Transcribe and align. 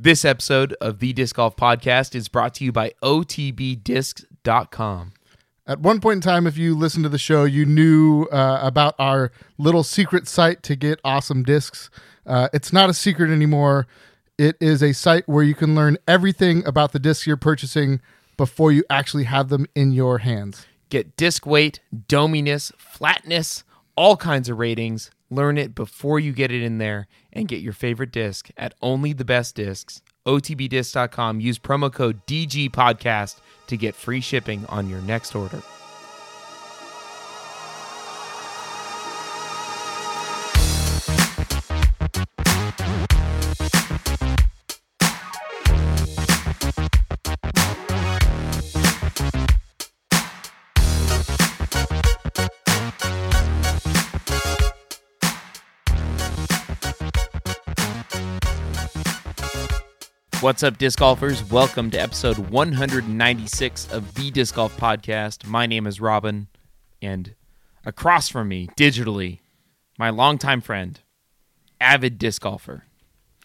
This 0.00 0.24
episode 0.24 0.76
of 0.80 1.00
the 1.00 1.12
Disc 1.12 1.34
Golf 1.34 1.56
Podcast 1.56 2.14
is 2.14 2.28
brought 2.28 2.54
to 2.54 2.64
you 2.64 2.70
by 2.70 2.92
OTBDiscs.com. 3.02 5.12
At 5.66 5.80
one 5.80 6.00
point 6.00 6.18
in 6.18 6.20
time, 6.20 6.46
if 6.46 6.56
you 6.56 6.76
listened 6.76 7.02
to 7.02 7.08
the 7.08 7.18
show, 7.18 7.42
you 7.42 7.66
knew 7.66 8.28
uh, 8.30 8.60
about 8.62 8.94
our 9.00 9.32
little 9.58 9.82
secret 9.82 10.28
site 10.28 10.62
to 10.62 10.76
get 10.76 11.00
awesome 11.02 11.42
discs. 11.42 11.90
Uh, 12.24 12.46
it's 12.52 12.72
not 12.72 12.88
a 12.88 12.94
secret 12.94 13.32
anymore. 13.32 13.88
It 14.38 14.56
is 14.60 14.84
a 14.84 14.92
site 14.92 15.28
where 15.28 15.42
you 15.42 15.56
can 15.56 15.74
learn 15.74 15.98
everything 16.06 16.64
about 16.64 16.92
the 16.92 17.00
discs 17.00 17.26
you're 17.26 17.36
purchasing 17.36 18.00
before 18.36 18.70
you 18.70 18.84
actually 18.88 19.24
have 19.24 19.48
them 19.48 19.66
in 19.74 19.90
your 19.90 20.18
hands. 20.18 20.64
Get 20.90 21.16
disc 21.16 21.44
weight, 21.44 21.80
dominess, 22.06 22.70
flatness, 22.78 23.64
all 23.96 24.16
kinds 24.16 24.48
of 24.48 24.60
ratings. 24.60 25.10
Learn 25.30 25.58
it 25.58 25.74
before 25.74 26.18
you 26.18 26.32
get 26.32 26.50
it 26.50 26.62
in 26.62 26.78
there 26.78 27.06
and 27.32 27.48
get 27.48 27.60
your 27.60 27.72
favorite 27.72 28.12
disc 28.12 28.50
at 28.56 28.74
only 28.80 29.12
the 29.12 29.24
best 29.24 29.54
discs. 29.54 30.02
OTBDisc.com. 30.26 31.40
Use 31.40 31.58
promo 31.58 31.92
code 31.92 32.24
DG 32.26 32.70
Podcast 32.70 33.40
to 33.66 33.76
get 33.76 33.94
free 33.94 34.20
shipping 34.20 34.64
on 34.66 34.88
your 34.88 35.00
next 35.02 35.34
order. 35.34 35.62
What's 60.40 60.62
up, 60.62 60.78
disc 60.78 61.00
golfers? 61.00 61.42
Welcome 61.50 61.90
to 61.90 61.98
episode 62.00 62.38
196 62.38 63.90
of 63.90 64.14
the 64.14 64.30
Disc 64.30 64.54
Golf 64.54 64.76
Podcast. 64.76 65.44
My 65.44 65.66
name 65.66 65.84
is 65.84 66.00
Robin, 66.00 66.46
and 67.02 67.34
across 67.84 68.28
from 68.28 68.46
me, 68.46 68.68
digitally, 68.76 69.40
my 69.98 70.10
longtime 70.10 70.60
friend, 70.60 71.00
avid 71.80 72.18
disc 72.18 72.42
golfer, 72.42 72.84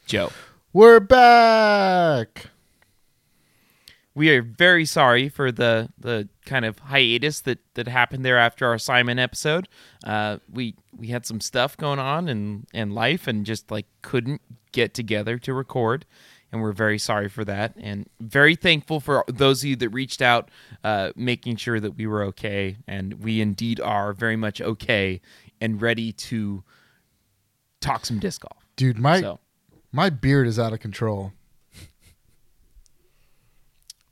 Joe. 0.06 0.30
We're 0.72 1.00
back. 1.00 2.52
We 4.14 4.30
are 4.30 4.44
very 4.44 4.86
sorry 4.86 5.30
for 5.30 5.52
the 5.52 5.90
the 5.98 6.30
kind 6.46 6.64
of 6.64 6.78
hiatus 6.78 7.42
that 7.42 7.58
that 7.74 7.88
happened 7.88 8.24
there 8.24 8.38
after 8.38 8.68
our 8.68 8.78
Simon 8.78 9.18
episode. 9.18 9.68
Uh, 10.06 10.38
we 10.48 10.76
we 10.96 11.08
had 11.08 11.26
some 11.26 11.42
stuff 11.42 11.76
going 11.76 11.98
on 11.98 12.30
and 12.30 12.68
in 12.72 12.92
life, 12.92 13.28
and 13.28 13.48
just 13.48 13.72
like 13.72 13.88
couldn't 14.04 14.42
get 14.72 14.94
together 14.94 15.40
to 15.40 15.56
record 15.56 16.06
and 16.54 16.62
we're 16.62 16.72
very 16.72 17.00
sorry 17.00 17.28
for 17.28 17.44
that 17.44 17.74
and 17.78 18.08
very 18.22 18.56
thankful 18.56 19.00
for 19.02 19.26
those 19.28 19.64
of 19.64 19.70
you 19.70 19.76
that 19.76 19.90
reached 19.90 20.22
out 20.22 20.50
uh, 20.84 21.12
making 21.16 21.56
sure 21.58 21.80
that 21.80 21.98
we 21.98 22.06
were 22.08 22.24
okay 22.24 22.78
and 22.88 23.16
we 23.16 23.42
indeed 23.42 23.82
are 23.82 24.14
very 24.14 24.36
much 24.38 24.62
okay 24.62 25.20
and 25.60 25.82
ready 25.82 26.12
to 26.14 26.64
talk 27.82 28.06
some 28.06 28.20
disc 28.20 28.42
golf 28.42 28.64
Dude, 28.76 28.98
my 29.00 29.20
so 29.20 29.40
my 29.92 30.10
beard 30.10 30.48
is 30.48 30.58
out 30.58 30.74
of 30.74 30.80
control. 30.80 31.34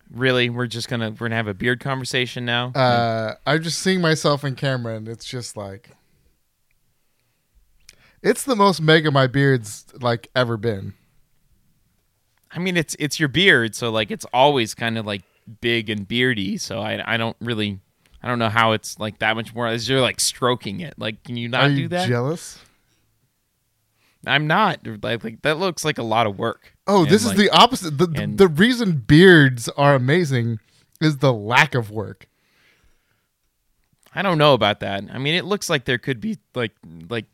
really 0.09 0.50
we're 0.50 0.67
just 0.67 0.89
gonna 0.89 1.12
we're 1.12 1.28
gonna 1.28 1.36
have 1.36 1.47
a 1.47 1.53
beard 1.53 1.80
conversation 1.80 2.44
now 2.44 2.72
Uh, 2.75 3.36
I'm 3.45 3.64
just 3.64 3.80
seeing 3.80 4.02
myself 4.02 4.44
in 4.44 4.56
camera, 4.56 4.95
and 4.95 5.08
it's 5.08 5.25
just 5.25 5.56
like 5.56 5.92
it's 8.22 8.44
the 8.44 8.56
most 8.56 8.81
mega 8.81 9.09
my 9.09 9.25
beard's 9.28 9.86
like 10.00 10.28
ever 10.36 10.58
been. 10.58 10.94
I 12.54 12.60
mean 12.60 12.78
it's 12.78 12.96
it's 13.00 13.20
your 13.20 13.30
beard 13.30 13.74
so 13.76 13.90
like 13.92 14.12
it's 14.12 14.26
always 14.34 14.74
kind 14.74 14.98
of 14.98 15.06
like 15.06 15.22
big 15.62 15.90
and 15.90 16.08
beardy 16.08 16.58
so 16.58 16.80
i 16.80 17.02
i 17.14 17.18
don't 17.18 17.36
really 17.42 17.80
i 18.22 18.28
don't 18.28 18.40
know 18.40 18.50
how 18.50 18.72
it's 18.74 19.00
like 19.00 19.20
that 19.20 19.36
much 19.36 19.54
more 19.56 19.68
as 19.68 19.88
you're 19.90 20.02
like 20.02 20.20
stroking 20.20 20.80
it 20.80 20.94
like 20.98 21.24
can 21.24 21.36
you 21.38 21.48
not 21.50 21.64
Are 21.64 21.70
do 21.70 21.75
you 21.81 21.88
that 21.90 22.08
jealous? 22.08 22.59
i'm 24.28 24.46
not 24.48 24.80
like, 25.02 25.24
like 25.24 25.42
that 25.42 25.58
looks 25.58 25.84
like 25.84 25.98
a 25.98 26.03
lot 26.03 26.28
of 26.28 26.38
work 26.38 26.74
Oh, 26.88 27.03
And, 27.03 27.12
this 27.12 27.25
like, 27.25 27.38
is 27.38 27.42
the 27.42 27.50
opposite. 27.52 27.98
The, 27.98 28.08
the- 28.08 28.22
and- 28.22 28.38
the 28.38 28.48
reason 28.50 28.98
beards 29.08 29.70
are 29.78 29.96
amazing 29.96 30.59
is 31.00 31.18
the 31.20 31.31
lack 31.31 31.74
of 31.74 31.90
work. 31.90 32.28
I 34.14 34.22
don't 34.22 34.38
know 34.38 34.54
about 34.54 34.81
that. 34.81 35.04
I 35.14 35.18
mean, 35.20 35.36
it 35.36 35.46
looks 35.46 35.70
like 35.70 35.86
there 35.86 35.98
could 36.00 36.20
be 36.20 36.38
like 36.54 36.74
like 37.09 37.25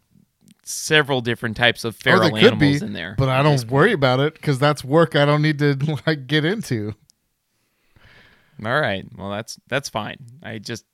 several 0.67 1.21
different 1.21 1.57
types 1.57 1.83
of 1.83 1.95
feral 1.95 2.21
oh, 2.21 2.23
they 2.25 2.41
could 2.41 2.53
animals 2.53 2.79
be, 2.79 2.85
in 2.85 2.93
there. 2.93 3.15
but 3.17 3.29
I 3.29 3.41
don't 3.43 3.65
worry 3.69 3.93
about 3.93 4.19
it 4.19 4.33
because 4.33 4.59
that's 4.59 4.83
work 4.83 5.15
I 5.15 5.25
don't 5.25 5.41
need 5.41 5.59
to 5.59 5.97
like 6.07 6.27
get 6.27 6.45
into. 6.45 6.93
All 8.65 8.79
right. 8.79 9.05
Well, 9.15 9.29
that's 9.29 9.59
that's 9.67 9.89
fine. 9.89 10.17
I 10.41 10.57
just 10.57 10.85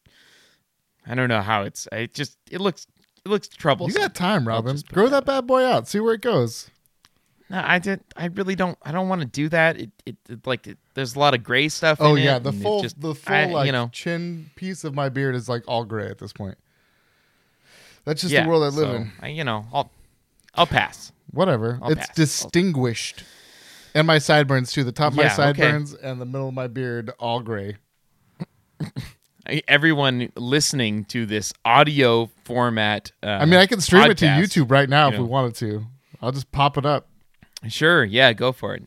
I 1.07 1.15
don't 1.15 1.29
know 1.29 1.41
how 1.41 1.63
it's. 1.63 1.87
I 1.91 2.07
just 2.07 2.37
it 2.51 2.59
looks 2.61 2.87
it 3.25 3.29
looks 3.29 3.47
troublesome. 3.47 3.93
You 4.01 4.07
got 4.07 4.15
time, 4.15 4.47
I'll 4.47 4.55
Robin. 4.55 4.77
Grow 4.91 5.07
that 5.09 5.25
bad 5.25 5.47
boy 5.47 5.63
out. 5.63 5.87
See 5.87 5.99
where 5.99 6.13
it 6.13 6.21
goes. 6.21 6.69
No, 7.49 7.61
I 7.63 7.79
did. 7.79 8.01
I 8.17 8.25
really 8.27 8.55
don't. 8.55 8.77
I 8.83 8.91
don't 8.91 9.09
want 9.09 9.21
to 9.21 9.27
do 9.27 9.47
that. 9.49 9.79
It, 9.79 9.91
it, 10.05 10.15
it 10.29 10.47
like 10.47 10.67
it, 10.67 10.77
there's 10.93 11.15
a 11.15 11.19
lot 11.19 11.33
of 11.33 11.43
gray 11.43 11.69
stuff. 11.69 11.99
Oh 12.01 12.15
in 12.15 12.23
yeah, 12.23 12.37
it, 12.37 12.43
the 12.43 12.51
full 12.53 12.81
just- 12.81 12.99
the 12.99 13.15
full 13.15 13.33
I- 13.35 13.45
like 13.45 13.65
you 13.67 13.71
know. 13.71 13.89
chin 13.93 14.49
piece 14.55 14.83
of 14.83 14.93
my 14.93 15.09
beard 15.09 15.35
is 15.35 15.47
like 15.47 15.63
all 15.67 15.85
gray 15.85 16.07
at 16.07 16.17
this 16.17 16.33
point. 16.33 16.57
That's 18.05 18.21
just 18.21 18.33
yeah, 18.33 18.43
the 18.43 18.49
world 18.49 18.63
I 18.63 18.67
live 18.67 18.89
so, 18.89 18.95
in. 18.95 19.11
I, 19.21 19.27
you 19.29 19.43
know, 19.43 19.65
I'll 19.73 19.91
I'll 20.55 20.67
pass. 20.67 21.11
Whatever. 21.31 21.79
I'll 21.81 21.91
it's 21.91 21.99
pass. 21.99 22.09
I'll- 22.09 22.15
distinguished. 22.15 23.23
And 23.95 24.07
my 24.07 24.17
sideburns 24.17 24.71
too. 24.71 24.83
The 24.83 24.91
top 24.91 25.13
of 25.13 25.17
my 25.17 25.23
Yeah, 25.23 25.33
okay. 25.33 25.61
sideburns 25.61 25.93
and 25.93 26.19
the 26.19 26.25
middle 26.25 26.47
of 26.47 26.53
my 26.53 26.67
beard 26.67 27.11
all 27.19 27.41
gray. 27.41 27.77
Everyone 29.67 30.31
listening 30.35 31.05
to 31.05 31.25
this 31.25 31.53
audio 31.65 32.29
format. 32.45 33.11
Uh, 33.21 33.27
I 33.27 33.45
mean, 33.45 33.59
I 33.59 33.65
can 33.65 33.81
stream 33.81 34.09
it 34.09 34.17
to 34.19 34.25
YouTube 34.25 34.71
right 34.71 34.89
now 34.89 35.07
if 35.09 35.13
you 35.13 35.17
know. 35.19 35.25
we 35.25 35.29
wanted 35.29 35.55
to. 35.55 35.85
I'll 36.21 36.31
just 36.31 36.51
pop 36.51 36.77
it 36.77 36.85
up. 36.85 37.09
Sure, 37.67 38.03
yeah, 38.03 38.31
go 38.33 38.51
for 38.51 38.73
it. 38.73 38.83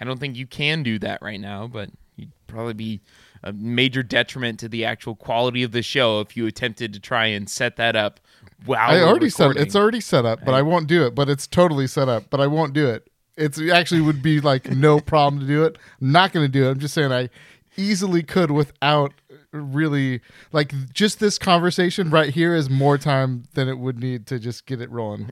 I 0.00 0.04
don't 0.04 0.18
think 0.20 0.36
you 0.36 0.46
can 0.46 0.82
do 0.82 0.98
that 1.00 1.22
right 1.22 1.40
now, 1.40 1.66
but 1.66 1.90
you'd 2.16 2.30
probably 2.46 2.74
be 2.74 3.00
a 3.42 3.52
major 3.52 4.02
detriment 4.02 4.60
to 4.60 4.68
the 4.68 4.84
actual 4.84 5.16
quality 5.16 5.62
of 5.64 5.72
the 5.72 5.82
show 5.82 6.20
if 6.20 6.36
you 6.36 6.46
attempted 6.46 6.92
to 6.92 7.00
try 7.00 7.26
and 7.26 7.50
set 7.50 7.76
that 7.76 7.96
up. 7.96 8.20
While 8.64 8.78
I 8.78 9.00
already 9.00 9.26
recording. 9.26 9.62
it's 9.62 9.76
already 9.76 10.00
set 10.00 10.24
up, 10.24 10.40
but 10.44 10.54
I 10.54 10.62
won't 10.62 10.86
do 10.86 11.06
it. 11.06 11.14
But 11.14 11.28
it's 11.28 11.46
totally 11.46 11.86
set 11.86 12.08
up, 12.08 12.30
but 12.30 12.40
I 12.40 12.46
won't 12.46 12.72
do 12.72 12.88
it. 12.88 13.08
It's 13.36 13.58
it 13.58 13.70
actually 13.70 14.00
would 14.00 14.22
be 14.22 14.40
like 14.40 14.70
no 14.70 14.98
problem 15.12 15.40
to 15.40 15.46
do 15.46 15.64
it. 15.64 15.76
I'm 16.00 16.12
not 16.12 16.32
going 16.32 16.44
to 16.44 16.52
do 16.52 16.66
it. 16.66 16.70
I'm 16.70 16.78
just 16.78 16.94
saying 16.94 17.12
I 17.12 17.28
easily 17.76 18.22
could 18.22 18.50
without 18.50 19.12
really 19.52 20.20
like 20.52 20.72
just 20.92 21.20
this 21.20 21.38
conversation 21.38 22.10
right 22.10 22.32
here 22.32 22.54
is 22.54 22.70
more 22.70 22.98
time 22.98 23.44
than 23.54 23.68
it 23.68 23.78
would 23.78 23.98
need 24.00 24.26
to 24.28 24.38
just 24.38 24.66
get 24.66 24.80
it 24.80 24.90
rolling. 24.90 25.30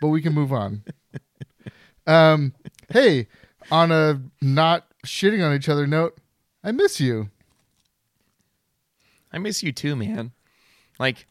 But 0.00 0.08
we 0.08 0.20
can 0.20 0.34
move 0.34 0.52
on. 0.52 0.82
Um, 2.06 2.54
hey, 2.90 3.26
on 3.70 3.90
a 3.90 4.20
not 4.40 4.86
shitting 5.04 5.44
on 5.44 5.54
each 5.54 5.68
other 5.68 5.86
note, 5.86 6.18
I 6.62 6.72
miss 6.72 7.00
you. 7.00 7.30
I 9.32 9.38
miss 9.38 9.62
you 9.62 9.72
too, 9.72 9.96
man. 9.96 10.32
Like, 10.98 11.26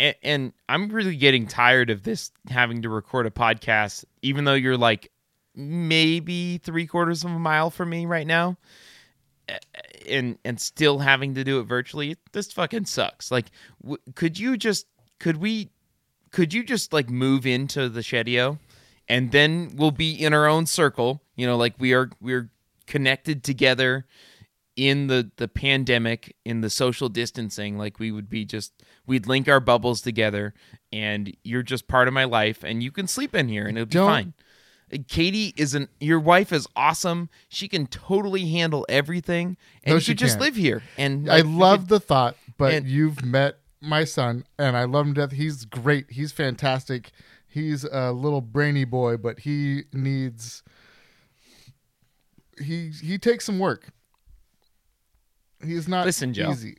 and, 0.00 0.16
and 0.22 0.52
I'm 0.68 0.88
really 0.88 1.14
getting 1.14 1.46
tired 1.46 1.90
of 1.90 2.02
this 2.02 2.32
having 2.48 2.82
to 2.82 2.88
record 2.88 3.26
a 3.26 3.30
podcast, 3.30 4.04
even 4.22 4.44
though 4.44 4.54
you're 4.54 4.78
like 4.78 5.12
maybe 5.54 6.58
three 6.58 6.86
quarters 6.86 7.22
of 7.22 7.30
a 7.30 7.38
mile 7.38 7.70
from 7.70 7.90
me 7.90 8.06
right 8.06 8.26
now, 8.26 8.56
and 10.08 10.38
and 10.44 10.58
still 10.58 10.98
having 10.98 11.34
to 11.34 11.44
do 11.44 11.60
it 11.60 11.64
virtually. 11.64 12.16
This 12.32 12.50
fucking 12.50 12.86
sucks. 12.86 13.30
Like, 13.30 13.50
w- 13.82 13.98
could 14.14 14.38
you 14.38 14.56
just 14.56 14.86
could 15.20 15.36
we 15.36 15.68
could 16.32 16.54
you 16.54 16.64
just 16.64 16.92
like 16.92 17.10
move 17.10 17.46
into 17.46 17.90
the 17.90 18.00
shedio, 18.00 18.58
and 19.06 19.30
then 19.30 19.74
we'll 19.76 19.90
be 19.90 20.12
in 20.12 20.32
our 20.32 20.46
own 20.46 20.64
circle. 20.64 21.22
You 21.36 21.46
know, 21.46 21.58
like 21.58 21.74
we 21.78 21.92
are 21.92 22.10
we're 22.22 22.50
connected 22.86 23.44
together 23.44 24.06
in 24.76 25.08
the 25.08 25.30
the 25.36 25.48
pandemic 25.48 26.34
in 26.44 26.60
the 26.60 26.70
social 26.70 27.08
distancing 27.08 27.76
like 27.76 27.98
we 27.98 28.10
would 28.12 28.28
be 28.30 28.44
just 28.44 28.72
we'd 29.06 29.26
link 29.26 29.48
our 29.48 29.60
bubbles 29.60 30.00
together 30.00 30.54
and 30.92 31.36
you're 31.42 31.62
just 31.62 31.88
part 31.88 32.06
of 32.08 32.14
my 32.14 32.24
life 32.24 32.62
and 32.64 32.82
you 32.82 32.90
can 32.92 33.06
sleep 33.08 33.34
in 33.34 33.48
here 33.48 33.66
and 33.66 33.76
it'll 33.76 33.86
be 33.86 33.92
Don't- 33.94 34.08
fine 34.08 34.34
Uh, 34.92 34.98
katie 35.08 35.52
is 35.56 35.74
an 35.74 35.88
your 35.98 36.20
wife 36.20 36.52
is 36.52 36.66
awesome 36.76 37.28
she 37.48 37.66
can 37.68 37.86
totally 37.88 38.46
handle 38.50 38.86
everything 38.88 39.56
and 39.82 39.90
No, 39.92 39.94
you 39.96 40.00
should 40.00 40.18
just 40.18 40.34
can't. 40.38 40.42
live 40.42 40.56
here 40.56 40.82
and 40.96 41.28
I 41.28 41.36
like, 41.36 41.44
we 41.44 41.50
love 41.50 41.88
the 41.88 42.00
thought, 42.00 42.36
but 42.56 42.72
and- 42.72 42.88
you've 42.88 43.24
met 43.24 43.56
my 43.82 44.04
son, 44.04 44.44
and 44.58 44.76
I 44.76 44.84
love 44.84 45.06
him 45.06 45.14
to 45.14 45.22
death. 45.22 45.32
He's 45.32 45.64
great. 45.64 46.10
He's 46.10 46.32
fantastic. 46.32 47.12
He's 47.48 47.82
a 47.84 48.12
little 48.12 48.42
brainy 48.42 48.84
boy, 48.84 49.16
but 49.16 49.38
he 49.40 49.84
needs. 49.90 50.62
He 52.62 52.90
he 53.02 53.16
takes 53.16 53.46
some 53.46 53.58
work. 53.58 53.88
He's 55.64 55.88
not 55.88 56.06
Listen, 56.06 56.32
Joe. 56.32 56.50
easy. 56.50 56.78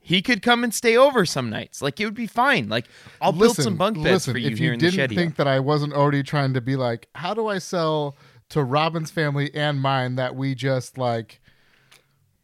he 0.00 0.22
could 0.22 0.42
come 0.42 0.62
and 0.64 0.72
stay 0.72 0.96
over 0.96 1.24
some 1.26 1.50
nights 1.50 1.82
like 1.82 1.98
it 2.00 2.04
would 2.04 2.14
be 2.14 2.26
fine 2.26 2.68
like 2.68 2.86
i'll 3.20 3.32
build 3.32 3.56
some 3.56 3.76
bunk 3.76 3.96
beds 3.96 4.06
listen, 4.06 4.32
for 4.34 4.38
you 4.38 4.50
if 4.50 4.58
here 4.58 4.68
you 4.68 4.72
in 4.74 4.78
the 4.78 4.86
didn't 4.86 4.94
shed 4.96 5.10
think 5.14 5.36
that 5.36 5.48
I 5.48 5.60
wasn't 5.60 5.92
already 5.94 6.22
trying 6.22 6.54
to 6.54 6.60
be 6.60 6.76
like, 6.76 7.08
how 7.14 7.34
do 7.34 7.46
I 7.48 7.58
sell 7.58 8.16
to 8.50 8.62
Robin's 8.62 9.10
family 9.10 9.52
and 9.54 9.80
mine 9.80 10.16
that 10.16 10.36
we 10.36 10.54
just 10.54 10.98
like 10.98 11.40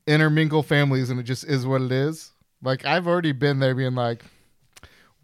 intermingle 0.06 0.62
families 0.62 1.10
and 1.10 1.20
it 1.20 1.24
just 1.24 1.44
is 1.44 1.66
what 1.66 1.82
it 1.82 1.92
is. 1.92 2.32
Like 2.62 2.84
I've 2.84 3.06
already 3.06 3.32
been 3.32 3.60
there 3.60 3.74
being 3.74 3.94
like, 3.94 4.24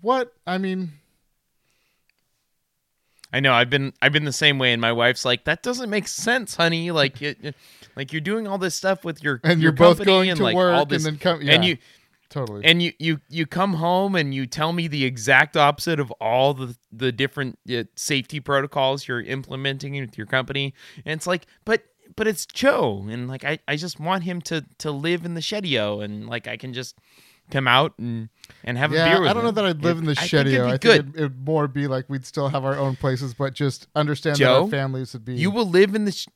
what? 0.00 0.32
I 0.46 0.58
mean, 0.58 0.92
I 3.32 3.40
know 3.40 3.52
I've 3.52 3.70
been 3.70 3.92
I've 4.00 4.12
been 4.12 4.24
the 4.24 4.32
same 4.32 4.58
way, 4.58 4.72
and 4.72 4.80
my 4.80 4.92
wife's 4.92 5.24
like, 5.24 5.44
"That 5.44 5.62
doesn't 5.62 5.90
make 5.90 6.08
sense, 6.08 6.54
honey. 6.54 6.90
Like, 6.90 7.20
it, 7.22 7.54
like 7.96 8.12
you're 8.12 8.20
doing 8.20 8.46
all 8.46 8.58
this 8.58 8.74
stuff 8.74 9.04
with 9.04 9.22
your 9.22 9.40
and 9.42 9.60
your 9.60 9.70
you're 9.70 9.72
both 9.72 10.04
going 10.04 10.30
and 10.30 10.38
to 10.38 10.44
like 10.44 10.54
work 10.54 10.74
all 10.74 10.86
this, 10.86 11.04
and 11.04 11.14
then 11.14 11.20
come, 11.20 11.42
yeah, 11.42 11.54
and 11.54 11.64
you 11.64 11.78
totally. 12.28 12.64
and 12.64 12.82
you 12.82 12.92
you 12.98 13.20
you 13.28 13.46
come 13.46 13.74
home 13.74 14.14
and 14.14 14.34
you 14.34 14.46
tell 14.46 14.72
me 14.72 14.86
the 14.86 15.04
exact 15.04 15.56
opposite 15.56 15.98
of 15.98 16.10
all 16.12 16.54
the 16.54 16.76
the 16.92 17.10
different 17.10 17.58
uh, 17.70 17.84
safety 17.96 18.40
protocols 18.40 19.08
you're 19.08 19.22
implementing 19.22 19.98
with 20.00 20.16
your 20.16 20.26
company, 20.26 20.72
and 21.04 21.18
it's 21.18 21.26
like, 21.26 21.46
but 21.64 21.82
but 22.14 22.28
it's 22.28 22.46
Joe, 22.46 23.06
and 23.08 23.28
like 23.28 23.44
I 23.44 23.58
I 23.66 23.76
just 23.76 23.98
want 23.98 24.24
him 24.24 24.40
to 24.42 24.64
to 24.78 24.90
live 24.90 25.24
in 25.24 25.34
the 25.34 25.40
shedio, 25.40 26.02
and 26.04 26.28
like 26.28 26.46
I 26.46 26.56
can 26.56 26.72
just 26.72 26.96
come 27.50 27.68
out 27.68 27.94
and 27.98 28.28
and 28.64 28.76
have 28.78 28.90
a 28.90 28.94
beer 28.94 29.04
yeah, 29.06 29.18
with 29.20 29.28
I 29.28 29.32
don't 29.32 29.44
know 29.44 29.50
that 29.52 29.64
I'd 29.64 29.82
live 29.82 29.96
It- 29.96 30.00
in 30.00 30.06
the 30.06 30.12
I 30.12 30.26
think 30.26 30.32
it'd 30.34 30.46
shedio. 30.52 30.66
I 30.66 30.70
think 30.78 30.84
it'd, 30.84 31.16
it'd 31.16 31.46
more 31.46 31.68
be 31.68 31.86
like 31.86 32.08
we'd 32.08 32.26
still 32.26 32.48
have 32.48 32.64
our 32.64 32.76
own 32.76 32.96
places, 32.96 33.34
but 33.34 33.54
just 33.54 33.86
understand 33.94 34.38
that 34.38 34.50
our 34.50 34.68
families 34.68 35.12
would 35.12 35.24
be. 35.24 35.34
You 35.34 35.50
will 35.50 35.68
live 35.68 35.94
in 35.94 36.04
the. 36.04 36.12
Sh- 36.12 36.28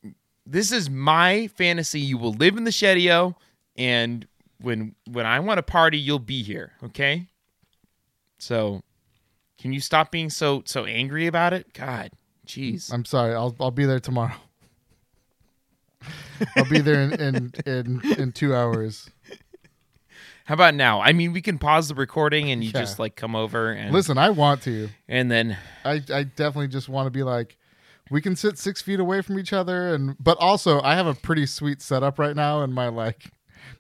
this 0.47 0.73
is 0.73 0.89
my 0.91 1.49
fantasy. 1.57 2.01
You 2.01 2.19
will 2.19 2.33
live 2.33 2.57
in 2.57 2.65
the 2.65 2.71
shedio, 2.71 3.35
and 3.77 4.27
when 4.61 4.95
when 5.11 5.27
I 5.27 5.41
want 5.41 5.59
to 5.59 5.62
party, 5.62 5.99
you'll 5.99 6.19
be 6.19 6.43
here. 6.43 6.73
Okay. 6.83 7.27
So, 8.39 8.83
can 9.59 9.73
you 9.73 9.81
stop 9.81 10.11
being 10.11 10.31
so 10.31 10.62
so 10.67 10.85
angry 10.87 11.27
about 11.27 11.53
it? 11.53 11.73
God, 11.75 12.11
jeez. 12.47 12.93
I'm 12.93 13.05
sorry. 13.05 13.35
I'll 13.35 13.55
I'll 13.61 13.71
be 13.71 13.85
there 13.85 14.01
tomorrow. 14.01 14.35
I'll 16.57 16.69
be 16.69 16.81
there 16.81 17.03
in 17.03 17.12
in, 17.21 17.53
in 17.67 18.01
in 18.19 18.33
two 18.33 18.55
hours. 18.55 19.11
How 20.47 20.55
about 20.55 20.75
now? 20.75 21.01
I 21.01 21.13
mean, 21.13 21.33
we 21.33 21.41
can 21.43 21.59
pause 21.59 21.89
the 21.89 21.95
recording 21.95 22.51
and 22.51 22.65
you 22.65 22.71
Yeah. 22.75 22.81
just 22.81 22.99
like 22.99 23.15
come 23.17 23.37
over 23.37 23.71
and 23.73 23.93
Listen, 23.93 24.19
I 24.19 24.31
want 24.31 24.63
to. 24.63 24.89
and 25.09 25.31
then 25.31 25.57
I 25.85 26.03
I 26.13 26.25
definitely 26.25 26.69
just 26.69 26.89
want 26.89 27.07
to 27.07 27.11
be 27.11 27.23
like, 27.23 27.57
we 28.11 28.21
can 28.21 28.35
sit 28.35 28.59
six 28.59 28.83
feet 28.83 28.99
away 28.99 29.21
from 29.23 29.39
each 29.39 29.53
other, 29.53 29.95
and 29.95 30.17
but 30.19 30.37
also 30.39 30.81
I 30.83 30.95
have 30.97 31.07
a 31.07 31.15
pretty 31.15 31.47
sweet 31.47 31.81
setup 31.81 32.19
right 32.19 32.35
now, 32.35 32.63
and 32.63 32.75
my 32.75 32.89
like, 32.89 33.31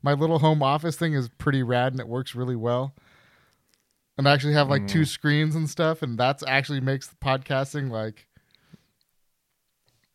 my 0.02 0.12
little 0.12 0.38
home 0.38 0.62
office 0.62 0.96
thing 0.96 1.14
is 1.14 1.28
pretty 1.28 1.62
rad, 1.64 1.92
and 1.92 2.00
it 2.00 2.06
works 2.08 2.34
really 2.36 2.56
well. 2.56 2.94
And 4.16 4.28
I 4.28 4.32
actually 4.34 4.52
have 4.52 4.68
like 4.68 4.82
Mm. 4.82 4.88
two 4.88 5.04
screens 5.04 5.56
and 5.56 5.68
stuff, 5.68 6.02
and 6.02 6.16
that's 6.18 6.44
actually 6.46 6.80
makes 6.80 7.12
podcasting 7.20 7.90
like 7.90 8.26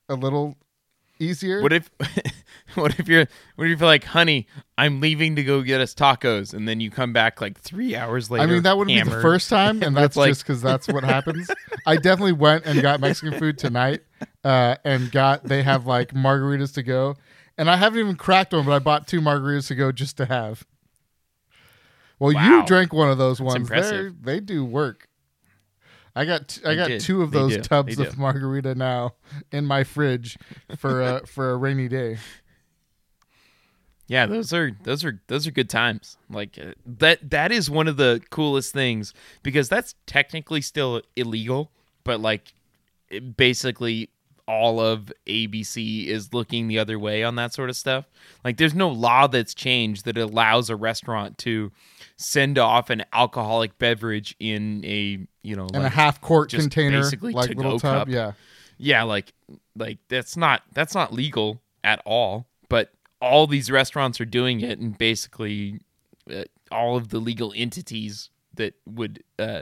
a 0.07 0.15
little 0.15 0.55
easier. 1.25 1.61
what 1.61 1.73
if 1.73 1.89
what 2.75 2.99
if 2.99 3.07
you're 3.07 3.27
what 3.55 3.67
if 3.67 3.79
you're 3.79 3.87
like, 3.87 4.03
honey, 4.03 4.47
I'm 4.77 5.01
leaving 5.01 5.35
to 5.35 5.43
go 5.43 5.61
get 5.61 5.81
us 5.81 5.93
tacos, 5.93 6.53
and 6.53 6.67
then 6.67 6.79
you 6.79 6.89
come 6.91 7.13
back 7.13 7.41
like 7.41 7.59
three 7.59 7.95
hours 7.95 8.29
later. 8.29 8.43
I 8.43 8.47
mean, 8.47 8.63
that 8.63 8.77
wouldn't 8.77 8.95
be 8.95 9.09
the 9.09 9.21
first 9.21 9.49
time, 9.49 9.81
and 9.83 9.95
that's 9.97 10.15
like- 10.15 10.29
just 10.31 10.43
because 10.43 10.61
that's 10.61 10.87
what 10.87 11.03
happens. 11.03 11.49
I 11.85 11.95
definitely 11.95 12.33
went 12.33 12.65
and 12.65 12.81
got 12.81 12.99
Mexican 12.99 13.37
food 13.39 13.57
tonight, 13.57 14.01
uh, 14.43 14.75
and 14.83 15.11
got 15.11 15.43
they 15.43 15.63
have 15.63 15.85
like 15.85 16.13
margaritas 16.13 16.73
to 16.75 16.83
go, 16.83 17.15
and 17.57 17.69
I 17.69 17.75
haven't 17.77 17.99
even 17.99 18.15
cracked 18.15 18.53
one, 18.53 18.65
but 18.65 18.71
I 18.71 18.79
bought 18.79 19.07
two 19.07 19.21
margaritas 19.21 19.67
to 19.67 19.75
go 19.75 19.91
just 19.91 20.17
to 20.17 20.25
have. 20.25 20.65
Well, 22.19 22.31
you 22.31 22.65
drank 22.65 22.93
one 22.93 23.09
of 23.09 23.17
those 23.17 23.41
ones. 23.41 23.67
They 23.69 24.09
they 24.21 24.39
do 24.39 24.63
work. 24.63 25.04
I 26.15 26.23
got 26.25 26.47
t- 26.47 26.61
I 26.65 26.75
got 26.75 26.87
did. 26.87 27.01
two 27.01 27.21
of 27.21 27.31
They 27.31 27.39
those 27.39 27.55
do. 27.57 27.61
tubs 27.61 27.99
of 27.99 28.17
margarita 28.17 28.73
now 28.75 29.15
in 29.51 29.65
my 29.65 29.83
fridge 29.83 30.37
for 30.77 31.01
uh, 31.01 31.19
for 31.25 31.51
a 31.51 31.57
rainy 31.57 31.87
day. 31.87 32.17
Yeah, 34.07 34.27
those 34.27 34.53
are 34.53 34.71
those 34.83 35.03
are 35.03 35.19
those 35.27 35.47
are 35.47 35.51
good 35.51 35.69
times. 35.69 36.17
Like 36.29 36.59
uh, 36.61 36.73
that 36.85 37.27
that 37.31 37.51
is 37.51 37.69
one 37.69 37.87
of 37.87 37.97
the 37.97 38.21
coolest 38.29 38.71
things 38.71 39.13
because 39.41 39.67
that's 39.67 39.95
technically 40.05 40.61
still 40.61 41.01
illegal, 41.15 41.71
but 42.03 42.19
like 42.19 42.53
it- 43.09 43.35
basically 43.35 44.09
all 44.47 44.79
of 44.79 45.11
ABC 45.25 46.05
is 46.05 46.31
looking 46.31 46.67
the 46.67 46.77
other 46.77 46.99
way 46.99 47.23
on 47.23 47.33
that 47.33 47.51
sort 47.51 47.67
of 47.71 47.75
stuff. 47.75 48.05
Like 48.43 48.57
there's 48.57 48.75
no 48.75 48.89
law 48.89 49.25
that's 49.25 49.55
changed 49.55 50.05
that 50.05 50.17
allows 50.19 50.69
a 50.69 50.75
restaurant 50.75 51.39
to 51.39 51.71
send 52.17 52.59
off 52.59 52.91
an 52.91 53.05
alcoholic 53.11 53.79
beverage 53.79 54.35
in 54.39 54.85
a, 54.85 55.25
you 55.45 55.55
know, 55.55 55.67
And 55.73 55.85
a 55.85 55.89
half 55.89 56.19
quart 56.21 56.49
container, 56.49 57.01
basically 57.01 57.33
like 57.33 57.55
little 57.55 57.79
tub. 57.79 58.07
cup. 58.07 58.09
Yeah, 58.09 58.33
yeah 58.77 59.03
like 59.03 59.33
like 59.75 59.99
that's 60.09 60.35
not 60.35 60.63
that's 60.73 60.93
not 60.93 61.13
legal 61.13 61.61
at 61.83 62.01
all 62.05 62.47
but 62.67 62.91
all 63.21 63.47
these 63.47 63.71
restaurants 63.71 64.19
are 64.19 64.25
doing 64.25 64.59
it 64.61 64.79
and 64.79 64.97
basically 64.97 65.79
uh, 66.29 66.43
all 66.71 66.97
of 66.97 67.09
the 67.09 67.19
legal 67.19 67.53
entities 67.55 68.29
that 68.55 68.73
would 68.85 69.23
uh 69.39 69.61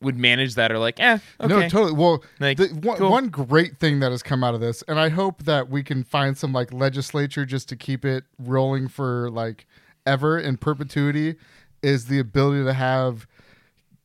would 0.00 0.16
manage 0.18 0.54
that 0.54 0.72
are 0.72 0.78
like 0.78 0.98
eh 0.98 1.18
okay 1.40 1.54
No, 1.54 1.68
totally. 1.68 1.92
Well, 1.92 2.24
Like, 2.38 2.56
the, 2.56 2.68
one, 2.68 2.96
cool. 2.96 3.10
one 3.10 3.28
great 3.28 3.76
thing 3.78 4.00
that 4.00 4.10
has 4.10 4.22
come 4.22 4.42
out 4.42 4.54
of 4.54 4.60
this, 4.60 4.82
and 4.88 4.98
I 4.98 5.10
hope 5.10 5.42
that 5.44 5.68
we 5.68 5.82
can 5.82 6.04
find 6.04 6.38
some 6.38 6.54
like 6.54 6.72
legislature 6.72 7.44
just 7.44 7.68
to 7.68 7.76
keep 7.76 8.06
it 8.06 8.24
rolling 8.38 8.88
for 8.88 9.28
like 9.30 9.66
ever 10.06 10.38
in 10.38 10.56
perpetuity, 10.56 11.36
is 11.82 12.06
the 12.06 12.18
ability 12.18 12.64
to 12.64 12.72
have 12.72 13.26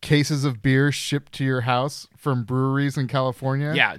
cases 0.02 0.46
of 0.46 0.62
beer 0.62 0.92
shipped 0.92 1.32
to 1.34 1.44
your 1.44 1.62
house 1.62 2.08
from 2.18 2.44
breweries 2.44 2.98
in 2.98 3.08
California. 3.08 3.74
yeah. 3.76 3.98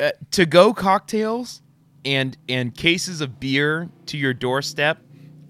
Uh, 0.00 0.10
to 0.32 0.44
go 0.46 0.72
cocktails 0.74 1.62
and 2.04 2.36
and 2.48 2.74
cases 2.74 3.20
of 3.20 3.38
beer 3.38 3.88
to 4.06 4.18
your 4.18 4.34
doorstep 4.34 4.98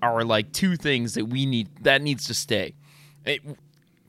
are 0.02 0.24
like 0.24 0.52
two 0.52 0.76
things 0.76 1.14
that 1.14 1.24
we 1.26 1.46
need 1.46 1.68
that 1.82 2.02
needs 2.02 2.26
to 2.26 2.34
stay. 2.34 2.74
It- 3.24 3.42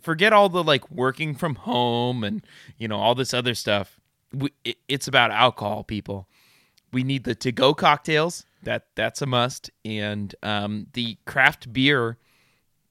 forget 0.01 0.33
all 0.33 0.49
the 0.49 0.63
like 0.63 0.89
working 0.91 1.35
from 1.35 1.55
home 1.55 2.23
and 2.25 2.45
you 2.77 2.87
know 2.89 2.97
all 2.97 3.15
this 3.15 3.33
other 3.33 3.53
stuff. 3.55 3.99
We, 4.33 4.51
it, 4.65 4.77
it's 4.89 5.07
about 5.07 5.31
alcohol 5.31 5.83
people. 5.85 6.27
We 6.91 7.03
need 7.03 7.23
the 7.23 7.35
to 7.35 7.51
go 7.53 7.73
cocktails. 7.73 8.45
That 8.63 8.87
that's 8.95 9.21
a 9.21 9.25
must. 9.25 9.69
And 9.85 10.35
um, 10.43 10.87
the 10.93 11.17
craft 11.25 11.71
beer 11.71 12.17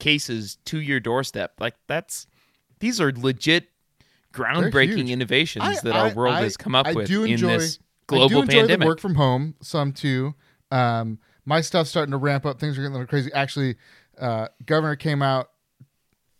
cases 0.01 0.57
to 0.65 0.81
your 0.81 0.99
doorstep 1.01 1.53
like 1.61 1.75
that's 1.87 2.27
these 2.81 3.01
are 3.01 3.13
legit 3.13 3.69
groundbreaking 4.33 5.09
innovations 5.09 5.65
I- 5.65 5.81
that 5.83 5.95
our 5.95 6.07
I- 6.09 6.13
world 6.13 6.35
I- 6.35 6.43
has 6.43 6.57
come 6.57 6.75
up 6.75 6.87
with 6.95 7.11
in 7.11 7.41
this 7.41 7.79
I 7.79 8.15
do 8.15 8.19
global 8.29 8.41
enjoy 8.43 8.53
pandemic 8.53 8.81
The 8.81 8.87
work 8.87 9.01
from 9.01 9.15
home, 9.15 9.55
some 9.63 9.93
too. 9.93 10.35
Um, 10.73 11.19
my 11.45 11.61
stuff's 11.61 11.91
starting 11.91 12.11
to 12.11 12.17
ramp 12.17 12.45
up. 12.45 12.59
Things 12.59 12.77
are 12.77 12.81
getting 12.81 12.93
a 12.97 12.99
little 12.99 13.07
crazy. 13.07 13.33
Actually, 13.33 13.77
uh, 14.19 14.49
governor 14.67 14.97
came 14.97 15.23
out 15.23 15.51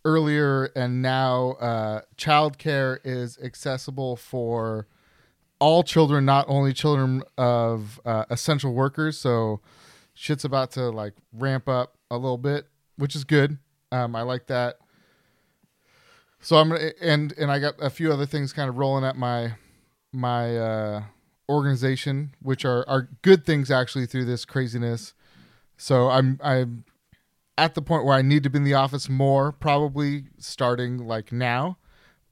earlier, 0.03 0.65
and 0.75 1.01
now 1.01 1.51
uh, 1.61 2.01
childcare 2.17 2.99
is 3.03 3.37
accessible 3.41 4.15
for 4.17 4.87
all 5.59 5.83
children, 5.83 6.25
not 6.25 6.45
only 6.49 6.73
children 6.73 7.23
of 7.37 7.99
uh, 8.05 8.25
essential 8.29 8.73
workers. 8.73 9.17
So, 9.17 9.61
shit's 10.13 10.43
about 10.43 10.71
to 10.71 10.89
like 10.89 11.13
ramp 11.31 11.69
up 11.69 11.97
a 12.09 12.15
little 12.17 12.37
bit, 12.37 12.67
which 13.01 13.15
is 13.15 13.23
good. 13.23 13.57
Um, 13.91 14.15
I 14.15 14.21
like 14.21 14.45
that. 14.47 14.77
So 16.39 16.57
I'm 16.57 16.69
gonna 16.69 16.91
and 17.01 17.33
and 17.33 17.51
I 17.51 17.57
got 17.57 17.73
a 17.79 17.89
few 17.89 18.13
other 18.13 18.27
things 18.27 18.53
kind 18.53 18.69
of 18.69 18.77
rolling 18.77 19.03
at 19.03 19.17
my 19.17 19.53
my 20.13 20.55
uh, 20.55 21.03
organization, 21.49 22.35
which 22.41 22.63
are 22.63 22.87
are 22.87 23.09
good 23.23 23.43
things 23.43 23.71
actually 23.71 24.05
through 24.05 24.25
this 24.25 24.45
craziness. 24.45 25.15
So 25.77 26.09
I'm 26.09 26.39
I'm 26.43 26.85
at 27.57 27.73
the 27.73 27.81
point 27.81 28.05
where 28.05 28.15
I 28.15 28.21
need 28.21 28.43
to 28.43 28.51
be 28.51 28.57
in 28.57 28.63
the 28.63 28.75
office 28.75 29.09
more, 29.09 29.51
probably 29.51 30.25
starting 30.37 30.99
like 30.99 31.31
now. 31.31 31.77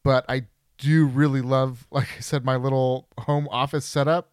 But 0.03 0.23
I 0.29 0.43
do 0.77 1.07
really 1.07 1.41
love, 1.41 1.87
like 1.91 2.09
I 2.15 2.21
said, 2.21 2.45
my 2.45 2.55
little 2.57 3.07
home 3.17 3.47
office 3.51 3.85
setup. 3.85 4.31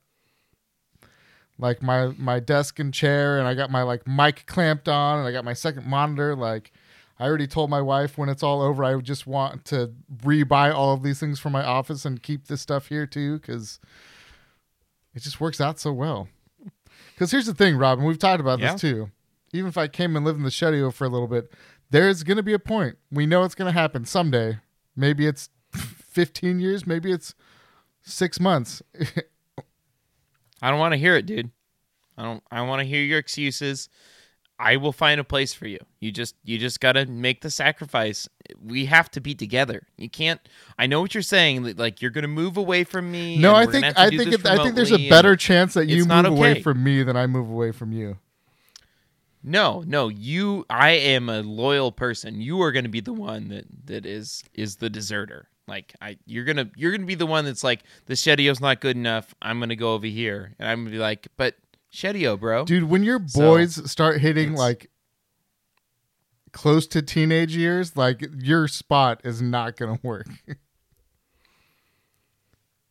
Like 1.58 1.82
my 1.82 2.08
my 2.18 2.38
desk 2.40 2.78
and 2.78 2.92
chair, 2.92 3.38
and 3.38 3.48
I 3.48 3.54
got 3.54 3.70
my 3.70 3.82
like 3.82 4.06
mic 4.06 4.44
clamped 4.46 4.88
on, 4.88 5.18
and 5.20 5.26
I 5.28 5.32
got 5.32 5.44
my 5.44 5.54
second 5.54 5.86
monitor. 5.86 6.34
Like 6.36 6.70
I 7.18 7.25
already 7.25 7.46
told 7.46 7.70
my 7.70 7.80
wife 7.80 8.18
when 8.18 8.28
it's 8.28 8.42
all 8.42 8.60
over, 8.60 8.84
I 8.84 8.94
would 8.94 9.06
just 9.06 9.26
want 9.26 9.64
to 9.66 9.92
rebuy 10.22 10.75
all 10.75 10.92
of 10.92 11.02
these 11.02 11.18
things 11.18 11.38
from 11.40 11.52
my 11.52 11.64
office 11.64 12.04
and 12.04 12.22
keep 12.22 12.46
this 12.46 12.60
stuff 12.60 12.88
here 12.88 13.06
too, 13.06 13.38
because 13.38 13.80
it 15.14 15.22
just 15.22 15.40
works 15.40 15.60
out 15.60 15.78
so 15.80 15.92
well. 15.92 16.28
Because 17.14 17.30
here's 17.30 17.46
the 17.46 17.54
thing, 17.54 17.76
Robin, 17.78 18.04
we've 18.04 18.18
talked 18.18 18.40
about 18.40 18.58
Yeah. 18.58 18.72
this 18.72 18.80
too. 18.82 19.10
Even 19.54 19.68
if 19.68 19.78
I 19.78 19.88
came 19.88 20.14
and 20.16 20.26
lived 20.26 20.36
in 20.36 20.44
the 20.44 20.50
studio 20.50 20.90
for 20.90 21.06
a 21.06 21.08
little 21.08 21.28
bit, 21.28 21.50
there's 21.90 22.22
going 22.22 22.36
to 22.36 22.42
be 22.42 22.52
a 22.52 22.58
point. 22.58 22.98
We 23.10 23.25
know 23.25 23.44
it's 23.44 23.54
going 23.54 23.72
to 23.72 23.78
happen 23.80 24.04
someday. 24.04 24.58
Maybe 24.94 25.26
it's 25.26 25.48
15 25.72 26.60
years, 26.60 26.86
maybe 26.86 27.10
it's 27.12 27.34
six 28.02 28.38
months. 28.38 28.82
I 30.62 30.70
don't 30.70 30.78
want 30.78 30.92
to 30.92 30.98
hear 30.98 31.16
it, 31.16 31.26
dude. 31.26 31.50
I 32.16 32.22
don't. 32.22 32.42
I 32.50 32.62
want 32.62 32.80
to 32.80 32.86
hear 32.86 33.02
your 33.02 33.18
excuses. 33.18 33.88
I 34.58 34.76
will 34.76 34.92
find 34.92 35.20
a 35.20 35.25
place 35.25 35.52
for 35.52 35.66
you. 35.66 35.78
You 36.00 36.10
just 36.10 36.34
you 36.44 36.56
just 36.56 36.80
got 36.80 36.92
to 36.92 37.04
make 37.04 37.42
the 37.42 37.50
sacrifice. 37.50 38.26
We 38.64 38.86
have 38.86 39.10
to 39.10 39.20
be 39.20 39.34
together. 39.34 39.86
You 39.98 40.08
can't 40.08 40.40
I 40.78 40.86
know 40.86 41.00
what 41.00 41.14
you're 41.14 41.22
saying 41.22 41.76
like 41.76 42.00
you're 42.00 42.10
going 42.10 42.22
to 42.22 42.28
move 42.28 42.56
away 42.56 42.84
from 42.84 43.10
me. 43.10 43.36
No, 43.36 43.54
I 43.54 43.66
think 43.66 43.75
gonna 43.75 43.86
have 43.86 43.94
to 43.96 44.02
I 44.02 44.08
think 44.08 44.32
it, 44.32 44.46
I 44.46 44.56
think 44.62 44.75
there's 44.75 44.92
a 44.92 45.10
better 45.10 45.36
chance 45.36 45.75
that 45.75 45.88
you 45.88 45.98
move 45.98 46.08
not 46.08 46.26
away 46.26 46.62
from 46.62 46.82
me 46.82 47.02
than 47.02 47.16
I 47.16 47.26
move 47.26 47.50
away 47.50 47.72
from 47.72 47.92
you. 47.92 48.18
No, 49.42 49.84
no, 49.86 50.08
you 50.08 50.64
I 50.70 50.90
am 50.90 51.28
a 51.28 51.42
loyal 51.42 51.92
person. 51.92 52.40
You 52.40 52.62
are 52.62 52.72
going 52.72 52.84
to 52.84 52.90
be 52.90 53.00
the 53.00 53.12
one 53.12 53.48
that 53.48 53.66
that 53.84 54.06
is 54.06 54.42
is 54.54 54.76
the 54.76 54.88
deserter. 54.88 55.48
Like 55.68 55.94
I 56.00 56.16
you're 56.26 56.44
going 56.44 56.56
to 56.58 56.70
you're 56.76 56.96
to 56.96 57.04
be 57.04 57.14
the 57.16 57.26
one 57.26 57.44
that's 57.44 57.64
like 57.64 57.82
the 58.06 58.14
Shedio's 58.14 58.61
not 58.61 58.80
good 58.80 58.96
enough. 58.96 59.35
I'm 59.42 59.58
going 59.58 59.70
to 59.70 59.76
go 59.76 59.94
over 59.94 60.06
here. 60.06 60.54
And 60.58 60.68
I'm 60.68 60.78
going 60.78 60.87
to 60.87 60.92
be 60.92 60.99
like, 60.99 61.28
"But 61.37 61.56
Shedio, 61.92 62.38
bro." 62.38 62.64
Dude, 62.64 62.85
when 62.85 63.02
your 63.02 63.20
So, 63.26 63.40
boys 63.40 63.90
start 63.90 64.20
hitting 64.20 64.54
like 64.54 64.90
close 66.52 66.87
to 66.88 67.02
teenage 67.02 67.56
years, 67.56 67.96
like 67.96 68.25
your 68.38 68.68
spot 68.68 69.20
is 69.25 69.42
not 69.42 69.76
going 69.76 69.96
to 69.99 70.06
work. 70.06 70.26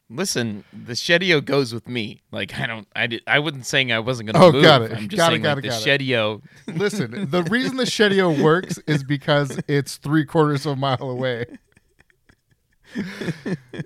Listen, 0.08 0.64
the 0.72 0.94
Shedio 0.94 1.44
goes 1.44 1.74
with 1.74 1.88
me. 1.88 2.22
Like 2.32 2.60
I 2.60 2.68
don't 2.68 2.88
I 2.96 3.08
did 3.08 3.24
I 3.26 3.40
wasn't 3.40 3.66
saying 3.66 3.92
I 3.92 3.98
wasn't 4.00 4.32
going 4.32 4.40
to 4.40 4.48
Oh, 4.50 4.52
move. 4.52 4.62
got 4.64 4.82
it. 4.84 4.92
I'm 4.92 5.08
just 5.10 5.18
Got 5.18 5.32
it, 5.32 5.36
saying 5.36 5.42
got 5.42 5.56
like 5.58 5.66
it, 5.66 5.70
the 5.70 5.92
it. 5.92 6.00
Shedio 6.00 6.42
Listen, 6.68 7.30
the 7.32 7.42
reason 7.50 7.78
the 7.78 7.86
Shedio 7.86 8.40
works 8.44 8.78
is 8.86 9.04
because 9.04 9.60
it's 9.68 9.96
three 9.98 10.24
quarters 10.26 10.66
of 10.68 10.74
a 10.74 10.76
mile 10.76 11.10
away. 11.10 11.46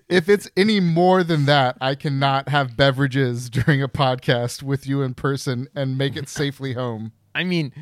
If 0.09 0.29
it's 0.29 0.49
any 0.55 0.79
more 0.79 1.23
than 1.23 1.45
that, 1.45 1.77
I 1.81 1.95
cannot 1.95 2.49
have 2.49 2.75
beverages 2.77 3.49
during 3.49 3.81
a 3.81 3.87
podcast 3.87 4.63
with 4.63 4.87
you 4.87 5.01
in 5.01 5.13
person 5.13 5.67
and 5.75 5.97
make 5.97 6.15
it 6.15 6.29
safely 6.29 6.73
home. 6.73 7.11
I 7.35 7.43
mean, 7.43 7.73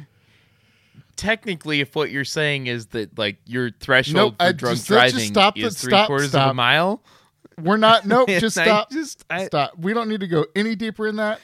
technically, 1.16 1.82
if 1.82 1.96
what 1.96 2.12
you're 2.12 2.26
saying 2.26 2.68
is 2.68 2.88
that 2.88 3.18
like 3.18 3.38
your 3.46 3.72
threshold 3.72 4.16
Nope, 4.16 4.36
for 4.40 4.44
I 4.46 4.52
drunk 4.52 4.78
just- 4.78 4.90
let's 4.90 5.14
just 5.14 5.16
driving 5.18 5.34
stop 5.34 5.56
the- 5.56 5.62
is 5.64 5.82
three 5.82 5.92
stop, 5.92 6.08
quarters 6.08 6.34
of 6.36 6.50
a 6.50 6.54
mile, 6.54 7.04
We're 7.62 7.78
not. 7.78 8.06
Nope. 8.06 8.30
Just 8.30 8.58
I 8.58 8.64
stop. 8.66 8.92
just 8.92 9.26
I, 9.30 9.46
Stop. 9.48 9.78
We 9.80 9.94
don't 9.94 10.10
need 10.10 10.20
to 10.22 10.28
go 10.28 10.46
any 10.56 10.76
deeper 10.76 11.08
in 11.08 11.16
that. 11.18 11.40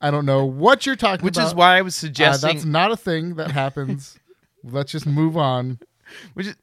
I 0.00 0.10
don't 0.10 0.26
know 0.26 0.44
what 0.44 0.84
you're 0.84 0.96
talking 0.96 1.24
which 1.24 1.36
about. 1.38 1.46
is 1.48 1.54
why 1.54 1.78
I 1.78 1.82
was 1.82 1.96
Uh, 1.96 2.00
suggesting. 2.00 2.50
that's 2.52 2.64
not 2.66 2.92
a 2.92 2.96
thing 2.96 3.36
that 3.36 3.50
happens. 3.50 4.18
Let's 4.64 4.92
just 4.92 5.06
move 5.06 5.36
on. 5.38 5.78
which 6.34 6.48
is, 6.48 6.56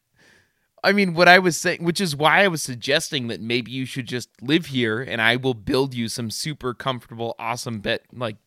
I 0.83 0.93
mean, 0.93 1.13
what 1.13 1.27
I 1.27 1.37
was 1.39 1.57
saying, 1.57 1.83
which 1.83 2.01
is 2.01 2.15
why 2.15 2.43
I 2.43 2.47
was 2.47 2.61
suggesting 2.61 3.27
that 3.27 3.39
maybe 3.39 3.71
you 3.71 3.85
should 3.85 4.07
just 4.07 4.29
live 4.41 4.67
here, 4.67 4.99
and 5.01 5.21
I 5.21 5.35
will 5.35 5.53
build 5.53 5.93
you 5.93 6.07
some 6.07 6.31
super 6.31 6.73
comfortable, 6.73 7.35
awesome 7.37 7.79
bed 7.81 7.99
like 8.11 8.37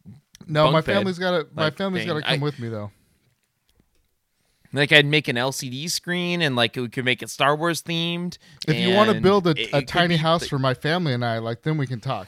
No, 0.46 0.70
my 0.72 0.80
bed, 0.80 0.94
family's 0.96 1.18
got 1.18 1.30
to. 1.30 1.46
My 1.54 1.70
family's 1.70 2.06
got 2.06 2.14
to 2.14 2.22
come 2.22 2.40
I- 2.40 2.42
with 2.42 2.58
me 2.58 2.68
though. 2.68 2.90
like 4.72 4.90
I'd 4.90 5.06
make 5.06 5.28
an 5.28 5.36
LCD 5.36 5.88
screen, 5.88 6.42
and 6.42 6.56
like 6.56 6.74
we 6.74 6.88
could 6.88 7.04
make 7.04 7.22
it 7.22 7.30
Star 7.30 7.54
Wars 7.54 7.82
themed. 7.82 8.38
If 8.66 8.74
you 8.76 8.92
want 8.94 9.12
to 9.12 9.20
build 9.20 9.46
a, 9.46 9.50
it- 9.50 9.58
it 9.58 9.68
a 9.72 9.78
could 9.80 9.88
tiny 9.88 10.16
house 10.16 10.46
for 10.48 10.58
my 10.58 10.74
family 10.74 11.12
and 11.12 11.24
I, 11.24 11.38
like 11.38 11.62
then 11.62 11.76
we 11.78 11.86
can 11.86 12.00
talk. 12.00 12.26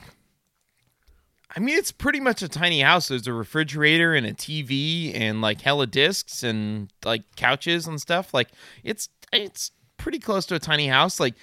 I 1.55 1.59
mean, 1.59 1.79
it's 1.79 1.91
pretty 1.91 2.21
much 2.21 2.43
a 2.43 2.49
tiny 2.49 2.81
house. 2.81 3.09
There's 3.09 3.27
a 3.27 3.33
refrigerator 3.33 4.15
and 4.15 4.27
a 4.27 4.35
TV 4.35 5.13
and 5.19 5.41
like 5.41 5.63
hella 5.63 5.87
discs 5.87 6.43
and 6.43 6.93
like 7.05 7.23
couches 7.35 7.87
and 7.87 8.01
stuff. 8.01 8.33
Like 8.35 8.49
it's 8.85 9.09
it's 9.33 9.71
pretty 10.07 10.21
close 10.21 10.47
to 10.47 10.55
a 10.55 10.59
tiny 10.61 10.87
house. 10.87 11.19
Like 11.19 11.35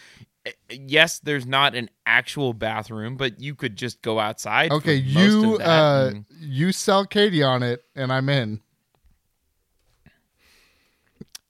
eh, 0.46 0.51
yes, 0.70 1.20
there's 1.20 1.46
not 1.46 1.75
an 1.75 1.89
actual 2.05 2.53
bathroom, 2.53 3.17
but 3.17 3.41
you 3.41 3.55
could 3.55 3.75
just 3.75 4.01
go 4.01 4.20
outside. 4.22 4.72
Okay, 4.72 4.96
you 4.96 5.58
uh, 5.60 6.12
and- 6.13 6.25
you 6.39 6.72
sell 6.72 7.05
Katie 7.05 7.43
on 7.43 7.62
it, 7.62 7.84
and 7.93 8.10
I'm 8.13 8.29
in. 8.29 8.62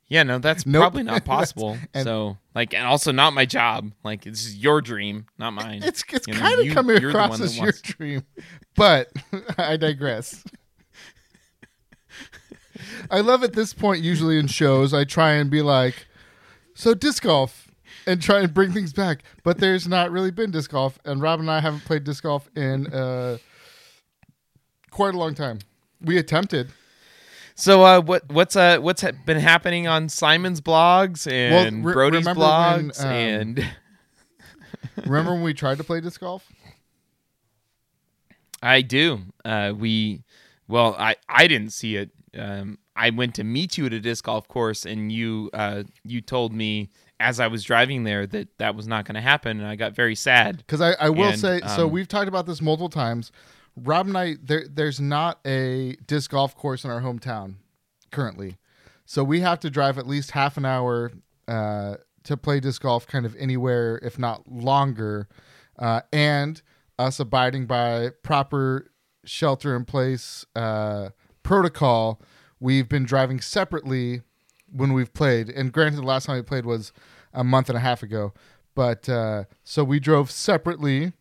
yeah, 0.08 0.24
no, 0.24 0.38
that's 0.40 0.66
Nope. 0.66 0.82
probably 0.82 1.04
not 1.04 1.24
possible. 1.38 1.78
and- 1.94 2.04
so 2.04 2.38
like, 2.56 2.74
and 2.74 2.86
also 2.88 3.12
not 3.12 3.34
my 3.34 3.46
job. 3.46 3.92
Like 4.04 4.24
this 4.24 4.46
is 4.46 4.58
your 4.58 4.82
dream, 4.82 5.28
not 5.38 5.52
mine. 5.52 5.82
It's 5.84 6.04
it's 6.12 6.28
You 6.28 6.34
know, 6.34 6.40
kind 6.40 6.68
of 6.68 6.74
coming 6.74 7.04
across 7.04 7.40
as 7.42 7.58
your 7.58 7.72
dream, 7.84 8.24
but 8.76 9.12
I 9.60 9.78
digress. 9.78 10.44
I 13.12 13.20
love 13.22 13.44
at 13.44 13.54
this 13.54 13.72
point, 13.74 14.02
usually 14.04 14.40
in 14.40 14.48
shows, 14.48 14.96
I 14.96 15.04
try 15.04 15.34
and 15.34 15.52
be 15.52 15.62
like, 15.62 16.08
so 16.74 16.94
disc 16.94 17.24
golf, 17.24 17.70
and 18.08 18.22
try 18.22 18.40
and 18.40 18.54
bring 18.54 18.72
things 18.72 18.94
back. 18.94 19.24
But 19.44 19.60
there's 19.60 19.88
not 19.88 20.12
really 20.12 20.32
been 20.32 20.52
disc 20.52 20.72
golf, 20.72 21.00
and 21.06 21.22
Rob 21.22 21.40
and 21.40 21.50
I 21.50 21.60
haven't 21.60 21.86
played 21.86 22.04
disc 22.04 22.24
golf 22.24 22.50
in 22.56 22.88
uh, 22.88 23.38
quite 24.90 25.14
a 25.14 25.18
long 25.18 25.36
time. 25.36 25.60
We 26.02 26.18
attempted. 26.18 26.70
So 27.56 27.84
uh, 27.84 28.02
what 28.02 28.32
what's 28.32 28.56
uh 28.56 28.80
what's 28.80 29.04
ha- 29.04 29.12
been 29.26 29.40
happening 29.40 29.88
on 29.88 30.10
Simon's 30.10 30.60
blogs 30.60 31.32
and 31.32 31.86
re- 31.86 31.94
Brody's 31.94 32.22
remember 32.22 32.42
when, 32.42 32.90
blogs 32.90 33.04
um, 33.04 33.12
and 33.12 33.68
Remember 35.06 35.34
when 35.34 35.44
we 35.44 35.54
tried 35.54 35.78
to 35.78 35.84
play 35.84 36.02
disc 36.02 36.20
golf? 36.20 36.48
I 38.62 38.82
do. 38.82 39.22
Uh, 39.44 39.74
we 39.76 40.24
well, 40.68 40.96
I 40.98 41.16
I 41.28 41.48
didn't 41.48 41.72
see 41.72 41.96
it. 41.96 42.12
Um, 42.38 42.80
I 42.96 43.10
went 43.10 43.36
to 43.36 43.44
meet 43.44 43.78
you 43.78 43.86
at 43.86 43.94
a 43.94 44.00
disc 44.00 44.26
golf 44.26 44.48
course, 44.48 44.86
and 44.86 45.12
you 45.12 45.50
uh, 45.54 45.84
you 46.04 46.22
told 46.22 46.54
me 46.54 46.90
as 47.20 47.40
I 47.40 47.48
was 47.48 47.64
driving 47.64 48.04
there 48.04 48.28
that 48.28 48.58
that 48.58 48.76
was 48.76 48.88
not 48.88 49.06
going 49.06 49.16
to 49.16 49.22
happen, 49.22 49.60
and 49.60 49.68
I 49.68 49.76
got 49.76 49.94
very 49.94 50.16
sad. 50.16 50.58
Because 50.58 50.82
I, 50.82 50.94
I 51.00 51.10
will 51.10 51.30
And, 51.30 51.40
say, 51.40 51.62
so 51.76 51.86
um, 51.86 51.92
we've 51.92 52.08
talked 52.08 52.28
about 52.28 52.46
this 52.46 52.62
multiple 52.62 52.90
times. 52.90 53.32
Rob 53.76 54.08
and 54.08 54.18
I, 54.18 54.36
there, 54.42 54.66
there's 54.70 55.00
not 55.00 55.40
a 55.46 55.96
disc 56.06 56.30
golf 56.30 56.56
course 56.56 56.84
in 56.84 56.92
our 56.92 57.02
hometown 57.02 57.56
currently, 58.12 58.58
so 59.06 59.24
we 59.24 59.40
have 59.40 59.60
to 59.62 59.70
drive 59.70 59.98
at 59.98 60.06
least 60.06 60.32
half 60.32 60.58
an 60.58 60.66
hour 60.66 61.12
uh, 61.48 61.96
to 62.24 62.38
play 62.38 62.60
disc 62.60 62.82
golf, 62.82 63.08
kind 63.08 63.26
of 63.26 63.36
anywhere, 63.38 64.00
if 64.04 64.20
not 64.20 64.48
longer, 64.48 65.28
uh, 65.80 66.02
and 66.12 66.62
us 67.00 67.20
abiding 67.20 67.66
by 67.66 68.10
proper 68.22 68.92
shelter 69.26 69.76
in 69.76 69.86
place 69.86 70.46
uh, 70.56 71.10
protocol. 71.44 72.22
We've 72.60 72.88
been 72.88 73.04
driving 73.04 73.42
separately 73.42 74.22
when 74.72 74.94
we've 74.94 75.14
played, 75.14 75.50
and 75.50 75.72
granted, 75.72 75.98
the 75.98 76.04
last 76.04 76.26
time 76.26 76.38
we 76.38 76.42
played 76.42 76.66
was 76.66 76.92
a 77.34 77.44
month 77.44 77.70
and 77.70 77.78
a 77.78 77.82
half 77.82 78.04
ago. 78.04 78.34
But 78.76 79.08
uh, 79.08 79.44
so 79.64 79.84
we 79.84 80.00
drove 80.00 80.32
separately, 80.32 81.14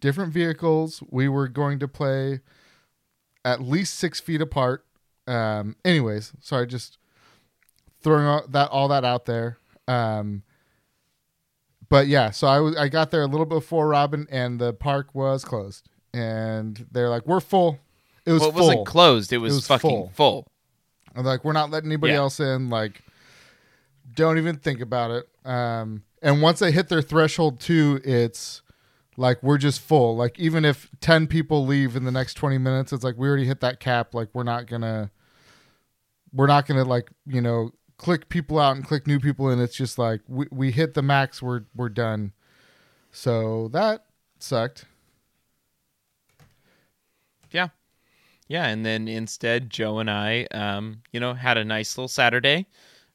different 0.00 0.32
vehicles. 0.32 1.02
We 1.08 1.28
were 1.28 1.48
going 1.48 1.78
to 1.80 1.88
play 1.88 2.40
at 3.44 3.62
least 3.62 3.94
six 3.94 4.18
feet 4.20 4.40
apart. 4.40 4.84
Um, 5.26 5.76
anyways, 5.84 6.32
sorry, 6.40 6.66
just 6.66 6.98
throwing 8.02 8.26
all 8.26 8.44
that 8.48 8.70
all 8.70 8.88
that 8.88 9.04
out 9.04 9.26
there. 9.26 9.58
Um, 9.86 10.42
but 11.88 12.08
yeah, 12.08 12.30
so 12.30 12.46
I 12.46 12.58
was 12.60 12.76
I 12.76 12.88
got 12.88 13.10
there 13.10 13.22
a 13.22 13.26
little 13.26 13.46
before 13.46 13.88
Robin, 13.88 14.26
and 14.30 14.60
the 14.60 14.72
park 14.72 15.14
was 15.14 15.44
closed, 15.44 15.88
and 16.16 16.86
they're 16.90 17.08
like, 17.10 17.26
"We're 17.26 17.40
full." 17.40 17.78
It 18.24 18.32
was 18.32 18.40
Well, 18.40 18.50
it 18.50 18.52
full. 18.54 18.66
wasn't 18.66 18.86
closed; 18.86 19.32
it 19.32 19.38
was, 19.38 19.54
was 19.54 19.66
fucking 19.66 19.90
full. 19.90 20.10
full. 20.14 20.46
They're 21.14 21.22
like, 21.24 21.44
we're 21.44 21.52
not 21.52 21.70
letting 21.70 21.88
anybody 21.90 22.12
Yeah. 22.12 22.18
else 22.20 22.40
in. 22.40 22.68
Like, 22.68 23.02
don't 24.14 24.36
even 24.38 24.56
think 24.56 24.80
about 24.80 25.10
it. 25.12 25.28
Um, 25.48 26.02
and 26.22 26.42
once 26.42 26.58
they 26.58 26.72
hit 26.72 26.88
their 26.88 27.02
threshold 27.02 27.60
too, 27.60 28.00
it's 28.04 28.62
like 29.16 29.42
we're 29.42 29.58
just 29.58 29.80
full. 29.80 30.16
Like 30.16 30.38
even 30.38 30.64
if 30.64 30.90
ten 31.00 31.26
people 31.26 31.64
leave 31.64 31.94
in 31.96 32.04
the 32.04 32.10
next 32.10 32.34
twenty 32.34 32.58
minutes, 32.58 32.92
it's 32.92 33.04
like 33.04 33.16
we 33.16 33.28
already 33.28 33.46
hit 33.46 33.60
that 33.60 33.80
cap. 33.80 34.14
Like 34.14 34.28
we're 34.34 34.42
not 34.42 34.66
gonna, 34.66 35.10
we're 36.32 36.46
not 36.48 36.66
gonna 36.66 36.84
like 36.84 37.10
you 37.26 37.40
know 37.40 37.70
click 37.96 38.28
people 38.28 38.58
out 38.58 38.76
and 38.76 38.84
click 38.84 39.06
new 39.06 39.18
people 39.20 39.48
in. 39.50 39.58
It's 39.60 39.76
just 39.76 39.98
like 39.98 40.20
we 40.28 40.46
we 40.50 40.70
hit 40.72 40.94
the 40.94 41.02
max. 41.02 41.40
We're 41.40 41.62
we're 41.74 41.88
done. 41.88 42.32
So 43.12 43.68
that 43.68 44.04
sucked. 44.38 44.84
Yeah. 47.50 47.68
Yeah, 48.48 48.66
and 48.66 48.86
then 48.86 49.08
instead, 49.08 49.70
Joe 49.70 49.98
and 49.98 50.10
I, 50.10 50.46
um, 50.52 51.02
you 51.12 51.18
know, 51.18 51.34
had 51.34 51.56
a 51.58 51.64
nice 51.64 51.96
little 51.98 52.08
Saturday. 52.08 52.66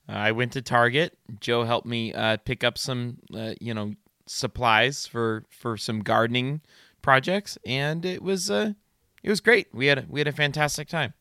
Uh, 0.10 0.14
I 0.14 0.32
went 0.32 0.52
to 0.54 0.62
Target. 0.62 1.18
Joe 1.40 1.64
helped 1.64 1.88
me 1.88 2.14
uh, 2.14 2.38
pick 2.38 2.64
up 2.64 2.78
some, 2.78 3.18
uh, 3.34 3.54
you 3.62 3.74
know, 3.74 3.94
supplies 4.26 5.08
for 5.08 5.46
for 5.50 5.78
some 5.78 6.02
gardening 6.02 6.62
projects, 7.02 7.58
and 7.66 8.06
it 8.06 8.22
was 8.22 8.52
uh, 8.52 8.74
it 9.24 9.30
was 9.30 9.40
great. 9.40 9.68
We 9.74 9.88
had 9.88 10.10
we 10.10 10.20
had 10.20 10.28
a 10.28 10.34
fantastic 10.34 10.88
time, 10.90 11.14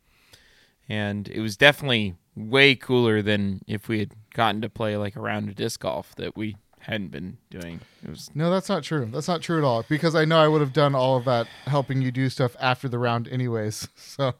and 0.88 1.28
it 1.28 1.40
was 1.40 1.56
definitely 1.56 2.16
way 2.34 2.74
cooler 2.74 3.22
than 3.22 3.60
if 3.66 3.88
we 3.88 4.00
had 4.00 4.12
gotten 4.34 4.60
to 4.62 4.68
play 4.68 4.96
like 4.96 5.16
a 5.16 5.20
round 5.20 5.48
of 5.48 5.56
disc 5.56 5.80
golf 5.80 6.14
that 6.16 6.36
we 6.36 6.56
hadn't 6.80 7.10
been 7.10 7.38
doing. 7.50 7.80
It 8.02 8.10
was 8.10 8.30
No, 8.34 8.50
that's 8.50 8.68
not 8.68 8.82
true. 8.82 9.08
That's 9.12 9.28
not 9.28 9.42
true 9.42 9.58
at 9.58 9.64
all. 9.64 9.84
Because 9.88 10.14
I 10.14 10.24
know 10.24 10.38
I 10.38 10.48
would 10.48 10.60
have 10.60 10.72
done 10.72 10.94
all 10.94 11.16
of 11.16 11.24
that 11.26 11.46
helping 11.66 12.02
you 12.02 12.10
do 12.10 12.28
stuff 12.28 12.56
after 12.60 12.88
the 12.88 12.98
round, 12.98 13.28
anyways. 13.28 13.88
So 13.96 14.34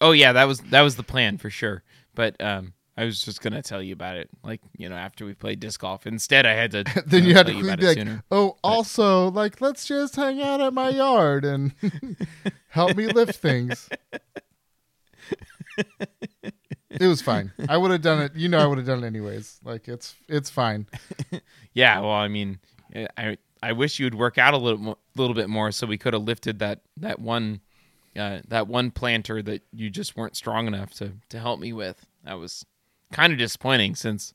Oh 0.00 0.12
yeah, 0.12 0.32
that 0.32 0.44
was 0.44 0.60
that 0.60 0.80
was 0.82 0.96
the 0.96 1.02
plan 1.02 1.36
for 1.38 1.50
sure. 1.50 1.82
But 2.14 2.40
um, 2.42 2.72
I 2.96 3.04
was 3.04 3.22
just 3.22 3.42
gonna 3.42 3.62
tell 3.62 3.82
you 3.82 3.92
about 3.92 4.16
it, 4.16 4.30
like 4.42 4.60
you 4.76 4.88
know, 4.88 4.96
after 4.96 5.26
we 5.26 5.34
played 5.34 5.60
disc 5.60 5.80
golf. 5.80 6.06
Instead, 6.06 6.46
I 6.46 6.54
had 6.54 6.70
to. 6.72 6.84
then 7.06 7.22
know, 7.22 7.28
you 7.28 7.34
had 7.34 7.46
to 7.46 7.60
about 7.60 7.80
be 7.80 7.86
like, 7.86 7.98
sooner. 7.98 8.24
oh, 8.30 8.56
also, 8.64 9.30
like, 9.30 9.60
let's 9.60 9.84
just 9.84 10.16
hang 10.16 10.40
out 10.40 10.60
at 10.60 10.72
my 10.72 10.88
yard 10.88 11.44
and 11.44 11.74
help 12.68 12.96
me 12.96 13.06
lift 13.08 13.36
things. 13.36 13.88
It 16.90 17.06
was 17.06 17.22
fine. 17.22 17.52
I 17.68 17.76
would 17.76 17.90
have 17.90 18.02
done 18.02 18.20
it. 18.22 18.34
You 18.34 18.48
know, 18.48 18.58
I 18.58 18.66
would 18.66 18.78
have 18.78 18.86
done 18.86 19.04
it 19.04 19.06
anyways. 19.06 19.58
Like 19.64 19.88
it's 19.88 20.14
it's 20.28 20.50
fine. 20.50 20.86
Yeah, 21.72 22.00
well, 22.00 22.10
I 22.10 22.26
mean, 22.26 22.58
I 23.16 23.38
I 23.62 23.72
wish 23.72 24.00
you 24.00 24.06
would 24.06 24.16
work 24.16 24.38
out 24.38 24.54
a 24.54 24.56
little 24.58 24.80
mo- 24.80 24.98
little 25.14 25.34
bit 25.34 25.48
more 25.48 25.70
so 25.70 25.86
we 25.86 25.96
could 25.98 26.14
have 26.14 26.22
lifted 26.24 26.58
that 26.58 26.80
that 26.96 27.20
one 27.20 27.60
uh, 28.18 28.40
that 28.48 28.66
one 28.66 28.90
planter 28.90 29.40
that 29.40 29.62
you 29.72 29.88
just 29.88 30.16
weren't 30.16 30.36
strong 30.36 30.66
enough 30.66 30.92
to 30.94 31.12
to 31.28 31.38
help 31.38 31.60
me 31.60 31.72
with. 31.72 32.04
That 32.24 32.38
was 32.40 32.66
kind 33.12 33.32
of 33.32 33.38
disappointing 33.38 33.94
since 33.94 34.34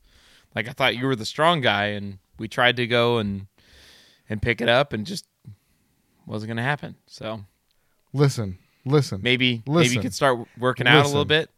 like 0.54 0.66
I 0.66 0.72
thought 0.72 0.96
you 0.96 1.04
were 1.06 1.14
the 1.16 1.26
strong 1.26 1.60
guy 1.60 1.88
and 1.88 2.18
we 2.38 2.48
tried 2.48 2.76
to 2.76 2.86
go 2.86 3.18
and 3.18 3.48
and 4.30 4.40
pick 4.40 4.62
it 4.62 4.68
up 4.70 4.94
and 4.94 5.04
just 5.04 5.26
wasn't 6.26 6.48
going 6.48 6.56
to 6.56 6.62
happen. 6.62 6.96
So 7.06 7.44
Listen, 8.14 8.56
listen. 8.86 9.20
maybe 9.22 9.62
maybe 9.66 9.88
you 9.94 10.00
could 10.00 10.14
start 10.14 10.38
working 10.58 10.86
out 10.86 11.04
a 11.04 11.08
little 11.08 11.26
bit. 11.26 11.50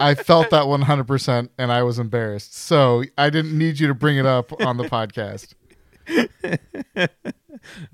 I 0.00 0.14
felt 0.14 0.50
that 0.50 0.64
100% 0.64 1.48
and 1.58 1.72
I 1.72 1.82
was 1.82 1.98
embarrassed. 1.98 2.56
So 2.56 3.04
I 3.16 3.30
didn't 3.30 3.56
need 3.56 3.78
you 3.78 3.86
to 3.88 3.94
bring 3.94 4.18
it 4.18 4.26
up 4.26 4.52
on 4.64 4.76
the 4.76 4.84
podcast. 4.84 5.54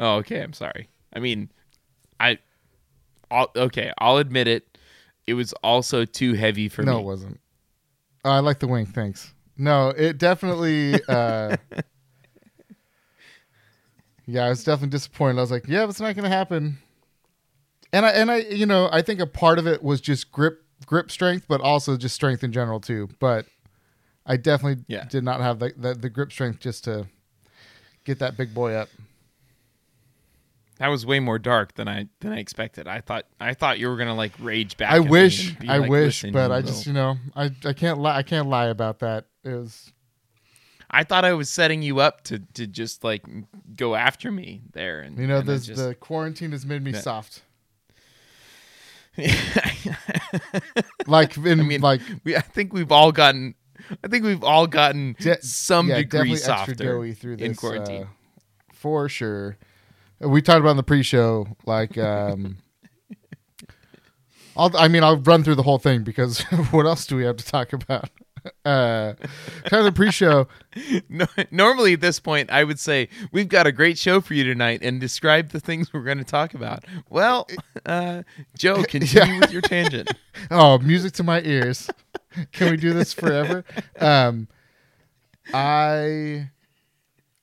Oh, 0.01 0.17
okay. 0.17 0.43
I'm 0.43 0.53
sorry. 0.53 0.89
I 1.13 1.21
mean, 1.21 1.51
I, 2.19 2.39
I'll, 3.31 3.51
okay. 3.55 3.93
I'll 3.99 4.17
admit 4.17 4.49
it. 4.49 4.79
It 5.27 5.35
was 5.35 5.53
also 5.63 6.05
too 6.05 6.35
heavy 6.35 6.69
for 6.69 6.83
No, 6.83 6.93
me. 6.93 6.97
No, 6.97 7.03
it 7.03 7.05
wasn't. 7.05 7.41
Oh, 8.25 8.31
I 8.31 8.41
like 8.41 8.59
the 8.59 8.67
wing. 8.67 8.87
Thanks. 8.87 9.33
No, 9.57 9.91
it 9.91 10.19
definitely. 10.19 10.95
Uh, 11.09 11.57
yeah, 14.27 14.47
I 14.47 14.49
was 14.49 14.65
definitely 14.65 14.91
disappointed. 14.91 15.39
I 15.39 15.43
was 15.43 15.51
like, 15.51 15.69
"Yeah, 15.69 15.85
it's 15.85 16.01
not 16.01 16.15
going 16.17 16.25
to 16.25 16.37
happen." 16.37 16.79
And 17.93 18.07
I 18.07 18.11
and 18.11 18.31
I, 18.31 18.39
you 18.39 18.67
know, 18.67 18.89
I 18.91 19.03
think 19.03 19.21
a 19.21 19.27
part 19.27 19.59
of 19.59 19.67
it 19.67 19.83
was 19.83 20.01
just 20.01 20.33
grip 20.33 20.65
grip 20.87 21.11
strength, 21.11 21.47
but 21.49 21.61
also 21.61 21.97
just 21.97 22.15
strength 22.15 22.43
in 22.45 22.53
general 22.53 22.81
too. 22.81 23.09
But 23.19 23.47
I 24.27 24.37
definitely 24.37 24.85
Yeah. 24.89 25.05
did 25.05 25.25
not 25.25 25.41
have 25.41 25.59
the, 25.59 25.73
the 25.77 25.95
the 25.95 26.11
grip 26.11 26.33
strength 26.33 26.61
just 26.61 26.85
to 26.85 27.07
get 28.05 28.19
that 28.21 28.37
big 28.37 28.55
boy 28.55 28.75
up. 28.75 28.89
That 30.79 30.89
was 30.89 31.05
way 31.05 31.21
more 31.21 31.39
dark 31.39 31.75
than 31.75 31.89
I 31.89 32.09
than 32.21 32.33
I 32.33 32.39
expected. 32.39 32.89
I 32.89 33.01
thought 33.03 33.27
I 33.39 33.53
thought 33.53 33.79
you 33.79 33.89
were 33.89 33.97
gonna 33.97 34.15
like 34.15 34.33
rage 34.39 34.77
back. 34.79 34.91
I 34.93 34.99
wish, 35.01 35.55
I 35.69 35.79
like, 35.79 35.91
wish, 35.91 36.23
but 36.23 36.51
I 36.51 36.57
little-" 36.57 36.71
just, 36.71 36.87
you 36.87 36.95
know, 36.95 37.17
I 37.37 37.51
I 37.67 37.73
can't 37.75 37.99
lie. 37.99 38.17
I 38.17 38.23
can't 38.23 38.49
lie 38.49 38.67
about 38.69 39.01
that. 39.01 39.27
It 39.45 39.51
was 39.51 39.93
I 40.91 41.05
thought 41.05 41.25
I 41.27 41.35
was 41.35 41.51
setting 41.51 41.83
you 41.83 42.01
up 42.01 42.25
to 42.25 42.39
to 42.55 42.67
just 42.67 43.05
like 43.05 43.25
go 43.77 43.95
after 43.95 44.33
me 44.33 44.63
there. 44.73 45.01
And 45.01 45.19
You 45.19 45.27
know, 45.27 45.39
and 45.41 45.49
this, 45.49 45.67
just- 45.67 45.83
the 45.87 45.95
quarantine 45.95 46.53
has 46.53 46.65
made 46.65 46.83
me 46.83 46.93
Yeah. 46.93 47.01
soft. 47.01 47.43
Like 51.07 51.37
in 51.37 51.67
mean, 51.67 51.81
like 51.81 52.01
we 52.25 52.37
I 52.37 52.41
think 52.41 52.73
we've 52.73 52.93
all 52.93 53.13
gotten. 53.13 53.55
I 54.05 54.09
think 54.09 54.25
we've 54.25 54.45
all 54.45 54.67
gotten 54.67 55.17
de- 55.19 55.43
some 55.43 55.89
yeah, 55.89 55.97
degree 55.97 56.37
softer 56.37 57.13
through 57.15 57.37
this 57.37 57.49
in 57.49 57.55
quarantine. 57.57 58.03
uh, 58.05 58.07
for 58.73 59.09
sure. 59.09 59.57
We 60.21 60.43
talked 60.43 60.61
about 60.61 60.73
in 60.73 60.77
the 60.77 60.83
pre-show, 60.83 61.49
like 61.67 61.99
um, 61.99 62.59
I'll 64.57 64.77
I 64.77 64.89
mean 64.89 65.03
I'll 65.03 65.17
run 65.17 65.43
through 65.43 65.57
the 65.57 65.63
whole 65.63 65.79
thing 65.79 66.05
because 66.05 66.43
what 66.71 66.87
else 66.87 67.07
do 67.07 67.17
we 67.17 67.25
have 67.25 67.37
to 67.39 67.45
talk 67.45 67.73
about? 67.73 68.11
Uh, 68.65 69.15
kind 69.65 69.81
of 69.81 69.85
the 69.85 69.93
pre-show. 69.93 70.49
No, 71.09 71.27
normally 71.51 71.95
at 71.95 72.01
this 72.01 72.21
point, 72.21 72.49
I 72.51 72.63
would 72.63 72.79
say 72.79 73.09
we've 73.33 73.49
got 73.49 73.67
a 73.67 73.73
great 73.73 73.99
show 73.99 74.21
for 74.21 74.35
you 74.35 74.45
tonight, 74.45 74.81
and 74.83 75.01
describe 75.01 75.51
the 75.51 75.59
things 75.59 75.93
we're 75.93 76.05
going 76.05 76.19
to 76.19 76.25
talk 76.25 76.55
about. 76.55 76.85
Well, 77.09 77.49
uh, 77.85 78.23
Joe, 78.57 78.83
continue 78.89 79.41
with 79.41 79.53
your 79.53 79.63
tangent. 79.63 80.13
Oh, 80.51 80.79
music 80.79 81.13
to 81.15 81.23
my 81.23 81.43
ears. 81.43 81.91
Can 82.53 82.71
we 82.71 82.77
do 82.77 82.95
this 82.95 83.13
forever? 83.13 83.65
Um, 83.99 84.49
I 85.53 86.51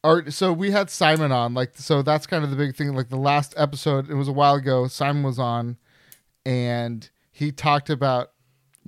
or 0.03 0.31
so 0.31 0.53
we 0.53 0.71
had 0.71 0.89
Simon 0.89 1.31
on, 1.31 1.53
like 1.53 1.75
so 1.75 2.01
that's 2.01 2.25
kind 2.25 2.43
of 2.43 2.49
the 2.49 2.55
big 2.55 2.75
thing. 2.75 2.95
Like 2.95 3.09
the 3.09 3.17
last 3.17 3.53
episode, 3.57 4.09
it 4.09 4.15
was 4.15 4.27
a 4.27 4.33
while 4.33 4.55
ago. 4.55 4.87
Simon 4.87 5.23
was 5.23 5.37
on, 5.37 5.77
and 6.45 7.09
he 7.31 7.51
talked 7.51 7.89
about 7.89 8.31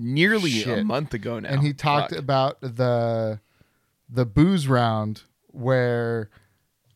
Nearly 0.01 0.63
a 0.63 0.83
month 0.83 1.13
ago 1.13 1.39
now, 1.39 1.49
and 1.49 1.61
he 1.61 1.73
talked 1.73 2.11
Fuck. 2.11 2.19
about 2.19 2.61
the 2.61 3.39
the 4.09 4.25
booze 4.25 4.67
round 4.67 5.23
where 5.47 6.29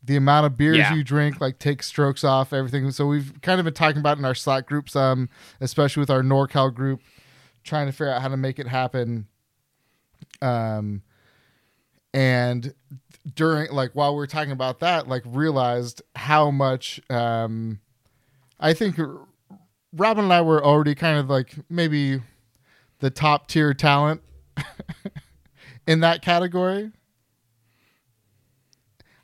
the 0.04 0.16
amount 0.16 0.46
of 0.46 0.58
beers 0.58 0.78
Yeah. 0.78 0.94
you 0.96 1.04
drink 1.04 1.40
like 1.42 1.60
takes 1.60 1.86
strokes 1.88 2.24
off 2.24 2.54
everything. 2.54 2.90
So 2.92 3.06
we've 3.06 3.34
kind 3.42 3.60
of 3.60 3.66
been 3.66 3.74
talking 3.74 4.00
about 4.00 4.18
in 4.18 4.26
our 4.26 4.34
Slack 4.36 4.66
group 4.68 4.90
some, 4.90 5.30
especially 5.62 6.02
with 6.02 6.10
our 6.10 6.22
NorCal 6.22 6.74
group, 6.74 7.02
trying 7.64 7.86
to 7.88 7.92
figure 7.92 8.10
out 8.10 8.22
how 8.22 8.30
to 8.30 8.38
make 8.38 8.58
it 8.58 8.68
happen. 8.68 9.28
Um, 10.42 11.04
and 12.14 12.74
during 13.36 13.72
like 13.72 13.92
while 13.94 14.16
we 14.16 14.24
are 14.24 14.28
talking 14.28 14.52
about 14.52 14.80
that, 14.80 15.08
like 15.08 15.24
realized 15.26 16.02
how 16.16 16.52
much 16.52 17.00
um, 17.10 17.80
I 18.60 18.74
think 18.74 18.98
Robin 19.94 20.26
and 20.26 20.34
I 20.34 20.42
were 20.42 20.64
already 20.64 20.96
kind 20.96 21.18
of 21.18 21.30
like 21.30 21.54
maybe 21.70 22.22
the 23.04 23.10
top 23.10 23.50
tier 23.50 23.74
talent 23.74 24.22
in 25.86 26.00
that 26.00 26.22
category. 26.22 26.90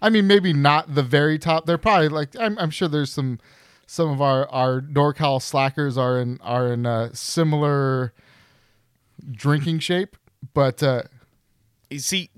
I 0.02 0.10
mean, 0.10 0.28
maybe 0.28 0.52
not 0.52 0.96
the 0.96 1.02
very 1.02 1.40
top. 1.40 1.66
They're 1.66 1.78
probably 1.78 2.10
like 2.10 2.38
I'm, 2.38 2.60
I'm 2.60 2.72
sure 2.72 2.90
there's 2.90 3.14
some 3.14 3.40
some 3.88 4.10
of 4.10 4.22
our 4.22 4.50
our 4.50 4.82
NorCal 4.82 5.42
slackers 5.42 5.98
are 5.98 6.20
in 6.20 6.40
are 6.42 6.68
in 6.74 6.86
a 6.86 7.16
similar 7.16 8.14
drinking 9.32 9.80
shape, 9.80 10.18
but 10.54 10.84
uh, 10.84 11.04
You 11.90 12.00
see, 12.00 12.30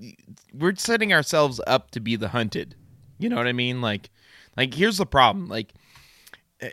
we're 0.54 0.76
setting 0.76 1.12
ourselves 1.12 1.60
up 1.66 1.90
to 1.90 1.98
be 1.98 2.14
the 2.14 2.28
hunted. 2.28 2.76
You 3.18 3.28
know 3.28 3.36
what 3.36 3.48
I 3.48 3.52
mean? 3.52 3.80
Like, 3.80 4.10
like 4.56 4.74
here's 4.74 4.98
the 4.98 5.06
problem. 5.06 5.48
Like, 5.48 5.72
eh, 6.60 6.70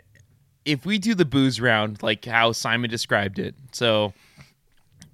if 0.64 0.86
we 0.86 0.98
do 0.98 1.16
the 1.16 1.24
booze 1.24 1.60
round, 1.60 2.04
like 2.04 2.24
how 2.24 2.52
Simon 2.52 2.88
described 2.88 3.40
it, 3.40 3.56
so 3.72 4.12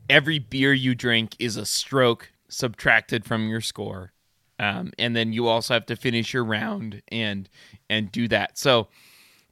every 0.08 0.38
beer 0.38 0.72
you 0.72 0.94
drink 0.94 1.36
is 1.38 1.56
a 1.56 1.66
stroke 1.66 2.32
subtracted 2.48 3.24
from 3.24 3.48
your 3.48 3.60
score, 3.60 4.12
um, 4.58 4.92
and 4.98 5.14
then 5.14 5.32
you 5.32 5.48
also 5.48 5.74
have 5.74 5.86
to 5.86 5.96
finish 5.96 6.32
your 6.32 6.44
round 6.44 7.02
and 7.08 7.48
and 7.90 8.12
do 8.12 8.28
that. 8.28 8.58
So, 8.58 8.88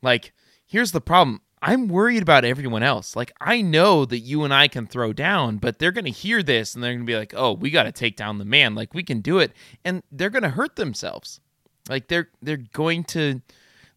like, 0.03 0.33
here's 0.67 0.93
the 0.93 1.01
problem. 1.01 1.41
I'm 1.67 1.89
worried 1.89 2.21
about 2.21 2.45
everyone 2.45 2.83
else. 2.83 3.17
Like, 3.17 3.33
I 3.41 3.63
know 3.63 4.05
that 4.05 4.19
you 4.19 4.45
and 4.45 4.53
I 4.53 4.69
can 4.69 4.87
throw 4.87 5.15
down, 5.15 5.57
but 5.57 5.79
they're 5.79 5.93
to 6.05 6.11
hear 6.11 6.43
this 6.43 6.75
and 6.75 6.85
they're 6.85 6.93
to 6.99 7.05
be 7.07 7.17
like, 7.17 7.33
oh, 7.35 7.53
we 7.53 7.71
got 7.71 7.85
to 7.85 7.93
take 7.93 8.17
down 8.17 8.37
the 8.37 8.45
man. 8.45 8.75
Like, 8.75 8.93
we 8.93 9.03
can 9.03 9.21
do 9.21 9.39
it. 9.39 9.51
And 9.83 10.03
they're 10.13 10.29
to 10.43 10.51
hurt 10.51 10.77
themselves. 10.77 11.41
Like, 11.89 12.09
they're, 12.09 12.29
they're 12.43 12.59
going 12.59 13.05
to, 13.05 13.41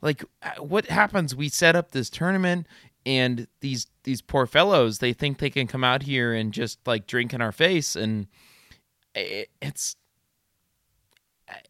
like, 0.02 0.24
uh, 0.42 0.64
what 0.64 0.86
happens? 0.86 1.36
We 1.36 1.50
set 1.50 1.76
up 1.76 1.92
this 1.92 2.10
tournament 2.10 2.68
and 3.08 3.48
these, 3.62 3.88
these 4.04 4.22
poor 4.22 4.46
fellows, 4.46 5.00
they 5.00 5.14
think 5.14 5.38
they 5.38 5.50
can 5.50 5.66
come 5.66 5.82
out 5.82 6.04
here 6.04 6.34
and 6.34 6.52
just 6.52 6.86
like 6.86 7.08
drink 7.08 7.34
in 7.34 7.42
our 7.42 7.54
face. 7.54 7.96
And 7.96 8.28
it, 9.16 9.50
it's, 9.62 9.96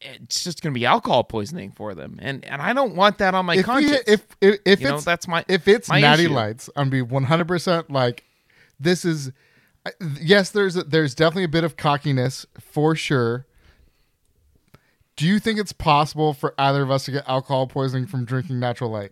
it's 0.01 0.43
just 0.43 0.63
going 0.63 0.73
to 0.73 0.79
be 0.79 0.87
alcohol 0.87 1.23
poisoning 1.23 1.71
for 1.71 1.93
them. 1.93 2.17
And, 2.23 2.43
and 2.45 2.59
I 2.59 2.73
don't 2.73 2.95
want 2.95 3.19
that 3.19 3.35
on 3.35 3.45
my 3.45 3.53
if, 3.53 3.57
we, 3.57 3.63
conscience. 3.63 4.03
if 4.07 4.25
if 4.41 4.59
if 4.65 4.81
you 4.81 4.87
know, 4.87 4.95
it's 4.95 5.05
that's 5.05 5.27
my, 5.27 5.45
if 5.47 5.67
it's 5.67 5.89
my 5.89 6.01
natty 6.01 6.23
issue. 6.23 6.33
lights, 6.33 6.71
I'm 6.75 6.89
gonna 6.89 6.91
be 6.91 7.01
100 7.03 7.47
percent 7.47 7.91
like 7.91 8.23
this 8.79 9.05
is. 9.05 9.31
Yes, 10.19 10.49
there's 10.49 10.75
a, 10.75 10.83
there's 10.83 11.13
definitely 11.15 11.45
a 11.45 11.49
bit 11.49 11.63
of 11.63 11.77
cockiness 11.77 12.47
for 12.59 12.95
sure. 12.95 13.45
Do 15.15 15.25
you 15.27 15.39
think 15.39 15.59
it's 15.59 15.71
possible 15.71 16.33
for 16.33 16.53
either 16.57 16.81
of 16.81 16.91
us 16.91 17.05
to 17.05 17.11
get 17.11 17.23
alcohol 17.27 17.67
poisoning 17.67 18.07
from 18.07 18.25
drinking 18.25 18.59
natural 18.59 18.89
light? 18.89 19.11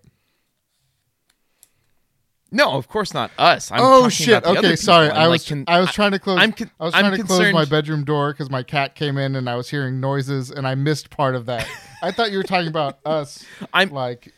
No, 2.55 2.71
of 2.71 2.87
course 2.87 3.13
not 3.13 3.31
us. 3.37 3.69
I'm 3.69 3.79
oh 3.81 4.07
shit! 4.07 4.45
Okay, 4.45 4.77
sorry. 4.77 5.09
I'm 5.09 5.15
I 5.17 5.25
like, 5.25 5.31
was 5.41 5.49
con- 5.49 5.65
I 5.67 5.79
was 5.81 5.91
trying 5.91 6.11
to 6.11 6.19
close. 6.19 6.39
I'm 6.39 6.53
con- 6.53 6.71
I 6.79 6.85
was 6.85 6.93
I'm 6.93 7.01
trying 7.05 7.17
to 7.17 7.23
close 7.23 7.53
my 7.53 7.65
bedroom 7.65 8.05
door 8.05 8.31
because 8.31 8.49
my 8.49 8.63
cat 8.63 8.95
came 8.95 9.17
in 9.17 9.35
and 9.35 9.49
I 9.49 9.55
was 9.55 9.69
hearing 9.69 9.99
noises 9.99 10.51
and 10.51 10.65
I 10.65 10.73
missed 10.75 11.09
part 11.09 11.35
of 11.35 11.45
that. 11.47 11.67
I 12.01 12.11
thought 12.11 12.31
you 12.31 12.37
were 12.37 12.43
talking 12.43 12.69
about 12.69 12.99
us. 13.05 13.43
I'm 13.73 13.89
like 13.89 14.33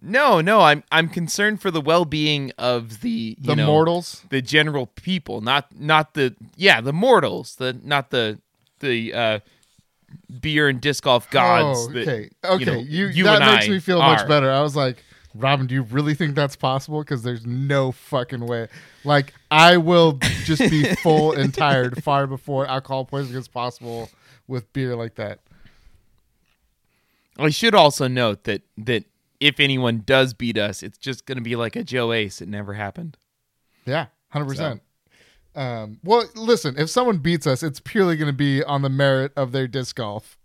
no, 0.00 0.40
no. 0.40 0.60
I'm 0.60 0.84
I'm 0.92 1.08
concerned 1.08 1.60
for 1.60 1.70
the 1.70 1.80
well-being 1.80 2.52
of 2.58 3.00
the 3.00 3.36
you 3.38 3.46
the 3.46 3.56
know, 3.56 3.66
mortals. 3.66 4.24
the 4.28 4.42
general 4.42 4.86
people, 4.86 5.40
not 5.40 5.66
not 5.74 6.14
the 6.14 6.36
yeah 6.56 6.80
the 6.80 6.92
mortals, 6.92 7.56
the 7.56 7.72
not 7.82 8.10
the 8.10 8.38
the 8.80 9.12
uh, 9.14 9.38
beer 10.40 10.68
and 10.68 10.80
disc 10.80 11.02
golf 11.04 11.28
gods. 11.30 11.86
Oh, 11.88 11.92
that, 11.92 12.02
okay, 12.08 12.30
you 12.44 12.50
okay. 12.50 12.64
know, 12.64 12.78
You, 12.78 13.06
you 13.06 13.24
that 13.24 13.40
makes 13.40 13.66
I 13.66 13.70
me 13.70 13.80
feel 13.80 14.00
are. 14.00 14.14
much 14.16 14.28
better. 14.28 14.50
I 14.52 14.60
was 14.60 14.76
like, 14.76 15.02
Robin, 15.34 15.66
do 15.66 15.74
you 15.74 15.82
really 15.82 16.14
think 16.14 16.34
that's 16.34 16.56
possible? 16.56 17.00
Because 17.00 17.22
there's 17.22 17.46
no 17.46 17.92
fucking 17.92 18.46
way. 18.46 18.68
Like, 19.04 19.34
I 19.50 19.76
will 19.76 20.18
just 20.44 20.60
be 20.70 20.84
full 20.96 21.32
and 21.38 21.52
tired 21.52 22.02
far 22.02 22.26
before 22.26 22.66
alcohol 22.66 23.04
poisoning 23.04 23.38
is 23.38 23.48
possible 23.48 24.10
with 24.46 24.72
beer 24.72 24.96
like 24.96 25.16
that. 25.16 25.40
I 27.38 27.50
should 27.50 27.74
also 27.74 28.08
note 28.08 28.44
that 28.44 28.62
that 28.78 29.04
if 29.38 29.60
anyone 29.60 30.02
does 30.04 30.34
beat 30.34 30.58
us, 30.58 30.82
it's 30.82 30.98
just 30.98 31.24
going 31.26 31.38
to 31.38 31.44
be 31.44 31.54
like 31.54 31.76
a 31.76 31.84
Joe 31.84 32.12
Ace. 32.12 32.40
It 32.40 32.48
never 32.48 32.74
happened. 32.74 33.16
Yeah, 33.86 34.06
hundred 34.30 34.48
percent. 34.48 34.82
Um, 35.54 35.98
well, 36.02 36.24
listen, 36.34 36.74
if 36.78 36.90
someone 36.90 37.18
beats 37.18 37.46
us, 37.46 37.62
it's 37.62 37.80
purely 37.80 38.16
going 38.16 38.30
to 38.30 38.36
be 38.36 38.62
on 38.64 38.82
the 38.82 38.88
merit 38.88 39.32
of 39.36 39.52
their 39.52 39.68
disc 39.68 39.96
golf. 39.96 40.36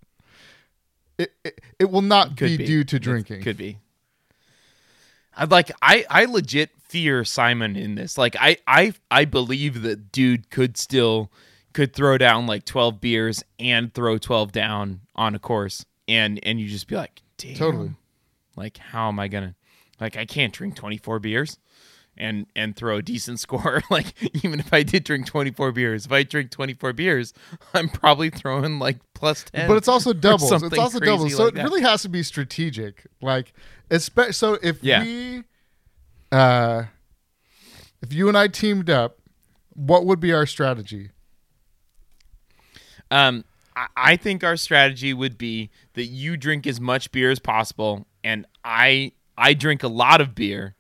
It 1.17 1.34
it, 1.43 1.62
it 1.80 1.89
will 1.89 2.02
not 2.02 2.36
be, 2.36 2.58
be. 2.58 2.65
due 2.65 2.84
to 2.84 2.98
It 2.98 3.02
drinking. 3.02 3.41
Could 3.41 3.58
be. 3.58 3.80
I'd 5.36 5.52
like 5.52 5.72
I 5.82 6.06
I 6.10 6.26
legit 6.26 6.72
fear 6.88 7.24
Simon 7.24 7.76
in 7.76 7.96
this. 7.96 8.17
Like 8.17 8.36
I 8.39 8.58
I 8.67 8.93
I 9.10 9.26
believe 9.26 9.82
that 9.84 10.12
dude 10.12 10.50
could 10.50 10.78
still 10.78 11.32
could 11.74 11.93
throw 11.93 12.17
down 12.17 12.46
like 12.46 12.65
12 12.65 13.02
beers 13.02 13.43
and 13.60 13.93
throw 13.93 14.17
12 14.17 14.52
down 14.52 15.02
on 15.15 15.36
a 15.36 15.39
course 15.39 15.86
and 16.08 16.39
and 16.43 16.60
you 16.60 16.67
just 16.67 16.88
be 16.88 16.96
like, 16.96 17.22
"Damn." 17.38 17.56
Totally. 17.56 17.91
Like 18.56 18.78
how 18.78 19.08
am 19.08 19.19
I 19.19 19.28
going 19.28 19.43
to 19.50 19.56
like 20.00 20.17
I 20.17 20.26
can't 20.26 20.54
drink 20.54 20.76
24 20.76 21.19
beers 21.19 21.58
and 22.17 22.45
and 22.56 22.76
throw 22.76 22.97
a 22.97 23.02
decent 23.02 23.39
score 23.45 23.82
like 23.89 24.13
even 24.43 24.60
if 24.60 24.73
I 24.73 24.84
did 24.84 25.04
drink 25.04 25.26
24 25.26 25.71
beers. 25.71 26.06
If 26.06 26.12
I 26.12 26.23
drink 26.23 26.52
24 26.52 26.93
beers, 26.93 27.34
I'm 27.73 27.89
probably 27.89 28.30
throwing 28.30 28.80
like 28.80 28.97
plus 29.13 29.43
10. 29.45 29.67
But 29.67 29.78
it's 29.78 29.88
also 29.88 30.13
doubles. 30.13 30.52
It's 30.63 30.78
also 30.78 30.99
doubles. 30.99 31.36
So 31.36 31.45
like 31.45 31.54
it 31.54 31.56
that. 31.58 31.63
really 31.63 31.82
has 31.82 32.02
to 32.04 32.10
be 32.10 32.23
strategic. 32.23 33.06
Like, 33.21 33.54
especially 33.89 34.34
so 34.34 34.58
if 34.62 34.84
Yeah. 34.84 35.04
we, 35.04 35.43
uh, 36.32 36.84
if 38.02 38.12
you 38.13 38.28
and 38.28 38.38
I 38.38 38.47
teamed 38.47 38.89
up, 38.89 39.17
what 39.76 40.06
would 40.06 40.19
be 40.19 40.34
our 40.34 40.45
strategy? 40.45 41.10
Um, 43.12 43.45
I, 43.76 43.88
I 43.95 44.15
think 44.17 44.43
our 44.43 44.58
strategy 44.58 45.13
would 45.13 45.38
be 45.38 45.69
that 45.93 46.06
you 46.06 46.38
drink 46.38 46.65
as 46.67 46.80
much 46.82 47.12
beer 47.12 47.32
as 47.32 47.39
possible, 47.39 48.06
and 48.23 48.45
I 48.63 49.13
I 49.38 49.54
drink 49.54 49.84
a 49.84 49.88
lot 49.88 50.21
of 50.21 50.36
beer, 50.36 50.76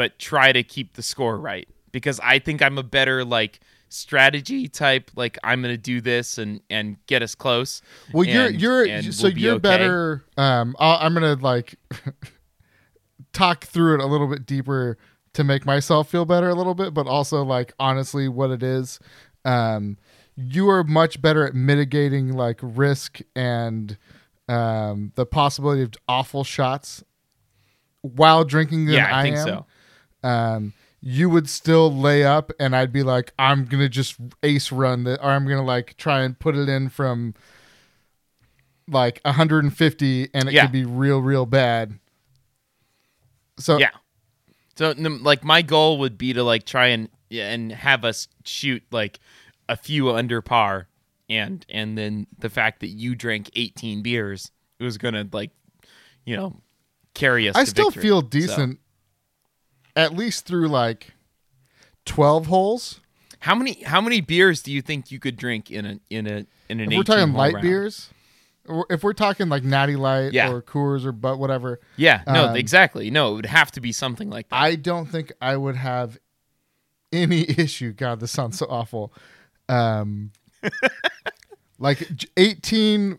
but 0.00 0.18
try 0.18 0.50
to 0.50 0.62
keep 0.62 0.94
the 0.94 1.02
score 1.02 1.36
right 1.36 1.68
because 1.92 2.18
I 2.20 2.38
think 2.38 2.62
I'm 2.62 2.78
a 2.78 2.82
better 2.82 3.22
like 3.22 3.60
strategy 3.90 4.66
type. 4.66 5.10
Like 5.14 5.36
I'm 5.44 5.60
gonna 5.60 5.76
do 5.76 6.00
this 6.00 6.38
and 6.38 6.62
and 6.70 6.96
get 7.04 7.22
us 7.22 7.34
close. 7.34 7.82
Well, 8.14 8.24
you're 8.24 8.48
you're 8.48 8.84
and 8.84 9.14
so 9.14 9.24
we'll 9.24 9.34
be 9.34 9.42
you're 9.42 9.52
okay. 9.56 9.60
better. 9.60 10.24
Um, 10.38 10.74
I'll, 10.78 11.06
I'm 11.06 11.12
gonna 11.12 11.34
like 11.34 11.74
talk 13.34 13.64
through 13.64 13.96
it 13.96 14.00
a 14.00 14.06
little 14.06 14.26
bit 14.26 14.46
deeper 14.46 14.96
to 15.34 15.44
make 15.44 15.66
myself 15.66 16.08
feel 16.08 16.24
better 16.24 16.48
a 16.48 16.54
little 16.54 16.74
bit, 16.74 16.94
but 16.94 17.06
also 17.06 17.42
like 17.42 17.74
honestly, 17.78 18.26
what 18.26 18.50
it 18.50 18.62
is. 18.62 19.00
Um, 19.44 19.98
you 20.34 20.70
are 20.70 20.82
much 20.82 21.20
better 21.20 21.46
at 21.46 21.54
mitigating 21.54 22.32
like 22.32 22.58
risk 22.62 23.20
and 23.36 23.98
um, 24.48 25.12
the 25.16 25.26
possibility 25.26 25.82
of 25.82 25.92
awful 26.08 26.42
shots 26.42 27.04
while 28.00 28.44
drinking 28.44 28.86
than 28.86 28.94
Yeah, 28.94 29.14
I, 29.14 29.20
I, 29.20 29.22
think 29.24 29.36
am. 29.36 29.46
so. 29.46 29.66
Um, 30.22 30.72
you 31.00 31.30
would 31.30 31.48
still 31.48 31.94
lay 31.94 32.24
up, 32.24 32.52
and 32.60 32.76
I'd 32.76 32.92
be 32.92 33.02
like, 33.02 33.32
I'm 33.38 33.64
gonna 33.64 33.88
just 33.88 34.16
ace 34.42 34.70
run 34.70 35.04
the, 35.04 35.20
or 35.22 35.30
I'm 35.30 35.46
gonna 35.46 35.64
like 35.64 35.96
try 35.96 36.20
and 36.22 36.38
put 36.38 36.56
it 36.56 36.68
in 36.68 36.88
from 36.90 37.34
like 38.88 39.20
150, 39.24 40.28
and 40.34 40.48
it 40.48 40.52
Yeah. 40.52 40.62
could 40.64 40.72
be 40.72 40.84
real, 40.84 41.20
real 41.20 41.46
bad. 41.46 41.98
So 43.58 43.78
Yeah. 43.78 43.90
So 44.76 44.94
like 44.96 45.44
my 45.44 45.62
goal 45.62 45.98
would 45.98 46.16
be 46.16 46.32
to 46.32 46.42
like 46.42 46.64
try 46.64 46.86
and 46.86 47.08
yeah, 47.28 47.52
and 47.52 47.70
have 47.70 48.04
us 48.04 48.28
shoot 48.44 48.82
like 48.90 49.20
a 49.68 49.76
few 49.76 50.10
under 50.10 50.40
par 50.42 50.88
and 51.28 51.64
and 51.68 51.96
then 51.96 52.26
the 52.38 52.48
fact 52.50 52.80
that 52.80 52.88
you 52.88 53.14
drank 53.14 53.50
18 53.54 54.02
beers 54.02 54.50
it 54.80 54.84
was 54.84 54.98
going 54.98 55.14
to 55.14 55.28
like 55.32 55.50
you 56.24 56.34
know 56.36 56.60
carry 57.14 57.48
us 57.48 57.56
I 57.56 57.64
still 57.64 57.90
victory. 57.90 58.02
feel 58.02 58.20
So, 58.20 58.26
decent, 58.28 58.80
at 60.00 60.14
least 60.14 60.46
through 60.46 60.68
like 60.68 61.12
12 62.06 62.46
holes. 62.46 63.00
how 63.40 63.54
many 63.54 63.82
how 63.84 64.00
many 64.00 64.20
beers 64.20 64.62
do 64.62 64.72
you 64.72 64.82
think 64.82 65.10
you 65.10 65.18
could 65.18 65.36
drink 65.36 65.70
in 65.70 65.84
a 65.86 66.00
in 66.10 66.26
a 66.26 66.46
in 66.68 66.80
an 66.80 66.90
If 66.92 66.96
we're 66.98 67.02
talking 67.04 67.32
light 67.34 67.54
round? 67.54 67.62
beers, 67.62 68.10
if 68.90 69.02
we're 69.02 69.12
talking 69.12 69.48
like 69.48 69.64
Natty 69.64 69.96
Light 69.96 70.32
Yeah. 70.32 70.50
or 70.50 70.62
Coors 70.62 71.04
or 71.04 71.12
but 71.12 71.38
whatever, 71.38 71.80
Yeah, 71.96 72.22
no, 72.26 72.48
Um, 72.48 72.56
exactly. 72.56 73.10
No, 73.10 73.32
it 73.32 73.36
would 73.36 73.46
have 73.46 73.70
to 73.72 73.80
be 73.80 73.92
something 73.92 74.30
like 74.30 74.48
that. 74.48 74.56
I 74.56 74.74
don't 74.76 75.06
think 75.06 75.32
I 75.40 75.56
would 75.56 75.76
have 75.76 76.18
any 77.12 77.48
issue. 77.58 77.92
God, 77.92 78.20
this 78.20 78.30
sounds 78.30 78.58
so 78.58 78.66
awful. 78.68 79.12
Um, 79.68 80.32
like 81.78 82.14
j- 82.16 82.28
18 82.36 83.18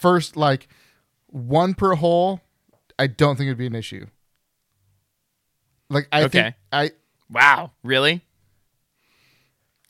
first, 0.00 0.36
like 0.36 0.68
one 1.26 1.74
per 1.74 1.94
hole. 1.94 2.40
I 2.98 3.06
don't 3.06 3.36
think 3.36 3.46
it'd 3.48 3.58
be 3.58 3.66
an 3.66 3.74
issue. 3.74 4.06
Like 5.90 6.08
I 6.12 6.22
Okay. 6.24 6.42
think 6.42 6.54
I 6.72 6.90
wow, 7.30 7.72
really? 7.82 8.22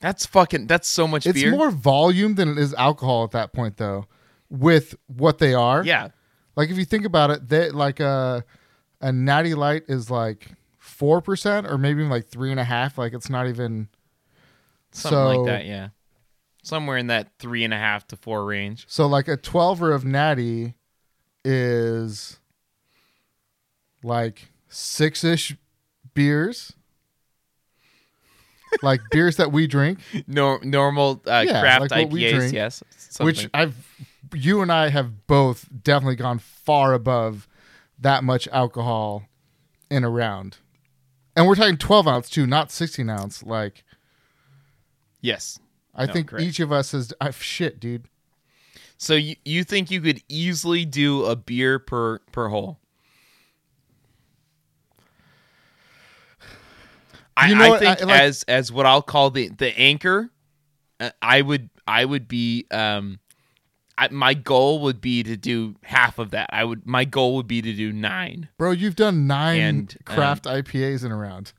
That's 0.01 0.25
fucking 0.25 0.67
that's 0.67 0.87
so 0.87 1.07
much 1.07 1.23
beer. 1.25 1.31
it's 1.31 1.41
beer. 1.41 1.51
more 1.51 1.71
volume 1.71 2.35
than 2.35 2.49
it 2.49 2.57
is 2.57 2.73
alcohol 2.75 3.25
at 3.25 3.31
that 3.31 3.51
point 3.53 3.77
though. 3.77 4.05
With 4.49 4.95
what 5.07 5.37
they 5.39 5.53
are, 5.53 5.83
yeah. 5.83 6.09
Like 6.55 6.69
if 6.69 6.77
you 6.77 6.85
think 6.85 7.05
about 7.05 7.31
it, 7.31 7.49
they 7.49 7.69
like 7.69 7.99
a 7.99 8.43
a 9.01 9.11
natty 9.11 9.53
light 9.53 9.83
is 9.87 10.09
like 10.09 10.51
four 10.77 11.21
percent 11.21 11.67
or 11.67 11.77
maybe 11.77 11.99
even 11.99 12.09
like 12.09 12.27
three 12.27 12.51
and 12.51 12.59
a 12.59 12.63
half. 12.63 12.97
Like 12.97 13.13
it's 13.13 13.29
not 13.29 13.47
even 13.47 13.89
Something 14.91 15.17
So- 15.17 15.41
like 15.41 15.45
that, 15.47 15.65
yeah. 15.65 15.89
Somewhere 16.63 16.97
in 16.97 17.07
that 17.07 17.29
three 17.39 17.63
and 17.63 17.73
a 17.73 17.77
half 17.77 18.05
to 18.07 18.15
four 18.17 18.43
range. 18.45 18.85
so 18.89 19.05
like 19.07 19.27
a 19.27 19.37
twelver 19.37 19.93
of 19.93 20.03
natty 20.05 20.75
is 21.45 22.37
like 24.03 24.49
six 24.67 25.23
ish 25.23 25.55
beers. 26.19 26.73
like 28.83 29.01
beers 29.11 29.37
that 29.37 29.51
we 29.51 29.67
drink, 29.67 29.99
Nor- 30.27 30.59
normal 30.63 31.21
uh, 31.25 31.43
Yeah, 31.47 31.59
craft 31.61 31.81
like 31.91 31.91
what 31.91 32.09
we 32.11 32.23
IPAs, 32.23 32.35
drink, 32.35 32.53
yes. 32.53 32.83
which. 33.19 33.47
I've 33.53 33.75
you 34.33 34.61
and 34.61 34.71
I 34.71 34.89
have 34.89 35.25
both 35.27 35.67
definitely 35.83 36.15
gone 36.17 36.37
far 36.39 36.93
above 36.93 37.47
that 37.99 38.23
much 38.23 38.47
alcohol 38.49 39.23
in 39.89 40.03
a 40.03 40.09
round. 40.09 40.57
And 41.35 41.47
we're 41.47 41.55
talking 41.55 41.77
12 41.77 42.07
ounce 42.07 42.29
too, 42.29 42.45
not 42.45 42.69
16 42.71 43.09
ounce. 43.09 43.41
Like, 43.43 43.83
yes. 45.21 45.59
I 45.95 46.05
No, 46.05 46.13
think 46.13 46.27
correct. 46.27 46.45
each 46.45 46.59
of 46.59 46.71
us 46.71 46.91
has 46.91 47.11
I, 47.19 47.31
shit, 47.31 47.79
dude. 47.79 48.05
So 48.97 49.15
you, 49.15 49.35
you 49.45 49.63
think 49.63 49.89
you 49.89 50.01
could 50.01 50.21
easily 50.29 50.85
do 50.85 51.25
a 51.25 51.35
beer 51.35 51.79
per 51.79 52.19
per 52.31 52.49
hole? 52.49 52.78
I, 57.41 57.47
You 57.49 57.55
know 57.55 57.65
I 57.65 57.69
what, 57.69 57.79
think 57.79 58.01
I- 58.01 58.05
like- 58.05 58.21
as 58.21 58.43
as 58.43 58.71
what 58.71 58.85
I'll 58.85 59.01
call 59.01 59.29
the 59.31 59.49
the 59.49 59.77
anchor, 59.79 60.29
uh, 60.99 61.11
I 61.21 61.41
would 61.41 61.69
I 61.87 62.03
would 62.05 62.27
be 62.27 62.65
um, 62.71 63.19
I, 63.97 64.07
my 64.09 64.33
goal 64.33 64.81
would 64.81 65.01
be 65.01 65.23
to 65.23 65.35
do 65.37 65.75
half 65.83 66.19
of 66.19 66.31
that. 66.31 66.49
I 66.53 66.63
would 66.63 66.85
my 66.85 67.05
goal 67.05 67.35
would 67.35 67.47
be 67.47 67.61
to 67.61 67.73
do 67.73 67.91
nine. 67.93 68.49
Bro, 68.57 68.71
you've 68.71 68.95
done 68.95 69.27
nine 69.27 69.59
And, 69.61 69.97
um, 70.07 70.15
craft 70.15 70.45
IPAs 70.45 71.03
in 71.05 71.11
a 71.11 71.15
round. 71.17 71.53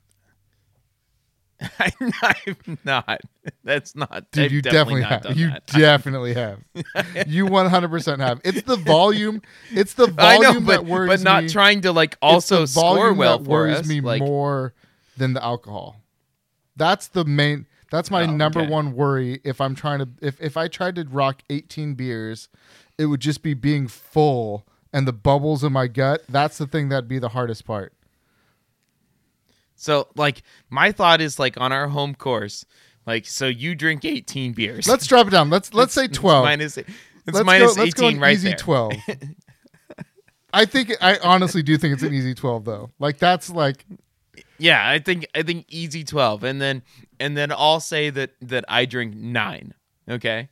I'm 1.79 2.77
not. 2.83 3.21
That's 3.63 3.95
not. 3.95 4.31
Dude, 4.31 4.45
I've 4.45 4.51
you 4.51 4.61
definitely, 4.63 5.01
not 5.01 5.25
have. 5.27 5.37
You 5.37 5.49
that. 5.49 5.67
definitely 5.67 6.33
have. 6.33 6.59
you 7.27 7.45
100% 7.45 8.17
have. 8.19 8.41
It's 8.43 8.63
the 8.63 8.77
volume. 8.77 9.43
It's 9.71 9.93
the 9.93 10.07
volume 10.11 10.41
know, 10.41 10.59
but 10.61 10.71
that 10.81 10.85
worries 10.85 11.07
but 11.09 11.21
not 11.21 11.43
me. 11.43 11.49
trying 11.49 11.81
to 11.81 11.91
like 11.91 12.17
also 12.19 12.65
score 12.65 13.13
well 13.13 13.37
that 13.37 13.45
for 13.45 13.49
worries 13.51 13.77
us. 13.81 13.87
me 13.87 14.01
like, 14.01 14.21
more 14.23 14.73
than 15.17 15.33
the 15.33 15.43
alcohol. 15.43 16.01
That's 16.75 17.07
the 17.07 17.25
main. 17.25 17.67
That's 17.91 18.09
my 18.09 18.23
Oh, 18.23 18.27
number 18.27 18.61
okay. 18.61 18.69
one 18.69 18.93
worry. 18.93 19.41
If 19.43 19.59
I'm 19.59 19.75
trying 19.75 19.99
to, 19.99 20.07
if 20.21 20.39
if 20.41 20.55
I 20.57 20.67
tried 20.67 20.95
to 20.95 21.03
rock 21.09 21.41
18 21.49 21.93
beers, 21.95 22.47
it 22.97 23.07
would 23.07 23.19
just 23.19 23.43
be 23.43 23.53
being 23.53 23.87
full 23.87 24.65
and 24.93 25.07
the 25.07 25.13
bubbles 25.13 25.63
in 25.63 25.73
my 25.73 25.87
gut. 25.87 26.23
That's 26.29 26.57
the 26.57 26.67
thing 26.67 26.89
that'd 26.89 27.09
be 27.09 27.19
the 27.19 27.29
hardest 27.29 27.65
part. 27.65 27.93
So 29.75 30.07
like 30.15 30.43
my 30.69 30.91
thought 30.91 31.21
is 31.21 31.39
like 31.39 31.59
on 31.59 31.71
our 31.71 31.87
home 31.87 32.15
course, 32.15 32.65
like 33.05 33.25
so 33.25 33.47
you 33.47 33.75
drink 33.75 34.05
18 34.05 34.53
beers. 34.53 34.87
Let's 34.87 35.07
drop 35.07 35.27
it 35.27 35.31
down. 35.31 35.49
Let's 35.49 35.73
let's 35.73 35.93
say 35.93 36.05
It's 36.05 36.17
12. 36.17 36.43
minus 36.45 36.77
it's 36.77 36.89
let's 37.27 37.45
minus 37.45 37.75
go, 37.75 37.81
let's 37.83 37.99
18 37.99 38.01
go 38.11 38.15
an 38.15 38.19
right 38.21 38.33
easy 38.33 38.49
there. 38.49 38.57
12. 38.57 38.93
I 40.53 40.65
think 40.65 40.93
I 41.01 41.17
honestly 41.23 41.63
do 41.63 41.77
think 41.77 41.93
it's 41.93 42.03
an 42.03 42.13
easy 42.13 42.33
12 42.33 42.65
though. 42.65 42.89
Like 42.99 43.17
that's 43.17 43.49
like 43.49 43.85
Yeah, 44.61 44.87
I 44.87 44.99
think 44.99 45.25
I 45.33 45.41
think 45.41 45.65
easy 45.69 46.03
12 46.03 46.43
and 46.43 46.61
then 46.61 46.83
and 47.19 47.35
then 47.35 47.51
I'll 47.51 47.79
say 47.79 48.09
that 48.11 48.31
that 48.41 48.63
I 48.69 48.85
drink 48.85 49.15
9, 49.15 49.73
okay? 50.09 50.49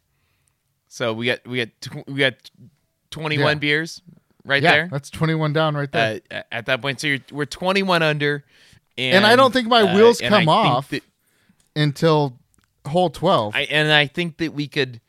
So 0.87 1.13
we 1.13 1.27
got 1.27 1.45
we 1.47 1.57
got 1.59 1.69
tw- 1.79 2.07
we 2.07 2.19
got 2.19 2.33
21 3.11 3.45
Yeah. 3.47 3.53
beers 3.59 4.01
right 4.43 4.63
yeah, 4.63 4.71
there. 4.71 4.89
that's 4.91 5.09
21 5.11 5.53
down 5.53 5.75
right 5.77 5.91
there. 5.91 6.21
Uh, 6.31 6.41
at 6.51 6.65
that 6.65 6.81
point 6.81 6.99
so 6.99 7.07
you're, 7.07 7.19
we're 7.31 7.45
21 7.45 8.01
under 8.01 8.43
and, 8.97 9.17
And 9.17 9.25
I 9.25 9.35
don't 9.35 9.53
think 9.53 9.67
my 9.67 9.81
uh, 9.83 9.95
wheels 9.95 10.21
I 10.21 10.29
come 10.29 10.49
off. 10.49 10.89
that- 10.89 11.03
Until 11.75 12.37
hole 12.87 13.09
12. 13.11 13.55
I 13.55 13.61
and 13.61 13.91
I 13.91 14.07
think 14.07 14.37
that 14.37 14.53
we 14.53 14.67
could 14.67 15.01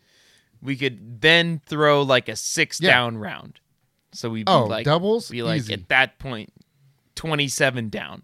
we 0.60 0.76
could 0.76 1.22
then 1.22 1.62
throw 1.64 2.02
like 2.02 2.28
a 2.28 2.36
six 2.36 2.80
Yeah. 2.80 2.90
down 2.90 3.16
round. 3.16 3.60
So 4.12 4.28
we'd 4.28 4.44
be 4.44 4.52
oh, 4.52 4.64
like 4.64 4.84
doubles? 4.84 5.30
be 5.30 5.42
like 5.42 5.60
Easy. 5.60 5.72
at 5.72 5.88
that 5.88 6.18
point 6.18 6.52
27 7.14 7.88
down. 7.88 8.22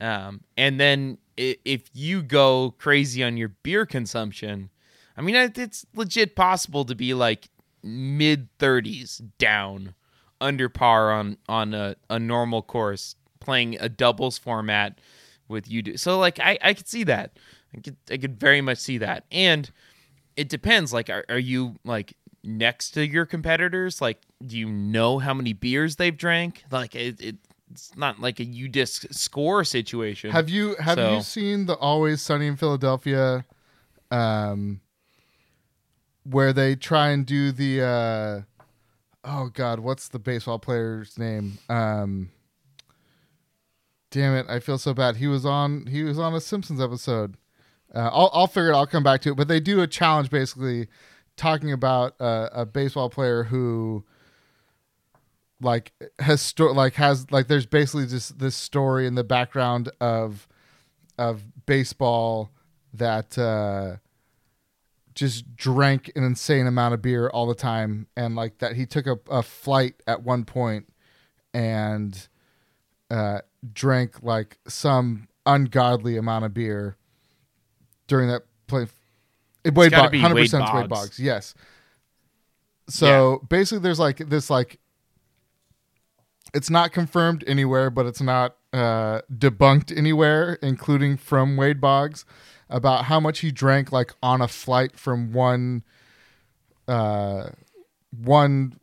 Um 0.00 0.42
and 0.56 0.80
then 0.80 1.18
if 1.36 1.82
you 1.92 2.22
go 2.22 2.74
crazy 2.78 3.22
on 3.22 3.36
your 3.36 3.48
beer 3.48 3.84
consumption, 3.84 4.70
I 5.16 5.20
mean, 5.20 5.34
it's 5.34 5.86
legit 5.94 6.34
possible 6.34 6.84
to 6.84 6.94
be 6.94 7.14
like 7.14 7.48
mid 7.82 8.48
30s 8.58 9.22
down 9.38 9.94
under 10.40 10.68
par 10.68 11.12
on 11.12 11.38
on 11.48 11.72
a, 11.72 11.96
a 12.10 12.18
normal 12.18 12.62
course 12.62 13.16
playing 13.40 13.76
a 13.80 13.88
doubles 13.88 14.36
format 14.36 14.98
with 15.48 15.70
you 15.70 15.96
so 15.96 16.18
like 16.18 16.40
i 16.40 16.58
i 16.62 16.74
could 16.74 16.88
see 16.88 17.04
that. 17.04 17.38
I 17.74 17.80
could 17.80 17.96
i 18.10 18.16
could 18.16 18.38
very 18.38 18.60
much 18.60 18.78
see 18.78 18.98
that. 18.98 19.24
And 19.30 19.70
it 20.36 20.48
depends 20.48 20.92
like 20.92 21.08
are, 21.08 21.24
are 21.28 21.38
you 21.38 21.76
like 21.84 22.14
next 22.42 22.90
to 22.92 23.06
your 23.06 23.24
competitors? 23.24 24.00
Like 24.00 24.20
do 24.44 24.58
you 24.58 24.66
know 24.68 25.18
how 25.18 25.32
many 25.32 25.52
beers 25.52 25.96
they've 25.96 26.16
drank? 26.16 26.64
Like 26.70 26.94
it, 26.94 27.20
it 27.20 27.36
it's 27.70 27.96
not 27.96 28.20
like 28.20 28.38
a 28.40 28.44
UDisc 28.44 29.12
score 29.14 29.64
situation 29.64 30.30
Have 30.30 30.48
you 30.48 30.76
have 30.76 30.96
So- 30.96 31.14
you 31.16 31.22
seen 31.22 31.66
the 31.66 31.76
Always 31.76 32.22
Sunny 32.22 32.46
in 32.46 32.56
Philadelphia, 32.56 33.44
um, 34.10 34.80
where 36.24 36.52
they 36.52 36.74
try 36.76 37.10
and 37.10 37.24
do 37.26 37.52
the 37.52 37.82
uh, 37.82 38.42
oh 39.24 39.50
god, 39.52 39.80
what's 39.80 40.08
the 40.08 40.18
baseball 40.18 40.58
player's 40.58 41.18
name? 41.18 41.58
Um, 41.68 42.30
damn 44.10 44.34
it, 44.34 44.46
I 44.48 44.60
feel 44.60 44.78
so 44.78 44.94
bad. 44.94 45.16
He 45.16 45.26
was 45.26 45.44
on 45.44 45.86
he 45.86 46.02
was 46.02 46.18
on 46.18 46.34
a 46.34 46.40
Simpsons 46.40 46.80
episode. 46.80 47.36
Uh, 47.94 48.10
I'll 48.12 48.30
I'll 48.32 48.46
figure 48.46 48.70
it. 48.70 48.74
I'll 48.76 48.86
come 48.86 49.02
back 49.02 49.20
to 49.22 49.30
it. 49.30 49.36
But 49.36 49.48
they 49.48 49.60
do 49.60 49.80
a 49.80 49.86
challenge 49.86 50.30
basically 50.30 50.88
talking 51.36 51.72
about 51.72 52.14
uh, 52.20 52.48
a 52.52 52.64
baseball 52.66 53.10
player 53.10 53.44
who 53.44 54.04
like 55.60 55.92
has 56.18 56.40
sto- 56.40 56.72
like 56.72 56.94
has 56.94 57.30
like 57.30 57.48
there's 57.48 57.66
basically 57.66 58.06
just 58.06 58.38
this 58.38 58.56
story 58.56 59.06
in 59.06 59.14
the 59.14 59.24
background 59.24 59.90
of 60.00 60.46
of 61.18 61.42
baseball 61.66 62.50
that 62.92 63.38
uh 63.38 63.96
just 65.14 65.56
drank 65.56 66.12
an 66.14 66.22
insane 66.24 66.66
amount 66.66 66.92
of 66.92 67.00
beer 67.00 67.28
all 67.28 67.46
the 67.46 67.54
time. 67.54 68.06
And 68.16 68.36
like 68.36 68.58
that 68.58 68.76
he 68.76 68.84
took 68.84 69.06
a, 69.06 69.16
a 69.30 69.42
flight 69.42 69.94
at 70.06 70.22
one 70.22 70.44
point 70.44 70.92
and 71.54 72.28
uh 73.10 73.38
drank 73.72 74.22
like 74.22 74.58
some 74.68 75.28
ungodly 75.46 76.18
amount 76.18 76.44
of 76.44 76.52
beer 76.52 76.96
during 78.08 78.28
that 78.28 78.42
play 78.66 78.86
it 79.64 79.74
Wade 79.74 79.90
gotta 79.90 80.10
Boggs, 80.10 80.12
be 80.12 80.20
100% 80.20 80.34
Wade 80.34 80.44
Wade 80.74 80.88
Boggs. 80.88 80.88
Boggs 80.88 81.18
yes. 81.18 81.54
So 82.88 83.42
basically 83.48 83.80
there's 83.80 83.98
like 83.98 84.18
this 84.28 84.50
like 84.50 84.78
it's 86.54 86.70
not 86.70 86.92
confirmed 86.92 87.44
anywhere, 87.46 87.90
but 87.90 88.06
it's 88.06 88.20
not 88.20 88.56
uh, 88.72 89.22
debunked 89.32 89.96
anywhere, 89.96 90.54
including 90.62 91.16
from 91.16 91.56
Wade 91.56 91.80
Boggs, 91.80 92.24
about 92.68 93.06
how 93.06 93.20
much 93.20 93.40
he 93.40 93.50
drank 93.50 93.92
like 93.92 94.12
on 94.22 94.40
a 94.40 94.48
flight 94.48 94.96
from 94.96 95.32
one 95.32 95.82
uh, 96.88 97.50
one 98.10 98.78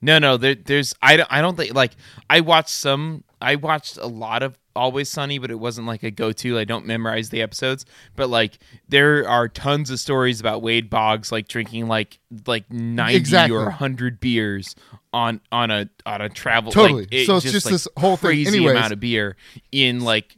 No, 0.00 0.18
no, 0.18 0.36
there, 0.36 0.54
there's 0.54 0.94
I 1.02 1.16
don't 1.16 1.32
I 1.32 1.40
don't 1.40 1.56
think 1.56 1.74
like 1.74 1.92
I 2.30 2.40
watched 2.40 2.70
some 2.70 3.24
I 3.40 3.56
watched 3.56 3.96
a 3.96 4.06
lot 4.06 4.42
of 4.42 4.58
Always 4.78 5.08
Sunny, 5.08 5.38
but 5.38 5.50
it 5.50 5.58
wasn't 5.58 5.86
like 5.86 6.02
a 6.02 6.10
go 6.10 6.32
to. 6.32 6.58
I 6.58 6.64
don't 6.64 6.86
memorize 6.86 7.30
the 7.30 7.42
episodes, 7.42 7.84
but 8.16 8.30
like 8.30 8.58
there 8.88 9.28
are 9.28 9.48
tons 9.48 9.90
of 9.90 9.98
stories 9.98 10.40
about 10.40 10.62
Wade 10.62 10.88
Boggs 10.88 11.32
like 11.32 11.48
drinking 11.48 11.88
like 11.88 12.18
like 12.46 12.70
ninety 12.70 13.16
Exactly. 13.16 13.56
or 13.56 13.70
hundred 13.70 14.20
beers 14.20 14.76
on 15.12 15.40
on 15.52 15.70
a 15.70 15.88
on 16.06 16.20
a 16.20 16.28
travel. 16.28 16.70
Totally. 16.72 17.02
Like, 17.02 17.12
it 17.12 17.26
So 17.26 17.36
it's 17.36 17.50
just 17.50 17.66
like, 17.66 17.72
this 17.72 17.88
whole 17.98 18.16
thing. 18.16 18.28
crazy 18.28 18.56
Anyways. 18.56 18.76
amount 18.76 18.92
of 18.92 19.00
beer 19.00 19.36
in 19.72 20.00
like 20.00 20.36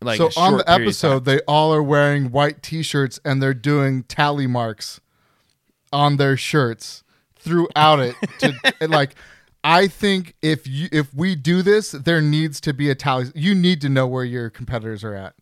like 0.00 0.18
so 0.18 0.30
on 0.36 0.58
the 0.58 0.70
episode, 0.70 1.24
they 1.24 1.40
all 1.40 1.74
are 1.74 1.82
wearing 1.82 2.30
white 2.30 2.62
T-shirts 2.62 3.18
and 3.24 3.42
they're 3.42 3.54
doing 3.54 4.02
tally 4.04 4.46
marks 4.46 5.00
on 5.92 6.16
their 6.16 6.36
shirts 6.36 7.02
throughout 7.38 8.00
it. 8.00 8.14
To 8.40 8.54
like, 8.88 9.14
I 9.64 9.86
think 9.88 10.34
if 10.42 10.66
you 10.68 10.88
if 10.92 11.12
we 11.14 11.34
do 11.34 11.62
this, 11.62 11.92
there 11.92 12.20
needs 12.20 12.60
to 12.60 12.74
be 12.74 12.90
a 12.90 12.94
tally. 12.94 13.32
You 13.34 13.54
need 13.54 13.80
to 13.80 13.88
know 13.88 14.06
where 14.06 14.24
your 14.24 14.50
competitors 14.50 15.02
are 15.02 15.14
at. 15.14 15.34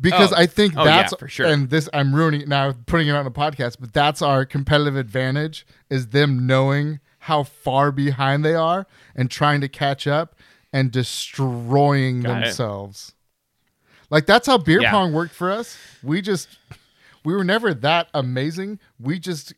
Because 0.00 0.32
Oh. 0.32 0.36
I 0.36 0.46
think 0.46 0.74
Oh, 0.76 0.84
yeah, 0.84 0.96
that's 1.02 1.14
for 1.16 1.28
sure. 1.28 1.46
and 1.46 1.70
this 1.70 1.88
I'm 1.94 2.14
ruining 2.14 2.42
it 2.42 2.48
now, 2.48 2.72
putting 2.86 3.08
it 3.08 3.12
on 3.12 3.24
a 3.26 3.30
podcast, 3.30 3.76
but 3.80 3.92
that's 3.92 4.20
our 4.20 4.44
competitive 4.44 4.96
advantage 4.96 5.66
is 5.88 6.08
them 6.08 6.46
knowing 6.46 7.00
how 7.20 7.44
far 7.44 7.90
behind 7.90 8.44
they 8.44 8.54
are 8.54 8.86
and 9.14 9.30
trying 9.30 9.60
to 9.62 9.68
catch 9.68 10.06
up 10.06 10.34
and 10.72 10.90
destroying 10.90 12.20
Got 12.22 12.38
it. 12.38 12.44
themselves. 12.46 13.14
Like 14.10 14.26
that's 14.26 14.46
how 14.46 14.58
beer 14.58 14.82
Yeah. 14.82 14.90
pong 14.90 15.12
worked 15.12 15.34
for 15.34 15.50
us. 15.50 15.78
We 16.02 16.20
just 16.20 16.48
we 17.24 17.32
were 17.34 17.44
never 17.44 17.72
that 17.72 18.08
amazing. 18.12 18.78
We 19.00 19.18
just 19.18 19.54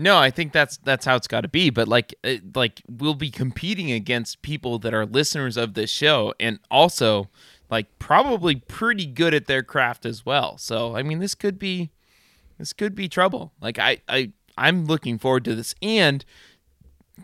No, 0.00 0.16
I 0.16 0.30
think 0.30 0.52
that's 0.52 0.78
that's 0.78 1.04
how 1.04 1.16
it's 1.16 1.28
got 1.28 1.42
to 1.42 1.48
be. 1.48 1.68
But 1.68 1.86
like, 1.86 2.14
uh, 2.24 2.36
like 2.54 2.80
we'll 2.88 3.14
be 3.14 3.30
competing 3.30 3.92
against 3.92 4.40
people 4.40 4.78
that 4.78 4.94
are 4.94 5.04
listeners 5.04 5.58
of 5.58 5.74
this 5.74 5.90
show, 5.90 6.32
and 6.40 6.58
also 6.70 7.28
like 7.70 7.98
probably 7.98 8.56
pretty 8.56 9.04
good 9.04 9.34
at 9.34 9.46
their 9.46 9.62
craft 9.62 10.06
as 10.06 10.24
well. 10.24 10.56
So 10.56 10.96
I 10.96 11.02
mean, 11.02 11.18
this 11.18 11.34
could 11.34 11.58
be 11.58 11.90
this 12.56 12.72
could 12.72 12.94
be 12.94 13.10
trouble. 13.10 13.52
Like 13.60 13.78
I 13.78 13.98
I 14.08 14.32
I'm 14.56 14.86
looking 14.86 15.18
forward 15.18 15.44
to 15.44 15.54
this, 15.54 15.74
and 15.82 16.24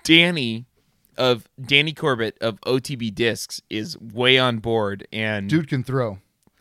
Danny 0.05 0.67
of 1.17 1.49
Danny 1.59 1.95
Corbett 1.95 2.37
of 2.43 2.61
OTB 2.61 3.15
Discs 3.15 3.63
is 3.71 3.99
way 3.99 4.39
on 4.39 4.59
board, 4.59 5.09
and 5.11 5.49
dude 5.49 5.69
can 5.69 5.83
throw. 5.83 6.19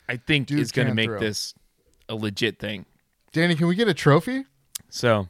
I 0.08 0.16
think 0.16 0.48
dude 0.48 0.60
is 0.60 0.72
going 0.72 0.88
to 0.88 0.94
make 0.94 1.10
throw. 1.10 1.20
this 1.20 1.54
a 2.08 2.16
legit 2.16 2.58
thing. 2.58 2.86
Danny, 3.34 3.56
can 3.56 3.68
we 3.68 3.76
get 3.76 3.90
a 3.90 3.94
trophy? 3.94 4.46
So 4.90 5.28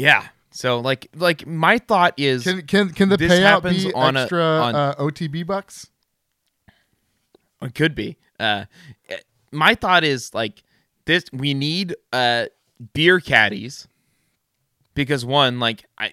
yeah. 0.00 0.28
So 0.52 0.80
like 0.80 1.08
like 1.14 1.46
my 1.46 1.78
thought 1.78 2.14
is 2.16 2.42
Can 2.44 2.62
can 2.66 2.90
can 2.90 3.08
the 3.08 3.16
payout 3.16 3.62
be 3.62 3.92
on 3.94 4.16
a- 4.16 4.22
extra 4.22 4.42
on- 4.42 4.74
uh, 4.74 4.94
OTB 4.98 5.46
bucks? 5.46 5.88
it 7.62 7.74
could 7.74 7.94
be. 7.94 8.16
Uh 8.38 8.64
my 9.52 9.74
thought 9.74 10.04
is 10.04 10.32
like 10.34 10.62
this 11.04 11.24
we 11.32 11.54
need 11.54 11.94
uh 12.12 12.46
beer 12.94 13.20
caddies 13.20 13.86
because 14.94 15.24
one 15.24 15.60
like 15.60 15.84
I 15.98 16.12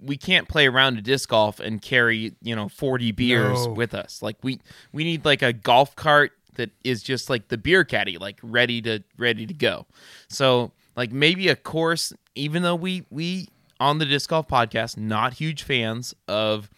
we 0.00 0.16
can't 0.16 0.48
play 0.48 0.66
around 0.66 0.96
to 0.96 1.02
disc 1.02 1.28
golf 1.28 1.60
and 1.60 1.80
carry, 1.80 2.34
you 2.42 2.54
know, 2.56 2.68
40 2.68 3.12
beers 3.12 3.66
No. 3.66 3.72
with 3.72 3.94
us. 3.94 4.20
Like 4.22 4.36
we 4.42 4.60
we 4.92 5.04
need 5.04 5.24
like 5.24 5.42
a 5.42 5.52
golf 5.52 5.94
cart 5.96 6.32
that 6.56 6.70
is 6.84 7.02
just 7.02 7.30
like 7.30 7.48
the 7.48 7.56
beer 7.58 7.84
caddy 7.84 8.18
like 8.18 8.38
ready 8.42 8.82
to 8.82 9.02
ready 9.16 9.46
to 9.46 9.54
go. 9.54 9.86
So 10.28 10.72
like 10.98 11.12
maybe 11.12 11.48
a 11.48 11.56
course 11.56 12.12
even 12.34 12.62
though 12.62 12.74
we 12.74 13.06
we 13.08 13.48
on 13.80 13.98
the 13.98 14.04
disc 14.04 14.28
golf 14.28 14.48
podcast 14.48 14.98
not 14.98 15.34
huge 15.34 15.62
fans 15.62 16.14
of 16.26 16.68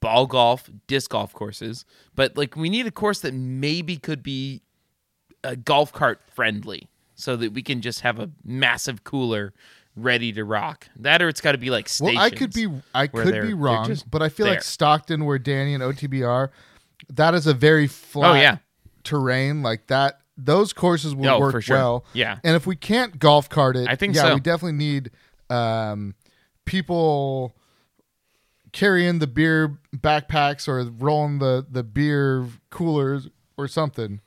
ball 0.00 0.26
golf 0.26 0.68
disc 0.88 1.10
golf 1.10 1.32
courses 1.32 1.84
but 2.14 2.36
like 2.36 2.56
we 2.56 2.68
need 2.68 2.86
a 2.86 2.90
course 2.90 3.20
that 3.20 3.34
maybe 3.34 3.96
could 3.96 4.22
be 4.22 4.62
a 5.44 5.54
golf 5.54 5.92
cart 5.92 6.22
friendly 6.34 6.88
so 7.14 7.36
that 7.36 7.52
we 7.52 7.62
can 7.62 7.80
just 7.80 8.00
have 8.00 8.18
a 8.18 8.30
massive 8.44 9.04
cooler 9.04 9.52
ready 9.94 10.32
to 10.32 10.44
rock 10.44 10.88
that 10.96 11.22
or 11.22 11.28
it's 11.28 11.40
got 11.40 11.52
to 11.52 11.58
be 11.58 11.70
like 11.70 11.88
stations 11.88 12.16
Well, 12.16 12.24
I 12.24 12.30
could 12.30 12.52
be 12.52 12.68
I 12.94 13.06
could 13.06 13.42
be 13.42 13.54
wrong, 13.54 13.94
but 14.10 14.22
I 14.22 14.28
feel 14.28 14.46
there. 14.46 14.54
like 14.54 14.62
Stockton, 14.62 15.24
where 15.24 15.38
Danny 15.38 15.72
and 15.72 15.82
OTB 15.82 16.26
are, 16.26 16.50
that 17.08 17.34
is 17.34 17.46
a 17.46 17.54
very 17.54 17.84
oh, 17.84 17.88
flat 17.88 18.30
oh 18.30 18.34
yeah 18.34 18.58
terrain. 19.04 19.62
Like 19.62 19.86
that, 19.86 20.20
those 20.36 20.72
courses 20.72 21.14
will 21.14 21.28
Oh, 21.30 21.40
work 21.40 21.62
sure. 21.62 21.76
well. 21.76 22.04
Yeah. 22.12 22.38
And 22.44 22.56
if 22.56 22.66
we 22.66 22.76
can't 22.76 23.18
golf 23.18 23.48
cart 23.48 23.76
it, 23.76 23.88
I 23.88 23.96
think 23.96 24.14
yeah, 24.14 24.22
so. 24.22 24.34
we 24.34 24.40
definitely 24.40 24.76
need 24.78 25.10
um, 25.50 26.14
people 26.64 27.56
carrying 28.72 29.18
the 29.20 29.26
beer 29.26 29.78
backpacks 29.96 30.68
or 30.68 30.82
rolling 30.98 31.38
the 31.38 31.66
the 31.70 31.82
beer 31.82 32.46
coolers 32.70 33.28
or 33.56 33.66
something. 33.66 34.20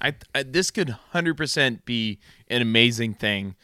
I, 0.00 0.14
I 0.34 0.42
this 0.42 0.70
could 0.70 0.90
hundred 0.90 1.36
percent 1.36 1.84
be 1.84 2.18
an 2.48 2.60
amazing 2.62 3.14
thing. 3.14 3.54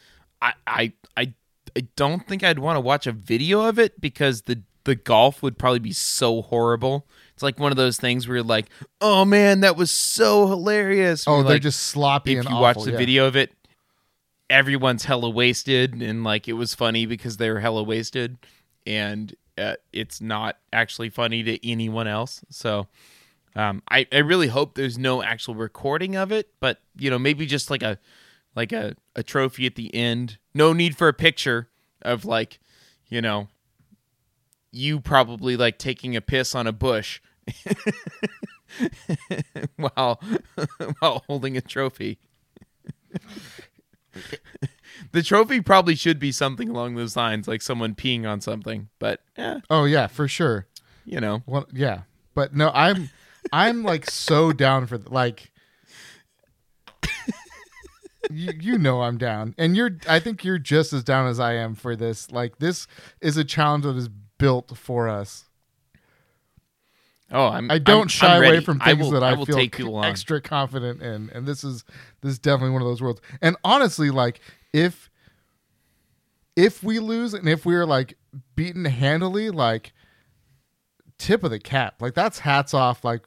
I 0.41 0.53
I 0.65 0.93
I, 1.15 1.33
I 1.75 1.81
don't 1.95 2.27
think 2.27 2.43
I'd 2.43 2.59
want 2.59 2.77
to 2.77 2.81
watch 2.81 3.05
a 3.05 3.11
video 3.11 3.61
of 3.67 3.77
it 3.77 3.99
because 4.01 4.43
the 4.43 4.61
the 4.85 4.95
golf 4.95 5.43
would 5.43 5.57
probably 5.57 5.79
be 5.79 5.93
so 5.93 6.41
horrible. 6.41 7.07
It's 7.43 7.57
like 7.57 7.59
one 7.59 7.73
of 7.73 7.75
those 7.75 7.97
things 7.97 8.25
where 8.25 8.37
you're 8.37 8.45
like, 8.45 8.69
oh 9.01 9.25
man, 9.25 9.59
that 9.61 9.75
was 9.75 9.91
so 9.91 10.47
hilarious. 10.47 11.25
Oh, 11.27 11.43
they're 11.43 11.55
like, 11.55 11.61
just 11.61 11.81
sloppy 11.81 12.37
if 12.37 12.45
you 12.45 12.49
awful, 12.49 12.61
watch 12.61 12.83
the 12.85 12.91
yeah. 12.91 12.97
video 12.97 13.25
of 13.27 13.35
it, 13.35 13.51
everyone's 14.49 15.03
hella 15.03 15.29
wasted, 15.29 16.01
and 16.01 16.23
like 16.23 16.47
it 16.47 16.53
was 16.53 16.73
funny 16.73 17.05
because 17.05 17.35
they 17.35 17.49
were 17.49 17.59
hella 17.59 17.83
wasted, 17.83 18.37
and 18.87 19.35
uh, 19.57 19.75
it's 19.91 20.21
not 20.21 20.57
actually 20.71 21.09
funny 21.09 21.43
to 21.43 21.69
anyone 21.69 22.07
else. 22.07 22.45
So, 22.49 22.87
um, 23.57 23.83
I 23.89 24.07
I 24.13 24.19
really 24.19 24.47
hope 24.47 24.75
there's 24.75 24.97
no 24.97 25.21
actual 25.21 25.55
recording 25.55 26.15
of 26.15 26.31
it, 26.31 26.49
but 26.61 26.79
you 26.97 27.09
know 27.09 27.19
maybe 27.19 27.45
just 27.45 27.69
like 27.69 27.83
a 27.83 27.99
like 28.55 28.71
a 28.71 28.95
a 29.17 29.23
trophy 29.23 29.65
at 29.65 29.75
the 29.75 29.93
end. 29.93 30.37
No 30.53 30.71
need 30.71 30.95
for 30.95 31.09
a 31.09 31.13
picture 31.13 31.67
of 32.03 32.23
like 32.23 32.61
you 33.09 33.21
know 33.21 33.49
you 34.71 35.01
probably 35.01 35.57
like 35.57 35.77
taking 35.77 36.15
a 36.15 36.21
piss 36.21 36.55
on 36.55 36.67
a 36.67 36.71
bush 36.71 37.19
while 39.75 40.21
while 40.99 41.23
holding 41.27 41.57
a 41.57 41.61
trophy. 41.61 42.19
the 45.11 45.23
trophy 45.23 45.61
probably 45.61 45.95
should 45.95 46.19
be 46.19 46.31
something 46.31 46.69
along 46.69 46.95
those 46.95 47.15
lines, 47.15 47.47
like 47.47 47.61
someone 47.61 47.95
peeing 47.95 48.29
on 48.29 48.41
something. 48.41 48.89
But 48.99 49.21
yeah, 49.37 49.59
Oh 49.69 49.85
yeah, 49.85 50.07
for 50.07 50.27
sure. 50.27 50.67
you 51.05 51.19
know, 51.19 51.43
Well, 51.45 51.67
yeah, 51.73 52.01
but 52.33 52.55
no, 52.55 52.71
I'm 52.73 53.09
I'm 53.51 53.83
like 53.83 54.09
so 54.09 54.51
down 54.53 54.87
for 54.87 54.97
th- 54.97 55.09
like. 55.09 55.51
you, 58.31 58.53
you 58.59 58.77
know 58.77 59.01
I'm 59.01 59.17
down, 59.17 59.53
and 59.57 59.75
you're. 59.75 59.97
I 60.07 60.19
think 60.19 60.45
you're 60.45 60.59
just 60.59 60.93
as 60.93 61.03
down 61.03 61.27
as 61.27 61.39
I 61.39 61.53
am 61.55 61.75
for 61.75 61.95
this. 61.95 62.31
Like 62.31 62.59
this 62.59 62.87
is 63.19 63.35
a 63.35 63.43
challenge 63.43 63.83
that 63.83 63.97
is 63.97 64.09
built 64.37 64.77
for 64.77 65.09
us. 65.09 65.45
Oh, 67.33 67.47
I'm. 67.47 67.69
I 67.69 67.79
don't 67.79 67.97
I'm- 68.01 68.07
shy 68.07 68.37
I'm 68.37 68.43
away 68.43 68.59
from 68.61 68.79
things 68.79 68.99
will, 68.99 69.11
that 69.11 69.23
I, 69.23 69.33
will 69.33 69.45
feel 69.45 69.55
take 69.57 69.75
c- 69.75 69.83
people 69.83 70.03
extra 70.05 70.39
confident 70.39 71.01
in, 71.01 71.29
and 71.33 71.45
this 71.45 71.63
is 71.63 71.83
this 72.21 72.33
is 72.33 72.39
definitely 72.39 72.71
one 72.71 72.81
of 72.81 72.87
those 72.87 73.01
worlds. 73.01 73.19
And 73.41 73.57
honestly, 73.63 74.09
like 74.11 74.39
if 74.71 75.09
if 76.55 76.83
we 76.83 76.99
lose 76.99 77.33
and 77.33 77.49
if 77.49 77.65
we're 77.65 77.85
like 77.85 78.17
beaten 78.55 78.85
handily, 78.85 79.49
like 79.49 79.91
tip 81.17 81.43
of 81.43 81.51
the 81.51 81.59
cap, 81.59 82.01
like 82.01 82.13
that's 82.13 82.39
hats 82.39 82.73
off. 82.73 83.03
Like 83.03 83.21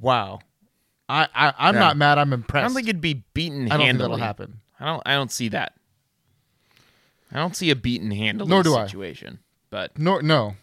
wow, 0.00 0.38
I, 1.08 1.28
I 1.34 1.52
I'm 1.58 1.74
Yeah. 1.74 1.80
not 1.80 1.96
mad. 1.96 2.18
I'm 2.18 2.32
impressed. 2.32 2.64
I 2.64 2.68
don't 2.68 2.74
think 2.74 2.88
it'd 2.88 3.00
be 3.00 3.24
beaten 3.34 3.70
I 3.70 3.76
don't 3.76 3.86
think 3.86 3.98
that'll 3.98 4.16
happen. 4.16 4.60
I 4.80 4.86
don't. 4.86 5.02
I 5.06 5.14
don't 5.14 5.32
see 5.32 5.48
that. 5.48 5.74
I 7.32 7.36
don't 7.38 7.54
see 7.56 7.70
a 7.70 7.76
beaten 7.76 8.10
handily 8.10 8.48
Nor 8.48 8.62
do 8.62 8.74
I. 8.74 8.86
situation. 8.86 9.40
But 9.70 9.98
No, 9.98 10.18
no. 10.20 10.54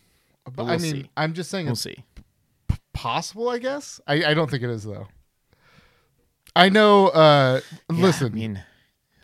But 0.46 0.66
we'll 0.66 0.70
I 0.70 0.78
mean, 0.78 0.92
see. 0.94 1.10
I'm 1.18 1.34
just 1.34 1.52
saying 1.52 1.66
we'll 1.68 1.76
see. 1.76 2.04
Possible. 2.96 3.50
I 3.50 3.60
guess 3.60 4.02
I, 4.08 4.26
I 4.26 4.34
don't 4.34 4.50
think 4.50 4.64
it 4.64 4.70
is 4.72 4.84
though. 4.84 5.08
I 6.56 6.70
know. 6.70 7.10
uh 7.10 7.62
Yeah, 7.92 7.96
Listen, 8.02 8.32
I 8.32 8.36
mean, 8.36 8.64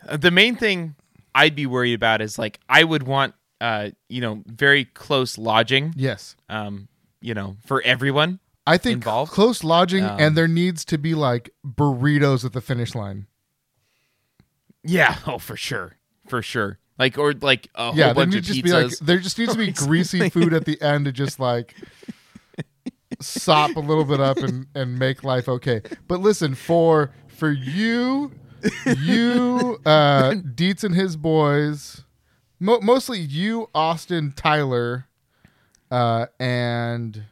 uh, 0.08 0.16
the 0.18 0.30
main 0.30 0.54
thing 0.54 0.94
I'd 1.34 1.54
be 1.56 1.66
worried 1.66 1.94
about 1.94 2.20
is 2.20 2.38
like 2.38 2.60
I 2.68 2.84
would 2.84 3.02
want, 3.04 3.34
uh, 3.60 3.90
you 4.08 4.20
know, 4.20 4.42
very 4.46 4.84
close 4.84 5.38
lodging, 5.38 5.94
yes. 5.96 6.36
um, 6.48 6.88
you 7.20 7.32
know, 7.34 7.56
for 7.66 7.82
everyone. 7.82 8.38
I 8.66 8.76
think 8.78 8.94
involved. 8.98 9.32
close 9.32 9.64
lodging, 9.64 10.04
Um, 10.04 10.20
and 10.20 10.36
there 10.36 10.46
needs 10.46 10.84
to 10.84 10.98
be 10.98 11.14
like 11.16 11.50
burritos 11.66 12.44
at 12.44 12.52
the 12.52 12.60
finish 12.60 12.94
line. 12.94 13.26
Yeah. 14.84 15.16
Oh, 15.26 15.38
for 15.38 15.56
sure, 15.56 15.96
for 16.28 16.42
sure. 16.42 16.78
Like 16.98 17.16
or 17.18 17.32
like 17.32 17.68
a 17.74 17.92
yeah, 17.94 18.06
whole 18.06 18.14
bunch 18.14 18.34
of 18.36 18.44
pizzas. 18.44 18.62
be 18.62 18.72
like 18.72 18.90
there 18.98 19.18
just 19.18 19.38
needs 19.38 19.52
to 19.52 19.58
be 19.58 19.72
greasy 19.86 20.28
food 20.28 20.52
at 20.52 20.64
the 20.66 20.80
end 20.82 21.06
to 21.06 21.12
just 21.12 21.40
like 21.40 21.74
sop 23.22 23.76
a 23.76 23.80
little 23.80 24.04
bit 24.04 24.20
up 24.20 24.38
and 24.38 24.66
and 24.74 24.98
make 24.98 25.24
life 25.24 25.48
okay. 25.48 25.82
But 26.08 26.20
listen, 26.20 26.54
for 26.54 27.12
for 27.28 27.50
you, 27.50 28.32
you, 28.98 29.78
uh, 29.86 30.34
Dietz 30.54 30.84
and 30.84 30.94
his 30.94 31.16
boys, 31.16 32.04
mo- 32.60 32.80
mostly 32.80 33.18
you, 33.18 33.68
Austin, 33.74 34.32
Tyler, 34.36 35.06
uh, 35.90 36.26
and 36.38 37.24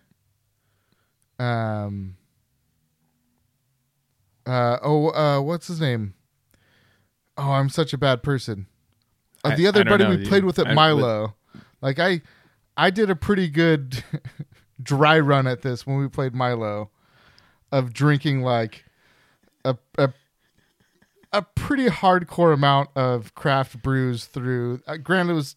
um. 1.38 2.16
Uh, 4.46 4.79
oh, 4.83 5.11
uh, 5.11 5.40
what's 5.40 5.68
his 5.68 5.81
name? 5.81 6.14
Oh, 7.37 7.53
I'm 7.53 7.68
such 7.68 7.92
a 7.92 7.98
bad 7.98 8.22
person. 8.22 8.66
Uh, 9.44 9.48
I- 9.50 9.55
the 9.57 9.66
other 9.66 9.81
I 9.83 9.85
buddy 9.85 10.05
know, 10.05 10.11
we 10.11 10.26
played 10.26 10.44
with 10.44 10.59
at 10.59 10.68
I- 10.68 10.74
Milo, 10.74 11.35
like 11.81 11.98
I, 11.98 12.22
I 12.76 12.90
did 12.90 13.11
a 13.11 13.14
pretty 13.16 13.48
good 13.48 14.03
dry 14.82 15.18
run 15.18 15.46
at 15.46 15.62
this 15.62 15.86
when 15.86 15.98
we 15.98 16.08
played 16.08 16.34
Milo, 16.34 16.90
of 17.72 17.92
drinking 17.92 18.42
like 18.42 18.84
a 19.64 19.76
a 19.98 20.12
a 21.32 21.42
pretty 21.42 21.86
hardcore 21.86 22.52
amount 22.52 22.90
of 22.96 23.34
craft 23.34 23.82
brews 23.82 24.24
through. 24.26 24.80
Uh, 24.86 24.96
granted, 24.96 25.32
it 25.32 25.36
was 25.36 25.56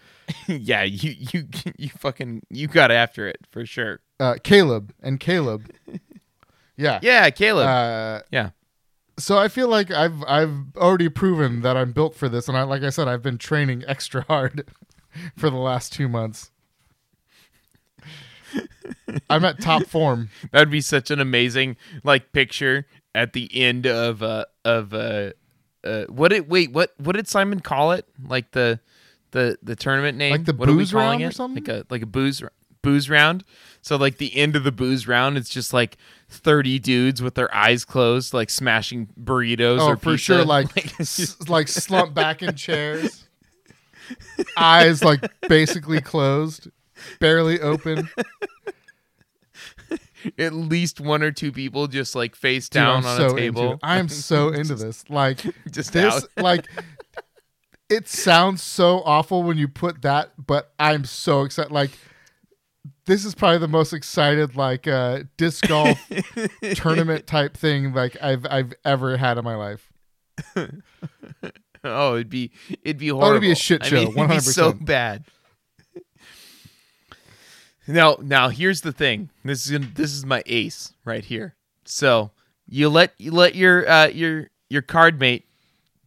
yeah, 0.46 0.82
you 0.82 1.14
you 1.16 1.48
you 1.78 1.88
fucking 1.90 2.42
you 2.50 2.66
got 2.68 2.90
after 2.90 3.26
it 3.28 3.38
for 3.50 3.64
sure. 3.66 4.00
uh, 4.20 4.36
Caleb 4.42 4.92
and 5.02 5.18
Caleb. 5.20 5.70
Yeah. 6.76 6.98
Yeah, 7.02 7.30
Caleb. 7.30 7.68
Uh, 7.68 8.22
yeah. 8.32 8.50
so 9.16 9.38
I 9.38 9.46
feel 9.46 9.68
like 9.68 9.92
I've 9.92 10.24
I've 10.24 10.74
already 10.76 11.08
proven 11.08 11.60
that 11.62 11.76
I'm 11.76 11.92
built 11.92 12.16
for 12.16 12.28
this, 12.28 12.48
and 12.48 12.58
I 12.58 12.64
like 12.64 12.82
I 12.82 12.90
said 12.90 13.06
I've 13.06 13.22
been 13.22 13.38
training 13.38 13.84
extra 13.86 14.22
hard 14.22 14.68
for 15.36 15.50
the 15.50 15.56
last 15.56 15.92
two 15.92 16.08
months. 16.08 16.50
I'm 19.30 19.44
at 19.44 19.60
top 19.60 19.84
form. 19.86 20.28
That'd 20.52 20.70
be 20.70 20.80
such 20.80 21.10
an 21.10 21.20
amazing 21.20 21.76
like 22.02 22.32
picture 22.32 22.86
at 23.14 23.32
the 23.32 23.48
end 23.54 23.86
of 23.86 24.22
uh 24.22 24.44
of 24.64 24.92
uh 24.94 25.30
uh 25.84 26.04
what 26.04 26.28
did 26.28 26.48
wait 26.48 26.72
what 26.72 26.92
what 26.98 27.14
did 27.16 27.28
Simon 27.28 27.60
call 27.60 27.92
it 27.92 28.06
like 28.26 28.50
the 28.52 28.80
the 29.32 29.58
the 29.62 29.76
tournament 29.76 30.16
name 30.18 30.32
Like 30.32 30.44
the 30.44 30.54
what 30.54 30.68
are 30.68 30.72
we 30.72 30.78
booze 30.78 30.94
round 30.94 31.22
or 31.22 31.30
something? 31.32 31.62
like 31.64 31.68
a 31.68 31.86
like 31.90 32.02
a 32.02 32.06
booze 32.06 32.42
booze 32.82 33.08
round 33.08 33.44
so 33.80 33.96
like 33.96 34.18
the 34.18 34.36
end 34.36 34.56
of 34.56 34.62
the 34.64 34.70
booze 34.72 35.08
round 35.08 35.38
it's 35.38 35.48
just 35.48 35.72
like 35.72 35.96
30 36.28 36.78
dudes 36.80 37.22
with 37.22 37.34
their 37.34 37.52
eyes 37.54 37.82
closed 37.84 38.34
like 38.34 38.50
smashing 38.50 39.08
burritos 39.18 39.78
Oh, 39.80 39.88
or 39.90 39.96
for 39.96 40.12
pizza. 40.12 40.18
sure, 40.18 40.44
like 40.44 40.68
it's 41.00 41.18
s- 41.18 41.36
like 41.48 41.68
slumped 41.68 42.14
back 42.14 42.42
in 42.42 42.54
chairs, 42.56 43.26
eyes 44.56 45.02
like 45.02 45.20
basically 45.48 46.00
closed, 46.00 46.68
barely 47.20 47.60
open. 47.60 48.08
at 50.38 50.54
least 50.54 51.00
one 51.00 51.22
or 51.22 51.30
two 51.30 51.52
people 51.52 51.86
just 51.86 52.14
like 52.14 52.34
face 52.34 52.68
Dude, 52.68 52.80
down 52.80 53.04
I'm 53.04 53.06
on 53.06 53.16
so 53.18 53.26
a 53.36 53.38
table. 53.38 53.78
I'm 53.82 54.08
so 54.10 54.48
into 54.48 54.74
this. 54.74 55.04
Like 55.10 55.38
just 55.70 55.92
this, 55.92 56.14
out. 56.14 56.24
like 56.36 56.66
it 57.90 58.08
sounds 58.08 58.62
so 58.62 59.02
awful 59.04 59.42
when 59.42 59.58
you 59.58 59.68
put 59.68 60.02
that, 60.02 60.32
but 60.38 60.72
I'm 60.78 61.04
so 61.04 61.42
excited. 61.42 61.70
Like 61.72 61.90
this 63.06 63.24
is 63.26 63.34
probably 63.34 63.58
the 63.58 63.68
most 63.68 63.92
excited 63.92 64.56
like 64.56 64.88
uh 64.88 65.24
disc 65.36 65.68
golf 65.68 65.98
tournament 66.74 67.26
type 67.26 67.54
thing 67.56 67.92
like 67.92 68.16
I've 68.22 68.46
I've 68.48 68.72
ever 68.84 69.18
had 69.18 69.36
in 69.36 69.44
my 69.44 69.56
life. 69.56 69.92
Oh, 71.86 72.14
it'd 72.14 72.30
be 72.30 72.50
it'd 72.82 72.96
be 72.96 73.10
Oh, 73.10 73.16
horrible. 73.16 73.32
it'd 73.32 73.42
be 73.42 73.50
a 73.50 73.54
shit 73.56 73.84
show, 73.84 73.96
mean, 73.96 74.18
it'd 74.18 74.30
be 74.30 74.40
so 74.40 74.72
bad. 74.72 75.24
Now, 77.86 78.16
now 78.20 78.48
here's 78.48 78.80
the 78.80 78.92
thing. 78.92 79.30
This 79.44 79.70
is 79.70 79.78
this 79.94 80.12
is 80.12 80.24
my 80.24 80.42
ace 80.46 80.94
right 81.04 81.24
here. 81.24 81.54
So 81.84 82.30
you 82.66 82.88
let 82.88 83.12
you 83.18 83.30
let 83.30 83.54
your 83.54 83.88
uh, 83.88 84.08
your 84.08 84.48
your 84.70 84.82
card 84.82 85.20
mate 85.20 85.46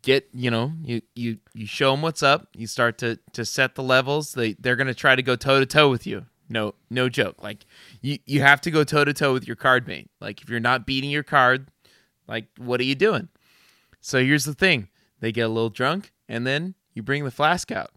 get 0.01 0.27
you 0.33 0.49
know 0.49 0.71
you 0.81 1.01
you 1.15 1.37
you 1.53 1.67
show 1.67 1.91
them 1.91 2.01
what's 2.01 2.23
up. 2.23 2.47
You 2.55 2.65
start 2.65 2.97
to 2.99 3.19
to 3.33 3.45
set 3.45 3.75
the 3.75 3.83
levels. 3.83 4.33
They 4.33 4.53
they're 4.53 4.75
gonna 4.75 4.93
try 4.93 5.15
to 5.15 5.21
go 5.21 5.35
toe 5.35 5.59
to 5.59 5.65
toe 5.65 5.89
with 5.89 6.07
you. 6.07 6.25
No 6.49 6.73
no 6.89 7.09
joke. 7.09 7.43
Like 7.43 7.65
you 8.01 8.17
you 8.25 8.41
have 8.41 8.61
to 8.61 8.71
go 8.71 8.83
toe 8.83 9.05
to 9.05 9.13
toe 9.13 9.33
with 9.33 9.45
your 9.45 9.55
card 9.55 9.87
mate. 9.87 10.09
Like 10.19 10.41
if 10.41 10.49
you're 10.49 10.59
not 10.59 10.85
beating 10.87 11.11
your 11.11 11.23
card, 11.23 11.67
like 12.27 12.45
what 12.57 12.79
are 12.79 12.85
you 12.85 12.95
doing? 12.95 13.29
So 14.01 14.23
here's 14.23 14.45
the 14.45 14.53
thing. 14.53 14.87
They 15.19 15.31
get 15.31 15.41
a 15.41 15.49
little 15.49 15.69
drunk 15.69 16.11
and 16.27 16.47
then 16.47 16.75
you 16.93 17.03
bring 17.03 17.23
the 17.23 17.31
flask 17.31 17.71
out. 17.71 17.91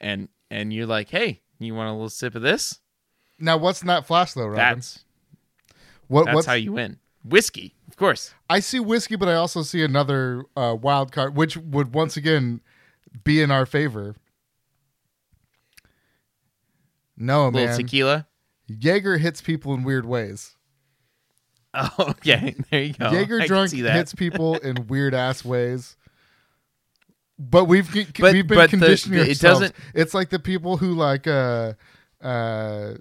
And 0.00 0.28
and 0.50 0.72
you're 0.72 0.86
like, 0.86 1.10
"Hey, 1.10 1.42
you 1.66 1.74
want 1.74 1.88
a 1.88 1.92
little 1.92 2.08
sip 2.10 2.34
of 2.34 2.42
this?" 2.42 2.80
Now 3.38 3.56
what's 3.56 3.80
in 3.80 3.86
that 3.88 4.06
flask 4.06 4.34
though, 4.34 4.46
Robin? 4.46 4.56
That's 4.76 5.04
what 6.08 6.26
that's 6.26 6.34
what's 6.34 6.46
how 6.46 6.54
you 6.54 6.72
win. 6.72 6.98
Whiskey, 7.24 7.74
of 7.88 7.96
course. 7.96 8.32
I 8.48 8.60
see 8.60 8.80
whiskey, 8.80 9.16
but 9.16 9.28
I 9.28 9.34
also 9.34 9.62
see 9.62 9.82
another 9.82 10.44
uh, 10.56 10.74
wild 10.80 11.12
card, 11.12 11.36
which 11.36 11.56
would 11.56 11.94
once 11.94 12.16
again 12.16 12.60
be 13.24 13.42
in 13.42 13.50
our 13.50 13.66
favor. 13.66 14.16
No, 17.16 17.44
A 17.44 17.50
little 17.50 17.66
man. 17.68 17.76
tequila. 17.76 18.26
Jaeger 18.68 19.18
hits 19.18 19.40
people 19.42 19.74
in 19.74 19.82
weird 19.82 20.06
ways. 20.06 20.56
Oh, 21.72 21.90
okay. 22.00 22.56
There 22.68 22.82
you 22.82 22.94
go. 22.94 23.12
Jaeger 23.12 23.46
drunk 23.46 23.70
hits 23.70 24.12
people 24.12 24.56
in 24.56 24.88
weird 24.88 25.14
ass 25.14 25.44
ways. 25.44 25.96
But 27.42 27.64
we've 27.64 27.92
we've 27.94 28.12
But- 28.18 28.32
been 28.34 28.46
but 28.46 28.68
conditioning 28.68 29.18
the- 29.18 29.24
it 29.24 29.28
ourselves. 29.30 29.60
doesn't- 29.60 29.74
It's 29.94 30.12
like 30.12 30.28
the 30.28 30.38
people 30.38 30.76
who 30.76 30.92
like 30.94 31.26
uh 31.26 31.72
uh 32.22 32.94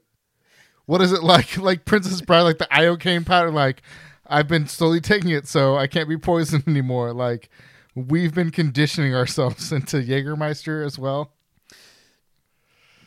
what 0.85 1.01
is 1.01 1.11
it 1.11 1.23
like 1.23 1.57
like 1.69 1.83
Princess 1.83 2.21
Bride 2.21 2.43
like 2.43 2.57
the 2.57 2.67
iocane 2.71 3.25
powder 3.25 3.51
like 3.51 3.81
I've 4.25 4.47
been 4.47 4.65
slowly 4.67 5.01
taking 5.01 5.29
it 5.31 5.45
so 5.47 5.75
I 5.75 5.87
can't 5.87 6.07
be 6.07 6.17
poisoned 6.17 6.63
anymore 6.67 7.11
like 7.13 7.49
we've 7.95 8.33
been 8.33 8.49
conditioning 8.51 9.13
ourselves 9.13 9.71
into 9.73 9.97
Jägermeister 9.97 10.85
as 10.85 10.97
well. 10.97 11.33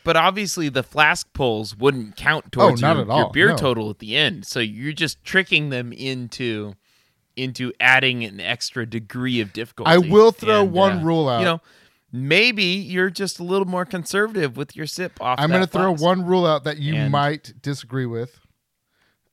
But 0.04 0.16
obviously, 0.16 0.68
the 0.68 0.82
flask 0.82 1.32
pulls 1.32 1.76
wouldn't 1.76 2.16
count 2.16 2.50
towards 2.50 2.82
Oh, 2.82 2.92
your, 2.92 3.06
your 3.06 3.30
beer 3.30 3.48
no. 3.50 3.56
total 3.56 3.88
at 3.88 4.00
the 4.00 4.16
end. 4.16 4.44
So 4.44 4.58
you're 4.58 4.92
just 4.92 5.22
tricking 5.22 5.70
them 5.70 5.92
into 5.92 6.74
into 7.36 7.72
adding 7.80 8.24
an 8.24 8.40
extra 8.40 8.86
degree 8.86 9.40
of 9.40 9.52
difficulty. 9.52 9.90
I 9.90 9.98
will 9.98 10.32
throw 10.32 10.62
And, 10.62 10.72
one 10.72 10.98
uh, 10.98 11.02
rule 11.04 11.28
out. 11.28 11.38
You 11.40 11.44
know, 11.46 11.60
maybe 12.12 12.62
you're 12.64 13.10
just 13.10 13.38
a 13.38 13.44
little 13.44 13.66
more 13.66 13.84
conservative 13.84 14.56
with 14.56 14.76
your 14.76 14.86
sip 14.86 15.20
off. 15.20 15.38
I'm 15.38 15.48
going 15.48 15.60
going 15.60 15.66
to 15.68 15.72
throw 15.72 15.92
one 15.94 16.24
rule 16.24 16.46
out 16.46 16.64
that 16.64 16.78
you 16.78 16.94
And- 16.94 17.10
might 17.10 17.54
disagree 17.62 18.06
with. 18.06 18.38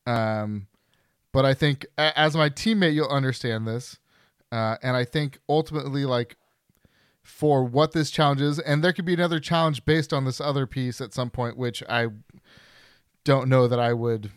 Um, 0.08 0.68
but 1.32 1.46
I 1.46 1.54
think 1.54 1.86
as 1.98 2.36
my 2.36 2.50
teammate, 2.50 2.94
you'll 2.94 3.08
understand 3.10 3.68
this. 3.68 4.00
Uh, 4.52 4.78
and 4.82 4.96
I 4.98 5.06
think 5.06 5.40
ultimately, 5.48 6.06
like 6.06 6.38
for 7.22 7.64
what 7.64 7.92
this 7.92 8.10
challenge 8.10 8.42
is, 8.42 8.58
and 8.58 8.84
there 8.84 8.92
could 8.94 9.06
be 9.06 9.14
another 9.14 9.40
challenge 9.40 9.86
based 9.86 10.12
on 10.12 10.26
this 10.26 10.42
other 10.42 10.66
piece 10.66 11.00
at 11.00 11.14
some 11.14 11.30
point, 11.30 11.56
which 11.56 11.84
I 11.88 12.08
don't 13.24 13.48
know 13.48 13.68
that 13.68 13.80
I 13.80 13.94
would 13.94 14.32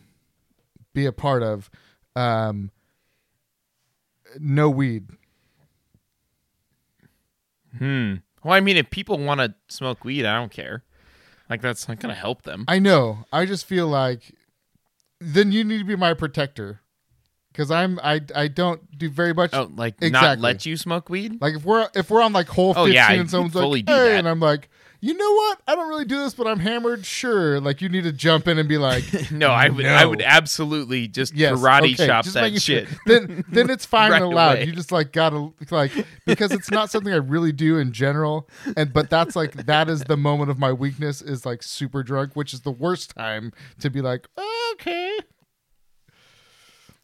be 0.92 1.06
a 1.06 1.12
part 1.12 1.42
of. 1.42 1.70
Um, 2.14 2.70
no 4.38 4.70
weed. 4.70 5.08
Hmm. 7.78 8.14
Well, 8.44 8.54
I 8.54 8.60
mean, 8.60 8.76
if 8.76 8.90
people 8.90 9.18
want 9.18 9.40
to 9.40 9.54
smoke 9.68 10.04
weed, 10.04 10.24
I 10.26 10.38
don't 10.38 10.50
care. 10.52 10.82
Like 11.48 11.60
that's 11.60 11.86
not 11.88 12.00
gonna 12.00 12.14
help 12.14 12.42
them. 12.42 12.64
I 12.68 12.78
know. 12.78 13.24
I 13.32 13.44
just 13.46 13.66
feel 13.66 13.86
like 13.86 14.34
then 15.20 15.52
you 15.52 15.64
need 15.64 15.78
to 15.78 15.84
be 15.84 15.96
my 15.96 16.14
protector 16.14 16.80
because 17.52 17.70
I'm 17.70 17.98
I 18.02 18.22
I 18.34 18.48
don't 18.48 18.96
do 18.98 19.10
very 19.10 19.34
much. 19.34 19.50
Oh, 19.52 19.70
like 19.74 20.00
not 20.00 20.06
Exactly. 20.08 20.42
let 20.42 20.64
you 20.66 20.76
smoke 20.76 21.10
weed? 21.10 21.40
Like 21.42 21.54
if 21.54 21.64
we're 21.64 21.88
if 21.94 22.10
we're 22.10 22.22
on 22.22 22.32
like 22.32 22.48
whole 22.48 22.70
Oh, 22.70 22.84
fifteen 22.86 22.94
yeah, 22.94 23.12
and 23.12 23.30
someone's 23.30 23.52
fully 23.52 23.80
like, 23.80 23.86
do 23.86 23.92
hey, 23.92 24.16
and 24.18 24.26
I'm 24.26 24.40
like, 24.40 24.70
you 25.04 25.14
know 25.14 25.32
what? 25.32 25.60
I 25.66 25.74
don't 25.74 25.88
really 25.88 26.04
do 26.04 26.16
this, 26.22 26.32
but 26.32 26.46
I'm 26.46 26.60
hammered. 26.60 27.04
Sure. 27.04 27.58
Like 27.60 27.82
you 27.82 27.88
need 27.88 28.04
to 28.04 28.12
jump 28.12 28.46
in 28.46 28.56
and 28.56 28.68
be 28.68 28.78
like, 28.78 29.02
No, 29.32 29.48
I 29.48 29.68
would. 29.68 29.84
I 29.84 30.06
would 30.06 30.22
absolutely 30.22 31.08
just 31.08 31.34
yes, 31.34 31.58
karate 31.58 31.94
okay, 31.94 32.06
chop 32.06 32.22
just 32.24 32.34
that 32.34 32.52
shit. 32.62 32.86
Sure. 32.86 32.98
Then 33.06 33.44
then 33.48 33.68
it's 33.68 33.84
fine 33.96 34.12
Right 34.12 34.22
and 34.22 34.32
allowed. 34.32 34.58
away. 34.58 34.66
You 34.66 34.72
just 34.72 34.92
like 34.92 35.10
gotta 35.12 35.50
like 35.72 35.90
because 36.24 36.52
it's 36.52 36.70
not 36.70 36.88
something 36.88 37.12
I 37.12 37.16
really 37.16 37.50
do 37.50 37.78
in 37.78 37.90
general. 37.92 38.48
And 38.76 38.92
but 38.92 39.10
that's 39.10 39.34
like 39.34 39.66
that 39.66 39.88
is 39.88 40.04
the 40.04 40.16
moment 40.16 40.50
of 40.52 40.58
my 40.60 40.72
weakness 40.72 41.20
is 41.20 41.44
like 41.44 41.64
super 41.64 42.04
drunk, 42.04 42.36
which 42.36 42.54
is 42.54 42.60
the 42.60 42.70
worst 42.70 43.16
time 43.16 43.52
to 43.80 43.90
be 43.90 44.00
like, 44.00 44.28
okay. 44.74 45.18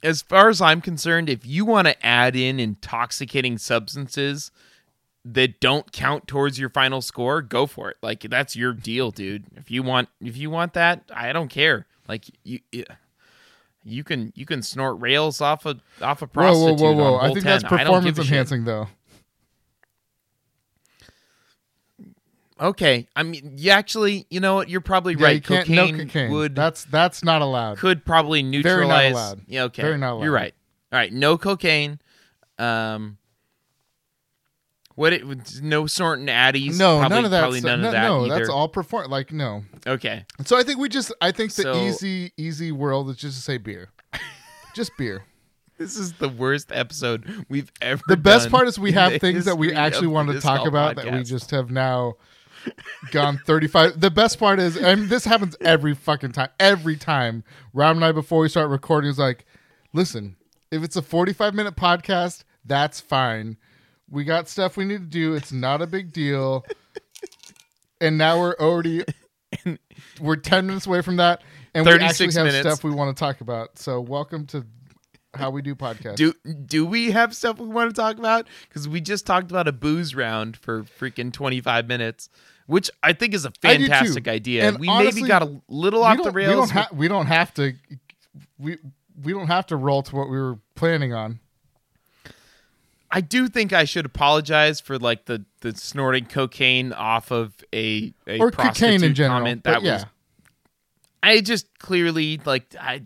As 0.05 0.23
far 0.23 0.49
as 0.49 0.61
I'm 0.61 0.81
concerned, 0.81 1.29
if 1.29 1.45
you 1.45 1.65
want 1.65 1.89
to 1.89 2.07
add 2.07 2.37
in 2.37 2.61
intoxicating 2.61 3.59
substances 3.59 4.53
that 5.33 5.61
don't 5.61 5.91
count 5.93 6.27
towards 6.27 6.59
your 6.59 6.69
final 6.71 7.01
score, 7.03 7.43
go 7.43 7.67
for 7.67 7.91
it. 7.91 7.97
Like 8.03 8.21
that's 8.23 8.57
your 8.57 8.73
deal, 8.73 9.11
dude. 9.11 9.45
If 9.57 9.71
you 9.71 9.83
want, 9.83 10.09
if 10.21 10.37
you 10.37 10.51
want 10.51 10.73
that, 10.75 11.03
I 11.15 11.33
don't 11.33 11.49
care. 11.49 11.87
Like 12.09 12.25
you. 12.45 12.61
You 13.85 14.05
can 14.05 14.33
you 14.37 14.45
can 14.45 14.61
snort 14.63 15.01
rails 15.01 15.41
off 15.41 15.65
a 15.65 15.77
off 16.03 16.21
a 16.21 16.27
Whoa, 16.27 16.53
whoa, 16.53 16.73
whoa, 16.75 16.93
whoa! 16.93 17.15
on 17.15 17.25
I 17.31 17.33
think 17.33 17.45
10. 17.45 17.45
that's 17.45 17.65
performance 17.65 18.19
a 18.19 18.23
shit. 18.23 18.33
enhancing, 18.33 18.65
though. 18.65 18.89
Okay, 22.61 23.07
I 23.15 23.23
mean, 23.23 23.53
you 23.57 23.71
actually, 23.71 24.27
you 24.31 24.41
know 24.41 24.57
what? 24.57 24.69
You're 24.69 24.81
probably 24.81 25.15
Yeah, 25.15 25.25
right. 25.27 25.35
you 25.37 25.41
cocaine, 25.41 25.97
no 25.97 26.05
cocaine. 26.05 26.33
would 26.33 26.57
That's 26.57 26.85
that's 26.85 27.23
not 27.23 27.41
allowed. 27.41 27.79
could 27.79 28.05
probably 28.05 28.43
not 28.43 28.51
neutralize. 28.51 29.13
allowed. 29.13 29.41
Yeah, 29.47 29.63
okay. 29.65 29.83
Very 29.83 29.97
not 29.97 30.15
allowed. 30.15 30.25
You're 30.25 30.33
right. 30.33 30.55
All 30.93 30.99
right, 30.99 31.13
no 31.13 31.39
cocaine. 31.39 32.01
Um, 32.59 33.18
what? 34.99 35.13
It, 35.13 35.63
no 35.63 35.87
snorting 35.87 36.27
addies. 36.27 36.77
No, 36.77 36.99
probably, 36.99 37.17
none 37.17 37.25
of 37.25 37.31
that. 37.31 37.41
Probably 37.41 37.61
none 37.61 37.83
no, 37.83 37.87
of 37.87 37.93
that 37.93 38.03
no, 38.03 38.25
either. 38.27 38.35
that's 38.35 38.49
all 38.49 38.67
perform. 38.67 39.09
Like 39.09 39.33
no. 39.33 39.63
Okay. 39.87 40.25
So 40.45 40.59
I 40.59 40.65
think 40.65 40.81
we 40.81 40.89
just. 40.89 41.13
I 41.21 41.31
think 41.31 41.55
the 41.55 41.63
So- 41.63 41.87
easy 41.87 42.33
easy 42.37 42.73
world 42.73 43.09
is 43.09 43.17
just 43.17 43.37
to 43.37 43.43
say 43.43 43.59
beer, 43.59 43.91
just 44.75 44.91
beer. 44.99 45.23
This 45.79 45.97
is 45.97 46.15
the 46.15 46.29
worst 46.29 46.73
episode 46.73 47.47
we've 47.49 47.71
ever. 47.81 48.03
The 48.09 48.17
best 48.17 48.51
part 48.51 48.67
is 48.67 48.77
we 48.81 48.91
have 48.93 49.21
things 49.21 49.45
that 49.45 49.57
we 49.57 49.73
actually 49.73 50.09
want 50.09 50.33
to 50.33 50.41
talk 50.41 50.67
about 50.67 50.97
Golf 50.97 51.07
that 51.07 51.15
we 51.15 51.23
just 51.23 51.53
have 51.53 51.71
now 51.71 52.15
gone 53.13 53.39
35. 53.47 54.01
The 54.01 54.11
best 54.11 54.41
part 54.41 54.59
is, 54.59 54.77
and 54.77 55.09
this 55.09 55.25
happens 55.25 55.57
every 55.61 55.95
fucking 55.95 56.33
time. 56.33 56.49
Every 56.59 56.97
time, 56.97 57.45
Rob 57.73 57.95
and 57.95 58.05
I 58.05 58.11
before 58.11 58.41
we 58.41 58.49
start 58.49 58.69
recording 58.69 59.09
is 59.09 59.21
like, 59.21 59.47
listen, 59.93 60.35
if 60.73 60.83
it's 60.83 60.97
a 60.97 61.03
45 61.03 61.55
minute 61.55 61.77
podcast, 61.77 62.43
that's 62.65 63.01
fine. 63.01 63.57
We 64.11 64.25
got 64.25 64.49
stuff 64.49 64.77
we 64.77 64.85
need 64.85 64.99
to 65.01 65.07
do. 65.07 65.35
It's 65.35 65.53
not 65.53 65.83
a 65.83 65.87
big 65.87 66.13
deal. 66.13 66.65
and 68.01 68.17
now 68.19 68.41
we're 68.41 68.55
already 68.59 69.05
we're 70.21 70.37
10 70.37 70.67
minutes 70.67 70.87
away 70.87 71.03
from 71.03 71.17
that 71.17 71.43
and 71.75 71.85
we 71.87 71.93
actually 71.93 72.27
have 72.27 72.47
minutes. 72.47 72.61
stuff 72.61 72.85
we 72.85 72.91
want 72.91 73.15
to 73.17 73.19
talk 73.21 73.41
about. 73.41 73.79
So 73.79 74.01
welcome 74.01 74.47
to 74.47 74.65
how 75.35 75.51
we 75.51 75.63
do 75.63 75.75
podcasts. 75.75 76.17
Do 76.17 76.33
do 76.67 76.87
we 76.87 77.11
have 77.11 77.35
stuff 77.35 77.59
we 77.59 77.67
want 77.67 77.95
to 77.95 78.01
talk 78.01 78.19
about? 78.19 78.47
Because 78.69 78.89
we 78.89 79.01
just 79.01 79.27
talked 79.27 79.51
about 79.51 79.69
a 79.69 79.73
booze 79.73 80.15
round 80.15 80.57
for 80.57 80.85
freaking 80.85 81.33
twenty 81.33 81.61
five 81.61 81.87
minutes, 81.87 82.29
which 82.67 82.91
I 83.03 83.13
think 83.13 83.35
is 83.35 83.45
a 83.45 83.51
fantastic 83.63 84.27
idea. 84.27 84.67
And 84.69 84.79
we 84.79 84.89
honestly, 84.89 85.23
maybe 85.23 85.29
got 85.29 85.43
a 85.43 85.61
little 85.69 86.03
off 86.03 86.17
don't, 86.17 86.27
the 86.27 86.33
we 86.33 86.43
rails. 86.47 86.53
don't, 86.55 86.61
with- 86.63 86.71
ha- 86.71 86.89
we 86.93 87.09
don't 87.09 87.27
have 87.27 87.53
to. 87.55 87.75
We 88.59 88.79
we 89.23 89.33
don't 89.33 89.49
have 89.49 89.67
to 89.67 89.77
roll 89.77 90.03
to 90.03 90.17
what 90.17 90.31
we 90.31 90.39
were 90.39 90.59
planning 90.75 91.13
on. 91.13 91.41
I 93.11 93.21
do 93.23 93.49
think 93.49 93.73
I 93.73 93.85
should 93.85 94.05
apologize 94.07 94.81
for 94.81 94.99
like 94.99 95.25
the 95.27 95.45
the 95.61 95.75
snorting 95.75 96.27
cocaine 96.27 96.93
off 96.93 97.31
of 97.31 97.55
a, 97.73 98.13
a 98.27 98.39
or 98.39 98.51
cocaine 98.51 99.03
in 99.03 99.15
general. 99.15 99.41
comment. 99.41 99.65
That 99.65 99.83
yeah, 99.83 99.93
was 99.95 100.07
I 101.23 101.41
just 101.41 101.79
clearly 101.79 102.41
like 102.45 102.75
I 102.79 103.03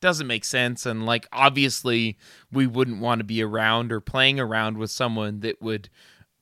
doesn't 0.00 0.26
make 0.26 0.44
sense 0.44 0.86
and 0.86 1.04
like 1.04 1.26
obviously 1.32 2.16
we 2.50 2.66
wouldn't 2.66 3.00
want 3.00 3.18
to 3.20 3.24
be 3.24 3.42
around 3.42 3.92
or 3.92 4.00
playing 4.00 4.40
around 4.40 4.78
with 4.78 4.90
someone 4.90 5.40
that 5.40 5.60
would 5.60 5.90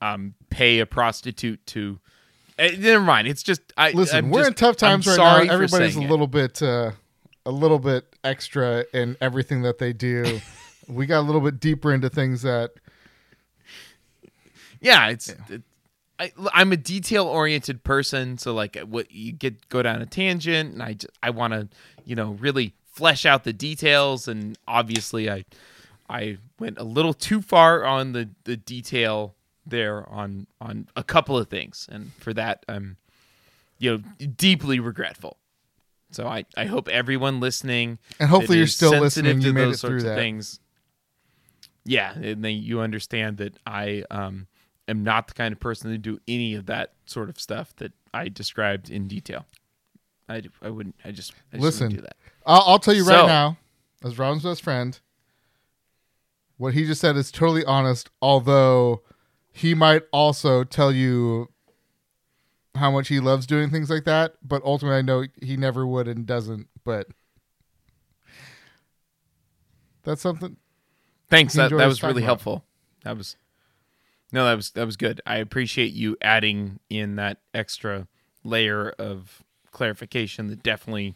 um 0.01 0.35
pay 0.49 0.79
a 0.79 0.87
prostitute 0.87 1.65
to 1.67 1.99
eh, 2.57 2.77
never 2.79 3.03
mind 3.03 3.27
it's 3.27 3.43
just 3.43 3.61
I 3.77 3.91
listen, 3.91 4.17
I'm 4.19 4.31
we're 4.31 4.41
just- 4.41 4.49
in 4.51 4.55
tough 4.55 4.77
times 4.77 5.09
I'm 5.09 5.11
right 5.11 5.17
sorry 5.17 5.47
now. 5.49 5.55
Everybody's 5.55 5.91
a 5.91 5.93
saying 5.95 6.07
it. 6.07 6.11
little 6.11 6.29
bit 6.29 6.63
uh, 6.63 6.93
a 7.45 7.51
little 7.51 7.81
bit 7.81 8.15
extra 8.23 8.85
in 8.93 9.17
everything 9.21 9.63
that 9.63 9.79
they 9.79 9.93
do. 9.93 10.41
we 10.89 11.07
got 11.07 11.21
a 11.21 11.27
little 11.27 11.41
bit 11.41 11.59
deeper 11.59 11.93
into 11.93 12.09
things 12.09 12.43
that 12.43 12.71
yeah 14.81 15.09
it's 15.09 15.29
it, 15.49 15.62
I, 16.20 16.33
I'm 16.53 16.72
a 16.72 16.76
detail 16.76 17.26
oriented 17.26 17.85
person 17.85 18.39
so 18.39 18.53
like 18.55 18.76
what 18.79 19.11
you 19.12 19.33
get 19.33 19.68
go 19.68 19.83
down 19.83 20.03
a 20.03 20.07
tangent 20.07 20.72
and 20.72 20.83
I 20.83 20.95
just, 20.95 21.12
I 21.22 21.31
want 21.31 21.53
to 21.53 21.68
you 22.05 22.16
know 22.16 22.33
really 22.41 22.74
flesh 22.87 23.24
out 23.24 23.45
the 23.45 23.53
details 23.53 24.26
and 24.29 24.59
obviously 24.66 25.31
I 25.31 25.45
I 26.11 26.39
went 26.59 26.79
a 26.79 26.85
little 26.85 27.14
too 27.14 27.41
far 27.41 27.85
on 27.85 28.12
the 28.12 28.31
the 28.45 28.57
detail 28.57 29.35
there 29.66 30.09
on 30.09 30.47
on 30.61 30.89
a 30.97 31.03
couple 31.05 31.37
of 31.39 31.49
things 31.49 31.89
and 31.91 32.12
for 32.14 32.33
that 32.35 32.64
I'm 32.68 32.97
you 33.79 33.99
know 33.99 34.26
deeply 34.26 34.81
regretful 34.81 35.37
so 36.11 36.26
I 36.26 36.47
I 36.57 36.64
hope 36.64 36.89
everyone 36.89 37.39
listening 37.39 37.99
and 38.18 38.29
hopefully 38.29 38.59
you're 38.59 38.66
still 38.66 38.99
listening. 38.99 39.41
to 39.41 39.47
You 39.47 39.53
made 39.53 39.62
it 39.62 39.66
those 39.66 39.81
through 39.83 39.91
sorts 40.01 40.05
of 40.05 40.09
that. 40.11 40.16
things. 40.16 40.59
Yeah, 41.85 42.12
and 42.14 42.45
then 42.45 42.57
you 42.57 42.81
understand 42.81 43.39
that 43.39 43.57
I 43.66 44.05
um, 44.11 44.47
am 44.89 45.05
not 45.05 45.28
the 45.28 45.34
kind 45.34 45.53
of 45.53 45.61
person 45.61 45.91
to 45.91 45.99
do 45.99 46.18
any 46.26 46.55
of 46.55 46.66
that 46.66 46.95
sort 47.07 47.28
of 47.28 47.39
stuff 47.39 47.76
that 47.76 47.93
I 48.12 48.28
described 48.28 48.91
in 48.91 49.07
detail. 49.07 49.47
I, 50.28 50.43
I 50.62 50.70
wouldn't. 50.70 50.97
I 51.05 51.11
just 51.11 51.32
I 51.53 51.57
just 51.57 51.62
Listen, 51.62 51.86
wouldn't 51.89 52.01
do 52.01 52.07
that. 52.07 52.16
I'll, 52.47 52.62
I'll 52.66 52.78
tell 52.78 52.95
you 52.95 53.05
right 53.05 53.20
So- 53.20 53.26
now, 53.26 53.59
as 54.05 54.18
Robin's 54.18 54.43
best 54.43 54.62
friend, 54.62 54.99
what 56.57 56.74
he 56.74 56.84
just 56.84 57.01
said 57.01 57.16
is 57.16 57.30
totally 57.30 57.64
honest. 57.64 58.11
Although 58.20 59.03
he 59.53 59.74
might 59.74 60.03
also 60.12 60.64
tell 60.64 60.93
you 60.93 61.49
how 62.74 62.91
much 62.91 63.09
he 63.09 63.20
loves 63.20 63.47
doing 63.47 63.70
things 63.70 63.91
like 63.91 64.05
that, 64.05 64.34
but 64.43 64.62
ultimately, 64.64 64.99
I 64.99 65.03
know 65.03 65.24
he 65.43 65.57
never 65.57 65.86
would 65.86 66.09
and 66.09 66.26
doesn't. 66.26 66.68
But 66.84 67.09
that's 70.03 70.20
something. 70.20 70.57
Thanks. 71.30 71.55
That, 71.55 71.70
that 71.70 71.86
was 71.86 72.03
really 72.03 72.22
about. 72.22 72.26
helpful. 72.26 72.64
That 73.05 73.16
was 73.16 73.36
no, 74.33 74.45
that 74.45 74.55
was 74.55 74.70
that 74.72 74.87
was 74.87 74.97
good. 74.97 75.20
I 75.26 75.37
appreciate 75.37 75.93
you 75.93 76.16
adding 76.20 76.81
in 76.91 77.16
that 77.16 77.39
extra 77.55 78.07
layer 78.45 78.91
of 78.99 79.43
clarification 79.70 80.49
that 80.49 80.62
definitely 80.62 81.14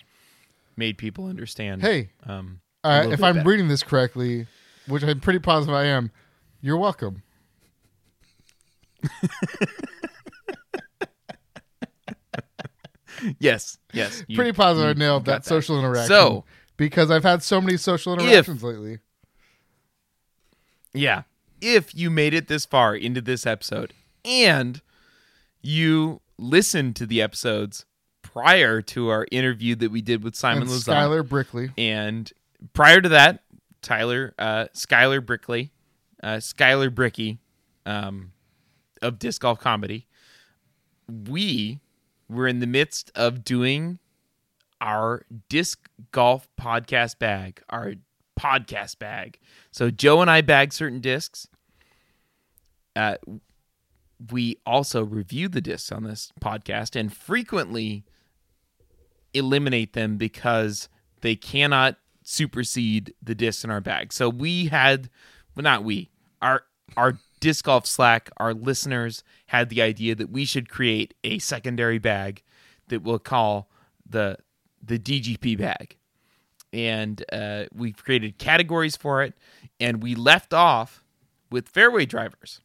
made 0.76 0.98
people 0.98 1.26
understand. 1.26 1.82
Hey, 1.82 2.10
um, 2.26 2.60
uh, 2.84 3.08
if 3.10 3.22
I'm 3.22 3.36
better. 3.36 3.48
reading 3.48 3.68
this 3.68 3.82
correctly, 3.82 4.46
which 4.86 5.02
I'm 5.02 5.20
pretty 5.20 5.38
positive 5.38 5.74
I 5.74 5.84
am, 5.84 6.10
you're 6.60 6.78
welcome. 6.78 7.22
yes, 13.38 13.78
yes, 13.92 14.24
you- 14.26 14.36
pretty 14.36 14.52
positive 14.52 14.96
I 14.96 14.98
nailed 14.98 15.24
got 15.24 15.44
that 15.44 15.48
social 15.48 15.78
interaction. 15.78 16.08
So 16.08 16.44
because 16.76 17.10
I've 17.10 17.24
had 17.24 17.42
so 17.42 17.60
many 17.60 17.76
social 17.76 18.14
interactions 18.14 18.62
lately. 18.62 18.98
Yeah. 20.94 21.22
If 21.62 21.94
you 21.94 22.10
made 22.10 22.34
it 22.34 22.48
this 22.48 22.66
far 22.66 22.94
into 22.94 23.20
this 23.20 23.46
episode 23.46 23.94
and 24.24 24.82
you 25.62 26.20
listened 26.36 26.96
to 26.96 27.06
the 27.06 27.22
episodes 27.22 27.84
prior 28.22 28.82
to 28.82 29.08
our 29.08 29.26
interview 29.30 29.76
that 29.76 29.90
we 29.92 30.02
did 30.02 30.24
with 30.24 30.34
Simon 30.34 30.62
and 30.62 30.70
Lazar, 30.70 30.92
Skylar 30.92 31.28
Brickley. 31.28 31.70
and 31.78 32.32
prior 32.72 33.00
to 33.00 33.08
that, 33.10 33.44
Tyler, 33.80 34.34
uh, 34.38 34.66
Skylar 34.74 35.24
Brickley, 35.24 35.70
uh, 36.22 36.36
Skylar 36.36 36.92
Bricky 36.92 37.38
um, 37.86 38.32
of 39.00 39.18
Disc 39.18 39.42
Golf 39.42 39.60
Comedy, 39.60 40.06
we 41.08 41.80
were 42.28 42.48
in 42.48 42.58
the 42.60 42.66
midst 42.66 43.12
of 43.14 43.44
doing 43.44 43.98
our 44.80 45.24
disc 45.48 45.88
golf 46.10 46.48
podcast 46.60 47.18
bag, 47.18 47.62
our 47.70 47.94
podcast 48.38 48.98
bag. 48.98 49.38
So 49.70 49.90
Joe 49.90 50.20
and 50.20 50.30
I 50.30 50.40
bag 50.40 50.72
certain 50.72 51.00
discs. 51.00 51.46
Uh, 52.94 53.16
we 54.30 54.56
also 54.66 55.04
review 55.04 55.48
the 55.48 55.60
discs 55.60 55.90
on 55.90 56.04
this 56.04 56.32
podcast 56.40 56.98
and 56.98 57.12
frequently 57.12 58.04
eliminate 59.34 59.94
them 59.94 60.16
because 60.16 60.88
they 61.22 61.34
cannot 61.34 61.96
supersede 62.22 63.14
the 63.22 63.34
discs 63.34 63.64
in 63.64 63.70
our 63.70 63.80
bag. 63.80 64.12
So 64.12 64.28
we 64.28 64.66
had, 64.66 65.10
well, 65.56 65.64
not 65.64 65.84
we, 65.84 66.10
our 66.40 66.62
our 66.96 67.18
disc 67.40 67.64
golf 67.64 67.86
slack, 67.86 68.30
our 68.36 68.54
listeners 68.54 69.24
had 69.46 69.68
the 69.68 69.82
idea 69.82 70.14
that 70.14 70.30
we 70.30 70.44
should 70.44 70.68
create 70.68 71.14
a 71.24 71.38
secondary 71.38 71.98
bag 71.98 72.42
that 72.88 73.02
we'll 73.02 73.18
call 73.18 73.70
the 74.08 74.36
the 74.84 74.98
DGP 74.98 75.58
bag, 75.58 75.96
and 76.72 77.24
uh, 77.32 77.64
we 77.74 77.92
created 77.92 78.38
categories 78.38 78.96
for 78.96 79.22
it, 79.22 79.34
and 79.80 80.02
we 80.02 80.14
left 80.14 80.52
off 80.52 81.04
with 81.50 81.68
fairway 81.68 82.04
drivers. 82.04 82.60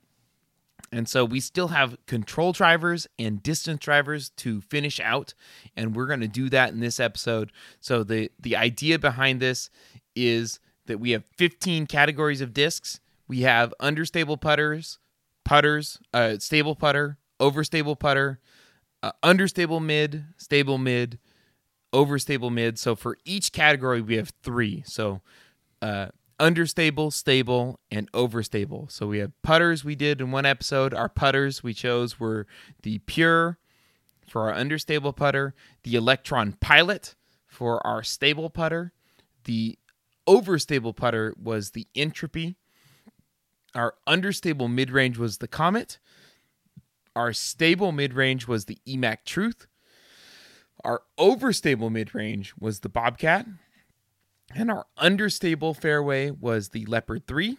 And 0.92 1.08
so 1.10 1.26
we 1.26 1.40
still 1.40 1.70
have 1.70 1.98
control 2.06 2.54
drivers 2.54 3.08
and 3.20 3.44
distance 3.44 3.80
drivers 3.80 4.30
to 4.38 4.62
finish 4.62 5.00
out, 5.00 5.34
and 5.76 5.96
we're 5.96 6.08
going 6.08 6.22
to 6.22 6.28
do 6.28 6.50
that 6.50 6.72
in 6.72 6.80
this 6.80 7.00
episode. 7.00 7.52
So 7.82 8.04
the 8.04 8.32
the 8.40 8.56
idea 8.56 8.98
behind 8.98 9.42
this 9.42 9.70
is 10.16 10.60
that 10.86 11.00
we 11.00 11.12
have 11.12 11.24
15 11.38 11.88
categories 11.88 12.42
of 12.42 12.54
discs. 12.54 13.00
We 13.28 13.42
have 13.42 13.74
understable 13.80 14.38
putters, 14.38 15.00
putters, 15.44 16.00
uh, 16.14 16.38
stable 16.40 16.76
putter, 16.76 17.18
overstable 17.40 18.00
putter, 18.00 18.40
uh, 19.04 19.12
understable 19.22 19.82
mid, 19.82 20.26
stable 20.38 20.78
mid, 20.78 21.20
overstable 21.94 22.52
mid. 22.52 22.80
So 22.80 22.96
for 22.96 23.18
each 23.26 23.52
category, 23.52 24.02
we 24.02 24.16
have 24.16 24.32
three. 24.42 24.84
So 24.86 25.22
uh, 25.82 26.08
understable, 26.40 27.12
stable, 27.12 27.80
and 27.92 28.12
overstable. 28.12 28.92
So 28.92 29.08
we 29.08 29.20
have 29.20 29.32
putters 29.42 29.84
we 29.84 29.96
did 29.96 30.22
in 30.22 30.32
one 30.32 30.46
episode. 30.46 30.94
Our 30.94 31.10
putters 31.10 31.64
we 31.64 31.74
chose 31.74 32.20
were 32.20 32.48
the 32.84 33.00
pure 33.00 33.58
for 34.28 34.44
our 34.44 34.54
understable 34.54 35.14
putter, 35.14 35.56
the 35.84 35.96
electron 35.96 36.54
pilot 36.60 37.16
for 37.48 37.86
our 37.88 38.04
stable 38.04 38.50
putter, 38.50 38.94
the 39.46 39.80
overstable 40.28 40.96
putter 40.96 41.34
was 41.42 41.72
the 41.72 41.88
entropy. 41.96 42.58
Our 43.74 43.96
understable 44.06 44.68
mid 44.68 44.92
range 44.92 45.18
was 45.18 45.38
the 45.38 45.48
comet. 45.48 46.00
Our 47.16 47.34
stable 47.34 47.92
mid 47.92 48.14
range 48.14 48.48
was 48.48 48.66
the 48.66 48.78
EMAC 48.86 49.20
truth. 49.26 49.66
Our 50.84 51.02
overstable 51.18 51.92
mid 51.92 52.14
range 52.14 52.54
was 52.60 52.82
the 52.82 52.90
Bobcat. 52.90 53.48
And 54.56 54.72
our 54.72 54.86
understable 54.98 55.74
fairway 55.74 56.32
was 56.32 56.70
the 56.70 56.86
Leopard 56.86 57.28
3. 57.28 57.58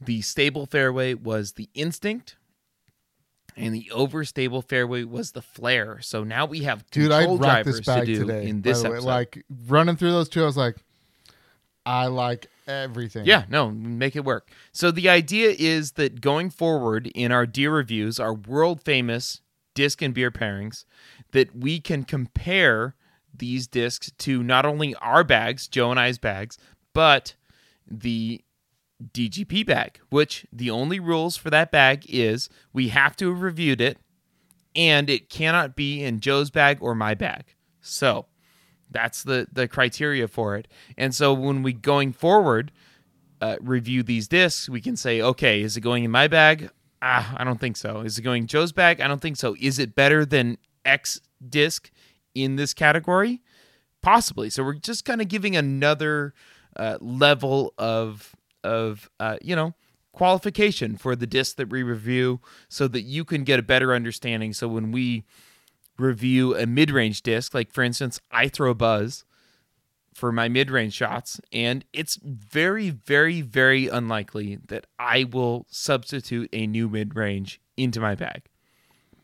The 0.00 0.22
stable 0.22 0.66
fairway 0.66 1.14
was 1.14 1.52
the 1.52 1.68
Instinct. 1.74 2.36
And 3.56 3.74
the 3.74 3.90
overstable 3.92 4.66
fairway 4.66 5.04
was 5.04 5.32
the 5.32 5.42
Flare. 5.42 5.98
So 6.00 6.22
now 6.24 6.46
we 6.46 6.60
have 6.60 6.88
Dude, 6.90 7.10
I 7.10 7.20
control 7.20 7.38
rocked 7.38 7.64
drivers 7.64 7.76
this 7.78 7.86
bag 7.86 8.06
to 8.06 8.14
do 8.14 8.20
today. 8.20 8.48
in 8.48 8.62
this 8.62 8.82
way. 8.82 8.90
episode. 8.90 9.06
Like 9.06 9.44
running 9.66 9.96
through 9.96 10.12
those 10.12 10.28
two, 10.28 10.42
I 10.42 10.46
was 10.46 10.56
like, 10.56 10.76
I 11.84 12.06
like 12.06 12.46
everything. 12.68 13.26
Yeah, 13.26 13.44
no, 13.48 13.70
make 13.70 14.14
it 14.14 14.24
work. 14.24 14.50
So 14.72 14.90
the 14.90 15.08
idea 15.08 15.54
is 15.58 15.92
that 15.92 16.20
going 16.20 16.50
forward 16.50 17.08
in 17.08 17.32
our 17.32 17.46
deer 17.46 17.72
reviews, 17.74 18.20
our 18.20 18.32
world 18.32 18.82
famous 18.84 19.40
disc 19.74 20.00
and 20.00 20.14
beer 20.14 20.30
pairings, 20.30 20.84
that 21.32 21.54
we 21.56 21.80
can 21.80 22.04
compare 22.04 22.94
these 23.36 23.66
discs 23.66 24.10
to 24.18 24.42
not 24.42 24.66
only 24.66 24.94
our 24.96 25.24
bags, 25.24 25.68
Joe 25.68 25.90
and 25.90 26.00
I's 26.00 26.18
bags, 26.18 26.58
but 26.92 27.34
the 27.86 28.42
DGP 29.12 29.66
bag, 29.66 30.00
which 30.10 30.46
the 30.52 30.70
only 30.70 31.00
rules 31.00 31.36
for 31.36 31.50
that 31.50 31.70
bag 31.70 32.04
is 32.08 32.48
we 32.72 32.88
have 32.88 33.16
to 33.16 33.30
have 33.30 33.40
reviewed 33.42 33.80
it 33.80 33.98
and 34.76 35.10
it 35.10 35.28
cannot 35.28 35.74
be 35.74 36.02
in 36.02 36.20
Joe's 36.20 36.50
bag 36.50 36.78
or 36.80 36.94
my 36.94 37.14
bag. 37.14 37.54
So 37.80 38.26
that's 38.90 39.22
the 39.22 39.46
the 39.52 39.68
criteria 39.68 40.28
for 40.28 40.56
it. 40.56 40.68
And 40.96 41.14
so 41.14 41.32
when 41.32 41.62
we 41.62 41.72
going 41.72 42.12
forward 42.12 42.72
uh, 43.40 43.56
review 43.60 44.02
these 44.02 44.28
discs, 44.28 44.68
we 44.68 44.80
can 44.80 44.96
say, 44.96 45.22
okay, 45.22 45.62
is 45.62 45.76
it 45.76 45.80
going 45.80 46.04
in 46.04 46.10
my 46.10 46.28
bag? 46.28 46.70
Ah, 47.02 47.34
I 47.36 47.44
don't 47.44 47.58
think 47.58 47.76
so. 47.76 48.00
Is 48.00 48.18
it 48.18 48.22
going 48.22 48.46
Joe's 48.46 48.72
bag? 48.72 49.00
I 49.00 49.08
don't 49.08 49.22
think 49.22 49.38
so. 49.38 49.56
Is 49.58 49.78
it 49.78 49.94
better 49.94 50.26
than 50.26 50.58
X 50.84 51.20
disc 51.48 51.90
in 52.34 52.56
this 52.56 52.74
category? 52.74 53.42
Possibly. 54.02 54.50
So 54.50 54.64
we're 54.64 54.74
just 54.74 55.04
kind 55.04 55.20
of 55.20 55.28
giving 55.28 55.56
another 55.56 56.34
uh, 56.76 56.98
level 57.00 57.74
of 57.78 58.34
of 58.62 59.10
uh, 59.18 59.36
you 59.42 59.56
know 59.56 59.74
qualification 60.12 60.96
for 60.96 61.14
the 61.14 61.26
disc 61.26 61.56
that 61.56 61.70
we 61.70 61.82
review, 61.82 62.40
so 62.68 62.88
that 62.88 63.02
you 63.02 63.24
can 63.24 63.44
get 63.44 63.58
a 63.58 63.62
better 63.62 63.94
understanding. 63.94 64.52
So 64.52 64.68
when 64.68 64.90
we 64.92 65.24
review 65.98 66.56
a 66.56 66.66
mid-range 66.66 67.22
disc, 67.22 67.54
like 67.54 67.72
for 67.72 67.82
instance, 67.82 68.20
I 68.30 68.48
throw 68.48 68.74
buzz 68.74 69.24
for 70.14 70.32
my 70.32 70.48
mid-range 70.48 70.94
shots, 70.94 71.40
and 71.52 71.84
it's 71.92 72.18
very, 72.22 72.90
very, 72.90 73.40
very 73.42 73.86
unlikely 73.86 74.58
that 74.68 74.86
I 74.98 75.24
will 75.24 75.66
substitute 75.70 76.48
a 76.52 76.66
new 76.66 76.88
mid-range 76.88 77.60
into 77.76 78.00
my 78.00 78.14
bag. 78.14 78.49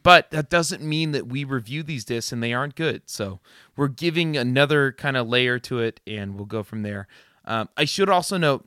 But 0.07 0.31
that 0.31 0.49
doesn't 0.49 0.85
mean 0.85 1.11
that 1.11 1.27
we 1.27 1.43
review 1.43 1.83
these 1.83 2.05
discs 2.05 2.31
and 2.31 2.41
they 2.41 2.53
aren't 2.53 2.77
good. 2.77 3.03
So 3.07 3.41
we're 3.75 3.89
giving 3.89 4.37
another 4.37 4.93
kind 4.93 5.17
of 5.17 5.27
layer 5.27 5.59
to 5.59 5.81
it, 5.81 5.99
and 6.07 6.37
we'll 6.37 6.45
go 6.45 6.63
from 6.63 6.83
there. 6.83 7.09
Um, 7.45 7.69
I 7.77 7.87
should 7.87 8.09
also 8.09 8.37
note 8.37 8.65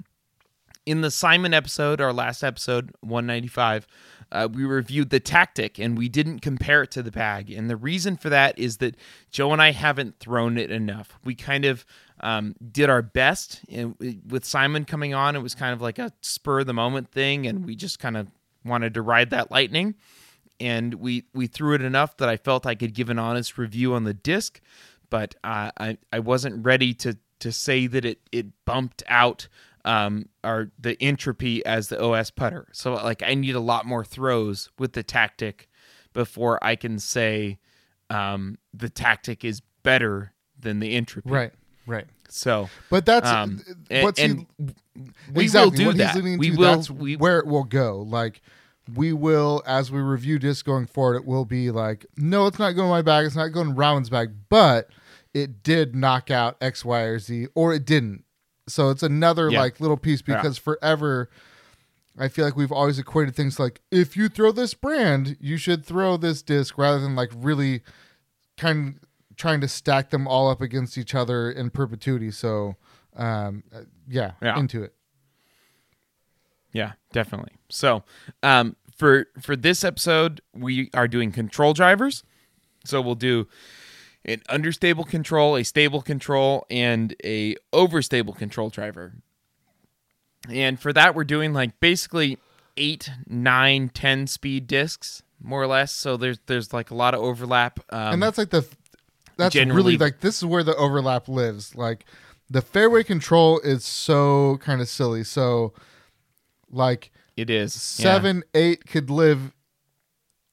in 0.85 0.99
the 0.99 1.09
Simon 1.09 1.53
episode, 1.53 2.01
our 2.01 2.11
last 2.11 2.43
episode, 2.43 2.91
195, 2.99 3.87
uh, 4.33 4.49
we 4.51 4.65
reviewed 4.65 5.11
the 5.11 5.21
tactic 5.21 5.79
and 5.79 5.97
we 5.97 6.09
didn't 6.09 6.39
compare 6.39 6.83
it 6.83 6.91
to 6.91 7.01
the 7.01 7.09
bag. 7.09 7.49
And 7.49 7.69
the 7.69 7.77
reason 7.77 8.17
for 8.17 8.27
that 8.27 8.59
is 8.59 8.79
that 8.79 8.97
Joe 9.31 9.53
and 9.53 9.61
I 9.61 9.71
haven't 9.71 10.19
thrown 10.19 10.57
it 10.57 10.71
enough. 10.71 11.17
We 11.23 11.35
kind 11.35 11.63
of 11.63 11.85
um, 12.19 12.53
did 12.69 12.89
our 12.89 13.01
best. 13.01 13.61
And 13.69 13.95
with 14.27 14.43
Simon 14.43 14.83
coming 14.83 15.13
on, 15.13 15.37
it 15.37 15.41
was 15.41 15.55
kind 15.55 15.71
of 15.71 15.81
like 15.81 15.99
a 15.99 16.11
spur 16.19 16.59
of 16.59 16.67
the 16.67 16.73
moment 16.73 17.11
thing. 17.11 17.47
And 17.47 17.65
we 17.65 17.77
just 17.77 17.97
kind 17.97 18.17
of 18.17 18.27
wanted 18.65 18.93
to 18.95 19.01
ride 19.01 19.29
that 19.29 19.51
lightning. 19.51 19.95
And 20.59 20.95
we, 20.95 21.23
we 21.33 21.47
threw 21.47 21.73
it 21.75 21.81
enough 21.81 22.17
that 22.17 22.29
I 22.29 22.37
felt 22.37 22.65
I 22.65 22.75
could 22.75 22.93
give 22.93 23.09
an 23.09 23.19
honest 23.19 23.57
review 23.57 23.93
on 23.93 24.03
the 24.03 24.13
disc. 24.13 24.59
But 25.09 25.35
uh, 25.43 25.71
I, 25.79 25.97
I 26.11 26.19
wasn't 26.19 26.65
ready 26.65 26.93
to, 26.95 27.17
to 27.39 27.51
say 27.51 27.87
that 27.87 28.05
it, 28.05 28.19
it 28.31 28.47
bumped 28.65 29.03
out 29.07 29.47
um, 29.85 30.27
or 30.43 30.71
the 30.77 31.01
entropy 31.01 31.65
as 31.65 31.87
the 31.87 32.03
OS 32.03 32.31
putter. 32.31 32.67
So 32.73 32.93
like 32.93 33.23
I 33.23 33.33
need 33.33 33.55
a 33.55 33.59
lot 33.59 33.85
more 33.85 34.03
throws 34.03 34.69
with 34.77 34.93
the 34.93 35.03
tactic 35.03 35.69
before 36.13 36.63
I 36.63 36.75
can 36.75 36.99
say 36.99 37.59
um, 38.09 38.57
the 38.73 38.89
tactic 38.89 39.45
is 39.45 39.61
better 39.83 40.33
than 40.59 40.79
the 40.79 40.95
entropy. 40.95 41.29
Right. 41.29 41.51
Right. 41.87 42.05
So 42.27 42.69
But 42.89 43.05
that's 43.05 43.27
um, 43.27 43.63
and, 43.89 44.03
what's 44.03 44.19
he- 44.19 44.25
and 44.25 44.45
we 45.33 45.45
exactly, 45.45 45.71
will 45.71 45.77
do 45.77 45.85
what 45.87 45.97
that. 45.97 46.13
He's 46.13 46.23
leading 46.23 46.37
we 46.37 46.51
to, 46.51 46.57
will. 46.57 46.75
That's 46.75 46.91
we, 46.91 47.15
where 47.15 47.39
it 47.39 47.47
will 47.47 47.63
go. 47.63 48.01
Like 48.01 48.41
we 48.95 49.13
will, 49.13 49.61
as 49.65 49.91
we 49.91 49.99
review 50.01 50.39
discs 50.39 50.61
going 50.63 50.85
forward, 50.85 51.15
it 51.15 51.25
will 51.25 51.45
be 51.45 51.71
like, 51.71 52.05
no, 52.17 52.47
it's 52.47 52.59
not 52.59 52.71
going 52.71 52.87
in 52.87 52.91
my 52.91 53.01
bag. 53.01 53.25
It's 53.25 53.35
not 53.35 53.49
going 53.49 53.69
in 53.69 53.75
Robin's 53.75 54.09
bag, 54.09 54.31
but 54.49 54.89
it 55.33 55.63
did 55.63 55.95
knock 55.95 56.31
out 56.31 56.57
X, 56.61 56.83
Y, 56.85 57.01
or 57.01 57.19
Z, 57.19 57.47
or 57.55 57.73
it 57.73 57.85
didn't. 57.85 58.23
So 58.67 58.89
it's 58.89 59.03
another 59.03 59.49
Yeah. 59.49 59.59
like 59.61 59.79
little 59.79 59.97
piece 59.97 60.21
Yeah. 60.25 60.35
because 60.37 60.57
forever. 60.57 61.29
I 62.17 62.27
feel 62.27 62.43
like 62.43 62.57
we've 62.57 62.71
always 62.71 62.99
equated 62.99 63.33
things 63.33 63.59
like 63.59 63.79
if 63.91 64.17
you 64.17 64.27
throw 64.27 64.51
this 64.51 64.73
brand, 64.73 65.37
you 65.39 65.55
should 65.55 65.85
throw 65.85 66.17
this 66.17 66.41
disc 66.41 66.77
rather 66.77 66.99
than 66.99 67.15
like 67.15 67.31
really 67.33 67.81
kind 68.57 68.95
of 68.97 69.35
trying 69.37 69.61
to 69.61 69.69
stack 69.69 70.09
them 70.09 70.27
all 70.27 70.49
up 70.49 70.59
against 70.61 70.97
each 70.97 71.15
other 71.15 71.49
in 71.49 71.69
perpetuity. 71.69 72.29
So, 72.29 72.75
um, 73.15 73.63
uh, 73.73 73.81
yeah, 74.07 74.33
Yeah. 74.41 74.59
into 74.59 74.83
it. 74.83 74.93
Yeah, 76.71 76.93
definitely. 77.11 77.53
So, 77.69 78.03
um, 78.43 78.75
for 78.95 79.27
for 79.41 79.55
this 79.55 79.83
episode, 79.83 80.41
we 80.53 80.89
are 80.93 81.07
doing 81.07 81.31
control 81.31 81.73
drivers. 81.73 82.23
So 82.85 83.01
we'll 83.01 83.15
do 83.15 83.47
an 84.25 84.41
understable 84.49 85.03
control, 85.03 85.55
a 85.55 85.63
stable 85.63 86.01
control, 86.01 86.65
and 86.69 87.15
a 87.23 87.55
overstable 87.73 88.35
control 88.35 88.69
driver. 88.69 89.13
And 90.49 90.79
for 90.79 90.93
that, 90.93 91.15
we're 91.15 91.23
doing 91.23 91.53
like 91.53 91.79
basically 91.79 92.37
eight, 92.77 93.09
nine, 93.27 93.89
ten 93.89 94.27
speed 94.27 94.67
discs, 94.67 95.23
more 95.41 95.61
or 95.61 95.67
less. 95.67 95.91
So 95.91 96.17
there's 96.17 96.39
there's 96.47 96.73
like 96.73 96.91
a 96.91 96.95
lot 96.95 97.13
of 97.13 97.21
overlap. 97.21 97.79
Um, 97.89 98.13
and 98.13 98.23
that's 98.23 98.37
like 98.37 98.49
the 98.49 98.65
that's 99.39 99.55
really 99.55 99.97
like 99.97 100.19
this 100.19 100.37
is 100.37 100.45
where 100.45 100.63
the 100.63 100.75
overlap 100.75 101.27
lives 101.27 101.73
like 101.73 102.05
the 102.49 102.61
fairway 102.61 103.03
control 103.03 103.59
is 103.59 103.85
so 103.85 104.57
kind 104.57 104.81
of 104.81 104.89
silly 104.89 105.23
so 105.23 105.73
like 106.71 107.11
it 107.37 107.49
is 107.49 107.73
yeah. 107.99 108.03
seven 108.03 108.43
eight 108.53 108.85
could 108.85 109.09
live 109.09 109.53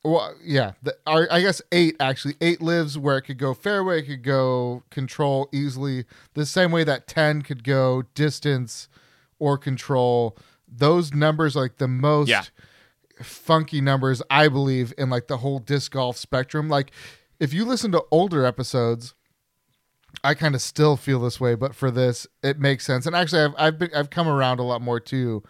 well, 0.07 0.35
yeah, 0.45 0.73
the, 0.83 0.97
I 1.07 1.41
guess 1.41 1.61
eight 1.73 1.97
actually. 1.99 2.37
Eight 2.41 2.63
lives 2.63 2.97
where 2.97 3.19
it 3.19 3.23
could 3.23 3.39
go 3.39 3.55
fairway, 3.55 4.01
it 4.01 4.07
could 4.07 4.23
go 4.23 4.85
control 4.91 5.49
easily, 5.53 6.05
the 6.35 6.47
same 6.47 6.71
way 6.71 6.85
that 6.85 7.09
ten 7.09 7.43
could 7.43 7.65
go 7.65 8.03
distance 8.15 8.89
or 9.41 9.59
control. 9.59 10.37
Those 10.69 11.13
numbers, 11.13 11.57
are 11.57 11.63
like 11.63 11.79
the 11.79 11.89
most 11.89 12.29
Yeah. 12.29 12.43
funky 13.21 13.81
numbers, 13.81 14.23
I 14.31 14.47
believe, 14.49 14.95
in 14.97 15.11
like 15.11 15.27
the 15.27 15.39
whole 15.39 15.59
disc 15.59 15.91
golf 15.93 16.17
spectrum. 16.17 16.69
Like, 16.69 16.93
if 17.41 17.53
you 17.53 17.65
listen 17.65 17.91
to 17.93 18.05
older 18.13 18.47
episodes, 18.47 19.15
I 20.23 20.35
kind 20.35 20.55
of 20.55 20.63
still 20.63 20.97
feel 20.97 21.21
this 21.21 21.41
way, 21.41 21.57
but 21.57 21.75
for 21.75 21.91
this, 21.91 22.27
it 22.43 22.61
makes 22.61 22.85
sense. 22.87 23.07
And 23.07 23.17
actually, 23.17 23.43
I've 23.43 23.55
I've 23.59 23.79
been 23.79 23.91
I've 23.95 24.11
come 24.11 24.29
around 24.29 24.61
a 24.61 24.65
lot 24.65 24.81
more 24.83 25.01
too. 25.01 25.43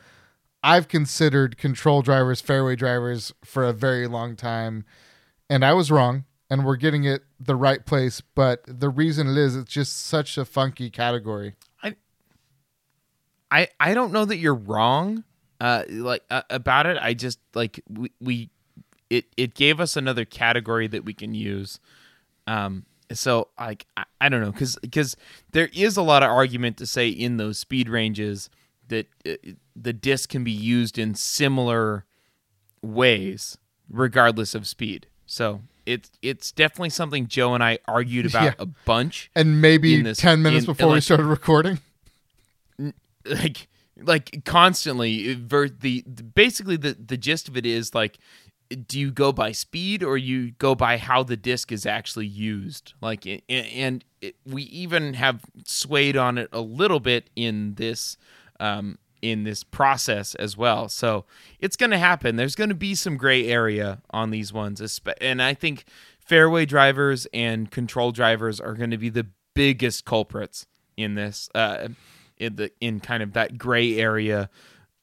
I've 0.66 0.88
considered 0.88 1.56
control 1.56 2.02
drivers 2.02 2.40
fairway 2.40 2.74
drivers 2.74 3.32
for 3.44 3.62
a 3.62 3.72
very 3.72 4.08
long 4.08 4.34
time, 4.34 4.84
and 5.48 5.64
I 5.64 5.72
was 5.72 5.92
wrong. 5.92 6.24
And 6.50 6.64
we're 6.64 6.76
getting 6.76 7.04
it 7.04 7.22
the 7.40 7.56
right 7.56 7.84
place, 7.84 8.20
but 8.20 8.62
the 8.66 8.88
reason 8.88 9.28
it 9.28 9.36
is, 9.36 9.56
it's 9.56 9.72
just 9.72 10.06
such 10.06 10.38
a 10.38 10.44
funky 10.44 10.90
category. 10.90 11.54
I 11.82 11.96
I 13.50 13.68
I 13.80 13.94
don't 13.94 14.12
know 14.12 14.24
that 14.24 14.36
you're 14.36 14.54
wrong 14.54 15.24
uh 15.60 15.84
like 15.88 16.22
uh, 16.30 16.42
about 16.50 16.86
it. 16.86 16.98
I 17.00 17.14
just 17.14 17.38
like 17.54 17.80
we, 17.88 18.12
we 18.20 18.50
it 19.10 19.26
it 19.36 19.54
gave 19.54 19.80
us 19.80 19.96
another 19.96 20.24
category 20.24 20.86
that 20.88 21.04
we 21.04 21.14
can 21.14 21.34
use. 21.34 21.80
Um 22.46 22.86
so 23.12 23.48
like 23.58 23.86
I, 23.96 24.04
I 24.20 24.28
don't 24.28 24.40
know 24.40 24.52
cuz 24.52 24.78
cuz 24.92 25.16
there 25.50 25.68
is 25.72 25.96
a 25.96 26.02
lot 26.02 26.22
of 26.22 26.30
argument 26.30 26.76
to 26.76 26.86
say 26.86 27.08
in 27.08 27.38
those 27.38 27.58
speed 27.58 27.88
ranges 27.88 28.50
that 28.88 29.06
uh, 29.26 29.34
the 29.74 29.92
disc 29.92 30.30
can 30.30 30.44
be 30.44 30.50
used 30.52 30.98
in 30.98 31.14
similar 31.14 32.04
ways 32.82 33.58
regardless 33.88 34.54
of 34.54 34.66
speed. 34.66 35.06
So 35.26 35.62
it's 35.84 36.10
it's 36.22 36.52
definitely 36.52 36.90
something 36.90 37.26
Joe 37.26 37.54
and 37.54 37.62
I 37.62 37.78
argued 37.86 38.26
about 38.26 38.44
Yeah. 38.44 38.52
a 38.58 38.66
bunch. 38.66 39.30
And 39.34 39.60
maybe 39.60 40.00
this- 40.02 40.18
ten 40.18 40.42
minutes 40.42 40.64
in- 40.66 40.72
before 40.72 40.92
we 40.92 41.00
started 41.00 41.24
recording, 41.26 41.78
like 43.24 43.68
like 44.02 44.44
constantly 44.44 45.34
the, 45.34 45.72
the 45.80 46.02
basically 46.34 46.76
the 46.76 46.94
the 46.94 47.16
gist 47.16 47.48
of 47.48 47.56
it 47.56 47.64
is 47.66 47.94
like 47.94 48.18
do 48.88 48.98
you 48.98 49.10
go 49.12 49.32
by 49.32 49.52
speed 49.52 50.02
or 50.02 50.16
you 50.18 50.50
go 50.52 50.74
by 50.74 50.98
how 50.98 51.22
the 51.22 51.36
disc 51.36 51.70
is 51.72 51.86
actually 51.86 52.26
used 52.26 52.92
like 53.00 53.24
and 53.48 54.04
it, 54.20 54.34
we 54.44 54.64
even 54.64 55.14
have 55.14 55.40
swayed 55.64 56.16
on 56.16 56.36
it 56.36 56.48
a 56.52 56.60
little 56.60 57.00
bit 57.00 57.30
in 57.36 57.74
this 57.76 58.16
um 58.60 58.98
in 59.22 59.44
this 59.44 59.64
process 59.64 60.34
as 60.36 60.56
well. 60.56 60.88
So 60.88 61.24
it's 61.58 61.76
going 61.76 61.90
to 61.90 61.98
happen. 61.98 62.36
There's 62.36 62.54
going 62.54 62.68
to 62.68 62.76
be 62.76 62.94
some 62.94 63.16
gray 63.16 63.46
area 63.48 64.02
on 64.10 64.30
these 64.30 64.52
ones 64.52 65.00
and 65.20 65.42
i 65.42 65.54
think 65.54 65.84
fairway 66.26 66.66
drivers 66.66 67.26
and 67.32 67.70
control 67.70 68.10
drivers 68.10 68.60
are 68.60 68.74
going 68.74 68.90
to 68.90 68.98
be 68.98 69.08
the 69.08 69.26
biggest 69.54 70.04
culprits 70.04 70.66
in 70.96 71.14
this 71.14 71.48
uh 71.54 71.88
in 72.36 72.56
the 72.56 72.70
in 72.80 73.00
kind 73.00 73.22
of 73.22 73.32
that 73.32 73.56
gray 73.56 73.96
area. 73.98 74.50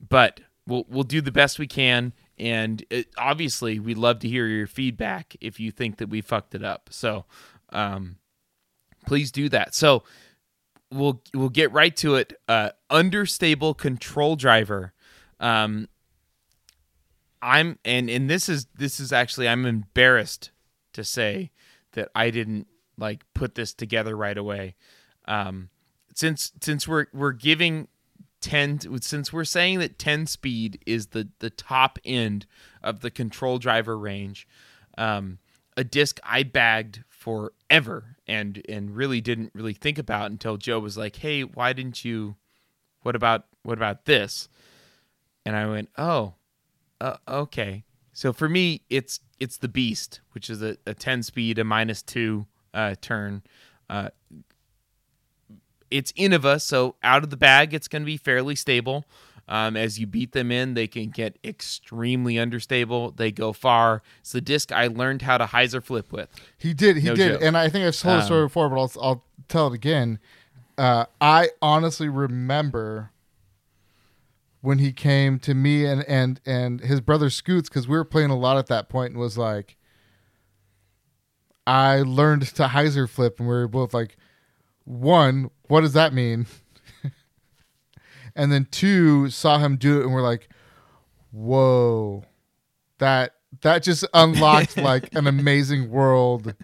But 0.08 0.41
we'll 0.68 0.86
we'll 0.89 1.04
do 1.04 1.22
the 1.22 1.32
best 1.32 1.58
we 1.58 1.68
can 1.68 2.14
and 2.38 2.84
it, 2.89 3.08
obviously 3.18 3.80
we'd 3.80 3.97
love 3.97 4.20
to 4.20 4.28
hear 4.28 4.47
your 4.47 4.68
feedback 4.68 5.36
if 5.41 5.60
you 5.60 5.72
think 5.72 5.97
that 5.97 6.10
we 6.10 6.22
fucked 6.22 6.54
it 6.54 6.64
up. 6.64 6.89
So 6.91 7.26
um 7.72 8.18
please 9.06 9.32
do 9.32 9.49
that. 9.49 9.74
So 9.74 10.04
we'll 10.94 11.22
we'll 11.34 11.50
get 11.50 11.72
right 11.72 11.96
to 11.98 12.16
it. 12.16 12.34
Uh 12.48 12.70
understable 12.89 13.74
control 13.74 14.36
driver. 14.36 14.94
Um 15.39 15.88
i'm 17.41 17.78
and 17.84 18.10
and 18.10 18.30
this 18.30 18.48
is 18.48 18.68
this 18.74 19.02
is 19.02 19.12
actually 19.12 19.50
i'm 19.50 19.66
embarrassed 19.66 20.52
to 20.94 21.04
say 21.04 21.52
that 21.91 22.08
i 22.16 22.30
didn't 22.30 22.68
like 22.98 23.22
put 23.34 23.56
this 23.56 23.74
together 23.74 24.16
right 24.16 24.38
away. 24.38 24.76
Um 25.26 25.70
since 26.16 26.54
since 26.62 26.88
we're 26.88 27.08
we're 27.14 27.32
giving 27.34 27.88
10 28.41 29.02
since 29.02 29.32
we're 29.32 29.46
saying 29.46 29.80
that 29.80 29.98
10 29.98 30.28
speed 30.28 30.80
is 30.86 31.08
the 31.08 31.30
the 31.39 31.50
top 31.50 31.98
end 32.06 32.46
of 32.82 33.00
the 33.00 33.10
control 33.10 33.58
driver 33.58 33.98
range 33.98 34.48
um 34.98 35.39
a 35.78 35.84
disc 35.84 36.20
i 36.24 36.44
bagged 36.44 37.04
forever 37.08 38.12
and 38.28 38.62
and 38.70 38.96
really 38.96 39.22
didn't 39.22 39.52
really 39.54 39.74
think 39.74 39.98
about 39.98 40.32
until 40.32 40.58
joe 40.58 40.80
was 40.80 40.98
like 40.98 41.18
hey 41.18 41.42
why 41.44 41.74
didn't 41.74 42.06
you 42.06 42.36
what 43.02 43.16
about 43.16 43.46
what 43.64 43.78
about 43.78 44.06
this? 44.06 44.48
And 45.46 45.56
i 45.56 45.68
went 45.68 45.90
oh 45.98 46.34
uh, 47.02 47.18
okay. 47.28 47.84
So 48.14 48.32
for 48.32 48.48
me 48.48 48.84
it's 48.90 49.20
it's 49.40 49.58
the 49.58 49.68
beast 49.68 50.22
which 50.32 50.50
is 50.50 50.62
a, 50.62 50.78
a 50.86 50.94
10 50.94 51.24
speed 51.24 51.60
a 51.60 51.64
minus 51.64 52.02
2 52.02 52.46
uh 52.74 52.96
turn. 53.02 53.44
Uh 53.90 54.10
it's 55.94 56.12
Innova, 56.14 56.60
so 56.60 56.96
out 57.04 57.24
of 57.24 57.30
the 57.30 57.38
bag, 57.38 57.72
it's 57.72 57.88
going 57.88 58.02
to 58.02 58.06
be 58.06 58.18
fairly 58.18 58.56
stable. 58.56 59.06
Um, 59.48 59.76
as 59.76 60.00
you 60.00 60.08
beat 60.08 60.32
them 60.32 60.52
in, 60.52 60.74
they 60.74 60.88
can 60.88 61.10
get 61.10 61.38
extremely 61.44 62.39
understable. 62.39 63.12
They 63.12 63.30
go 63.32 63.52
far. 63.52 64.02
It's 64.22 64.32
the 64.32 64.39
disc 64.39 64.72
I 64.72 64.88
learned 64.88 65.22
how 65.24 65.38
to 65.38 65.46
hyzer 65.46 65.84
flip 65.84 66.14
with. 66.14 66.30
he 66.58 66.74
did, 66.74 66.98
he 66.98 67.10
No 67.10 67.16
did, 67.16 67.34
joke. 67.34 67.41
and 67.44 67.58
I 67.58 67.68
think 67.68 67.86
I've 67.86 67.98
told 67.98 68.20
the 68.20 68.26
story 68.26 68.41
Um, 68.41 68.46
before, 68.48 68.70
but 68.70 68.80
I'll 68.80 68.91
I'll 69.02 69.24
tell 69.50 69.68
it 69.68 69.74
again. 69.74 70.20
Uh, 70.78 71.06
I 71.20 71.50
honestly 71.62 72.08
remember 72.08 73.12
when 74.62 74.80
he 74.80 74.94
came 74.94 75.39
to 75.39 75.54
me 75.54 75.86
and 75.86 76.04
and 76.08 76.39
and 76.46 76.80
his 76.80 77.02
brother 77.02 77.30
Scoots 77.30 77.68
because 77.68 77.86
we 77.86 77.98
were 77.98 78.06
playing 78.06 78.30
a 78.30 78.38
lot 78.38 78.58
at 78.58 78.68
that 78.68 78.88
point 78.88 79.12
and 79.12 79.20
was 79.20 79.38
like, 79.38 79.76
I 81.68 82.02
learned 82.02 82.44
to 82.56 82.64
hyzer 82.68 83.10
flip, 83.10 83.39
and 83.39 83.48
we 83.48 83.54
were 83.56 83.68
both 83.68 83.94
like, 83.94 84.16
one, 84.86 85.50
what 85.68 85.82
does 85.82 85.94
that 85.94 86.14
mean? 86.14 86.46
And 88.36 88.52
then 88.52 88.68
two, 88.72 89.30
saw 89.30 89.58
him 89.60 89.76
do 89.78 90.00
it, 90.00 90.04
and 90.06 90.14
we're 90.14 90.22
like, 90.22 90.50
whoa, 91.32 92.24
that 93.00 93.36
that 93.62 93.84
just 93.84 94.06
unlocked 94.14 94.78
like 94.78 95.14
an 95.16 95.28
amazing 95.28 95.90
world 95.90 96.56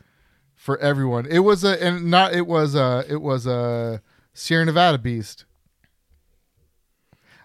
for 0.55 0.77
everyone. 0.79 1.25
It 1.25 1.39
was 1.39 1.63
a 1.63 1.81
and 1.83 2.09
not 2.09 2.33
it 2.33 2.47
was 2.47 2.75
a 2.75 3.05
it 3.09 3.21
was 3.21 3.45
a 3.45 4.01
Sierra 4.33 4.65
Nevada 4.65 4.97
beast. 4.97 5.45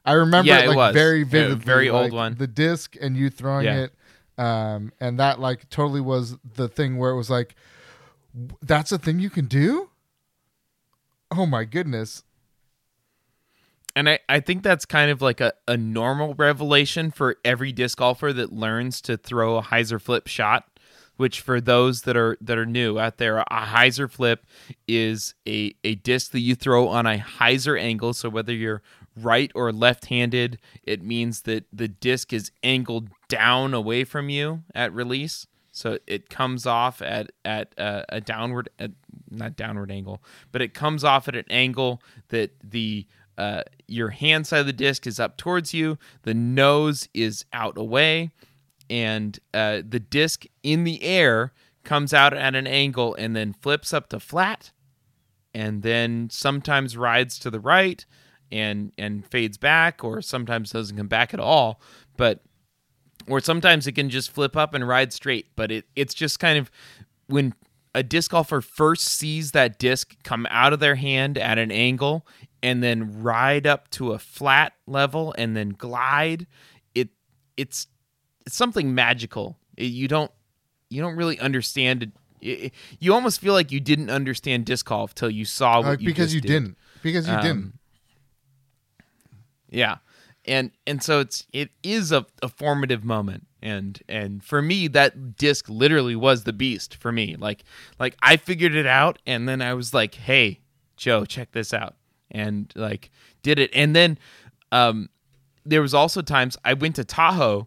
I 0.05 0.13
remember 0.13 0.49
Yeah, 0.51 0.59
it 0.61 0.65
it 0.65 0.69
like 0.69 0.77
was. 0.77 0.95
very 0.95 1.21
Yeah, 1.25 1.55
very 1.55 1.89
old 1.89 2.05
like, 2.05 2.13
one. 2.13 2.35
The 2.37 2.47
disc 2.47 2.95
and 3.01 3.17
you 3.17 3.31
throwing 3.31 3.65
Yeah. 3.65 3.87
it, 3.87 3.95
um, 4.37 4.93
and 5.01 5.19
that 5.19 5.41
like 5.41 5.69
totally 5.71 6.01
was 6.03 6.37
the 6.57 6.69
thing 6.69 6.99
where 6.99 7.11
it 7.11 7.17
was 7.17 7.31
like, 7.31 7.55
that's 8.61 8.93
a 8.93 8.99
thing 8.99 9.19
you 9.19 9.31
can 9.31 9.47
do. 9.47 9.91
Oh 11.31 11.47
my 11.47 11.65
goodness! 11.65 12.23
And 13.97 14.09
I, 14.09 14.19
I 14.29 14.41
think 14.41 14.63
that's 14.63 14.85
kind 14.85 15.11
of 15.11 15.23
like 15.23 15.41
a, 15.41 15.53
a 15.69 15.77
normal 15.77 16.35
revelation 16.35 17.11
for 17.11 17.37
every 17.45 17.73
disc 17.73 17.99
golfer 17.99 18.33
that 18.33 18.53
learns 18.53 19.01
to 19.03 19.17
throw 19.17 19.57
a 19.57 19.63
hyzer 19.63 20.01
flip 20.01 20.27
shot. 20.27 20.69
Which 21.17 21.41
for 21.41 21.61
those 21.61 22.03
that 22.03 22.17
are 22.17 22.37
that 22.41 22.59
are 22.59 22.67
new 22.67 22.99
out 22.99 23.19
there, 23.19 23.39
a 23.39 23.47
hyzer 23.49 24.11
flip 24.11 24.45
is 24.89 25.35
a, 25.47 25.73
a 25.85 25.95
disc 25.95 26.33
that 26.33 26.41
you 26.41 26.57
throw 26.57 26.89
on 26.89 27.07
a 27.07 27.19
hyzer 27.19 27.81
angle. 27.81 28.15
So 28.15 28.29
whether 28.29 28.53
you're 28.53 28.83
right 29.15 29.53
or 29.55 29.71
left 29.71 30.07
handed, 30.07 30.59
it 30.83 31.05
means 31.05 31.43
that 31.43 31.67
the 31.73 31.87
disc 31.87 32.33
is 32.33 32.51
angled 32.65 33.11
down 33.29 33.75
away 33.75 34.03
from 34.03 34.29
you 34.29 34.65
at 34.75 34.93
release. 34.93 35.47
So 35.71 35.99
it 36.09 36.31
comes 36.31 36.67
off 36.67 37.01
at 37.01 37.31
at 37.45 37.79
uh, 37.79 38.03
a 38.09 38.21
downward, 38.21 38.69
at, 38.81 38.91
not 39.31 39.55
downward 39.55 39.93
angle, 39.93 40.21
but 40.51 40.63
it 40.63 40.75
comes 40.75 41.05
off 41.05 41.29
at 41.29 41.37
an 41.37 41.47
angle 41.49 42.03
that 42.31 42.53
the 42.61 43.07
uh, 43.37 43.63
your 43.87 44.11
hand 44.11 44.47
side 44.47 44.61
of 44.61 44.67
the 44.67 44.73
disc 44.73 45.07
is 45.07 45.19
up 45.19 45.37
towards 45.37 45.75
you, 45.75 45.99
the 46.23 46.35
nose 46.35 47.09
is 47.15 47.45
out 47.53 47.77
away, 47.77 48.31
and 48.89 49.39
uh, 49.53 49.83
the 49.87 50.01
disc 50.01 50.45
in 50.63 50.85
the 50.85 51.03
air 51.03 51.53
comes 51.85 52.15
out 52.15 52.33
at 52.33 52.55
an 52.55 52.67
angle 52.67 53.15
and 53.17 53.35
then 53.35 53.53
flips 53.53 53.93
up 53.93 54.09
to 54.09 54.21
flat, 54.21 54.71
and 55.53 55.83
then 55.83 56.29
sometimes 56.31 56.97
rides 56.97 57.39
to 57.39 57.51
the 57.51 57.61
right 57.61 58.05
and 58.53 58.93
and 58.97 59.27
fades 59.27 59.59
back, 59.59 60.05
or 60.05 60.23
sometimes 60.23 60.71
doesn't 60.71 60.97
come 60.97 61.09
back 61.09 61.35
at 61.35 61.41
all, 61.41 61.81
but 62.17 62.41
or 63.27 63.41
sometimes 63.41 63.87
it 63.87 63.93
can 63.93 64.11
just 64.11 64.31
flip 64.31 64.57
up 64.57 64.75
and 64.75 64.87
ride 64.87 65.13
straight. 65.13 65.49
But 65.57 65.73
it 65.73 65.87
it's 65.97 66.15
just 66.15 66.39
kind 66.39 66.59
of 66.59 66.71
when 67.27 67.55
a 67.95 68.03
disc 68.03 68.33
golfer 68.33 68.61
first 68.61 69.05
sees 69.05 69.53
that 69.53 69.79
disc 69.79 70.17
come 70.25 70.47
out 70.51 70.73
of 70.73 70.81
their 70.81 70.97
hand 70.97 71.39
at 71.39 71.59
an 71.59 71.71
angle 71.71 72.27
and 72.65 72.83
then 72.83 73.23
ride 73.23 73.67
up 73.67 73.89
to 73.91 74.13
a 74.13 74.19
flat 74.19 74.73
level 74.87 75.35
and 75.39 75.55
then 75.57 75.69
glide, 75.71 76.47
it 76.95 77.11
it's 77.57 77.87
it's 78.47 78.57
something 78.57 78.95
magical. 78.95 79.59
It- 79.77 79.85
you 79.93 80.09
don't 80.09 80.31
you 80.91 81.01
don't 81.03 81.17
really 81.17 81.39
understand 81.39 82.03
it. 82.05 82.11
it- 82.41 82.73
You 82.99 83.13
almost 83.15 83.41
feel 83.41 83.53
like 83.53 83.71
you 83.71 83.81
didn't 83.81 84.11
understand 84.11 84.65
disc 84.67 84.87
golf 84.87 85.15
till 85.15 85.31
you 85.31 85.45
saw 85.45 85.79
what 85.79 85.87
Like, 85.87 86.01
you 86.01 86.07
because 86.07 86.35
you 86.35 86.41
did. 86.41 86.49
didn't. 86.49 86.79
Because 87.03 87.29
you 87.29 87.35
Um, 87.35 87.43
didn't. 87.43 87.73
Yeah. 89.71 89.97
and 90.47 90.71
and 90.87 91.03
so 91.03 91.21
it's 91.21 91.47
it 91.53 91.71
is 91.83 92.13
a, 92.13 92.25
a 92.43 92.49
formative 92.49 93.03
moment 93.05 93.47
and 93.63 94.01
and 94.09 94.45
for 94.45 94.61
me 94.63 94.89
that 94.89 95.37
disc 95.37 95.69
literally 95.69 96.15
was 96.17 96.45
the 96.45 96.53
beast 96.53 96.95
for 96.97 97.11
me 97.11 97.35
like 97.37 97.65
like 97.99 98.15
i 98.23 98.37
figured 98.37 98.75
it 98.75 98.85
out 98.87 99.19
and 99.27 99.49
then 99.49 99.63
i 99.63 99.73
was 99.73 99.95
like 99.95 100.15
hey 100.17 100.61
joe 100.99 101.25
check 101.25 101.51
this 101.53 101.73
out 101.73 101.95
and 102.35 102.73
like 102.77 103.11
did 103.43 103.59
it. 103.59 103.71
And 103.73 103.97
then 103.97 104.19
um 104.73 105.09
there 105.65 105.81
was 105.81 105.95
also 105.95 106.21
times 106.21 106.59
i 106.65 106.75
went 106.75 106.97
to 106.97 107.05
tahoe 107.05 107.67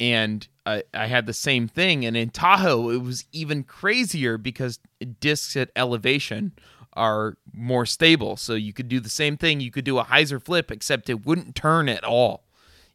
and 0.00 0.48
I, 0.66 0.82
I 0.94 1.06
had 1.06 1.26
the 1.26 1.34
same 1.34 1.68
thing. 1.68 2.04
And 2.06 2.16
in 2.16 2.30
tahoe 2.30 2.90
it 2.90 3.02
was 3.02 3.26
even 3.32 3.64
crazier 3.64 4.38
because 4.38 4.78
discs 5.20 5.56
at 5.56 5.70
elevation 5.76 6.52
are 6.94 7.36
more 7.52 7.86
stable. 7.86 8.36
So 8.36 8.54
you 8.54 8.72
could 8.72 8.88
do 8.88 9.00
the 9.00 9.08
same 9.08 9.36
thing. 9.36 9.60
You 9.60 9.70
could 9.70 9.84
do 9.84 9.98
a 9.98 10.04
hyzer 10.04 10.42
flip 10.42 10.70
except 10.70 11.10
it 11.10 11.26
wouldn't 11.26 11.54
turn 11.54 11.88
at 11.88 12.04
all. 12.04 12.44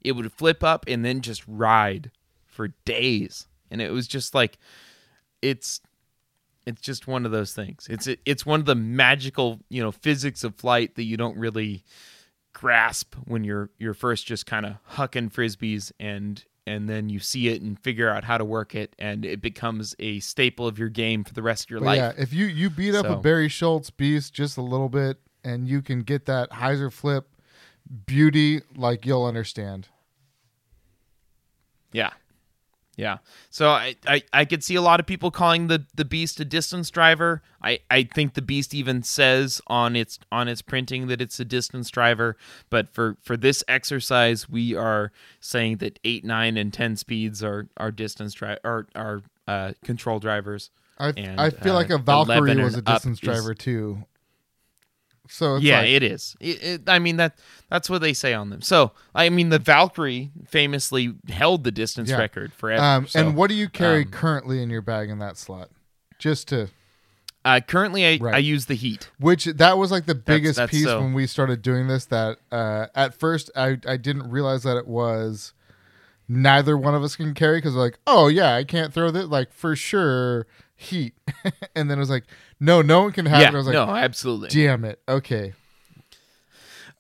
It 0.02 0.14
would 0.14 0.32
flip 0.32 0.64
up 0.64 0.86
and 0.88 1.04
then 1.04 1.22
just 1.22 1.44
ride 1.48 2.12
for 2.48 2.70
days. 2.86 3.48
And 3.70 3.82
it 3.82 3.92
was 3.92 4.08
just 4.08 4.34
like 4.34 4.58
it's 5.42 5.82
it's 6.70 6.82
just 6.82 7.08
one 7.08 7.26
of 7.26 7.32
those 7.32 7.54
things 7.54 7.88
it's 7.90 8.08
it's 8.26 8.46
one 8.46 8.60
of 8.60 8.66
the 8.66 8.76
magical 8.76 9.60
you 9.70 9.82
know 9.82 9.92
physics 9.92 10.44
of 10.44 10.56
flight 10.56 10.96
that 10.96 11.04
you 11.04 11.18
don't 11.18 11.38
really 11.38 11.84
grasp 12.54 13.16
when 13.26 13.44
you're 13.44 13.70
you're 13.78 13.94
first 13.94 14.26
just 14.26 14.46
kind 14.46 14.66
of 14.66 14.74
hucking 14.94 15.32
frisbees 15.32 15.92
and 16.00 16.46
and 16.68 16.88
then 16.88 17.10
you 17.10 17.20
see 17.20 17.48
it 17.48 17.62
and 17.62 17.80
figure 17.80 18.10
out 18.10 18.24
how 18.24 18.38
to 18.38 18.46
work 18.46 18.76
it 18.76 18.96
and 19.00 19.26
it 19.26 19.42
becomes 19.42 19.96
a 20.00 20.20
staple 20.20 20.68
of 20.68 20.78
your 20.78 20.90
game 20.90 21.24
for 21.24 21.34
the 21.34 21.42
rest 21.42 21.66
of 21.66 21.70
your 21.72 21.80
But 21.80 21.86
life 21.86 21.98
yeah, 21.98 22.14
if 22.18 22.32
you 22.34 22.46
you 22.46 22.70
beat 22.70 22.94
up 22.96 23.06
So- 23.06 23.14
a 23.14 23.18
Barry 23.18 23.50
Schultz 23.50 23.90
beast 23.90 24.34
just 24.34 24.58
a 24.58 24.62
little 24.62 24.90
bit, 24.90 25.18
and 25.44 25.68
you 25.68 25.82
can 25.82 26.02
get 26.02 26.26
that 26.26 26.52
hyzer 26.52 26.92
flip 26.92 27.28
beauty, 28.06 28.62
like 28.76 29.06
you'll 29.06 29.26
understand. 29.26 29.88
Yeah. 31.92 32.12
Yeah. 33.00 33.20
So 33.50 33.70
I, 33.70 33.96
I, 34.06 34.24
I 34.34 34.44
could 34.44 34.62
see 34.62 34.76
a 34.76 34.82
lot 34.82 35.00
of 35.00 35.06
people 35.06 35.32
calling 35.32 35.68
the, 35.68 35.86
the 35.96 36.04
beast 36.04 36.38
a 36.42 36.44
distance 36.46 36.90
driver. 36.90 37.42
I, 37.64 37.80
I 37.90 38.04
think 38.04 38.34
the 38.34 38.42
beast 38.42 38.74
even 38.74 39.04
says 39.04 39.62
on 39.68 39.96
its 39.96 40.20
on 40.34 40.50
its 40.50 40.62
printing 40.62 41.08
that 41.08 41.22
it's 41.22 41.40
a 41.40 41.46
distance 41.46 41.90
driver. 41.90 42.36
But 42.70 42.90
for, 42.90 43.16
for 43.22 43.38
this 43.38 43.64
exercise 43.70 44.50
we 44.50 44.76
are 44.76 45.14
saying 45.40 45.78
that 45.78 45.98
eight, 46.04 46.26
nine, 46.26 46.58
and 46.58 46.74
ten 46.74 46.98
speeds 46.98 47.42
are, 47.42 47.70
are 47.78 47.90
distance 47.90 48.34
dri- 48.34 48.58
are 48.66 48.86
are 48.96 49.22
uh, 49.48 49.72
control 49.82 50.20
drivers. 50.20 50.70
I 50.98 51.14
And, 51.16 51.40
I 51.40 51.52
feel 51.52 51.72
uh, 51.72 51.76
like 51.76 51.92
a 51.92 51.98
Valkyrie 51.98 52.62
was 52.62 52.76
a 52.76 52.82
distance 52.82 53.20
is- 53.20 53.22
driver 53.22 53.54
too. 53.54 54.04
So 55.32 55.56
it's 55.56 55.64
yeah, 55.64 55.82
like, 55.82 55.90
it 55.90 56.04
is. 56.04 56.36
It, 56.40 56.64
it, 56.64 56.82
I 56.88 56.98
mean 57.00 57.18
that 57.18 57.38
that's 57.70 57.90
what 57.90 58.02
they 58.02 58.14
say 58.14 58.34
on 58.34 58.50
them. 58.50 58.62
So 58.62 58.92
I 59.14 59.30
mean 59.30 59.50
the 59.50 59.60
Valkyrie 59.60 60.32
famously 60.48 61.14
held 61.30 61.64
the 61.64 61.72
distance 61.72 62.10
Yeah. 62.10 62.18
record 62.18 62.52
forever. 62.54 62.82
um, 62.84 63.08
so, 63.08 63.20
and 63.20 63.36
what 63.36 63.50
do 63.50 63.54
you 63.56 63.70
carry 63.70 64.04
um, 64.04 64.12
currently 64.12 64.62
in 64.64 64.70
your 64.70 64.82
bag 64.82 65.10
in 65.10 65.20
that 65.20 65.38
slot? 65.38 65.70
Just 66.18 66.48
to 66.50 66.70
uh, 67.46 67.62
currently 67.66 68.06
I, 68.06 68.18
Right. 68.20 68.36
I 68.36 68.38
use 68.40 68.66
the 68.66 68.74
heat. 68.76 69.10
which 69.20 69.46
that 69.46 69.78
was 69.78 69.92
like 69.92 70.06
the 70.08 70.16
biggest 70.16 70.58
that's 70.58 70.72
piece 70.72 70.84
so- 70.84 71.00
when 71.00 71.14
we 71.14 71.28
started 71.28 71.62
doing 71.62 71.88
this. 71.88 72.06
That 72.06 72.40
uh, 72.52 72.88
at 72.96 73.14
first 73.14 73.52
I 73.56 73.78
I 73.88 73.98
didn't 73.98 74.30
realize 74.30 74.64
that 74.64 74.78
it 74.78 74.88
was 74.88 75.54
neither 76.28 76.78
one 76.78 76.96
of 76.96 77.04
us 77.04 77.16
can 77.16 77.34
carry 77.34 77.58
because 77.58 77.76
like 77.76 77.98
oh 78.08 78.28
yeah 78.28 78.56
I 78.56 78.64
can't 78.64 78.94
throw 78.94 79.10
that 79.12 79.30
like 79.30 79.52
for 79.54 79.76
sure 79.76 80.48
heat, 80.76 81.14
and 81.76 81.90
then 81.90 81.98
it 81.98 82.00
was 82.00 82.10
like 82.10 82.24
no 82.60 82.82
no 82.82 83.04
one 83.04 83.12
can 83.12 83.26
have 83.26 83.42
yeah, 83.42 83.50
it. 83.50 83.54
I 83.54 83.58
was 83.58 83.66
like 83.66 83.74
no, 83.74 83.86
absolutely. 83.90 84.50
damn 84.50 84.86
it 84.86 85.02
okay 85.08 85.54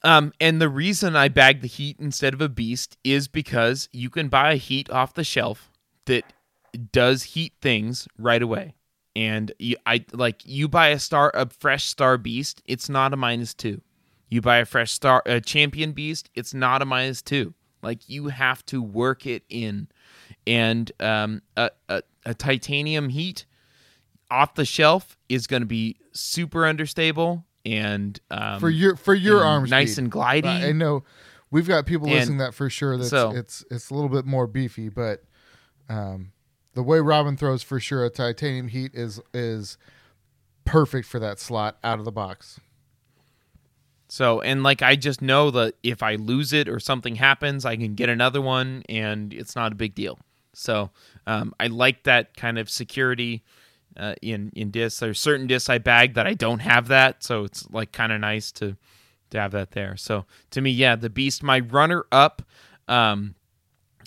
Um, 0.01 0.32
and 0.39 0.62
the 0.62 0.70
reason 0.70 1.16
I 1.16 1.28
bag 1.28 1.62
the 1.62 1.68
heat 1.68 1.97
instead 1.99 2.34
of 2.34 2.39
a 2.41 2.47
beast 2.47 2.97
is 3.03 3.28
because 3.28 3.89
you 3.91 4.10
can 4.10 4.30
buy 4.30 4.53
a 4.53 4.55
heat 4.55 4.89
off 4.89 5.14
the 5.14 5.26
shelf 5.26 5.70
that 6.05 6.24
does 6.93 7.24
heat 7.24 7.53
things 7.62 8.07
right 8.18 8.41
away. 8.41 8.76
And 9.16 9.51
you, 9.60 9.76
I 9.86 10.05
like 10.14 10.41
you 10.45 10.70
buy 10.70 10.89
a 10.89 10.99
star, 10.99 11.32
a 11.34 11.49
fresh 11.49 11.84
star 11.86 12.18
beast, 12.18 12.62
it's 12.66 12.88
not 12.88 13.14
a 13.14 13.18
minus 13.18 13.53
two. 13.53 13.82
You 14.30 14.39
buy 14.41 14.57
a 14.60 14.66
fresh 14.66 14.91
star, 14.91 15.22
a 15.26 15.41
champion 15.41 15.91
beast, 15.91 16.30
it's 16.34 16.53
not 16.53 16.82
a 16.82 16.86
minus 16.86 17.22
two. 17.22 17.53
Like 17.82 18.07
you 18.07 18.28
have 18.28 18.66
to 18.68 18.82
work 18.82 19.26
it 19.26 19.43
in, 19.49 19.89
and 20.47 20.89
um, 21.01 21.41
a, 21.57 21.72
a, 21.89 22.03
a 22.26 22.34
titanium 22.34 23.10
heat 23.10 23.45
off 24.32 24.55
the 24.55 24.65
shelf 24.65 25.17
is 25.27 25.47
going 25.47 25.61
to 25.61 25.67
be 25.67 25.97
super 26.11 26.65
understable 26.67 27.45
and 27.65 28.19
um, 28.32 28.59
for 28.59 28.69
your 28.69 28.95
for 28.95 29.13
your 29.13 29.38
and 29.38 29.45
arm 29.47 29.69
nice 29.69 29.93
speed. 29.93 30.03
and 30.03 30.11
glidey. 30.11 30.69
I 30.69 30.71
know 30.71 31.03
we've 31.51 31.67
got 31.67 31.86
people 31.86 32.07
And 32.07 32.15
listening 32.15 32.38
that 32.39 32.53
for 32.53 32.69
sure. 32.69 32.97
That's 32.97 33.09
so- 33.09 33.32
it's 33.32 33.65
it's 33.69 33.89
a 33.89 33.93
little 33.93 34.09
bit 34.09 34.25
more 34.25 34.47
beefy, 34.47 34.89
but 34.89 35.23
um, 35.89 36.32
the 36.73 36.84
way 36.84 36.99
Robin 36.99 37.36
throws 37.36 37.63
for 37.63 37.80
sure, 37.80 38.05
a 38.05 38.09
titanium 38.09 38.67
heat 38.69 38.91
is 38.93 39.19
is 39.34 39.77
perfect 40.65 41.07
for 41.07 41.19
that 41.19 41.39
slot 41.39 41.77
out 41.84 41.99
of 41.99 42.05
the 42.05 42.11
box. 42.11 42.59
So, 44.07 44.41
and 44.41 44.63
like 44.63 44.82
I 44.82 44.95
just 44.95 45.21
know 45.21 45.51
that 45.51 45.75
if 45.84 46.01
I 46.01 46.15
lose 46.15 46.51
it 46.53 46.67
or 46.67 46.80
something 46.80 47.15
happens, 47.15 47.63
I 47.65 47.75
can 47.75 47.93
get 47.93 48.09
another 48.09 48.41
one 48.41 48.84
and 48.89 49.34
it's 49.34 49.55
not 49.55 49.71
a 49.71 49.75
big 49.75 49.93
deal. 49.93 50.17
So, 50.53 50.89
um, 51.27 51.53
I 51.59 51.67
like 51.67 52.03
that 52.03 52.36
kind 52.36 52.57
of 52.57 52.69
security 52.69 53.43
uh, 53.97 54.15
in 54.21 54.51
in 54.55 54.71
discs. 54.71 54.99
There's 54.99 55.19
certain 55.19 55.47
discs 55.47 55.69
I 55.69 55.77
bag 55.77 56.13
that 56.15 56.27
I 56.27 56.33
don't 56.33 56.59
have 56.59 56.87
that, 56.87 57.23
so 57.23 57.43
it's 57.43 57.69
like 57.69 57.91
kind 57.91 58.11
of 58.11 58.21
nice 58.21 58.51
to 58.53 58.77
to 59.31 59.39
have 59.39 59.51
that 59.51 59.71
there. 59.71 59.95
So, 59.97 60.25
to 60.51 60.61
me, 60.61 60.71
yeah, 60.71 60.95
the 60.95 61.09
Beast, 61.09 61.43
my 61.43 61.59
runner 61.59 62.05
up 62.11 62.41
um, 62.87 63.35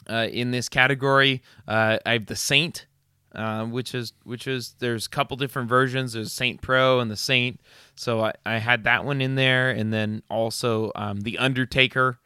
uh, 0.08 0.28
in 0.30 0.50
this 0.50 0.68
category, 0.68 1.42
uh, 1.66 1.98
I 2.04 2.12
have 2.14 2.26
the 2.26 2.36
Saint. 2.36 2.86
Uh, 3.34 3.64
which 3.64 3.94
is 3.94 4.12
which 4.24 4.46
is 4.46 4.74
there's 4.78 5.06
a 5.06 5.08
couple 5.08 5.34
different 5.38 5.66
versions. 5.66 6.12
There's 6.12 6.30
Saint 6.30 6.60
Pro 6.60 7.00
and 7.00 7.10
the 7.10 7.16
Saint, 7.16 7.62
so 7.94 8.20
I, 8.20 8.32
I 8.44 8.58
had 8.58 8.84
that 8.84 9.06
one 9.06 9.22
in 9.22 9.36
there, 9.36 9.70
and 9.70 9.90
then 9.90 10.22
also 10.28 10.92
um, 10.94 11.22
the 11.22 11.38
Undertaker 11.38 12.18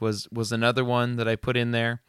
was 0.00 0.28
was 0.32 0.52
another 0.52 0.82
one 0.82 1.16
that 1.16 1.28
I 1.28 1.36
put 1.36 1.58
in 1.58 1.72
there. 1.72 2.00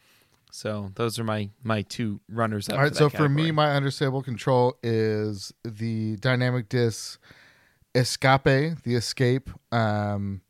So 0.50 0.90
those 0.94 1.18
are 1.18 1.24
my 1.24 1.50
my 1.62 1.82
two 1.82 2.20
runners 2.28 2.68
up. 2.68 2.76
All 2.76 2.82
right, 2.82 2.94
so 2.94 3.08
that 3.08 3.16
for 3.16 3.28
me, 3.28 3.42
category. 3.42 3.52
my 3.52 3.74
understable 3.74 4.22
control 4.22 4.76
is 4.82 5.52
the 5.64 6.16
dynamic 6.16 6.68
disc 6.68 7.20
Escape, 7.94 8.44
the 8.82 8.94
Escape. 8.94 9.50
Um, 9.72 10.42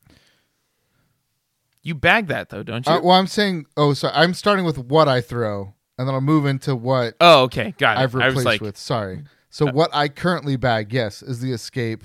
you 1.82 1.94
bag 1.94 2.26
that 2.28 2.51
though, 2.51 2.62
don't 2.62 2.86
you? 2.86 2.92
uh, 2.92 3.01
well, 3.01 3.12
I'm 3.12 3.26
saying, 3.26 3.66
oh, 3.76 3.94
so 3.94 4.11
I'm 4.12 4.34
starting 4.34 4.64
with 4.64 4.78
what 4.78 5.09
I 5.09 5.20
throw, 5.20 5.74
and 5.99 6.07
then 6.07 6.14
I'll 6.14 6.20
move 6.20 6.46
into 6.46 6.76
what 6.76 7.14
oh, 7.20 7.42
okay, 7.44 7.74
got 7.78 7.96
it. 7.96 8.01
I've 8.01 8.14
I 8.14 8.18
replaced 8.18 8.36
was 8.36 8.44
like, 8.44 8.61
with. 8.61 8.76
Sorry. 8.76 9.24
So 9.51 9.68
Uh, 9.68 9.72
what 9.72 9.90
I 9.94 10.09
currently 10.09 10.57
bag, 10.57 10.92
yes, 10.92 11.22
is 11.22 11.40
the 11.40 11.53
Escape, 11.53 12.05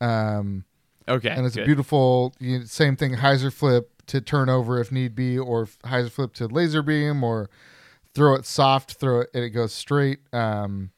um, 0.00 0.64
okay, 1.06 1.30
and 1.30 1.44
it's 1.46 1.56
a 1.56 1.64
beautiful. 1.64 2.34
You 2.40 2.60
know, 2.60 2.64
same 2.64 2.96
thing, 2.96 3.14
hyzer 3.16 3.52
flip 3.52 3.97
to 4.08 4.20
turn 4.20 4.48
over 4.48 4.80
if 4.80 4.92
need 4.92 5.14
be, 5.14 5.38
or 5.38 5.66
hyzer 5.66 6.10
flip 6.10 6.34
to 6.34 6.46
laser 6.46 6.82
beam, 6.82 7.22
or 7.22 7.48
throw 8.14 8.34
it 8.34 8.44
soft, 8.44 8.94
throw 8.94 9.20
it 9.20 9.30
and 9.34 9.44
it 9.44 9.50
goes 9.50 9.72
straight. 9.72 10.20
Um, 10.32 10.90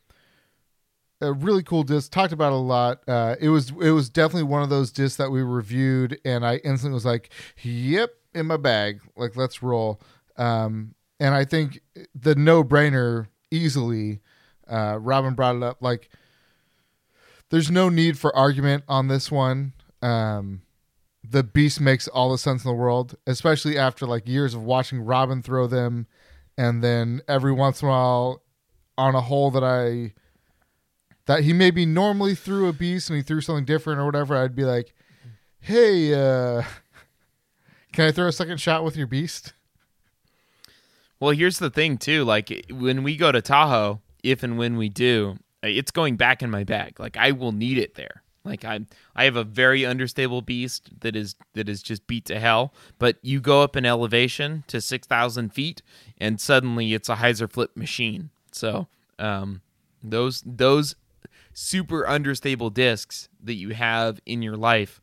a 1.21 1.33
really 1.33 1.63
cool 1.63 1.83
disc. 1.83 2.11
Talked 2.11 2.33
about 2.33 2.53
a 2.53 2.57
lot. 2.57 3.03
Uh, 3.07 3.37
it 3.41 3.51
was 3.51 3.71
it 3.81 3.91
was 3.91 4.09
definitely 4.09 4.45
one 4.45 4.63
of 4.63 4.71
those 4.71 4.91
discs 4.91 5.17
that 5.17 5.31
we 5.31 5.43
reviewed, 5.43 6.19
and 6.25 6.47
I 6.47 6.57
instantly 6.57 6.95
was 6.95 7.05
like, 7.05 7.31
"Yep, 7.63 8.11
in 8.35 8.47
my 8.47 8.57
bag. 8.57 9.01
Like, 9.17 9.37
let's 9.37 9.63
roll." 9.63 10.01
Um, 10.37 10.95
and 11.19 11.35
I 11.35 11.45
think 11.45 11.81
the 12.15 12.35
no 12.35 12.65
brainer 12.65 13.27
easily. 13.51 14.21
Uh, 14.67 14.99
Robin 15.01 15.35
brought 15.35 15.57
it 15.57 15.63
up. 15.63 15.83
Like, 15.83 16.09
there's 17.51 17.71
no 17.71 17.89
need 17.89 18.19
for 18.19 18.35
argument 18.35 18.85
on 18.89 19.09
this 19.09 19.31
one. 19.31 19.73
Um, 20.01 20.63
the 21.23 21.43
beast 21.43 21.81
makes 21.81 22.09
all 22.09 22.31
the 22.31 22.39
sense 22.39 22.65
in 22.65 22.69
the 22.69 22.75
world, 22.75 23.17
especially 23.27 23.77
after 23.77 24.07
like 24.07 24.27
years 24.27 24.55
of 24.55 24.63
watching 24.63 25.01
Robin 25.03 25.43
throw 25.43 25.67
them, 25.67 26.07
and 26.57 26.83
then 26.83 27.21
every 27.29 27.53
once 27.53 27.83
in 27.83 27.89
a 27.89 27.91
while 27.91 28.43
on 28.97 29.15
a 29.15 29.21
hole 29.21 29.51
that 29.51 29.65
I 29.65 30.15
that 31.27 31.45
he 31.45 31.53
maybe 31.53 31.87
normally 31.87 32.35
threw 32.35 32.69
a 32.69 32.73
beast 32.73 33.09
and 33.09 33.17
he 33.17 33.23
threw 33.23 33.41
something 33.41 33.65
different 33.65 34.01
or 34.01 34.07
whatever, 34.07 34.37
I'd 34.37 34.57
be 34.57 34.65
like, 34.65 34.95
"Hey, 35.61 36.15
uh, 36.15 36.63
can 37.93 38.07
I 38.07 38.13
throw 38.13 38.27
a 38.27 38.33
second 38.33 38.61
shot 38.61 38.85
with 38.85 38.97
your 38.97 39.07
beast?" 39.07 39.53
Well, 41.21 41.33
here's 41.33 41.59
the 41.59 41.71
thing 41.71 41.99
too. 41.99 42.25
Like 42.25 42.65
when 42.71 43.03
we 43.03 43.17
go 43.17 43.31
to 43.31 43.43
Tahoe, 43.43 44.01
if 44.25 44.43
and 44.43 44.57
when 44.57 44.77
we 44.77 44.89
do, 44.89 45.37
it's 45.63 45.91
going 45.91 46.17
back 46.17 46.43
in 46.43 46.51
my 46.51 46.65
bag. 46.65 46.99
Like 46.99 47.17
I 47.17 47.33
will 47.33 47.53
need 47.53 47.77
it 47.77 47.95
there. 47.95 48.23
Like 48.45 48.65
I, 48.65 48.81
I 49.15 49.25
have 49.25 49.37
a 49.37 49.45
very 49.45 49.85
understable 49.85 50.41
beast 50.41 50.91
that 51.01 51.15
is 51.15 51.35
that 51.55 51.69
is 51.69 51.83
just 51.83 52.07
beat 52.07 52.25
to 52.27 52.41
hell. 52.41 52.73
But 52.99 53.17
you 53.23 53.41
go 53.41 53.63
up 53.63 53.77
in 53.77 53.85
elevation 53.85 54.65
to 54.69 54.81
six 54.81 55.07
thousand 55.07 55.53
feet, 55.53 55.83
and 56.19 56.41
suddenly 56.41 56.95
it's 56.95 57.09
a 57.09 57.17
hyzer 57.17 57.51
flip 57.51 57.77
machine. 57.77 58.31
So 58.53 58.89
um, 59.19 59.61
those 60.03 60.43
those 60.47 60.97
super 61.53 62.07
understable 62.07 62.71
discs 62.71 63.29
that 63.43 63.55
you 63.55 63.71
have 63.71 64.21
in 64.25 64.41
your 64.41 64.57
life, 64.57 65.01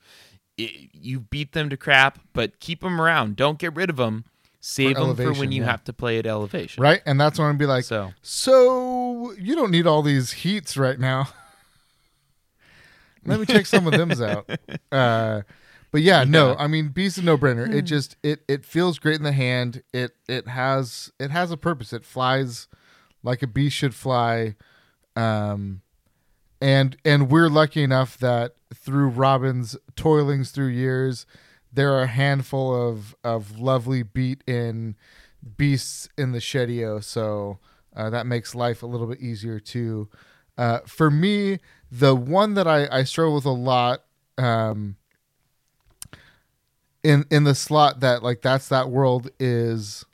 i 0.60 0.90
you 0.92 1.20
beat 1.20 1.54
them 1.54 1.70
to 1.70 1.78
crap, 1.78 2.20
but 2.34 2.60
keep 2.60 2.82
them 2.82 3.00
around. 3.00 3.36
Don't 3.36 3.60
get 3.60 3.76
rid 3.76 3.90
of 3.90 3.98
them. 3.98 4.26
Save 4.60 4.96
them 4.96 5.16
for 5.16 5.32
when 5.34 5.52
you 5.52 5.62
yeah. 5.62 5.72
have 5.72 5.84
to 5.86 5.94
play 5.94 6.18
at 6.18 6.26
elevation. 6.26 6.82
right? 6.82 7.02
And 7.06 7.22
that's 7.22 7.38
when 7.38 7.48
I'm 7.48 7.54
gonna 7.54 7.60
be 7.60 7.66
like, 7.68 7.84
So 7.84 8.14
so 8.22 9.32
you 9.34 9.56
don't 9.56 9.72
need 9.72 9.86
all 9.86 10.02
these 10.02 10.32
heats 10.32 10.76
right 10.76 11.00
now. 11.00 11.30
Let 13.28 13.40
me 13.40 13.46
check 13.46 13.66
some 13.66 13.86
of 13.88 13.94
them's 13.94 14.22
out. 14.22 14.50
Uh, 14.90 15.42
but 15.92 16.02
yeah, 16.02 16.24
no, 16.24 16.56
I 16.56 16.68
mean, 16.68 16.90
Beast 16.90 17.18
a 17.18 17.22
no 17.22 17.38
brainer. 17.38 17.72
It 17.74 17.82
just 17.82 18.16
it 18.24 18.42
it 18.48 18.66
feels 18.66 19.00
great 19.00 19.18
in 19.18 19.24
the 19.24 19.34
hand. 19.34 19.84
It 19.94 20.12
it 20.28 20.48
has 20.48 21.12
it 21.20 21.30
has 21.32 21.52
a 21.52 21.58
purpose. 21.58 21.92
It 21.92 22.06
flies 22.06 22.68
like 23.24 23.44
a 23.44 23.48
beast 23.48 23.76
should 23.76 23.94
fly. 23.94 24.56
Um, 25.16 25.82
and 26.62 26.96
and 27.04 27.30
we're 27.30 27.50
lucky 27.50 27.84
enough 27.84 28.18
that 28.20 28.56
through 28.74 29.10
Robin's 29.10 29.76
toilings 29.96 30.52
through 30.52 30.68
years, 30.68 31.26
there 31.72 31.94
are 31.94 32.04
a 32.04 32.08
handful 32.08 32.74
of 32.90 33.16
of 33.24 33.60
lovely 33.60 34.04
beat 34.04 34.44
in 34.48 34.96
beasts 35.58 36.10
in 36.18 36.32
the 36.32 36.40
Shedio, 36.40 37.04
so 37.04 37.60
uh, 37.96 38.10
that 38.10 38.26
makes 38.26 38.56
life 38.56 38.84
a 38.84 38.88
little 38.88 39.08
bit 39.08 39.20
easier 39.20 39.60
too. 39.60 40.10
Uh, 40.58 40.80
for 40.86 41.12
me, 41.12 41.60
the 41.92 42.16
one 42.16 42.56
that 42.56 42.68
I, 42.68 42.88
I 42.92 43.04
struggle 43.04 43.36
with 43.36 43.46
a 43.46 43.52
lot 43.52 44.04
um, 44.38 44.96
in 47.04 47.26
in 47.30 47.44
the 47.44 47.56
slot 47.56 48.00
that 48.02 48.24
like 48.24 48.42
that's 48.42 48.68
that 48.70 48.90
world 48.90 49.30
is 49.40 50.06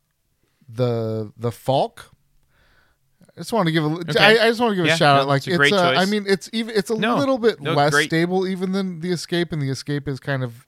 the 0.68 1.32
the 1.38 1.52
Falk. 1.52 2.12
I 3.36 3.40
just 3.40 3.52
want 3.52 3.66
to 3.66 3.72
give 3.72 3.84
a 3.84 3.88
Okay. 3.88 4.20
I, 4.40 4.46
I 4.46 4.50
just 4.50 4.60
want 4.60 4.74
to 4.74 4.76
give 4.76 4.86
Yeah, 4.86 4.94
a 4.94 4.98
shout 4.98 5.16
no, 5.16 5.22
out. 5.22 5.28
Like 5.28 5.40
it's 5.40 5.48
a 5.48 5.50
it's, 5.52 5.58
great 5.58 5.74
uh, 5.74 5.94
I 5.98 6.06
mean 6.06 6.26
it's 6.28 6.50
even 6.54 6.76
it's 6.76 6.90
a 6.92 6.96
No, 6.96 7.18
little 7.18 7.38
bit 7.38 7.62
no, 7.62 7.74
less 7.74 7.92
great. 7.92 8.10
stable 8.10 8.48
even 8.48 8.74
than 8.74 9.00
the 9.00 9.12
escape, 9.12 9.52
and 9.52 9.62
the 9.62 9.70
escape 9.70 10.08
is 10.08 10.20
kind 10.20 10.44
of 10.44 10.68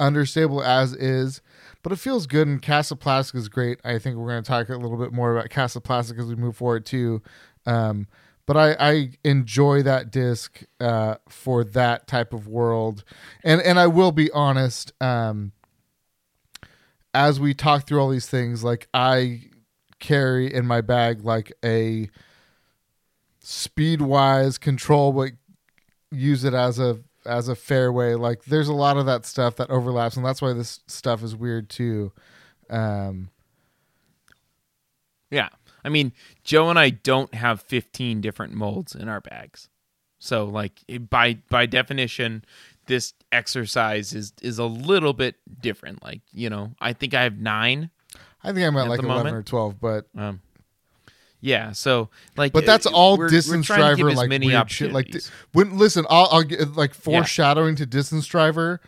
understable 0.00 0.62
as 0.62 0.94
is. 0.94 1.40
But 1.82 1.92
it 1.92 1.96
feels 1.96 2.26
good, 2.26 2.46
and 2.46 2.62
Kastaplast 2.62 3.34
is 3.34 3.48
great. 3.48 3.78
I 3.84 3.98
think 3.98 4.16
we're 4.16 4.28
going 4.28 4.42
to 4.42 4.48
talk 4.48 4.68
a 4.68 4.76
little 4.76 4.96
bit 4.96 5.12
more 5.12 5.36
about 5.36 5.50
Kastaplast 5.50 6.16
as 6.16 6.26
we 6.26 6.36
move 6.36 6.56
forward 6.56 6.86
too. 6.86 7.22
Um, 7.66 8.06
but 8.46 8.56
I, 8.56 8.76
I 8.78 9.10
enjoy 9.24 9.82
that 9.82 10.10
disc 10.10 10.62
uh, 10.80 11.16
for 11.28 11.64
that 11.64 12.06
type 12.06 12.32
of 12.32 12.48
world, 12.48 13.04
and 13.44 13.60
and 13.60 13.78
I 13.78 13.86
will 13.86 14.12
be 14.12 14.30
honest. 14.32 14.92
Um, 15.00 15.52
as 17.14 17.38
we 17.38 17.54
talk 17.54 17.86
through 17.86 18.00
all 18.00 18.08
these 18.08 18.28
things, 18.28 18.64
like 18.64 18.88
I 18.94 19.42
carry 20.00 20.52
in 20.52 20.66
my 20.66 20.80
bag 20.80 21.24
like 21.24 21.52
a 21.64 22.08
speed 23.40 24.00
wise 24.00 24.58
control, 24.58 25.12
but 25.12 25.32
use 26.10 26.44
it 26.44 26.54
as 26.54 26.78
a 26.78 27.00
as 27.24 27.48
a 27.48 27.54
fairway. 27.54 28.14
Like 28.14 28.44
there's 28.44 28.68
a 28.68 28.74
lot 28.74 28.96
of 28.96 29.06
that 29.06 29.26
stuff 29.26 29.56
that 29.56 29.70
overlaps, 29.70 30.16
and 30.16 30.24
that's 30.24 30.42
why 30.42 30.52
this 30.52 30.80
stuff 30.86 31.22
is 31.22 31.36
weird 31.36 31.68
too. 31.68 32.12
Um, 32.70 33.30
yeah, 35.30 35.48
I 35.84 35.88
mean, 35.88 36.12
Joe 36.44 36.70
and 36.70 36.78
I 36.78 36.90
don't 36.90 37.34
have 37.34 37.60
15 37.62 38.20
different 38.20 38.52
molds 38.54 38.94
in 38.94 39.08
our 39.08 39.20
bags, 39.20 39.68
so 40.18 40.44
like 40.44 40.80
by 41.10 41.38
by 41.48 41.66
definition, 41.66 42.44
this 42.86 43.14
exercise 43.32 44.12
is 44.14 44.32
is 44.42 44.58
a 44.58 44.64
little 44.66 45.12
bit 45.12 45.36
different. 45.60 46.02
Like 46.02 46.20
you 46.32 46.48
know, 46.50 46.72
I 46.80 46.92
think 46.92 47.14
I 47.14 47.22
have 47.24 47.38
nine. 47.38 47.90
I 48.44 48.52
think 48.52 48.66
I'm 48.66 48.76
at, 48.76 48.84
At 48.84 48.90
like 48.90 48.98
11 49.02 49.16
moment? 49.24 49.36
or 49.36 49.42
12, 49.42 49.80
but 49.80 50.06
Um, 50.16 50.40
yeah, 51.40 51.72
so 51.72 52.08
like, 52.36 52.52
but 52.52 52.64
that's 52.66 52.86
all 52.86 53.16
we're- 53.18 53.26
we're 53.26 53.30
distance 53.30 53.66
give 53.68 53.76
driver 53.76 54.10
like 54.16 54.28
weird 54.46 54.70
shit. 54.70 54.92
Like 54.92 55.12
when 55.52 55.76
listen, 55.78 56.06
I'll, 56.08 56.28
I'll 56.30 56.42
get 56.42 56.76
like 56.76 56.94
foreshadowing 56.94 57.74
to 57.76 57.86
distance 57.86 58.26
driver. 58.26 58.80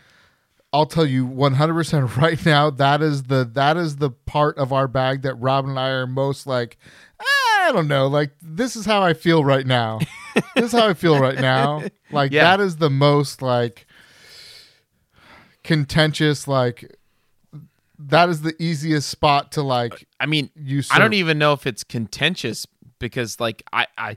I'll 0.75 0.87
tell 0.87 1.07
you 1.07 1.25
100% 1.25 2.17
right 2.21 2.45
now 2.45 2.69
that 2.69 3.01
is 3.01 3.23
the 3.25 3.49
that 3.55 3.77
is 3.77 3.97
the 3.97 4.11
part 4.11 4.59
of 4.59 4.73
our 4.73 4.89
bag 4.89 5.23
that 5.23 5.37
Robin 5.37 5.71
and 5.71 5.79
I 5.79 5.91
are 5.91 6.07
most 6.07 6.49
like 6.49 6.77
I 7.21 7.71
don't 7.73 7.87
know 7.87 8.09
like 8.09 8.33
this 8.43 8.75
is 8.75 8.85
how 8.85 9.01
I 9.01 9.15
feel 9.15 9.45
right 9.45 9.65
now. 9.65 10.01
this 10.57 10.67
is 10.67 10.73
how 10.73 10.89
I 10.89 10.95
feel 10.95 11.19
right 11.21 11.39
now. 11.39 11.85
Like 12.11 12.33
Yeah. 12.33 12.43
that 12.57 12.61
is 12.61 12.77
the 12.79 12.91
most 12.91 13.41
like 13.41 13.87
contentious 15.63 16.49
like 16.49 16.97
that 17.99 18.29
is 18.29 18.43
the 18.43 18.61
easiest 18.61 19.09
spot 19.09 19.53
to 19.53 19.63
like 19.63 20.09
I 20.19 20.27
mean, 20.27 20.51
use 20.57 20.91
I 20.91 20.99
don't 20.99 21.15
even 21.15 21.39
know 21.39 21.53
if 21.53 21.69
it's 21.69 21.85
contentious 21.85 22.67
because 22.99 23.39
like 23.39 23.63
I 23.73 23.87
I 23.97 24.17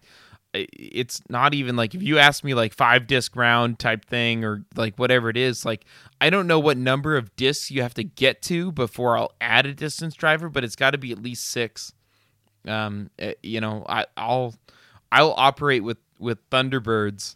it's 0.53 1.21
not 1.29 1.53
even 1.53 1.75
like 1.75 1.93
if 1.93 2.01
you 2.01 2.17
ask 2.17 2.43
me 2.43 2.53
like 2.53 2.73
five 2.73 3.07
disc 3.07 3.35
round 3.35 3.79
type 3.79 4.05
thing 4.05 4.43
or 4.43 4.63
like 4.75 4.95
whatever 4.97 5.29
it 5.29 5.37
is 5.37 5.65
like 5.65 5.85
I 6.19 6.29
don't 6.29 6.47
know 6.47 6.59
what 6.59 6.77
number 6.77 7.15
of 7.17 7.35
discs 7.35 7.71
you 7.71 7.81
have 7.81 7.93
to 7.95 8.03
get 8.03 8.41
to 8.43 8.71
before 8.71 9.17
I'll 9.17 9.33
add 9.39 9.65
a 9.65 9.73
distance 9.73 10.15
driver 10.15 10.49
but 10.49 10.63
it's 10.63 10.75
got 10.75 10.91
to 10.91 10.97
be 10.97 11.11
at 11.11 11.21
least 11.21 11.45
6 11.49 11.93
um 12.67 13.09
eh, 13.19 13.33
you 13.43 13.61
know 13.61 13.85
I 13.87 14.05
I'll 14.15 14.55
I'll 15.11 15.33
operate 15.37 15.83
with 15.83 15.97
with 16.19 16.49
Thunderbirds 16.49 17.35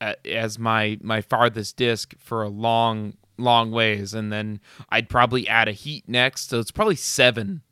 uh, 0.00 0.14
as 0.24 0.58
my 0.58 0.98
my 1.02 1.20
farthest 1.20 1.76
disc 1.76 2.14
for 2.18 2.42
a 2.42 2.48
long 2.48 3.14
long 3.38 3.70
ways. 3.70 4.14
And 4.14 4.32
then 4.32 4.60
I'd 4.90 5.08
probably 5.08 5.48
add 5.48 5.68
a 5.68 5.72
heat 5.72 6.04
next. 6.08 6.50
So 6.50 6.58
it's 6.60 6.70
probably 6.70 6.96
7 6.96 7.62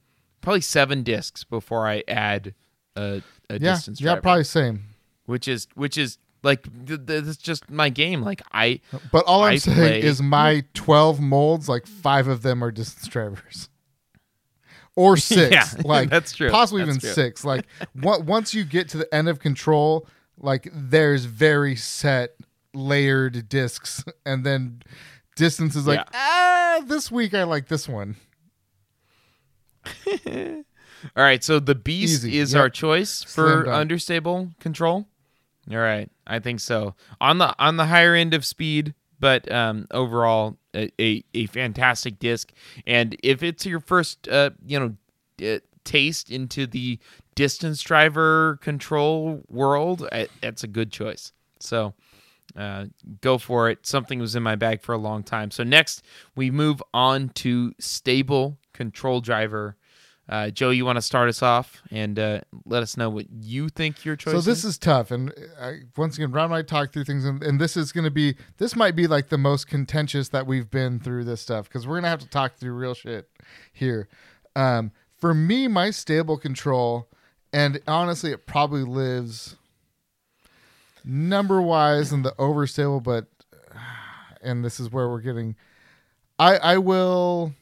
probably 0.41 0.61
seven 0.61 1.05
discs 1.05 1.45
before 1.45 1.87
I 1.87 2.03
add 2.09 2.55
a, 2.97 3.23
a 3.49 3.55
yeah 3.55 3.59
distance 3.59 4.01
yeah 4.01 4.07
driver, 4.13 4.21
probably 4.23 4.45
same. 4.45 4.83
Which 5.27 5.47
is 5.47 5.69
which 5.75 5.97
is 5.97 6.19
like 6.43 6.67
th- 6.87 7.07
th- 7.07 7.39
just 7.39 7.71
my 7.71 7.89
game. 7.89 8.23
Like 8.23 8.43
I 8.53 8.81
But 9.11 9.25
all 9.27 9.43
I'm 9.45 9.53
I 9.53 9.57
saying 9.57 9.77
play- 9.77 10.03
is 10.03 10.21
my 10.23 10.65
12 10.75 11.21
molds, 11.21 11.69
like 11.69 11.87
five 11.87 12.29
of 12.29 12.43
them 12.43 12.63
are 12.65 12.71
distance 12.71 13.07
drivers. 13.09 13.69
Or 14.97 15.17
six. 15.17 15.53
Yeah, 15.53 15.67
like 15.85 16.11
that's 16.11 16.33
true. 16.35 16.51
Possibly 16.51 16.85
That's 16.85 16.97
even 16.97 17.01
true. 17.01 17.11
six. 17.13 17.45
Like 17.45 17.67
on- 18.05 18.27
once 18.27 18.53
you 18.55 18.65
get 18.65 18.89
to 18.91 18.99
the 18.99 19.15
end 19.15 19.29
of 19.29 19.39
control, 19.41 20.07
like 20.39 20.69
there's 20.73 21.25
very 21.27 21.77
set 21.77 22.35
layered 22.75 23.49
discs. 23.49 24.05
And 24.27 24.45
then 24.45 24.83
distance 25.37 25.77
is 25.77 25.87
like, 25.87 25.99
Yeah. 25.99 26.05
ah, 26.15 26.83
this 26.87 27.11
week 27.11 27.35
I 27.35 27.45
like 27.45 27.69
this 27.69 27.89
one. 27.89 28.17
all 30.07 30.63
right. 31.17 31.43
So 31.43 31.59
the 31.61 31.75
beast 31.75 32.25
Easy. 32.25 32.39
is 32.39 32.53
Yep. 32.55 32.61
our 32.61 32.71
choice 32.71 33.23
for 33.23 33.69
understable 33.71 34.51
control. 34.61 35.07
All 35.71 35.79
right, 35.79 36.11
I 36.27 36.41
think 36.41 36.61
so. 36.61 36.95
On 37.21 37.39
the 37.39 37.55
on 37.59 37.77
the 37.77 37.87
higher 37.87 38.15
end 38.15 38.35
of 38.35 38.45
speed, 38.45 38.95
but 39.21 39.51
um, 39.51 39.87
overall 39.93 40.59
a, 40.75 40.91
a, 41.01 41.25
a 41.35 41.47
fantastic 41.47 42.19
disc. 42.19 42.53
And 42.87 43.17
if 43.23 43.43
it's 43.43 43.65
your 43.65 43.81
first, 43.81 44.29
uh, 44.29 44.51
you 44.67 44.97
know, 45.39 45.59
taste 45.85 46.31
into 46.31 46.67
the 46.67 46.99
distance 47.35 47.83
driver 47.83 48.59
control 48.61 49.43
world, 49.49 50.09
uh, 50.11 50.25
that's 50.41 50.65
a 50.65 50.69
good 50.69 50.91
choice. 50.91 51.33
So 51.61 51.95
uh, 52.57 52.87
go 53.21 53.39
for 53.39 53.71
it. 53.71 53.87
Something 53.87 54.19
was 54.19 54.35
in 54.35 54.43
my 54.43 54.57
bag 54.57 54.83
for 54.83 54.93
a 54.93 54.99
long 54.99 55.23
time. 55.23 55.51
So 55.51 55.63
next 55.63 56.03
we 56.35 56.51
move 56.51 56.83
on 56.93 57.29
to 57.31 57.73
stable 57.79 58.59
control 58.73 59.21
driver. 59.21 59.77
Uh, 60.33 60.49
Joe, 60.49 60.71
you 60.71 60.87
want 60.87 60.97
to 60.97 61.03
start 61.03 61.29
us 61.29 61.43
off 61.43 61.83
and 61.91 62.19
uh, 62.19 62.41
let 62.65 62.83
us 62.83 62.97
know 62.97 63.11
what 63.11 63.27
you 63.31 63.69
think 63.69 64.03
your 64.03 64.17
choice 64.17 64.33
is? 64.33 64.45
So 64.45 64.51
this 64.51 64.65
is 64.65 64.79
tough, 64.79 65.11
and 65.11 65.31
I, 65.61 65.81
once 65.95 66.17
again, 66.17 66.33
Ron 66.33 66.47
and 66.47 66.55
I 66.55 66.63
talk 66.63 66.91
through 66.91 67.05
things, 67.05 67.27
and, 67.27 67.43
and 67.43 67.61
this 67.61 67.77
is 67.77 67.93
going 67.93 68.05
to 68.05 68.11
be 68.11 68.37
this 68.57 68.75
might 68.75 68.97
be 68.97 69.07
like 69.07 69.29
the 69.29 69.37
most 69.37 69.67
contentious 69.67 70.31
that 70.31 70.47
we've 70.47 70.71
been 70.71 71.01
through 71.01 71.25
this 71.25 71.43
stuff 71.43 71.69
because 71.69 71.87
we're 71.87 71.97
gonna 71.97 72.09
have 72.09 72.21
to 72.21 72.29
talk 72.29 72.55
through 72.55 72.73
real 72.73 72.95
shit 72.95 73.29
here. 73.75 74.09
Um, 74.57 74.93
for 75.19 75.35
me, 75.35 75.69
my 75.69 75.91
stable 75.91 76.39
control, 76.39 77.09
and 77.53 77.83
honestly, 77.87 78.33
it 78.33 78.47
probably 78.47 78.85
lives 78.85 79.57
number 81.05 81.61
wise 81.61 82.11
in 82.11 82.23
the 82.23 82.33
overstable, 82.39 83.03
but 83.03 83.27
and 84.43 84.65
this 84.65 84.81
is 84.81 84.91
where 84.91 85.11
we're 85.11 85.21
getting. 85.21 85.57
I 86.39 86.57
I 86.57 86.79
will 86.79 87.53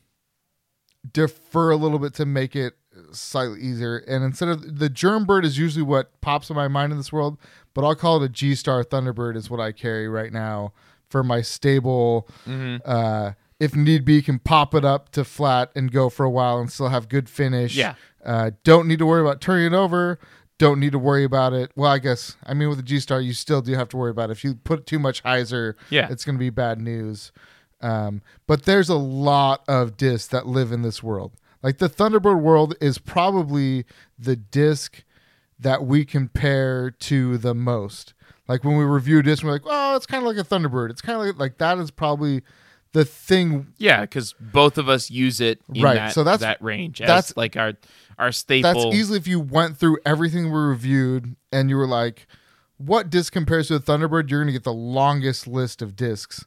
defer 1.13 1.71
a 1.71 1.77
little 1.77 1.99
bit 1.99 2.15
to 2.15 2.27
make 2.27 2.55
it 2.57 2.75
slightly 3.13 3.61
easier. 3.61 3.99
And 3.99 4.25
instead 4.25 4.49
of 4.49 4.79
the 4.79 4.89
germ 4.89 5.25
bird 5.25 5.45
is 5.45 5.59
usually 5.59 5.83
what 5.85 6.21
pops 6.21 6.51
in 6.51 6.57
my 6.57 6.69
mind 6.69 6.93
in 6.93 6.99
this 6.99 7.13
world, 7.13 7.39
but 7.75 7.85
I'll 7.85 7.95
call 7.95 8.23
it 8.23 8.27
a 8.27 8.29
G 8.29 8.55
Star 8.55 8.83
Thunderbird 8.85 9.37
is 9.37 9.49
what 9.49 9.61
I 9.61 9.73
carry 9.73 10.09
right 10.09 10.33
now 10.33 10.73
for 11.09 11.23
my 11.23 11.41
stable. 11.41 12.29
Mhm. 12.47 12.81
Uh, 12.85 13.33
if 13.59 13.75
need 13.77 14.05
be, 14.05 14.23
can 14.23 14.39
pop 14.39 14.75
it 14.75 14.85
up 14.85 15.11
to 15.13 15.25
flat 15.25 15.71
and 15.77 15.93
go 15.93 16.09
for 16.09 16.25
a 16.25 16.31
while 16.31 16.59
and 16.59 16.71
still 16.73 16.89
have 16.89 17.09
good 17.09 17.29
finish. 17.29 17.77
Yeah. 17.77 17.95
Uh, 18.25 18.51
don't 18.65 18.89
need 18.89 18.99
to 18.99 19.07
worry 19.07 19.21
about 19.21 19.41
turning 19.41 19.67
it 19.67 19.77
over. 19.77 20.19
Don't 20.59 20.79
need 20.81 20.93
to 20.93 20.99
worry 20.99 21.25
about 21.25 21.53
it. 21.55 21.71
Well, 21.75 21.91
I 21.91 21.99
guess 21.99 22.37
I 22.45 22.53
mean 22.55 22.69
with 22.69 22.79
the 22.79 22.85
G 22.85 23.01
Star, 23.01 23.21
you 23.21 23.33
still 23.33 23.63
do 23.63 23.73
have 23.75 23.89
to 23.91 23.97
worry 23.97 24.11
about 24.11 24.31
it. 24.31 24.33
If 24.33 24.45
you 24.45 24.55
put 24.57 24.87
too 24.87 24.99
much 24.99 25.23
hyzer, 25.23 25.75
Yeah. 25.89 26.09
it's 26.11 26.25
going 26.25 26.37
to 26.37 26.41
be 26.41 26.51
bad 26.51 26.81
news. 26.81 27.33
Um, 27.83 28.23
but 28.47 28.65
there's 28.65 28.89
a 28.89 28.97
lot 28.97 29.63
of 29.69 29.97
discs 29.97 30.29
that 30.29 30.47
live 30.47 30.73
in 30.73 30.83
this 30.83 31.03
world. 31.03 31.33
Like 31.63 31.79
the 31.79 31.89
Thunderbird 31.89 32.41
world 32.41 32.75
is 32.81 32.99
probably 32.99 33.85
the 34.19 34.37
disc 34.37 35.03
that 35.59 35.85
we 35.85 36.05
compare 36.05 36.91
to 36.91 37.37
the 37.39 37.55
most. 37.55 38.15
Like 38.49 38.65
when 38.65 38.77
we 38.77 38.85
review 38.85 39.23
disc, 39.23 39.43
we're 39.45 39.53
like, 39.53 39.63
oh, 39.67 39.95
it's 39.97 40.07
kind 40.07 40.23
of 40.27 40.35
like 40.35 40.45
a 40.45 40.49
Thunderbird. 40.49 40.91
It's 40.91 41.03
kind 41.03 41.21
of 41.21 41.27
like 41.27 41.39
like 41.39 41.59
that 41.59 41.79
is 41.79 41.91
probably 41.91 42.43
the 42.93 43.05
thing 43.05 43.69
Yeah, 43.79 44.01
because 44.01 44.35
both 44.41 44.77
of 44.77 44.89
us 44.89 45.11
use 45.11 45.41
it 45.41 45.61
in 45.73 45.83
Right, 45.83 45.95
that, 45.95 46.13
so 46.13 46.25
that's- 46.25 46.41
that 46.41 46.61
range. 46.63 47.01
As 47.01 47.07
that's- 47.07 47.37
like 47.37 47.57
our 47.57 47.75
our 48.19 48.33
staple. 48.33 48.73
that's 48.73 48.97
easily 48.97 49.19
if 49.19 49.27
you 49.29 49.39
went 49.41 49.77
through 49.79 49.99
everything 50.05 50.51
we 50.53 50.59
reviewed 50.59 51.37
and 51.53 51.71
you 51.71 51.77
were 51.77 51.87
like, 51.87 52.27
what 52.79 53.09
disc 53.11 53.33
compares 53.33 53.69
to 53.69 53.75
a 53.77 53.81
Thunderbird? 53.81 54.29
You're 54.31 54.41
gonna 54.41 54.53
get 54.53 54.65
the 54.65 54.73
longest 54.73 55.47
list 55.47 55.81
of 55.83 55.95
discs, 55.95 56.45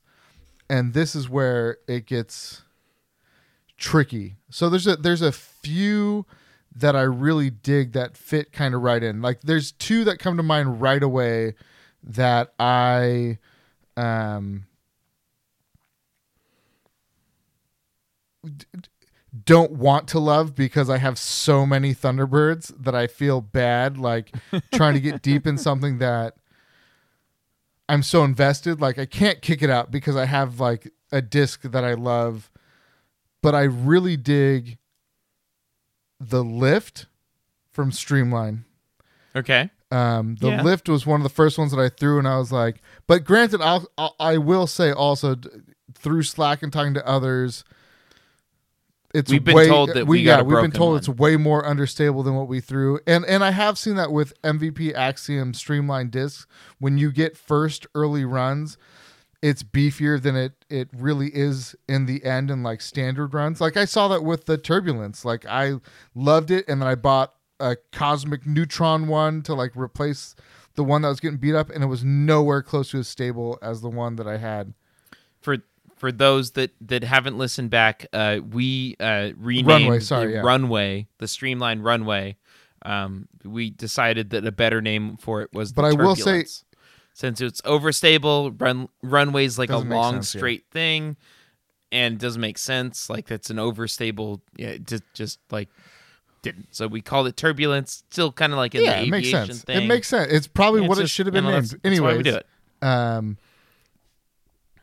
and 0.70 0.94
this 0.94 1.16
is 1.16 1.30
where 1.30 1.78
it 1.88 2.06
gets 2.06 2.64
tricky. 3.78 4.38
So 4.50 4.70
there's 4.70 4.88
a 4.88 4.96
there's 4.96 5.22
a 5.22 5.32
few 5.32 6.26
that 6.76 6.96
I 6.96 7.02
really 7.02 7.50
dig 7.50 7.94
that 7.94 8.18
fit 8.18 8.52
kind 8.52 8.74
of 8.74 8.82
right 8.82 9.04
in. 9.04 9.22
Like 9.22 9.42
there's 9.42 9.72
two 9.72 10.04
that 10.06 10.20
come 10.20 10.38
to 10.38 10.44
mind 10.44 10.82
right 10.82 11.04
away 11.04 11.56
that 12.04 12.54
I 12.60 13.38
um 13.96 14.66
d- 18.44 18.66
don't 19.46 19.72
want 19.72 20.08
to 20.10 20.20
love 20.20 20.56
because 20.56 20.90
I 20.90 20.98
have 20.98 21.18
so 21.18 21.66
many 21.66 21.94
Thunderbirds 21.94 22.74
that 22.84 22.94
I 22.96 23.08
feel 23.08 23.42
bad 23.42 23.98
like 23.98 24.32
trying 24.74 24.94
to 24.94 25.00
get 25.00 25.22
deep 25.22 25.48
in 25.48 25.58
something 25.58 25.98
that 26.00 26.36
I'm 27.90 28.04
so 28.04 28.24
invested 28.24 28.80
like 28.82 28.98
I 28.98 29.06
can't 29.06 29.42
kick 29.42 29.62
it 29.62 29.70
out 29.70 29.92
because 29.92 30.16
I 30.16 30.26
have 30.26 30.60
like 30.60 30.92
a 31.12 31.22
disc 31.22 31.62
that 31.64 31.84
I 31.84 31.94
love 31.94 32.50
but 33.42 33.54
I 33.54 33.64
really 33.64 34.16
dig 34.16 34.78
the 36.20 36.44
lift 36.44 37.08
from 37.72 37.92
Streamline. 37.92 38.64
okay. 39.36 39.70
Um, 39.92 40.38
the 40.40 40.50
Yeah. 40.50 40.64
lift 40.64 40.88
was 40.90 41.06
one 41.06 41.20
of 41.20 41.24
the 41.24 41.30
first 41.30 41.58
ones 41.58 41.72
that 41.72 41.80
I 41.80 41.90
threw, 41.90 42.18
and 42.18 42.28
I 42.28 42.38
was 42.38 42.52
like, 42.52 42.82
but 43.06 43.26
granted, 43.26 43.62
I'll, 43.62 43.86
I'll 43.98 44.16
I 44.20 44.38
will 44.38 44.66
say 44.66 44.92
also 44.92 45.36
through 45.94 46.24
Slack 46.24 46.64
and 46.64 46.72
talking 46.74 46.94
to 46.96 47.06
others, 47.08 47.64
it's 49.14 49.32
We've 49.32 49.44
been 49.44 49.56
way, 49.56 49.68
told 49.68 49.90
that 49.90 50.08
we, 50.08 50.20
we 50.20 50.24
got 50.24 50.40
yeah 50.40 50.42
we've 50.42 50.62
been 50.62 50.72
told 50.72 50.92
one. 50.92 50.98
it's 50.98 51.10
way 51.10 51.38
more 51.38 51.66
understable 51.66 52.24
than 52.24 52.36
what 52.36 52.48
we 52.48 52.60
threw, 52.60 53.00
and 53.06 53.24
and 53.26 53.44
I 53.44 53.52
have 53.52 53.78
seen 53.78 53.96
that 53.96 54.12
with 54.12 54.40
MVP 54.42 54.94
Axiom 54.94 55.54
streamlined 55.54 56.12
discs 56.12 56.48
when 56.80 56.98
you 56.98 57.12
get 57.12 57.38
first 57.38 57.86
early 57.94 58.26
runs. 58.26 58.78
It's 59.42 59.62
beefier 59.62 60.22
than 60.22 60.36
it 60.36 60.66
it 60.70 60.90
really 60.94 61.28
is 61.28 61.76
in 61.88 62.06
the 62.06 62.24
end 62.24 62.50
and 62.50 62.64
like 62.64 62.82
standard 62.82 63.34
runs. 63.34 63.62
Like 63.62 63.78
I 63.78 63.86
saw 63.86 64.08
that 64.08 64.24
with 64.24 64.46
the 64.46 64.58
turbulence. 64.58 65.26
Like 65.26 65.46
I 65.46 65.76
loved 66.16 66.50
it, 66.50 66.66
and 66.68 66.82
then 66.82 66.88
I 66.88 66.96
bought 66.96 67.34
a 67.60 67.78
cosmic 67.92 68.48
neutron 68.48 69.08
one 69.08 69.42
to 69.44 69.54
like 69.54 69.76
replace 69.76 70.36
the 70.76 70.84
one 70.84 71.04
that 71.04 71.10
was 71.10 71.20
getting 71.20 71.38
beat 71.38 71.56
up, 71.56 71.70
and 71.70 71.84
it 71.84 71.88
was 71.88 72.04
nowhere 72.04 72.64
close 72.64 72.92
to 72.92 73.00
as 73.00 73.08
stable 73.08 73.60
as 73.62 73.82
the 73.82 73.90
one 73.90 74.16
that 74.16 74.28
I 74.28 74.38
had. 74.38 74.74
For 75.42 75.58
for 76.04 76.12
those 76.12 76.52
that 76.52 76.72
that 76.82 77.02
haven't 77.02 77.38
listened 77.38 77.70
back, 77.70 78.08
uh, 78.12 78.40
we 78.52 78.98
uh, 79.00 79.30
renamed 79.38 79.68
Runway, 79.68 80.00
sorry, 80.02 80.28
the 80.28 80.34
yeah. 80.34 80.42
runway, 80.42 81.08
the 81.20 81.30
streamline 81.30 81.80
runway. 81.80 82.36
Um, 82.82 83.30
we 83.46 83.70
decided 83.70 84.32
that 84.32 84.46
a 84.46 84.52
better 84.52 84.82
name 84.82 85.16
for 85.16 85.44
it 85.44 85.54
was. 85.54 85.72
The 85.72 85.82
But 85.82 85.86
I 85.86 85.94
will 85.94 86.18
say- 86.18 86.44
since 87.14 87.40
it's 87.40 87.62
overstable, 87.62 88.54
run 88.62 88.90
runway's 89.02 89.58
like 89.58 89.70
a 89.70 89.78
long 89.78 90.16
sense, 90.16 90.36
yeah. 90.36 90.40
straight 90.40 90.66
thing, 90.72 91.16
and 91.90 92.20
doesn't 92.20 92.42
make 92.42 92.58
sense. 92.58 93.10
Like 93.10 93.28
that's 93.28 93.50
an 93.50 93.56
overstable. 93.56 94.42
Yeah, 94.58 94.76
just 94.86 95.04
just 95.14 95.40
like 95.52 95.70
didn't. 96.42 96.76
So 96.76 96.86
we 96.88 97.00
called 97.00 97.28
it 97.28 97.38
turbulence. 97.38 98.04
Still 98.10 98.34
kind 98.34 98.52
of 98.52 98.58
like 98.58 98.76
in 98.76 98.84
yeah, 98.84 99.00
the 99.00 99.08
it 99.08 99.10
makes 99.10 99.30
aviation 99.30 99.54
sense. 99.54 99.64
thing. 99.64 99.84
It 99.84 99.88
makes 99.88 100.10
sense. 100.10 100.34
It's 100.34 100.48
probably 100.48 100.82
what 100.82 100.98
it 100.98 101.08
should 101.10 101.28
have 101.28 101.34
been 101.34 101.46
named. 101.46 101.80
Anyways, 101.86 102.18
we 102.18 102.24
do 102.24 102.36
it. 102.36 102.48
Um, 102.86 103.38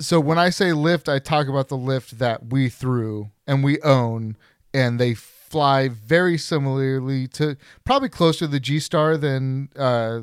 so 0.01 0.19
when 0.19 0.39
I 0.39 0.51
say 0.51 0.73
lift, 0.73 1.09
I 1.09 1.19
talk 1.19 1.47
about 1.47 1.69
the 1.69 1.77
lift 1.77 2.19
that 2.19 2.47
we 2.47 2.69
threw 2.69 3.31
and 3.47 3.63
we 3.63 3.81
own, 3.83 4.37
and 4.73 4.99
they 4.99 5.15
fly 5.15 5.89
very 5.89 6.39
similarly 6.39 7.29
to 7.29 7.57
probably 7.85 8.09
closer 8.09 8.41
to 8.41 8.47
the 8.47 8.61
G 8.61 8.81
Star 8.81 9.17
than 9.17 9.69
uh, 9.77 10.23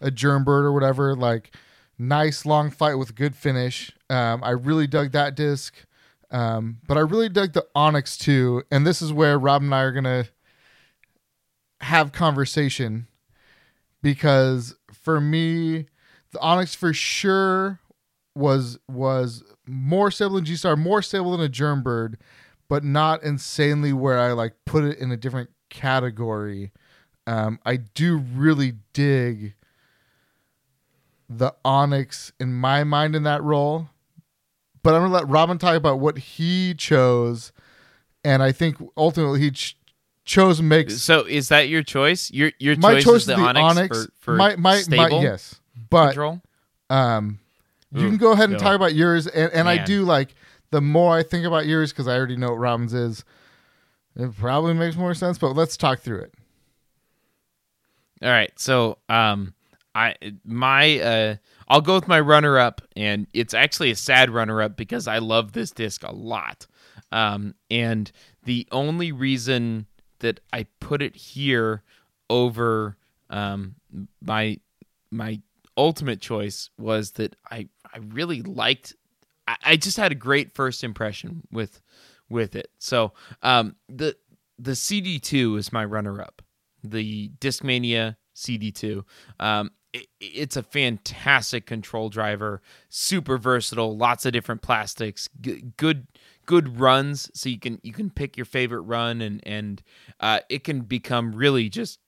a 0.00 0.10
Germbird 0.10 0.64
or 0.64 0.72
whatever. 0.72 1.16
Like 1.16 1.54
nice 1.98 2.46
long 2.46 2.70
flight 2.70 2.96
with 2.96 3.14
good 3.14 3.34
finish. 3.34 3.90
Um, 4.08 4.42
I 4.44 4.50
really 4.50 4.86
dug 4.86 5.12
that 5.12 5.34
disc, 5.34 5.74
um, 6.30 6.78
but 6.86 6.96
I 6.96 7.00
really 7.00 7.28
dug 7.28 7.54
the 7.54 7.66
Onyx 7.74 8.16
too. 8.16 8.62
And 8.70 8.86
this 8.86 9.02
is 9.02 9.12
where 9.12 9.38
Rob 9.38 9.62
and 9.62 9.74
I 9.74 9.80
are 9.82 9.92
gonna 9.92 10.26
have 11.80 12.12
conversation 12.12 13.08
because 14.00 14.76
for 14.92 15.20
me, 15.20 15.86
the 16.30 16.40
Onyx 16.40 16.74
for 16.74 16.92
sure 16.92 17.80
was 18.34 18.78
was 18.88 19.42
more 19.66 20.10
stable 20.10 20.36
than 20.36 20.44
G 20.44 20.56
Star, 20.56 20.76
more 20.76 21.02
stable 21.02 21.36
than 21.36 21.46
a 21.46 21.50
Germbird, 21.50 22.14
but 22.68 22.84
not 22.84 23.22
insanely 23.22 23.92
where 23.92 24.18
I 24.18 24.32
like 24.32 24.54
put 24.64 24.84
it 24.84 24.98
in 24.98 25.12
a 25.12 25.16
different 25.16 25.50
category. 25.70 26.72
Um, 27.26 27.58
I 27.64 27.76
do 27.76 28.16
really 28.16 28.74
dig 28.92 29.54
the 31.28 31.54
Onyx 31.64 32.32
in 32.40 32.52
my 32.52 32.84
mind 32.84 33.14
in 33.14 33.22
that 33.22 33.42
role, 33.42 33.88
but 34.82 34.94
I'm 34.94 35.02
gonna 35.02 35.14
let 35.14 35.28
Robin 35.28 35.58
talk 35.58 35.76
about 35.76 36.00
what 36.00 36.18
he 36.18 36.74
chose, 36.74 37.52
and 38.24 38.42
I 38.42 38.52
think 38.52 38.76
ultimately 38.96 39.40
he 39.40 39.50
ch- 39.50 39.76
chose 40.24 40.60
makes 40.60 41.00
So 41.00 41.24
is 41.24 41.48
that 41.48 41.68
your 41.68 41.82
choice? 41.82 42.30
Your 42.30 42.52
your 42.58 42.76
my 42.76 42.94
choice, 42.94 43.04
choice 43.04 43.20
is 43.22 43.26
the, 43.26 43.36
Onyx, 43.36 44.04
for, 44.04 44.12
for 44.20 44.34
my, 44.34 44.56
my, 44.56 44.80
stable 44.80 45.18
my 45.18 45.22
yes, 45.22 45.60
but 45.90 46.06
control. 46.08 46.40
um, 46.90 47.38
you 47.94 48.08
can 48.08 48.16
go 48.16 48.32
ahead 48.32 48.50
and 48.50 48.58
talk 48.58 48.74
about 48.74 48.94
yours, 48.94 49.26
and, 49.26 49.52
and 49.52 49.68
I 49.68 49.76
Man. 49.76 49.86
do 49.86 50.02
like 50.04 50.34
the 50.70 50.80
more 50.80 51.16
I 51.16 51.22
think 51.22 51.46
about 51.46 51.66
yours 51.66 51.92
because 51.92 52.08
I 52.08 52.16
already 52.16 52.36
know 52.36 52.50
what 52.50 52.58
Robin's 52.58 52.94
is. 52.94 53.24
It 54.16 54.36
probably 54.36 54.74
makes 54.74 54.96
more 54.96 55.14
sense, 55.14 55.38
but 55.38 55.54
let's 55.54 55.76
talk 55.76 56.00
through 56.00 56.20
it. 56.20 56.34
All 58.22 58.30
right. 58.30 58.52
So, 58.58 58.98
um, 59.08 59.54
I 59.94 60.14
my 60.44 61.00
uh, 61.00 61.36
I'll 61.68 61.80
go 61.80 61.94
with 61.94 62.08
my 62.08 62.20
runner 62.20 62.58
up, 62.58 62.80
and 62.96 63.26
it's 63.34 63.54
actually 63.54 63.90
a 63.90 63.96
sad 63.96 64.30
runner 64.30 64.62
up 64.62 64.76
because 64.76 65.06
I 65.06 65.18
love 65.18 65.52
this 65.52 65.70
disc 65.70 66.02
a 66.02 66.12
lot. 66.12 66.66
Um, 67.10 67.54
and 67.70 68.10
the 68.44 68.66
only 68.72 69.12
reason 69.12 69.86
that 70.20 70.40
I 70.52 70.66
put 70.80 71.02
it 71.02 71.14
here 71.16 71.82
over 72.30 72.96
um 73.28 73.74
my 74.22 74.58
my 75.10 75.40
ultimate 75.76 76.20
choice 76.20 76.70
was 76.78 77.12
that 77.12 77.36
I 77.50 77.68
I 77.92 77.98
really 77.98 78.42
liked. 78.42 78.94
I, 79.46 79.56
I 79.64 79.76
just 79.76 79.96
had 79.96 80.12
a 80.12 80.16
great 80.16 80.54
first 80.54 80.84
impression 80.84 81.42
with 81.50 81.80
with 82.28 82.56
it. 82.56 82.70
So, 82.78 83.12
um, 83.42 83.76
the 83.88 84.16
the 84.58 84.74
CD 84.74 85.18
two 85.18 85.56
is 85.56 85.72
my 85.72 85.84
runner 85.84 86.20
up 86.20 86.42
the 86.82 87.30
Discmania 87.38 88.16
CD2. 88.34 89.04
Um, 89.40 89.70
it, 89.92 90.06
it's 90.20 90.56
a 90.56 90.62
fantastic 90.62 91.66
control 91.66 92.08
driver, 92.08 92.62
super 92.88 93.38
versatile, 93.38 93.96
lots 93.96 94.24
of 94.26 94.32
different 94.32 94.62
plastics, 94.62 95.28
g- 95.40 95.64
good 95.76 96.06
good 96.46 96.80
runs. 96.80 97.30
So 97.34 97.48
you 97.48 97.58
can 97.58 97.78
you 97.82 97.92
can 97.92 98.10
pick 98.10 98.36
your 98.36 98.46
favorite 98.46 98.80
run, 98.82 99.20
and 99.20 99.40
and 99.46 99.82
uh, 100.20 100.40
it 100.48 100.64
can 100.64 100.80
become 100.82 101.32
really 101.32 101.68
just 101.68 101.98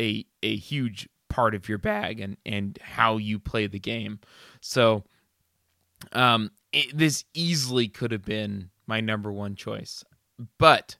a 0.00 0.24
a 0.42 0.56
huge 0.56 1.08
part 1.28 1.54
of 1.54 1.68
your 1.68 1.78
bag 1.78 2.20
and 2.20 2.36
and 2.46 2.78
how 2.82 3.16
you 3.18 3.38
play 3.38 3.66
the 3.66 3.78
game. 3.78 4.20
So, 4.60 5.04
um, 6.12 6.50
it, 6.72 6.96
this 6.96 7.24
easily 7.34 7.88
could 7.88 8.12
have 8.12 8.24
been 8.24 8.70
my 8.86 9.00
number 9.00 9.32
one 9.32 9.54
choice, 9.56 10.04
but 10.58 10.96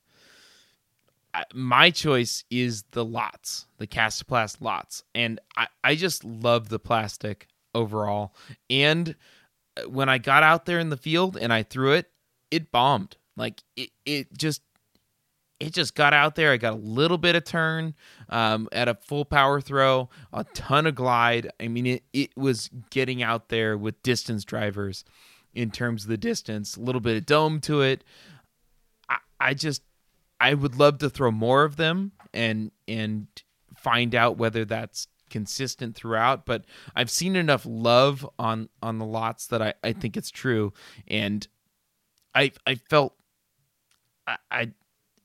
I- 1.34 1.44
my 1.54 1.90
choice 1.90 2.44
is 2.50 2.84
the 2.92 3.04
lots, 3.04 3.66
the 3.78 3.86
Kastaplast 3.86 4.57
lots, 4.61 5.04
and 5.14 5.38
I, 5.57 5.66
I 5.84 5.94
just 5.94 6.24
love 6.24 6.68
the 6.68 6.78
plastic 6.78 7.48
overall. 7.74 8.34
And 8.70 9.14
uh, 9.76 9.88
when 9.88 10.09
I 10.09 10.18
got 10.18 10.42
out 10.42 10.64
there 10.64 10.78
in 10.78 10.88
the 10.90 10.96
field 10.96 11.36
and 11.36 11.52
I 11.52 11.62
threw 11.62 11.92
it, 11.92 12.11
it 12.50 12.72
bombed. 12.72 13.16
Like 13.36 13.62
it, 13.76 13.90
it 14.07 14.36
just, 14.38 14.62
it 15.59 15.72
just 15.72 15.94
got 15.94 16.12
out 16.12 16.34
there. 16.34 16.52
I 16.52 16.57
got 16.57 16.74
a 16.74 16.76
little 16.76 17.18
bit 17.18 17.34
of 17.34 17.44
turn 17.44 17.94
um, 18.28 18.68
at 18.72 18.88
a 18.88 18.94
full 18.94 19.24
power 19.24 19.61
throw, 19.61 20.11
a 20.32 20.44
ton 20.44 20.86
of 20.86 20.94
glide. 20.94 21.50
I 21.59 21.68
mean, 21.68 21.86
it, 21.86 22.02
it 22.12 22.36
was 22.36 22.70
getting 22.90 23.22
out 23.22 23.48
there 23.48 23.78
with 23.78 24.02
distance 24.02 24.44
drivers 24.44 25.04
in 25.54 25.70
terms 25.70 26.04
of 26.04 26.11
the 26.11 26.18
distance, 26.18 26.76
a 26.76 26.80
little 26.80 27.00
bit 27.00 27.16
of 27.16 27.24
dome 27.24 27.61
to 27.61 27.80
it. 27.80 28.04
I, 29.09 29.16
I 29.40 29.54
just 29.54 29.82
I 30.38 30.54
would 30.54 30.76
love 30.76 30.98
to 30.98 31.09
throw 31.09 31.30
more 31.30 31.64
of 31.64 31.76
them 31.76 32.12
and 32.34 32.70
and 32.86 33.26
find 33.76 34.14
out 34.14 34.36
whether 34.36 34.64
that's 34.64 35.09
consistent 35.30 35.96
throughout. 35.96 36.44
But 36.44 36.66
I've 36.94 37.11
seen 37.11 37.34
enough 37.34 37.64
love 37.66 38.28
on 38.38 38.68
on 38.82 38.98
the 38.98 39.07
lots 39.07 39.46
that 39.46 39.62
I, 39.62 39.74
I 39.82 39.94
think 39.94 40.18
it's 40.18 40.30
true. 40.30 40.74
And 41.09 41.46
I 42.34 42.52
I 42.66 42.74
felt 42.74 43.14
I, 44.26 44.36
I 44.50 44.72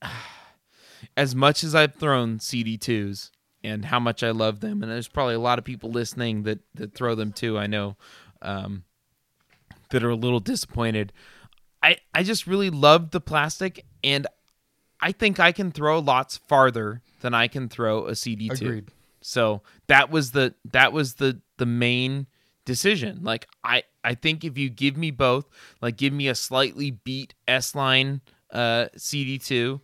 as 1.16 1.34
much 1.34 1.64
as 1.64 1.74
I've 1.74 1.94
thrown 1.94 2.40
CD 2.40 2.76
twos 2.76 3.30
and 3.64 3.84
how 3.84 4.00
much 4.00 4.22
I 4.22 4.30
love 4.30 4.60
them, 4.60 4.82
and 4.82 4.90
there's 4.90 5.08
probably 5.08 5.34
a 5.34 5.40
lot 5.40 5.58
of 5.58 5.64
people 5.64 5.90
listening 5.90 6.42
that 6.44 6.60
that 6.74 6.94
throw 6.94 7.14
them 7.14 7.32
too. 7.32 7.58
I 7.58 7.66
know 7.66 7.96
um, 8.40 8.84
that 9.90 10.02
are 10.02 10.10
a 10.10 10.16
little 10.16 10.40
disappointed. 10.40 11.12
I 11.82 11.98
I 12.14 12.22
just 12.22 12.46
really 12.46 12.70
loved 12.70 13.12
the 13.12 13.20
plastic, 13.20 13.84
and 14.02 14.26
I 15.00 15.12
think 15.12 15.38
I 15.40 15.52
can 15.52 15.70
throw 15.72 15.98
lots 15.98 16.36
farther 16.36 17.02
than 17.20 17.34
I 17.34 17.48
can 17.48 17.68
throw 17.68 18.06
a 18.06 18.14
CD 18.14 18.48
two. 18.48 18.66
Agreed. 18.66 18.88
So 19.20 19.62
that 19.86 20.10
was 20.10 20.32
the 20.32 20.54
that 20.72 20.92
was 20.92 21.14
the 21.14 21.40
the 21.58 21.66
main 21.66 22.26
decision. 22.64 23.20
Like 23.22 23.48
I 23.64 23.84
I 24.04 24.14
think 24.14 24.44
if 24.44 24.58
you 24.58 24.70
give 24.70 24.96
me 24.96 25.10
both, 25.10 25.46
like 25.80 25.96
give 25.96 26.12
me 26.12 26.28
a 26.28 26.34
slightly 26.34 26.90
beat 26.90 27.34
S 27.46 27.74
line 27.74 28.20
uh 28.52 28.86
CD 28.96 29.38
two 29.38 29.80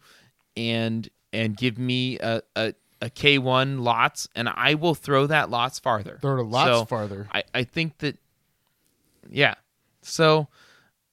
and 0.57 1.09
and 1.33 1.57
give 1.57 1.79
me 1.79 2.19
a, 2.19 2.43
a 2.57 2.75
a 3.01 3.11
K 3.11 3.39
one 3.39 3.79
lots 3.83 4.29
and 4.35 4.49
I 4.49 4.75
will 4.75 4.95
throw 4.95 5.27
that 5.27 5.51
lots 5.51 5.79
farther. 5.79 6.19
Throw 6.21 6.39
it 6.39 6.41
a 6.41 6.43
lots 6.43 6.69
So, 6.71 6.85
farther. 6.85 7.29
I, 7.33 7.45
I 7.55 7.65
think 7.65 7.99
that 7.99 8.19
yeah. 9.31 9.55
So 10.03 10.49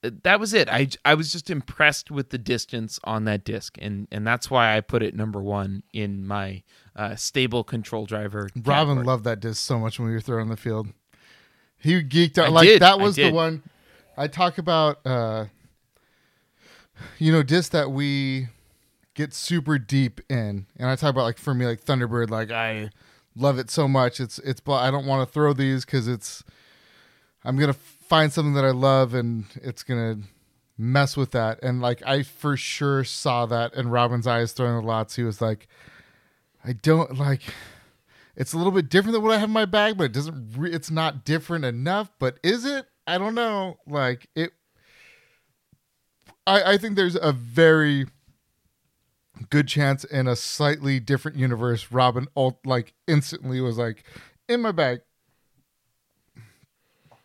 uh, 0.03 0.11
that 0.23 0.39
was 0.39 0.53
it. 0.53 0.67
I 0.69 0.89
I 1.03 1.13
was 1.13 1.31
just 1.31 1.49
impressed 1.49 2.09
with 2.09 2.29
the 2.29 2.37
distance 2.37 2.99
on 3.03 3.25
that 3.25 3.43
disc 3.43 3.77
and 3.79 4.07
and 4.11 4.25
that's 4.25 4.49
why 4.49 4.75
I 4.75 4.81
put 4.81 5.03
it 5.03 5.15
number 5.15 5.41
1 5.41 5.83
in 5.93 6.25
my 6.25 6.63
uh, 6.95 7.15
stable 7.15 7.63
control 7.63 8.05
driver. 8.05 8.49
Robin 8.55 8.95
category. 8.95 9.05
loved 9.05 9.23
that 9.25 9.39
disc 9.39 9.63
so 9.63 9.77
much 9.77 9.99
when 9.99 10.07
we 10.07 10.13
were 10.13 10.21
throwing 10.21 10.49
the 10.49 10.57
field. 10.57 10.87
He 11.77 12.01
geeked 12.01 12.37
out 12.39 12.47
I 12.47 12.49
like 12.49 12.67
did, 12.67 12.81
that 12.81 12.99
was 12.99 13.15
the 13.15 13.31
one 13.31 13.61
I 14.17 14.27
talk 14.27 14.57
about 14.57 15.05
uh 15.05 15.45
you 17.19 17.31
know 17.31 17.43
discs 17.43 17.69
that 17.69 17.91
we 17.91 18.47
get 19.13 19.33
super 19.33 19.77
deep 19.77 20.21
in. 20.29 20.65
And 20.77 20.89
I 20.89 20.95
talk 20.95 21.09
about 21.09 21.23
like 21.23 21.37
for 21.37 21.53
me 21.53 21.65
like 21.65 21.83
Thunderbird 21.83 22.29
like 22.29 22.51
I 22.51 22.89
love 23.35 23.59
it 23.59 23.69
so 23.69 23.87
much. 23.87 24.19
It's 24.19 24.39
it's 24.39 24.61
I 24.81 24.91
don't 24.91 25.05
want 25.05 25.27
to 25.27 25.33
throw 25.33 25.53
these 25.53 25.85
cuz 25.85 26.07
it's 26.07 26.43
I'm 27.43 27.57
to 27.73 27.79
find 27.79 28.31
something 28.31 28.53
that 28.53 28.65
I 28.65 28.71
love 28.71 29.13
and 29.13 29.45
it's 29.55 29.83
to 30.17 30.27
mess 30.77 31.15
with 31.15 31.31
that. 31.31 31.59
And 31.63 31.81
like 31.81 32.01
I 32.05 32.23
for 32.23 32.57
sure 32.57 33.03
saw 33.03 33.45
that 33.45 33.73
in 33.73 33.89
Robin's 33.89 34.27
eyes 34.27 34.51
throwing 34.51 34.75
the 34.75 34.87
lots. 34.87 35.15
He 35.15 35.23
was 35.23 35.41
like 35.41 35.67
I 36.63 36.73
don't 36.73 37.17
like 37.17 37.41
it's 38.35 38.53
a 38.53 38.57
little 38.57 38.71
bit 38.71 38.89
different 38.89 39.13
than 39.13 39.21
what 39.21 39.31
I 39.31 39.37
have 39.37 39.49
in 39.49 39.53
my 39.53 39.65
bag, 39.65 39.97
but 39.97 40.05
it 40.05 40.13
doesn't. 40.13 40.55
Re- 40.57 40.71
it's 40.71 40.91
not 40.91 41.23
different 41.23 41.63
enough. 41.65 42.11
But 42.19 42.37
is 42.43 42.65
it? 42.65 42.85
I 43.07 43.17
don't 43.17 43.35
know. 43.35 43.77
Like 43.87 44.27
it. 44.35 44.51
I 46.47 46.73
I 46.73 46.77
think 46.77 46.95
there's 46.95 47.15
a 47.15 47.31
very 47.31 48.07
good 49.49 49.67
chance 49.67 50.03
in 50.03 50.27
a 50.27 50.35
slightly 50.35 50.99
different 50.99 51.37
universe. 51.37 51.91
Robin 51.91 52.27
ult 52.35 52.57
like 52.65 52.93
instantly 53.07 53.59
was 53.61 53.77
like 53.77 54.03
in 54.47 54.61
my 54.61 54.71
bag. 54.71 55.01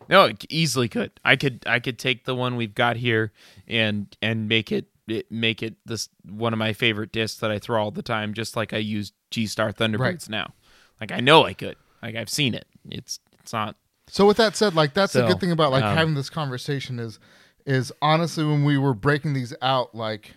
No, 0.09 0.25
it 0.25 0.43
easily 0.49 0.89
could. 0.89 1.11
I 1.23 1.35
could 1.35 1.63
I 1.65 1.79
could 1.79 1.97
take 1.97 2.25
the 2.25 2.35
one 2.35 2.55
we've 2.55 2.75
got 2.75 2.97
here 2.97 3.31
and 3.67 4.15
and 4.21 4.49
make 4.49 4.71
it, 4.71 4.87
it 5.07 5.31
make 5.31 5.63
it 5.63 5.75
this 5.85 6.09
one 6.29 6.51
of 6.53 6.59
my 6.59 6.73
favorite 6.73 7.11
discs 7.13 7.39
that 7.39 7.51
I 7.51 7.59
throw 7.59 7.81
all 7.81 7.91
the 7.91 8.01
time, 8.01 8.33
just 8.33 8.55
like 8.57 8.73
I 8.73 8.77
use 8.77 9.13
G 9.29 9.45
Star 9.47 9.71
Thunderbirds 9.71 9.99
Right. 9.99 10.29
now. 10.29 10.53
Like 10.99 11.11
I 11.11 11.19
know 11.21 11.45
I 11.45 11.53
could. 11.53 11.77
Like 12.01 12.15
I've 12.15 12.29
seen 12.29 12.53
it. 12.53 12.65
It's 12.89 13.19
it's 13.39 13.53
not 13.53 13.77
So 14.07 14.25
with 14.25 14.37
that 14.37 14.57
said, 14.57 14.75
like 14.75 14.93
that's 14.93 15.13
the 15.13 15.19
So, 15.19 15.27
good 15.27 15.39
thing 15.39 15.51
about 15.51 15.71
like 15.71 15.83
um, 15.83 15.95
having 15.95 16.15
this 16.15 16.29
conversation 16.29 16.99
is 16.99 17.17
is 17.65 17.91
honestly 18.01 18.43
when 18.43 18.63
we 18.63 18.77
were 18.77 18.93
breaking 18.93 19.33
these 19.33 19.53
out, 19.61 19.93
like 19.95 20.35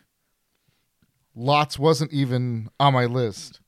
lots 1.34 1.78
wasn't 1.78 2.12
even 2.12 2.68
on 2.78 2.94
my 2.94 3.06
list. 3.06 3.60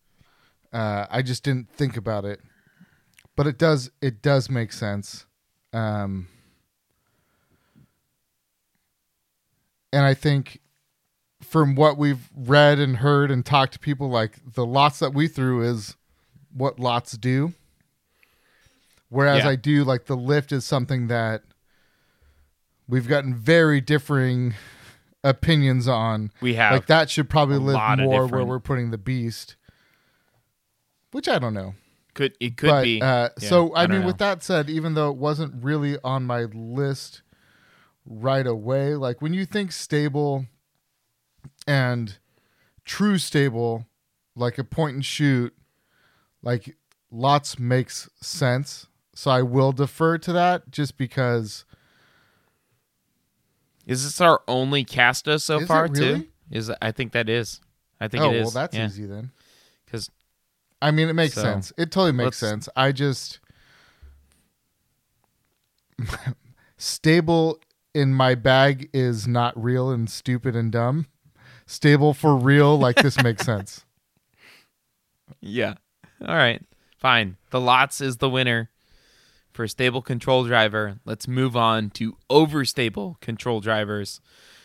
Uh, 0.72 1.06
I 1.10 1.22
just 1.22 1.42
didn't 1.42 1.70
think 1.70 1.96
about 1.96 2.24
it, 2.24 2.40
but 3.36 3.46
it 3.46 3.58
does 3.58 3.90
it 4.00 4.22
does 4.22 4.50
make 4.50 4.72
sense. 4.72 5.26
Um, 5.72 6.28
and 9.92 10.04
I 10.04 10.14
think 10.14 10.60
from 11.42 11.74
what 11.74 11.96
we've 11.96 12.28
read 12.34 12.78
and 12.78 12.98
heard 12.98 13.30
and 13.30 13.44
talked 13.44 13.74
to 13.74 13.78
people, 13.78 14.08
like 14.08 14.54
the 14.54 14.66
lots 14.66 14.98
that 14.98 15.14
we 15.14 15.28
threw 15.28 15.62
is 15.62 15.96
what 16.52 16.80
lots 16.80 17.12
do. 17.12 17.52
Whereas 19.08 19.44
Yeah. 19.44 19.50
I 19.50 19.56
do 19.56 19.84
like 19.84 20.06
the 20.06 20.16
lift 20.16 20.50
is 20.52 20.64
something 20.64 21.06
that 21.08 21.42
we've 22.88 23.08
gotten 23.08 23.34
very 23.34 23.80
differing 23.80 24.54
opinions 25.24 25.88
on. 25.88 26.30
we 26.40 26.54
have 26.54 26.72
Like 26.72 26.86
that 26.86 27.10
should 27.10 27.28
probably 27.28 27.58
live 27.58 27.98
more 27.98 28.26
where 28.26 28.44
we're 28.44 28.60
putting 28.60 28.90
the 28.90 28.98
beast. 28.98 29.56
Which 31.12 31.28
I 31.28 31.38
don't 31.38 31.54
know. 31.54 31.74
could 32.14 32.34
it 32.40 32.56
could 32.56 32.68
but, 32.68 32.82
be. 32.82 33.02
Uh, 33.02 33.28
Yeah, 33.40 33.48
so 33.48 33.72
I, 33.74 33.84
I 33.84 33.86
mean, 33.86 34.04
with 34.04 34.18
that 34.18 34.42
said, 34.42 34.70
even 34.70 34.94
though 34.94 35.10
it 35.10 35.16
wasn't 35.16 35.62
really 35.62 35.98
on 36.02 36.24
my 36.24 36.42
list 36.44 37.22
right 38.04 38.46
away, 38.46 38.94
like 38.94 39.20
when 39.20 39.34
you 39.34 39.44
think 39.44 39.72
stable 39.72 40.46
and 41.66 42.18
true 42.84 43.18
stable, 43.18 43.86
like 44.34 44.58
a 44.58 44.64
point 44.64 44.94
and 44.94 45.04
shoot, 45.04 45.54
like 46.42 46.76
lots 47.10 47.58
makes 47.58 48.08
sense. 48.20 48.86
So 49.14 49.30
I 49.30 49.42
will 49.42 49.72
defer 49.72 50.18
to 50.18 50.32
that 50.32 50.70
just 50.70 50.98
because 50.98 51.64
Is 53.86 54.02
this 54.04 54.20
our 54.20 54.42
only 54.48 54.84
Casta 54.84 55.38
so 55.38 55.60
Is 55.60 55.68
far 55.68 55.86
really? 55.86 56.20
too? 56.22 56.26
Is 56.50 56.70
I 56.82 56.92
think 56.92 57.12
that 57.12 57.28
is. 57.28 57.60
I 58.00 58.08
think 58.08 58.24
oh 58.24 58.30
it 58.30 58.36
is. 58.36 58.42
well, 58.42 58.50
that's 58.50 58.76
yeah. 58.76 58.86
easy 58.86 59.06
then. 59.06 59.30
Because 59.84 60.10
I 60.82 60.90
mean, 60.90 61.08
it 61.08 61.14
makes 61.14 61.34
So, 61.34 61.42
sense. 61.42 61.72
It 61.78 61.90
totally 61.90 62.12
makes 62.12 62.36
sense. 62.36 62.68
I 62.76 62.92
just 62.92 63.38
stable 66.76 67.58
in 67.94 68.12
my 68.12 68.34
bag 68.34 68.90
is 68.92 69.26
not 69.26 69.60
real 69.62 69.90
and 69.90 70.10
stupid 70.10 70.54
and 70.54 70.70
dumb. 70.70 71.06
Stable 71.66 72.12
for 72.14 72.36
real, 72.36 72.78
like 72.78 72.96
this 72.96 73.20
makes 73.22 73.42
sense. 73.46 73.84
Yeah. 75.40 75.74
All 76.24 76.36
right. 76.36 76.62
Fine. 76.98 77.36
The 77.50 77.60
lots 77.60 78.00
is 78.00 78.18
the 78.18 78.30
winner 78.30 78.70
for 79.56 79.66
stable 79.66 80.02
control 80.02 80.44
driver. 80.44 81.00
Let's 81.04 81.26
move 81.26 81.56
on 81.56 81.90
to 81.90 82.16
overstable 82.30 83.20
control 83.20 83.60
drivers. 83.60 84.20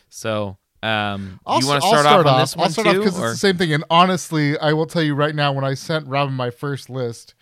So, 0.09 0.57
um, 0.83 1.39
I'll, 1.45 1.59
you 1.59 1.67
want 1.67 1.81
to 1.81 1.87
start, 1.87 2.05
start 2.05 2.25
off 2.27 2.33
on 2.33 2.39
this 2.39 2.55
one 2.55 2.65
I'll 2.65 2.71
start 2.71 2.87
too, 2.87 2.99
because 2.99 3.17
it's 3.17 3.31
the 3.31 3.37
same 3.37 3.57
thing. 3.57 3.73
And 3.73 3.83
honestly, 3.89 4.57
I 4.59 4.73
will 4.73 4.85
tell 4.85 5.01
you 5.01 5.15
right 5.15 5.33
now, 5.33 5.53
when 5.53 5.63
I 5.63 5.73
sent 5.73 6.07
Robin 6.07 6.33
my 6.33 6.49
first 6.49 6.89
list, 6.89 7.33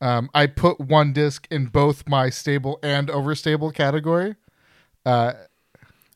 um, 0.00 0.30
I 0.34 0.46
put 0.46 0.80
one 0.80 1.12
disc 1.12 1.46
in 1.50 1.66
both 1.66 2.08
my 2.08 2.30
stable 2.30 2.78
and 2.82 3.08
overstable 3.08 3.74
category. 3.74 4.36
Uh, 5.04 5.32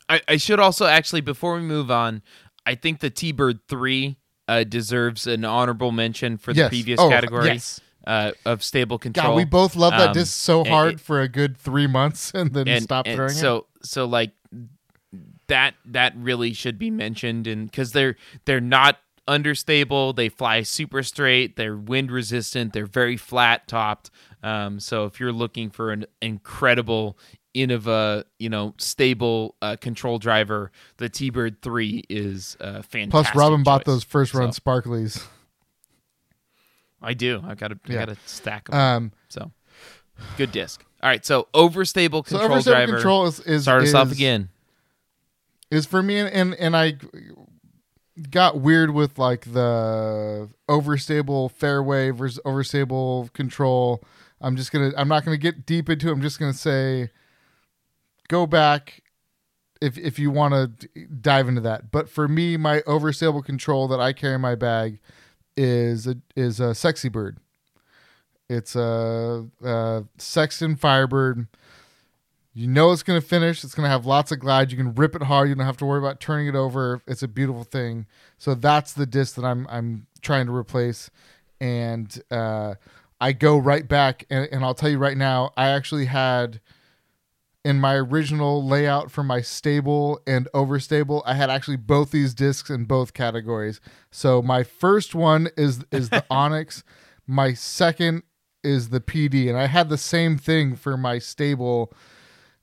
I, 0.09 0.20
I 0.29 0.37
should 0.37 0.61
also 0.61 0.87
actually 0.87 1.20
before 1.20 1.55
we 1.55 1.62
move 1.62 1.91
on, 1.91 2.22
I 2.64 2.74
think 2.74 3.01
the 3.01 3.11
T 3.11 3.33
Bird 3.33 3.61
three 3.68 4.18
uh, 4.47 4.64
deserves 4.64 5.26
an 5.26 5.45
honorable 5.45 5.93
mention 5.93 6.37
for 6.37 6.53
the 6.53 6.61
Yes. 6.61 6.68
previous 6.68 7.01
Oh, 7.01 7.09
category 7.09 7.47
yes. 7.55 7.81
Uh, 8.07 8.32
of 8.46 8.62
stable 8.62 8.99
control. 8.99 9.28
God, 9.28 9.36
we 9.36 9.44
both 9.44 9.76
love 9.76 9.92
that 9.92 10.09
Um, 10.09 10.14
disc 10.14 10.32
so 10.34 10.64
hard 10.64 11.01
for 11.01 11.20
a 11.20 11.28
good 11.28 11.57
three 11.59 11.86
months 11.86 12.30
and 12.34 12.53
then 12.55 12.68
and, 12.68 12.82
stopped 12.82 13.09
and 13.09 13.16
throwing 13.16 13.32
it. 13.32 13.34
so 13.34 13.66
so 13.82 14.05
like 14.07 14.32
that 15.49 15.75
that 15.87 16.12
really 16.16 16.53
should 16.53 16.79
be 16.79 16.91
mentioned 16.91 17.46
and 17.46 17.70
because 17.70 17.92
they're 17.92 18.16
they're 18.45 18.61
not 18.61 18.99
understable 19.26 20.12
they 20.12 20.29
fly 20.29 20.62
super 20.62 21.03
straight 21.03 21.57
they're 21.57 21.76
wind 21.76 22.11
resistant 22.11 22.72
they're 22.72 22.87
very 22.87 23.16
flat 23.16 23.66
topped 23.68 24.11
um, 24.42 24.79
so 24.80 25.04
if 25.04 25.18
you're 25.20 25.33
looking 25.33 25.70
for 25.70 25.91
an 25.91 26.07
incredible 26.22 27.18
innova 27.54 28.25
you 28.38 28.49
know 28.49 28.75
stable 28.79 29.54
uh, 29.62 29.76
control 29.76 30.18
driver 30.18 30.70
the 30.99 31.08
t-bird 31.08 31.61
3 31.62 32.04
is 32.08 32.57
uh, 32.61 32.83
fantastic 32.83 33.11
Plus, 33.11 33.34
Robin 33.34 33.62
bought 33.62 33.84
those 33.84 34.04
first 34.04 34.34
run 34.34 34.53
So- 34.53 34.61
sparklies. 34.61 35.26
I 37.03 37.14
do 37.14 37.42
i 37.46 37.54
gotta 37.54 37.79
i 37.88 37.92
Yeah. 37.92 37.99
gotta 38.07 38.16
stack 38.26 38.68
them 38.68 38.79
Um, 38.79 39.12
so 39.29 39.50
good 40.37 40.50
disc 40.53 40.84
all 41.03 41.08
right 41.08 41.25
so 41.25 41.49
overstable 41.54 42.26
so 42.26 42.38
control 42.38 42.58
overstable 42.58 42.64
driver 42.64 42.92
control 42.95 43.26
is 43.26 43.41
is, 43.41 43.62
start 43.62 43.83
us 43.83 43.95
off 43.95 44.11
again 44.12 44.49
is 45.70 45.87
for 45.87 46.03
me 46.03 46.18
and, 46.18 46.29
and 46.30 46.54
and 46.54 46.76
I 46.76 46.96
got 48.30 48.61
weird 48.61 48.91
with 48.91 49.18
like 49.18 49.53
the 49.53 50.49
overstable 50.68 51.50
fairway 51.53 52.11
versus 52.11 52.41
overstable 52.45 53.33
control. 53.33 54.03
I'm 54.41 54.57
just 54.57 54.72
gonna 54.72 54.92
I'm 54.96 55.08
not 55.08 55.25
gonna 55.25 55.37
get 55.37 55.66
deep 55.66 55.88
into 55.88 56.08
it. 56.08 56.12
I'm 56.12 56.22
just 56.22 56.38
gonna 56.41 56.53
say 56.53 57.11
go 58.29 58.46
back 58.46 59.03
if 59.80 59.96
if 59.99 60.18
you 60.18 60.30
want 60.30 60.54
to 60.80 61.07
dive 61.20 61.49
into 61.49 61.61
that. 61.61 61.91
But 61.91 62.08
for 62.08 62.26
me, 62.26 62.57
my 62.57 62.80
overstable 62.80 63.45
control 63.45 63.87
that 63.88 64.00
I 64.00 64.12
carry 64.12 64.34
in 64.34 64.41
my 64.41 64.54
bag 64.54 64.99
is 65.59 66.07
a 66.07 66.17
is 66.37 66.61
a 66.61 66.75
sexy 66.75 67.09
bird. 67.09 67.39
It's 68.49 68.76
a, 68.76 69.47
a 69.63 70.05
Sexton 70.17 70.76
Firebird. 70.76 71.49
You 72.55 72.67
know 72.67 72.93
it's 72.93 73.03
going 73.03 73.21
to 73.21 73.26
finish. 73.26 73.63
It's 73.63 73.75
going 73.75 73.85
to 73.85 73.91
have 73.91 74.07
lots 74.07 74.33
of 74.33 74.39
glide. 74.39 74.71
You 74.71 74.76
can 74.79 74.95
rip 74.95 75.14
it 75.14 75.22
hard. 75.25 75.49
You 75.49 75.55
don't 75.55 75.67
have 75.67 75.76
to 75.79 75.85
worry 75.85 75.99
about 75.99 76.18
turning 76.21 76.47
it 76.47 76.55
over. 76.55 77.03
It's 77.07 77.22
a 77.22 77.29
beautiful 77.29 77.64
thing. 77.64 78.07
So 78.39 78.55
that's 78.55 78.95
the 78.95 79.05
disc 79.05 79.35
that 79.35 79.45
I'm 79.45 79.67
I'm 79.68 80.07
trying 80.22 80.47
to 80.47 80.55
replace, 80.55 81.11
and 81.61 82.22
uh, 82.30 82.75
I 83.21 83.33
go 83.33 83.59
right 83.59 83.87
back. 83.87 84.25
And, 84.30 84.49
and 84.53 84.64
I'll 84.64 84.75
tell 84.75 84.91
you 84.91 84.99
right 84.99 85.17
now, 85.17 85.53
I 85.57 85.68
actually 85.68 86.07
had 86.07 86.61
in 87.68 87.78
my 87.78 87.96
original 87.96 88.66
layout 88.66 89.11
for 89.11 89.22
my 89.22 89.42
stable 89.42 90.22
and 90.26 90.49
overstable, 90.54 91.20
I 91.26 91.34
had 91.34 91.50
actually 91.50 91.76
both 91.76 92.12
these 92.12 92.32
discs 92.32 92.70
in 92.70 92.86
both 92.86 93.12
categories. 93.12 93.78
So 94.11 94.40
my 94.40 94.62
first 94.62 95.14
one 95.14 95.50
is 95.54 95.84
is 95.92 96.08
the 96.08 96.24
Onyx, 96.30 96.82
my 97.26 97.53
second 97.53 98.22
is 98.64 98.88
the 98.88 99.03
PD, 99.03 99.50
and 99.50 99.58
I 99.58 99.66
had 99.66 99.90
the 99.90 99.99
same 99.99 100.38
thing 100.38 100.76
for 100.76 100.96
my 100.96 101.18
stable. 101.18 101.92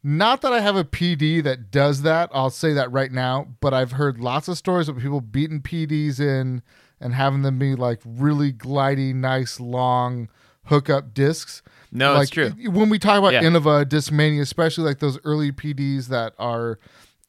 Not 0.01 0.41
that 0.41 0.53
I 0.53 0.59
have 0.61 0.75
a 0.75 0.83
PD 0.83 1.43
that 1.43 1.69
does 1.69 2.01
that, 2.01 2.31
I'll 2.33 2.49
say 2.49 2.73
that 2.73 2.91
right 2.91 3.11
now, 3.11 3.49
but 3.59 3.75
I've 3.75 3.91
heard 3.91 4.19
lots 4.19 4.47
of 4.47 4.57
stories 4.57 4.89
of 4.89 4.97
people 4.97 5.21
beating 5.21 5.61
PDs 5.61 6.19
in 6.19 6.63
and 6.99 7.13
having 7.13 7.43
them 7.43 7.59
be 7.59 7.75
like 7.75 8.01
really 8.03 8.51
glidey, 8.51 9.13
nice, 9.13 9.59
long 9.59 10.29
hookup 10.65 11.13
discs. 11.13 11.61
No, 11.91 12.13
like 12.13 12.23
it's 12.23 12.31
true. 12.31 12.49
when 12.71 12.89
we 12.89 12.99
talk 12.99 13.17
about 13.19 13.33
Yeah. 13.33 13.43
Innova 13.43 13.85
Discmania, 13.85 14.41
especially 14.41 14.83
like 14.83 14.99
those 14.99 15.17
early 15.23 15.51
PDs 15.51 16.07
that 16.07 16.33
are 16.37 16.79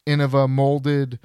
Innova 0.05 0.49
molded 0.49 1.19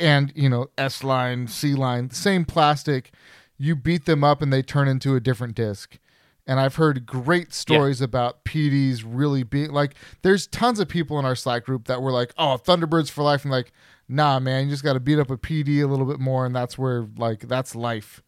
and 0.00 0.32
you 0.34 0.48
know 0.48 0.68
S 0.78 1.02
line, 1.04 1.46
C 1.48 1.74
line, 1.74 2.10
same 2.10 2.44
plastic, 2.44 3.12
you 3.58 3.76
beat 3.76 4.04
them 4.06 4.22
up 4.24 4.42
and 4.42 4.52
they 4.52 4.62
turn 4.62 4.88
into 4.88 5.14
a 5.16 5.20
different 5.20 5.54
disc. 5.54 5.98
And 6.46 6.60
I've 6.60 6.76
heard 6.76 7.06
great 7.06 7.54
stories 7.54 8.00
about 8.02 8.44
PDs 8.44 9.02
really 9.06 9.44
being 9.44 9.70
like. 9.70 9.94
There's 10.22 10.46
tons 10.46 10.78
of 10.78 10.88
people 10.88 11.18
in 11.18 11.24
our 11.24 11.34
Slack 11.34 11.64
group 11.64 11.86
that 11.86 12.02
were 12.02 12.12
like, 12.12 12.34
"Oh, 12.36 12.58
Thunderbirds 12.62 13.10
for 13.10 13.22
life," 13.22 13.44
and 13.44 13.50
like, 13.50 13.72
"Nah, 14.08 14.38
man, 14.40 14.64
you 14.66 14.70
just 14.70 14.84
got 14.84 14.92
to 14.92 15.00
beat 15.00 15.18
up 15.18 15.30
a 15.30 15.38
PD 15.38 15.80
a 15.82 15.86
little 15.86 16.04
bit 16.04 16.20
more, 16.20 16.44
and 16.44 16.54
that's 16.54 16.76
where 16.76 17.06
like 17.16 17.40
that's 17.48 17.74
life." 17.74 18.22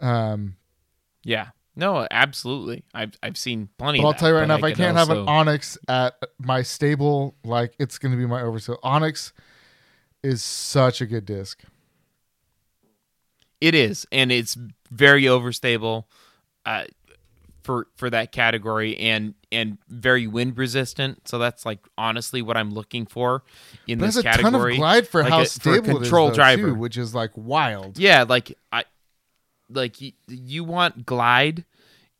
Um, 0.00 0.54
Yeah. 1.24 1.48
No, 1.80 2.06
absolutely. 2.10 2.84
I've 2.94 3.12
I've 3.22 3.36
seen 3.38 3.70
plenty. 3.78 4.00
But 4.00 4.06
I'll 4.06 4.12
that, 4.12 4.18
tell 4.20 4.28
you 4.28 4.34
right 4.36 4.46
now, 4.46 4.56
if 4.56 4.62
I 4.64 4.70
could 4.70 4.76
can't 4.76 4.96
have 4.98 5.08
an 5.10 5.26
Onyx 5.26 5.78
at 5.88 6.14
my 6.38 6.60
stable, 6.62 7.34
like 7.42 7.74
it's 7.78 7.96
going 7.98 8.12
to 8.12 8.18
be 8.18 8.26
my 8.26 8.42
overseal. 8.42 8.76
Onyx 8.82 9.32
is 10.22 10.44
such 10.44 11.00
a 11.00 11.06
good 11.06 11.24
disc. 11.24 11.62
It 13.60 13.74
is, 13.74 14.06
and 14.12 14.30
it's 14.32 14.56
very 14.90 15.24
overstable 15.24 16.04
uh, 16.64 16.84
for 17.62 17.88
for 17.96 18.08
that 18.10 18.32
category, 18.32 18.96
and 18.98 19.34
and 19.52 19.76
very 19.88 20.26
wind 20.26 20.56
resistant. 20.56 21.28
So 21.28 21.38
that's 21.38 21.66
like 21.66 21.80
honestly 21.98 22.40
what 22.40 22.56
I'm 22.56 22.72
looking 22.72 23.04
for 23.06 23.42
in 23.86 23.98
But 23.98 24.06
this 24.06 24.16
it's 24.16 24.24
a 24.26 24.30
ton 24.30 24.38
of 24.38 24.52
category. 24.52 24.76
glide 24.76 25.08
for 25.08 25.22
Like 25.22 25.30
how 25.30 25.40
a- 25.40 25.44
for 25.44 25.46
a 25.46 25.48
stable 25.50 25.98
control 26.00 26.28
it 26.28 26.30
is, 26.30 26.36
though, 26.36 26.42
driver. 26.42 26.62
too, 26.68 26.74
which 26.74 26.96
is 26.96 27.14
like 27.14 27.32
wild. 27.36 27.98
Yeah, 27.98 28.24
like 28.26 28.56
I 28.72 28.84
like 29.70 30.00
you, 30.00 30.12
you 30.28 30.64
want 30.64 31.06
glide, 31.06 31.64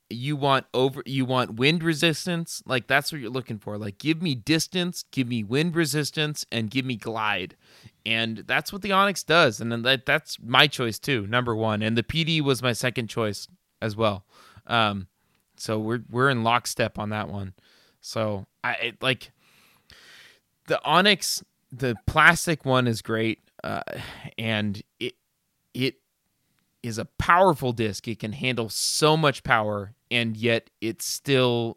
you 0.08 0.36
want 0.36 0.66
over 0.74 1.02
you 1.06 1.24
want 1.24 1.54
wind 1.54 1.82
resistance, 1.82 2.62
like 2.66 2.86
that's 2.86 3.12
what 3.12 3.20
you're 3.20 3.30
looking 3.30 3.58
for. 3.58 3.78
Like 3.78 3.98
give 3.98 4.22
me 4.22 4.34
distance, 4.34 5.04
give 5.10 5.28
me 5.28 5.44
wind 5.44 5.76
resistance 5.76 6.44
and 6.50 6.70
give 6.70 6.84
me 6.84 6.96
glide. 6.96 7.56
And 8.04 8.38
that's 8.38 8.72
what 8.72 8.82
the 8.82 8.92
Onyx 8.92 9.22
does. 9.22 9.60
And 9.60 9.70
then 9.70 9.82
that 9.82 10.06
that's 10.06 10.38
my 10.40 10.66
choice 10.66 10.98
too, 10.98 11.26
number 11.26 11.54
1. 11.54 11.82
And 11.82 11.96
the 11.96 12.02
PD 12.02 12.40
was 12.40 12.62
my 12.62 12.72
second 12.72 13.08
choice 13.08 13.46
as 13.80 13.96
well. 13.96 14.24
Um 14.66 15.08
so 15.56 15.78
we're 15.78 16.00
we're 16.10 16.30
in 16.30 16.42
lockstep 16.42 16.98
on 16.98 17.10
that 17.10 17.28
one. 17.28 17.54
So 18.00 18.46
I 18.64 18.72
it, 18.74 19.02
like 19.02 19.30
the 20.66 20.82
Onyx, 20.84 21.42
the 21.70 21.96
plastic 22.06 22.64
one 22.64 22.86
is 22.86 23.02
great, 23.02 23.40
uh, 23.62 23.82
and 24.38 24.80
it 24.98 25.14
it 25.74 25.96
is 26.82 26.98
a 26.98 27.04
powerful 27.04 27.72
disc. 27.72 28.06
It 28.08 28.18
can 28.18 28.32
handle 28.32 28.68
so 28.68 29.16
much 29.16 29.42
power, 29.42 29.94
and 30.10 30.36
yet 30.36 30.70
it 30.80 31.02
still 31.02 31.76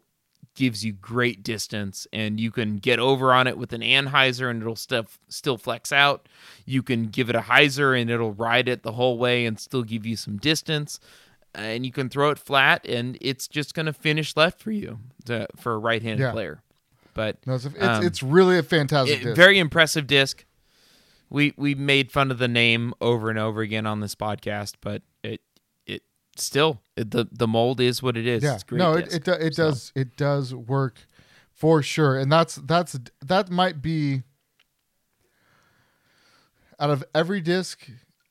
gives 0.54 0.84
you 0.84 0.92
great 0.92 1.42
distance. 1.42 2.06
And 2.12 2.38
you 2.38 2.50
can 2.50 2.76
get 2.78 2.98
over 2.98 3.32
on 3.32 3.46
it 3.46 3.58
with 3.58 3.72
an 3.72 3.80
anhyzer, 3.80 4.50
and 4.50 4.62
it'll 4.62 4.76
still 4.76 5.06
still 5.28 5.56
flex 5.58 5.92
out. 5.92 6.28
You 6.64 6.82
can 6.82 7.06
give 7.06 7.28
it 7.28 7.36
a 7.36 7.40
hyzer, 7.40 8.00
and 8.00 8.08
it'll 8.10 8.32
ride 8.32 8.68
it 8.68 8.82
the 8.82 8.92
whole 8.92 9.18
way, 9.18 9.46
and 9.46 9.58
still 9.58 9.82
give 9.82 10.06
you 10.06 10.16
some 10.16 10.36
distance. 10.38 11.00
And 11.56 11.84
you 11.86 11.92
can 11.92 12.08
throw 12.08 12.30
it 12.30 12.38
flat, 12.38 12.84
and 12.88 13.16
it's 13.20 13.46
just 13.46 13.74
going 13.74 13.86
to 13.86 13.92
finish 13.92 14.36
left 14.36 14.60
for 14.60 14.72
you 14.72 14.98
to, 15.26 15.46
for 15.56 15.74
a 15.74 15.78
right-handed 15.78 16.20
Yeah. 16.22 16.32
player. 16.32 16.62
But 17.14 17.46
No, 17.46 17.54
it's, 17.54 17.64
it's, 17.66 17.78
Um, 17.80 18.04
it's 18.04 18.22
really 18.24 18.58
a 18.58 18.62
fantastic 18.64 19.20
it- 19.20 19.24
disc. 19.24 19.36
very 19.36 19.60
impressive 19.60 20.08
disc. 20.08 20.44
We 21.30 21.52
we 21.56 21.74
made 21.74 22.12
fun 22.12 22.30
of 22.30 22.38
the 22.38 22.48
name 22.48 22.94
over 23.00 23.30
and 23.30 23.38
over 23.38 23.60
again 23.60 23.86
on 23.86 24.00
this 24.00 24.14
podcast, 24.14 24.74
but 24.80 25.02
it 25.22 25.40
it 25.86 26.02
still 26.36 26.80
it, 26.96 27.10
the 27.10 27.26
the 27.32 27.48
mold 27.48 27.80
is 27.80 28.02
what 28.02 28.16
it 28.16 28.26
is. 28.26 28.42
yeah, 28.42 28.58
no, 28.70 28.92
it 28.94 29.04
disc. 29.06 29.16
it, 29.16 29.24
do- 29.24 29.32
it 29.32 29.54
So, 29.54 29.64
does 29.70 29.92
it 29.94 30.16
does 30.16 30.54
work 30.54 31.06
for 31.52 31.82
sure, 31.82 32.18
and 32.18 32.30
that's 32.30 32.56
that's 32.56 32.98
that 33.24 33.50
might 33.50 33.80
be 33.82 34.22
out 36.78 36.90
of 36.90 37.04
every 37.14 37.40
disc 37.40 37.86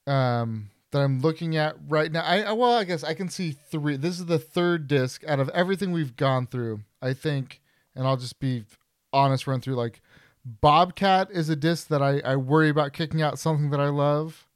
um, 0.06 0.70
that 0.92 1.00
I'm 1.00 1.22
looking 1.22 1.56
at 1.58 1.76
right 1.88 2.12
now. 2.12 2.22
I 2.24 2.42
I- 2.44 2.52
well, 2.54 2.74
I 2.74 2.84
guess 2.84 3.04
I 3.04 3.14
can 3.14 3.30
see 3.30 3.52
three. 3.52 3.98
This 3.98 4.20
is 4.20 4.26
the 4.28 4.40
third 4.40 4.88
disc 4.88 5.24
out 5.28 5.40
of 5.40 5.50
everything 5.50 5.92
we've 5.92 6.16
gone 6.16 6.48
through. 6.48 6.82
I 7.02 7.14
think, 7.14 7.62
and 7.96 8.06
I'll 8.08 8.18
just 8.18 8.40
be 8.40 8.66
honest, 9.12 9.48
run 9.48 9.62
through 9.62 9.76
like 9.76 10.02
Bobcat 10.46 11.30
is 11.32 11.50
a 11.50 11.56
disc 11.56 11.88
that 11.88 12.02
I 12.02 12.20
I 12.20 12.36
worry 12.36 12.70
about 12.70 12.94
kicking 12.94 13.22
out 13.22 13.40
something 13.40 13.70
that 13.70 13.80
I 13.80 13.90
love. 13.90 14.48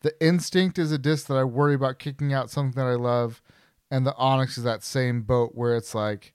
The 0.00 0.14
Instinct 0.24 0.78
is 0.78 0.92
a 0.92 0.98
disc 0.98 1.26
that 1.26 1.36
I 1.36 1.44
worry 1.44 1.74
about 1.74 1.98
kicking 1.98 2.32
out 2.32 2.50
something 2.50 2.82
that 2.82 2.88
I 2.88 2.94
love, 2.94 3.42
and 3.90 4.06
the 4.06 4.16
Onyx 4.16 4.56
is 4.56 4.64
that 4.64 4.82
same 4.82 5.22
boat 5.22 5.52
where 5.54 5.76
it's 5.76 5.94
like, 5.94 6.32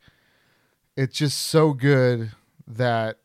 it's 0.95 1.17
just 1.17 1.39
so 1.39 1.73
good 1.73 2.31
that 2.67 3.17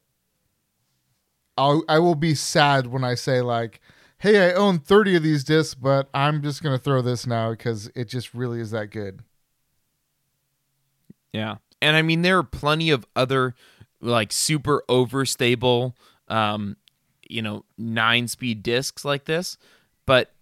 I'll, 1.59 1.85
I 1.89 1.99
will 1.99 2.15
be 2.15 2.35
sad 2.35 2.87
when 2.87 3.05
I 3.05 3.15
say 3.15 3.43
like, 3.43 3.81
hey, 4.19 4.49
I 4.51 4.55
own 4.55 4.79
thirty 4.79 5.15
of 5.15 5.23
these 5.23 5.45
discs, 5.45 5.75
but 5.75 6.09
I'm 6.15 6.43
just 6.43 6.63
gonna 6.63 6.79
throw 6.79 7.03
this 7.03 7.27
now 7.27 7.51
because 7.51 7.91
it 7.95 8.09
just 8.09 8.33
really 8.33 8.61
is 8.61 8.71
that 8.71 8.87
good. 8.91 9.23
yeah, 11.33 11.57
and 11.81 11.97
I 11.97 12.03
mean 12.03 12.23
there 12.23 12.39
are 12.39 12.43
plenty 12.43 12.91
of 12.91 13.07
other 13.15 13.55
like 14.01 14.33
super 14.33 14.83
overstable, 14.89 15.95
um, 16.29 16.77
you 17.29 17.43
know, 17.43 17.65
nine 17.79 18.29
speed 18.29 18.63
discs 18.63 19.05
like 19.05 19.25
this, 19.25 19.57
but 20.07 20.33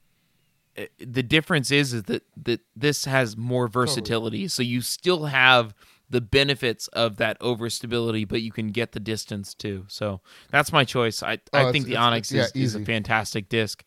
uh, 0.79 0.83
the 0.99 1.23
difference 1.23 1.71
is 1.71 1.93
is 1.93 2.05
that 2.05 2.23
that 2.45 2.61
this 2.77 3.05
has 3.05 3.37
more 3.37 3.69
versatility. 3.69 4.49
So 4.49 4.63
you 4.63 4.81
still 4.81 5.27
have 5.27 5.75
the 6.11 6.21
benefits 6.23 6.89
of 6.89 7.17
that 7.19 7.39
overstability, 7.41 8.27
but 8.27 8.41
you 8.41 8.51
can 8.51 8.69
get 8.69 8.93
the 8.93 9.01
distance 9.01 9.53
too. 9.55 9.85
So 9.89 10.21
that's 10.51 10.73
my 10.73 10.85
choice. 10.85 11.23
I, 11.23 11.39
Oh, 11.53 11.69
I 11.69 11.73
think 11.73 11.85
the 11.87 11.97
Onyx 11.97 12.33
yeah, 12.33 12.45
is, 12.45 12.53
is 12.55 12.75
a 12.77 12.85
fantastic 12.85 13.49
disc. 13.51 13.85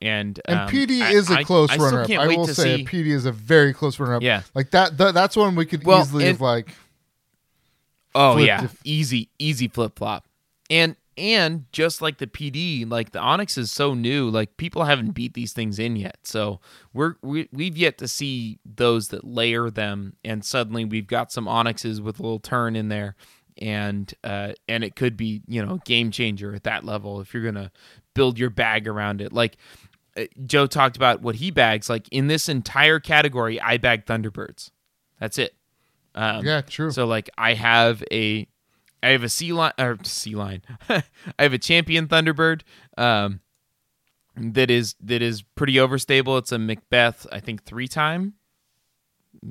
And 0.00 0.40
And 0.46 0.60
um, 0.60 0.68
PD 0.70 1.12
is 1.12 1.28
a 1.30 1.34
I- 1.40 1.44
close 1.44 1.68
I 1.70 1.74
still 1.74 1.86
runner 1.86 2.00
up. 2.02 2.10
I 2.10 2.26
will 2.28 2.46
to 2.46 2.54
say 2.54 2.78
see- 2.78 2.84
PD 2.86 3.08
is 3.08 3.26
a 3.26 3.32
very 3.32 3.74
close 3.74 4.00
runner 4.00 4.14
up. 4.14 4.22
Yeah. 4.22 4.42
like 4.54 4.70
that. 4.70 4.96
th- 4.96 5.12
that's 5.12 5.36
one 5.36 5.54
we 5.54 5.66
could 5.66 5.84
Well, 5.84 6.00
easily 6.00 6.24
and- 6.24 6.32
have 6.32 6.40
like. 6.40 6.68
Oh 8.14 8.34
flipped 8.34 8.46
yeah, 8.46 8.68
easy, 8.84 9.30
easy 9.38 9.68
flip 9.68 9.98
flop, 9.98 10.26
and 10.70 10.96
and 11.16 11.66
just 11.72 12.00
like 12.00 12.18
the 12.18 12.26
PD, 12.26 12.90
like 12.90 13.12
the 13.12 13.18
Onyx 13.18 13.58
is 13.58 13.70
so 13.70 13.94
new, 13.94 14.30
like 14.30 14.56
people 14.56 14.84
haven't 14.84 15.10
beat 15.10 15.34
these 15.34 15.52
things 15.52 15.78
in 15.78 15.96
yet. 15.96 16.18
So 16.24 16.60
we're 16.92 17.16
we, 17.22 17.48
we've 17.52 17.76
yet 17.76 17.98
to 17.98 18.08
see 18.08 18.58
those 18.64 19.08
that 19.08 19.24
layer 19.24 19.70
them, 19.70 20.16
and 20.24 20.44
suddenly 20.44 20.84
we've 20.84 21.06
got 21.06 21.30
some 21.30 21.46
Onyxes 21.46 22.00
with 22.00 22.18
a 22.18 22.22
little 22.22 22.38
turn 22.38 22.76
in 22.76 22.88
there, 22.88 23.16
and 23.58 24.12
uh, 24.24 24.52
and 24.68 24.82
it 24.82 24.96
could 24.96 25.16
be 25.16 25.42
you 25.46 25.64
know 25.64 25.80
game 25.84 26.10
changer 26.10 26.54
at 26.54 26.64
that 26.64 26.84
level 26.84 27.20
if 27.20 27.34
you're 27.34 27.44
gonna 27.44 27.70
build 28.14 28.38
your 28.38 28.50
bag 28.50 28.88
around 28.88 29.20
it. 29.20 29.32
Like 29.32 29.58
uh, 30.16 30.24
Joe 30.46 30.66
talked 30.66 30.96
about 30.96 31.20
what 31.20 31.36
he 31.36 31.50
bags. 31.50 31.90
Like 31.90 32.08
in 32.10 32.28
this 32.28 32.48
entire 32.48 33.00
category, 33.00 33.60
I 33.60 33.76
bag 33.76 34.06
Thunderbirds. 34.06 34.70
That's 35.20 35.38
it. 35.38 35.54
Um, 36.14 36.44
Yeah, 36.44 36.60
true. 36.60 36.90
so 36.90 37.06
like 37.06 37.30
I 37.38 37.54
have 37.54 38.02
a 38.10 38.46
I 39.02 39.08
have 39.08 39.24
a 39.24 39.28
C 39.28 39.52
line 39.52 39.72
or 39.78 39.98
C 40.04 40.34
line. 40.34 40.62
I 40.88 41.02
have 41.38 41.52
a 41.52 41.58
champion 41.58 42.06
Thunderbird 42.08 42.62
um 42.96 43.40
that 44.36 44.70
is 44.70 44.94
that 45.00 45.22
is 45.22 45.42
pretty 45.42 45.74
overstable. 45.74 46.38
It's 46.38 46.52
a 46.52 46.56
McBeth, 46.56 47.26
I 47.32 47.40
think 47.40 47.64
three 47.64 47.88
time. 47.88 48.34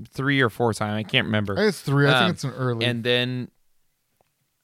Three 0.10 0.40
or 0.42 0.50
four 0.50 0.74
time, 0.74 0.96
I 0.96 1.04
can't 1.04 1.26
remember. 1.26 1.54
I 1.54 1.58
think 1.58 1.70
it's 1.70 1.82
three. 1.82 2.08
I 2.08 2.12
Um, 2.14 2.20
think 2.20 2.34
it's 2.36 2.44
an 2.44 2.52
early. 2.52 2.86
And 2.86 3.04
then 3.04 3.50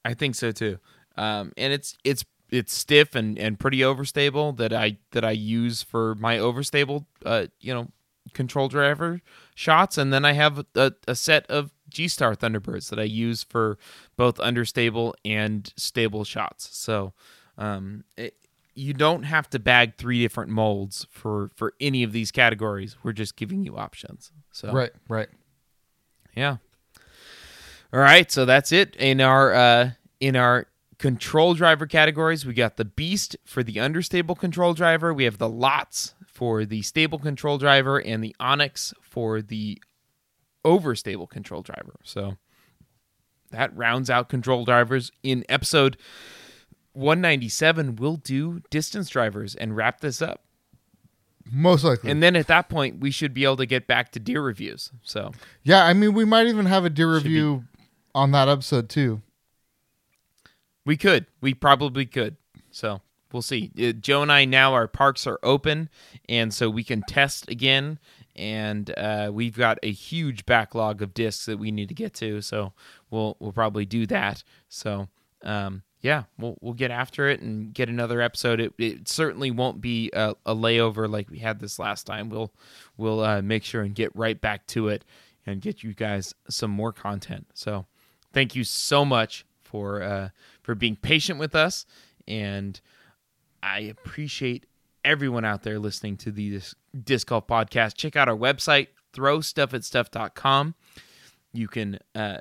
I 0.06 0.14
think 0.14 0.36
so 0.36 0.52
too. 0.52 0.78
Um, 1.18 1.52
and 1.58 1.74
it's 1.74 1.98
it's 2.04 2.24
it's 2.50 2.74
stiff 2.74 3.14
and, 3.16 3.38
and 3.38 3.60
pretty 3.60 3.80
overstable 3.80 4.56
that 4.58 4.72
I 4.72 4.98
that 5.12 5.26
I 5.26 5.32
use 5.32 5.82
for 5.84 6.16
my 6.16 6.38
overstable 6.38 7.06
uh 7.26 7.48
you 7.60 7.74
know 7.74 7.90
control 8.34 8.68
driver 8.70 9.22
shots 9.56 9.98
and 9.98 10.14
then 10.14 10.24
I 10.24 10.34
have 10.34 10.66
a, 10.76 10.92
a 11.08 11.16
set 11.16 11.46
of 11.48 11.72
G 11.90 12.08
Star 12.08 12.36
Thunderbirds 12.36 12.90
that 12.90 13.00
I 13.00 13.04
use 13.04 13.44
for 13.44 13.78
both 14.16 14.40
understable 14.40 15.16
and 15.24 15.72
stable 15.76 16.24
shots. 16.24 16.70
So 16.78 17.14
um 17.58 18.04
it, 18.18 18.36
you 18.76 18.94
don't 18.94 19.24
have 19.24 19.50
to 19.50 19.60
bag 19.60 19.96
three 19.98 20.22
different 20.22 20.52
molds 20.52 21.08
for 21.10 21.50
for 21.56 21.74
any 21.80 22.04
of 22.04 22.12
these 22.12 22.32
categories. 22.32 22.96
We're 23.04 23.14
just 23.14 23.36
giving 23.36 23.64
you 23.64 23.76
options. 23.78 24.32
So 24.52 24.72
right, 24.72 24.92
right. 25.08 25.30
yeah. 26.36 26.58
All 27.94 28.00
right, 28.00 28.32
so 28.32 28.46
that's 28.46 28.72
it 28.72 28.96
in 28.98 29.22
our 29.22 29.54
uh 29.54 29.92
In 30.20 30.36
our 30.36 30.68
control 31.00 31.54
driver 31.54 31.86
categories, 31.86 32.44
we 32.44 32.54
got 32.54 32.76
the 32.76 32.86
Beast 32.86 33.38
for 33.46 33.64
the 33.64 33.80
understable 33.80 34.34
control 34.36 34.74
driver. 34.74 35.14
We 35.14 35.26
have 35.26 35.38
the 35.38 35.48
Lots 35.48 36.16
for 36.26 36.66
the 36.66 36.82
stable 36.82 37.20
control 37.20 37.58
driver, 37.60 38.00
and 38.00 38.24
the 38.24 38.36
Onyx 38.40 38.94
for 39.02 39.42
the 39.42 39.80
overstable 40.68 41.30
control 41.30 41.62
driver. 41.62 41.96
So 42.04 42.38
that 43.52 43.76
rounds 43.76 44.10
out 44.10 44.28
control 44.28 44.66
drivers. 44.66 45.12
In 45.24 45.46
episode 45.48 45.98
197, 46.94 47.96
we'll 47.96 48.18
do 48.18 48.62
distance 48.70 49.10
drivers 49.10 49.56
and 49.56 49.76
wrap 49.76 50.02
this 50.02 50.22
up. 50.22 50.44
Most 51.50 51.84
likely. 51.86 52.12
And 52.12 52.22
then 52.22 52.36
at 52.36 52.48
that 52.48 52.68
point, 52.68 53.00
we 53.00 53.10
should 53.10 53.34
be 53.34 53.46
able 53.46 53.56
to 53.58 53.66
get 53.66 53.88
back 53.88 54.12
to 54.12 54.20
deer 54.20 54.42
reviews. 54.42 54.92
So 55.04 55.32
yeah, 55.64 55.86
I 55.86 55.94
mean, 55.94 56.14
we 56.14 56.26
might 56.26 56.48
even 56.48 56.66
have 56.66 56.84
a 56.84 56.90
deer 56.90 57.14
review 57.14 57.64
on 58.14 58.32
that 58.32 58.50
episode 58.50 58.90
too. 58.90 59.22
we 60.86 60.98
could. 60.98 61.26
We 61.40 61.54
probably 61.54 62.06
could. 62.06 62.36
So 62.72 63.02
we'll 63.32 63.42
see. 63.42 63.72
Uh, 63.82 63.94
Joe 63.94 64.22
and 64.24 64.32
I 64.32 64.44
now, 64.46 64.74
our 64.74 64.88
parks 64.88 65.26
are 65.26 65.40
open, 65.42 65.90
and 66.28 66.54
so 66.54 66.70
we 66.70 66.84
can 66.84 67.02
test 67.08 67.50
again. 67.50 68.00
And 68.38 68.94
uh, 68.98 69.32
we've 69.34 69.58
got 69.58 69.80
a 69.82 69.92
huge 69.92 70.46
backlog 70.46 71.02
of 71.02 71.14
discs 71.14 71.46
that 71.48 71.58
we 71.58 71.72
need 71.72 71.90
to 71.90 71.96
get 71.96 72.14
to. 72.16 72.42
So 72.42 72.74
we'll 73.10 73.36
we'll 73.40 73.52
probably 73.52 73.86
do 73.86 74.06
that. 74.08 74.44
So 74.70 75.08
um, 75.44 75.84
yeah, 76.02 76.24
we'll 76.38 76.58
we'll 76.62 76.74
get 76.74 76.92
after 76.92 77.28
it 77.30 77.42
and 77.42 77.74
get 77.74 77.90
another 77.90 78.22
episode. 78.22 78.60
It, 78.60 78.74
it 78.78 79.08
certainly 79.08 79.52
won't 79.52 79.82
be 79.82 80.12
a, 80.14 80.36
a 80.46 80.56
layover 80.56 81.10
like 81.10 81.30
we 81.30 81.40
had 81.40 81.60
this 81.60 81.80
last 81.80 82.06
time. 82.06 82.30
We'll 82.30 82.54
we'll 82.98 83.22
uh, 83.22 83.42
make 83.42 83.64
sure 83.64 83.82
and 83.82 83.96
get 83.96 84.16
right 84.16 84.40
back 84.40 84.68
to 84.68 84.90
it 84.90 85.04
and 85.46 85.62
get 85.62 85.84
you 85.84 85.94
guys 85.94 86.36
some 86.50 86.72
more 86.72 86.94
content. 86.94 87.48
So 87.54 87.86
thank 88.34 88.56
you 88.56 88.64
so 88.64 89.04
much 89.06 89.46
for 89.64 90.02
uh, 90.04 90.30
for 90.62 90.76
being 90.76 90.96
patient 90.96 91.40
with 91.40 91.56
us, 91.56 91.86
and 92.28 92.80
I 93.64 93.80
appreciate 93.80 94.66
everyone 95.08 95.46
out 95.46 95.64
there 95.64 95.80
listening 95.80 96.18
to 96.18 96.32
the 96.32 96.50
Disc, 96.50 96.78
Disc 97.02 97.28
Golf 97.28 97.48
Podcast. 97.48 97.96
Check 97.96 98.18
out 98.18 98.28
our 98.28 98.36
website, 98.36 98.88
throwstuffatstuff.com. 99.14 100.76
You 101.54 101.68
can 101.70 102.00
uh, 102.14 102.40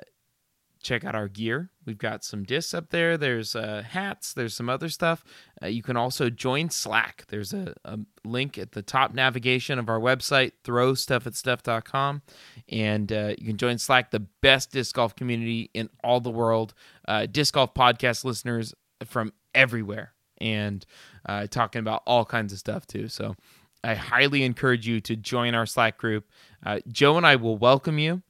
check 0.83 1.05
out 1.05 1.15
our 1.15 1.29
gear. 1.29 1.69
We've 1.85 1.97
got 1.97 2.25
some 2.25 2.43
discs 2.43 2.73
up 2.73 2.89
there. 2.89 3.17
There's 3.17 3.55
uh, 3.55 3.83
hats. 3.87 4.33
There's 4.33 4.53
some 4.53 4.67
other 4.67 4.89
stuff. 4.89 5.23
Uh, 5.63 5.67
you 5.67 5.81
can 5.81 5.95
also 5.95 6.29
join 6.29 6.69
Slack. 6.69 7.23
There's 7.29 7.53
a, 7.53 7.73
a 7.85 7.99
link 8.25 8.57
at 8.57 8.73
the 8.73 8.81
top 8.81 9.13
navigation 9.13 9.79
of 9.79 9.87
our 9.87 9.99
website, 9.99 10.51
throwstuffatstuff.com. 10.65 12.21
And 12.67 13.13
uh, 13.13 13.35
you 13.37 13.45
can 13.47 13.55
join 13.55 13.77
Slack, 13.77 14.11
the 14.11 14.19
best 14.19 14.73
disc 14.73 14.93
golf 14.93 15.15
community 15.15 15.71
in 15.73 15.89
all 16.03 16.19
the 16.19 16.29
world. 16.29 16.73
Uh, 17.07 17.27
disc 17.27 17.53
golf 17.53 17.73
podcast 17.73 18.25
listeners 18.25 18.73
from 19.05 19.31
everywhere 19.55 20.11
and 20.39 20.85
uh, 21.27 21.47
talking 21.47 21.79
about 21.79 22.03
all 22.05 22.25
kinds 22.25 22.53
of 22.53 22.59
stuff 22.59 22.87
too. 22.87 23.07
So 23.07 23.35
I 23.83 23.95
highly 23.95 24.43
encourage 24.43 24.87
you 24.87 24.99
to 25.01 25.15
join 25.15 25.55
our 25.55 25.65
Slack 25.65 25.97
group. 25.97 26.25
Uh, 26.65 26.79
Joe 26.87 27.17
and 27.17 27.25
I 27.25 27.35
will 27.35 27.57
welcome 27.57 27.99
you 27.99 28.21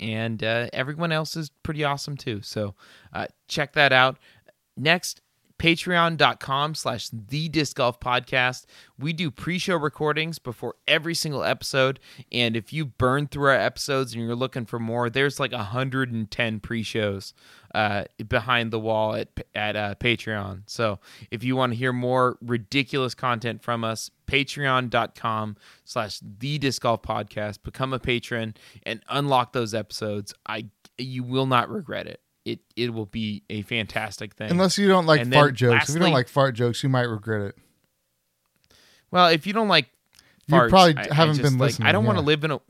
and 0.00 0.42
uh, 0.42 0.68
everyone 0.72 1.12
else 1.12 1.36
is 1.36 1.50
pretty 1.62 1.84
awesome 1.84 2.16
too. 2.16 2.42
So 2.42 2.74
uh, 3.12 3.26
check 3.48 3.72
that 3.74 3.92
out. 3.92 4.18
Next, 4.76 5.20
patreon.com 5.58 6.74
slash 6.74 7.08
the 7.12 7.48
disc 7.48 7.76
golf 7.76 8.00
podcast. 8.00 8.66
We 8.98 9.12
do 9.12 9.30
pre-show 9.30 9.76
recordings 9.76 10.38
before 10.38 10.74
every 10.86 11.14
single 11.14 11.44
episode. 11.44 12.00
And 12.32 12.56
if 12.56 12.72
you 12.72 12.86
burn 12.86 13.28
through 13.28 13.48
our 13.48 13.54
episodes 13.54 14.14
and 14.14 14.22
you're 14.22 14.34
looking 14.34 14.66
for 14.66 14.78
more 14.78 15.08
there's 15.10 15.38
like 15.38 15.52
110 15.52 16.60
pre-shows 16.60 17.34
uh, 17.74 18.04
behind 18.28 18.70
the 18.70 18.78
wall 18.78 19.14
at, 19.14 19.28
at 19.54 19.76
uh, 19.76 19.94
patreon. 19.96 20.62
So 20.66 20.98
if 21.30 21.42
you 21.44 21.56
want 21.56 21.72
to 21.72 21.78
hear 21.78 21.92
more 21.92 22.38
ridiculous 22.40 23.14
content 23.14 23.62
from 23.62 23.84
us 23.84 24.10
patreon.com 24.26 25.56
slash 25.84 26.20
the 26.38 26.58
disc 26.58 26.82
golf 26.82 27.02
podcast. 27.02 27.62
Become 27.62 27.92
a 27.92 27.98
patron 27.98 28.54
and 28.84 29.02
unlock 29.08 29.52
those 29.52 29.74
episodes. 29.74 30.34
I 30.46 30.66
you 30.96 31.24
will 31.24 31.46
not 31.46 31.68
regret 31.70 32.06
it 32.06 32.20
it 32.44 32.60
it 32.76 32.92
will 32.92 33.06
be 33.06 33.42
a 33.50 33.62
fantastic 33.62 34.34
thing. 34.34 34.50
Unless 34.50 34.76
you 34.78 34.86
don't 34.88 35.06
like 35.06 35.20
And 35.22 35.32
fart 35.32 35.54
jokes. 35.54 35.88
if 35.88 35.94
you 35.94 36.00
don't 36.00 36.12
like 36.12 36.28
fart 36.28 36.54
jokes, 36.54 36.82
you 36.82 36.88
might 36.88 37.08
regret 37.08 37.42
it. 37.42 37.56
well, 39.10 39.28
if 39.28 39.46
you 39.46 39.52
don't 39.52 39.68
like 39.68 39.88
You 40.46 40.54
farts, 40.56 40.68
probably 40.68 40.96
I- 40.96 41.08
I 41.10 41.14
haven't 41.14 41.36
just, 41.36 41.42
been 41.44 41.58
like, 41.58 41.68
listening, 41.68 41.88
I 41.88 41.92
don't 41.92 42.04
want 42.04 42.18
to 42.18 42.24
live 42.24 42.44
in 42.44 42.50
a. 42.50 42.60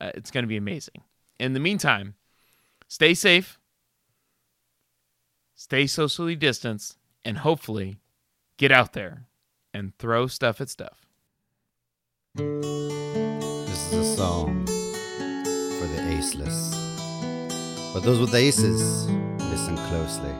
Uh, 0.00 0.10
it's 0.14 0.30
going 0.30 0.44
to 0.44 0.48
be 0.48 0.56
amazing. 0.56 1.02
In 1.38 1.52
the 1.52 1.60
meantime, 1.60 2.14
stay 2.88 3.14
safe, 3.14 3.58
stay 5.54 5.86
socially 5.86 6.36
distanced, 6.36 6.96
and 7.24 7.38
hopefully 7.38 7.98
get 8.56 8.72
out 8.72 8.92
there 8.94 9.26
and 9.74 9.96
throw 9.98 10.26
stuff 10.26 10.60
at 10.60 10.68
stuff. 10.68 11.06
This 12.34 13.92
is 13.92 13.92
a 13.92 14.16
song 14.16 14.64
for 14.66 15.86
the 15.86 16.00
aceless. 16.16 16.74
But 17.92 18.00
those 18.00 18.20
with 18.20 18.34
aces, 18.34 19.06
listen 19.50 19.76
closely. 19.88 20.34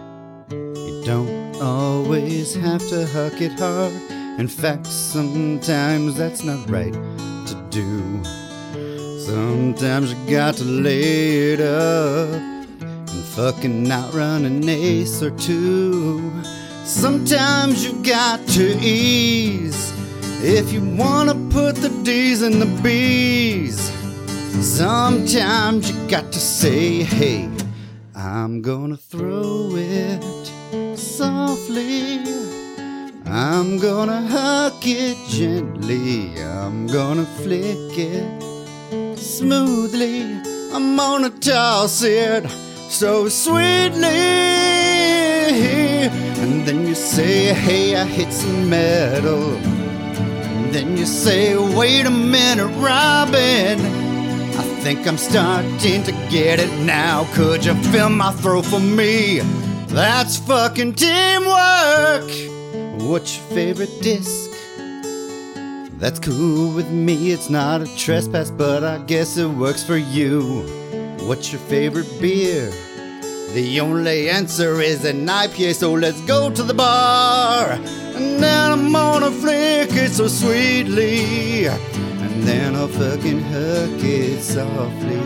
You 0.50 1.02
don't 1.04 1.60
always 1.60 2.54
have 2.54 2.86
to 2.88 3.06
huck 3.06 3.40
it 3.40 3.58
hard. 3.58 3.92
In 4.38 4.48
fact, 4.48 4.86
sometimes 4.86 6.16
that's 6.16 6.44
not 6.44 6.70
right 6.70 6.92
to 6.92 7.66
do. 7.70 8.39
Sometimes 9.26 10.14
you 10.14 10.30
got 10.30 10.54
to 10.54 10.64
lay 10.64 11.52
it 11.52 11.60
up 11.60 12.32
and 12.32 13.24
fucking 13.36 13.92
outrun 13.92 14.46
an 14.46 14.66
ace 14.66 15.22
or 15.22 15.30
two. 15.32 16.32
Sometimes 16.84 17.84
you 17.84 18.02
got 18.02 18.40
to 18.48 18.78
ease 18.80 19.92
if 20.42 20.72
you 20.72 20.80
wanna 20.96 21.34
put 21.50 21.76
the 21.76 21.90
D's 22.02 22.40
in 22.40 22.60
the 22.60 22.80
B's. 22.82 23.92
Sometimes 24.64 25.90
you 25.90 26.08
got 26.08 26.32
to 26.32 26.40
say, 26.40 27.02
hey, 27.02 27.46
I'm 28.14 28.62
gonna 28.62 28.96
throw 28.96 29.72
it 29.74 30.22
softly. 30.96 32.20
I'm 33.26 33.78
gonna 33.78 34.22
huck 34.26 34.80
it 34.86 35.18
gently. 35.28 36.42
I'm 36.42 36.86
gonna 36.86 37.26
flick 37.26 37.98
it 37.98 38.49
smoothly. 39.16 40.22
I'm 40.72 40.96
gonna 40.96 41.30
toss 41.30 42.02
it 42.02 42.48
so 42.88 43.28
sweetly. 43.28 44.06
And 46.42 46.66
then 46.66 46.86
you 46.86 46.94
say, 46.94 47.52
hey, 47.54 47.96
I 47.96 48.04
hit 48.04 48.32
some 48.32 48.68
metal. 48.68 49.56
And 49.56 50.74
then 50.74 50.96
you 50.96 51.06
say, 51.06 51.56
wait 51.76 52.06
a 52.06 52.10
minute, 52.10 52.72
Robin. 52.78 53.78
I 54.58 54.62
think 54.82 55.06
I'm 55.06 55.18
starting 55.18 56.02
to 56.04 56.12
get 56.30 56.58
it 56.58 56.72
now. 56.84 57.26
Could 57.34 57.64
you 57.64 57.74
fill 57.92 58.10
my 58.10 58.32
throat 58.32 58.66
for 58.66 58.80
me? 58.80 59.40
That's 59.86 60.36
fucking 60.38 60.94
teamwork. 60.94 62.30
What's 63.02 63.36
your 63.36 63.46
favorite 63.46 64.00
disc? 64.00 64.49
That's 66.00 66.18
cool 66.18 66.74
with 66.74 66.90
me, 66.90 67.30
it's 67.30 67.50
not 67.50 67.82
a 67.82 67.96
trespass, 67.98 68.50
but 68.50 68.82
I 68.82 68.96
guess 69.04 69.36
it 69.36 69.46
works 69.46 69.84
for 69.84 69.98
you. 69.98 70.62
What's 71.26 71.52
your 71.52 71.60
favorite 71.60 72.08
beer? 72.18 72.70
The 73.52 73.80
only 73.80 74.30
answer 74.30 74.80
is 74.80 75.04
an 75.04 75.26
IPA, 75.26 75.74
so 75.74 75.92
let's 75.92 76.22
go 76.22 76.50
to 76.50 76.62
the 76.62 76.72
bar. 76.72 77.72
And 77.72 78.42
then 78.42 78.72
I'm 78.72 78.90
gonna 78.90 79.30
flick 79.30 79.92
it 79.92 80.12
so 80.12 80.26
sweetly. 80.26 81.66
And 81.66 82.44
then 82.44 82.76
I'll 82.76 82.88
fucking 82.88 83.40
hook 83.40 84.02
it 84.02 84.40
softly. 84.42 85.20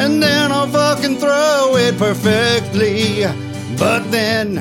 And 0.00 0.22
then 0.22 0.52
I'll 0.52 0.68
fucking 0.68 1.16
throw 1.16 1.74
it 1.74 1.98
perfectly. 1.98 3.24
But 3.76 4.12
then 4.12 4.58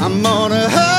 I'm 0.00 0.22
gonna 0.22 0.66
hug 0.70 0.98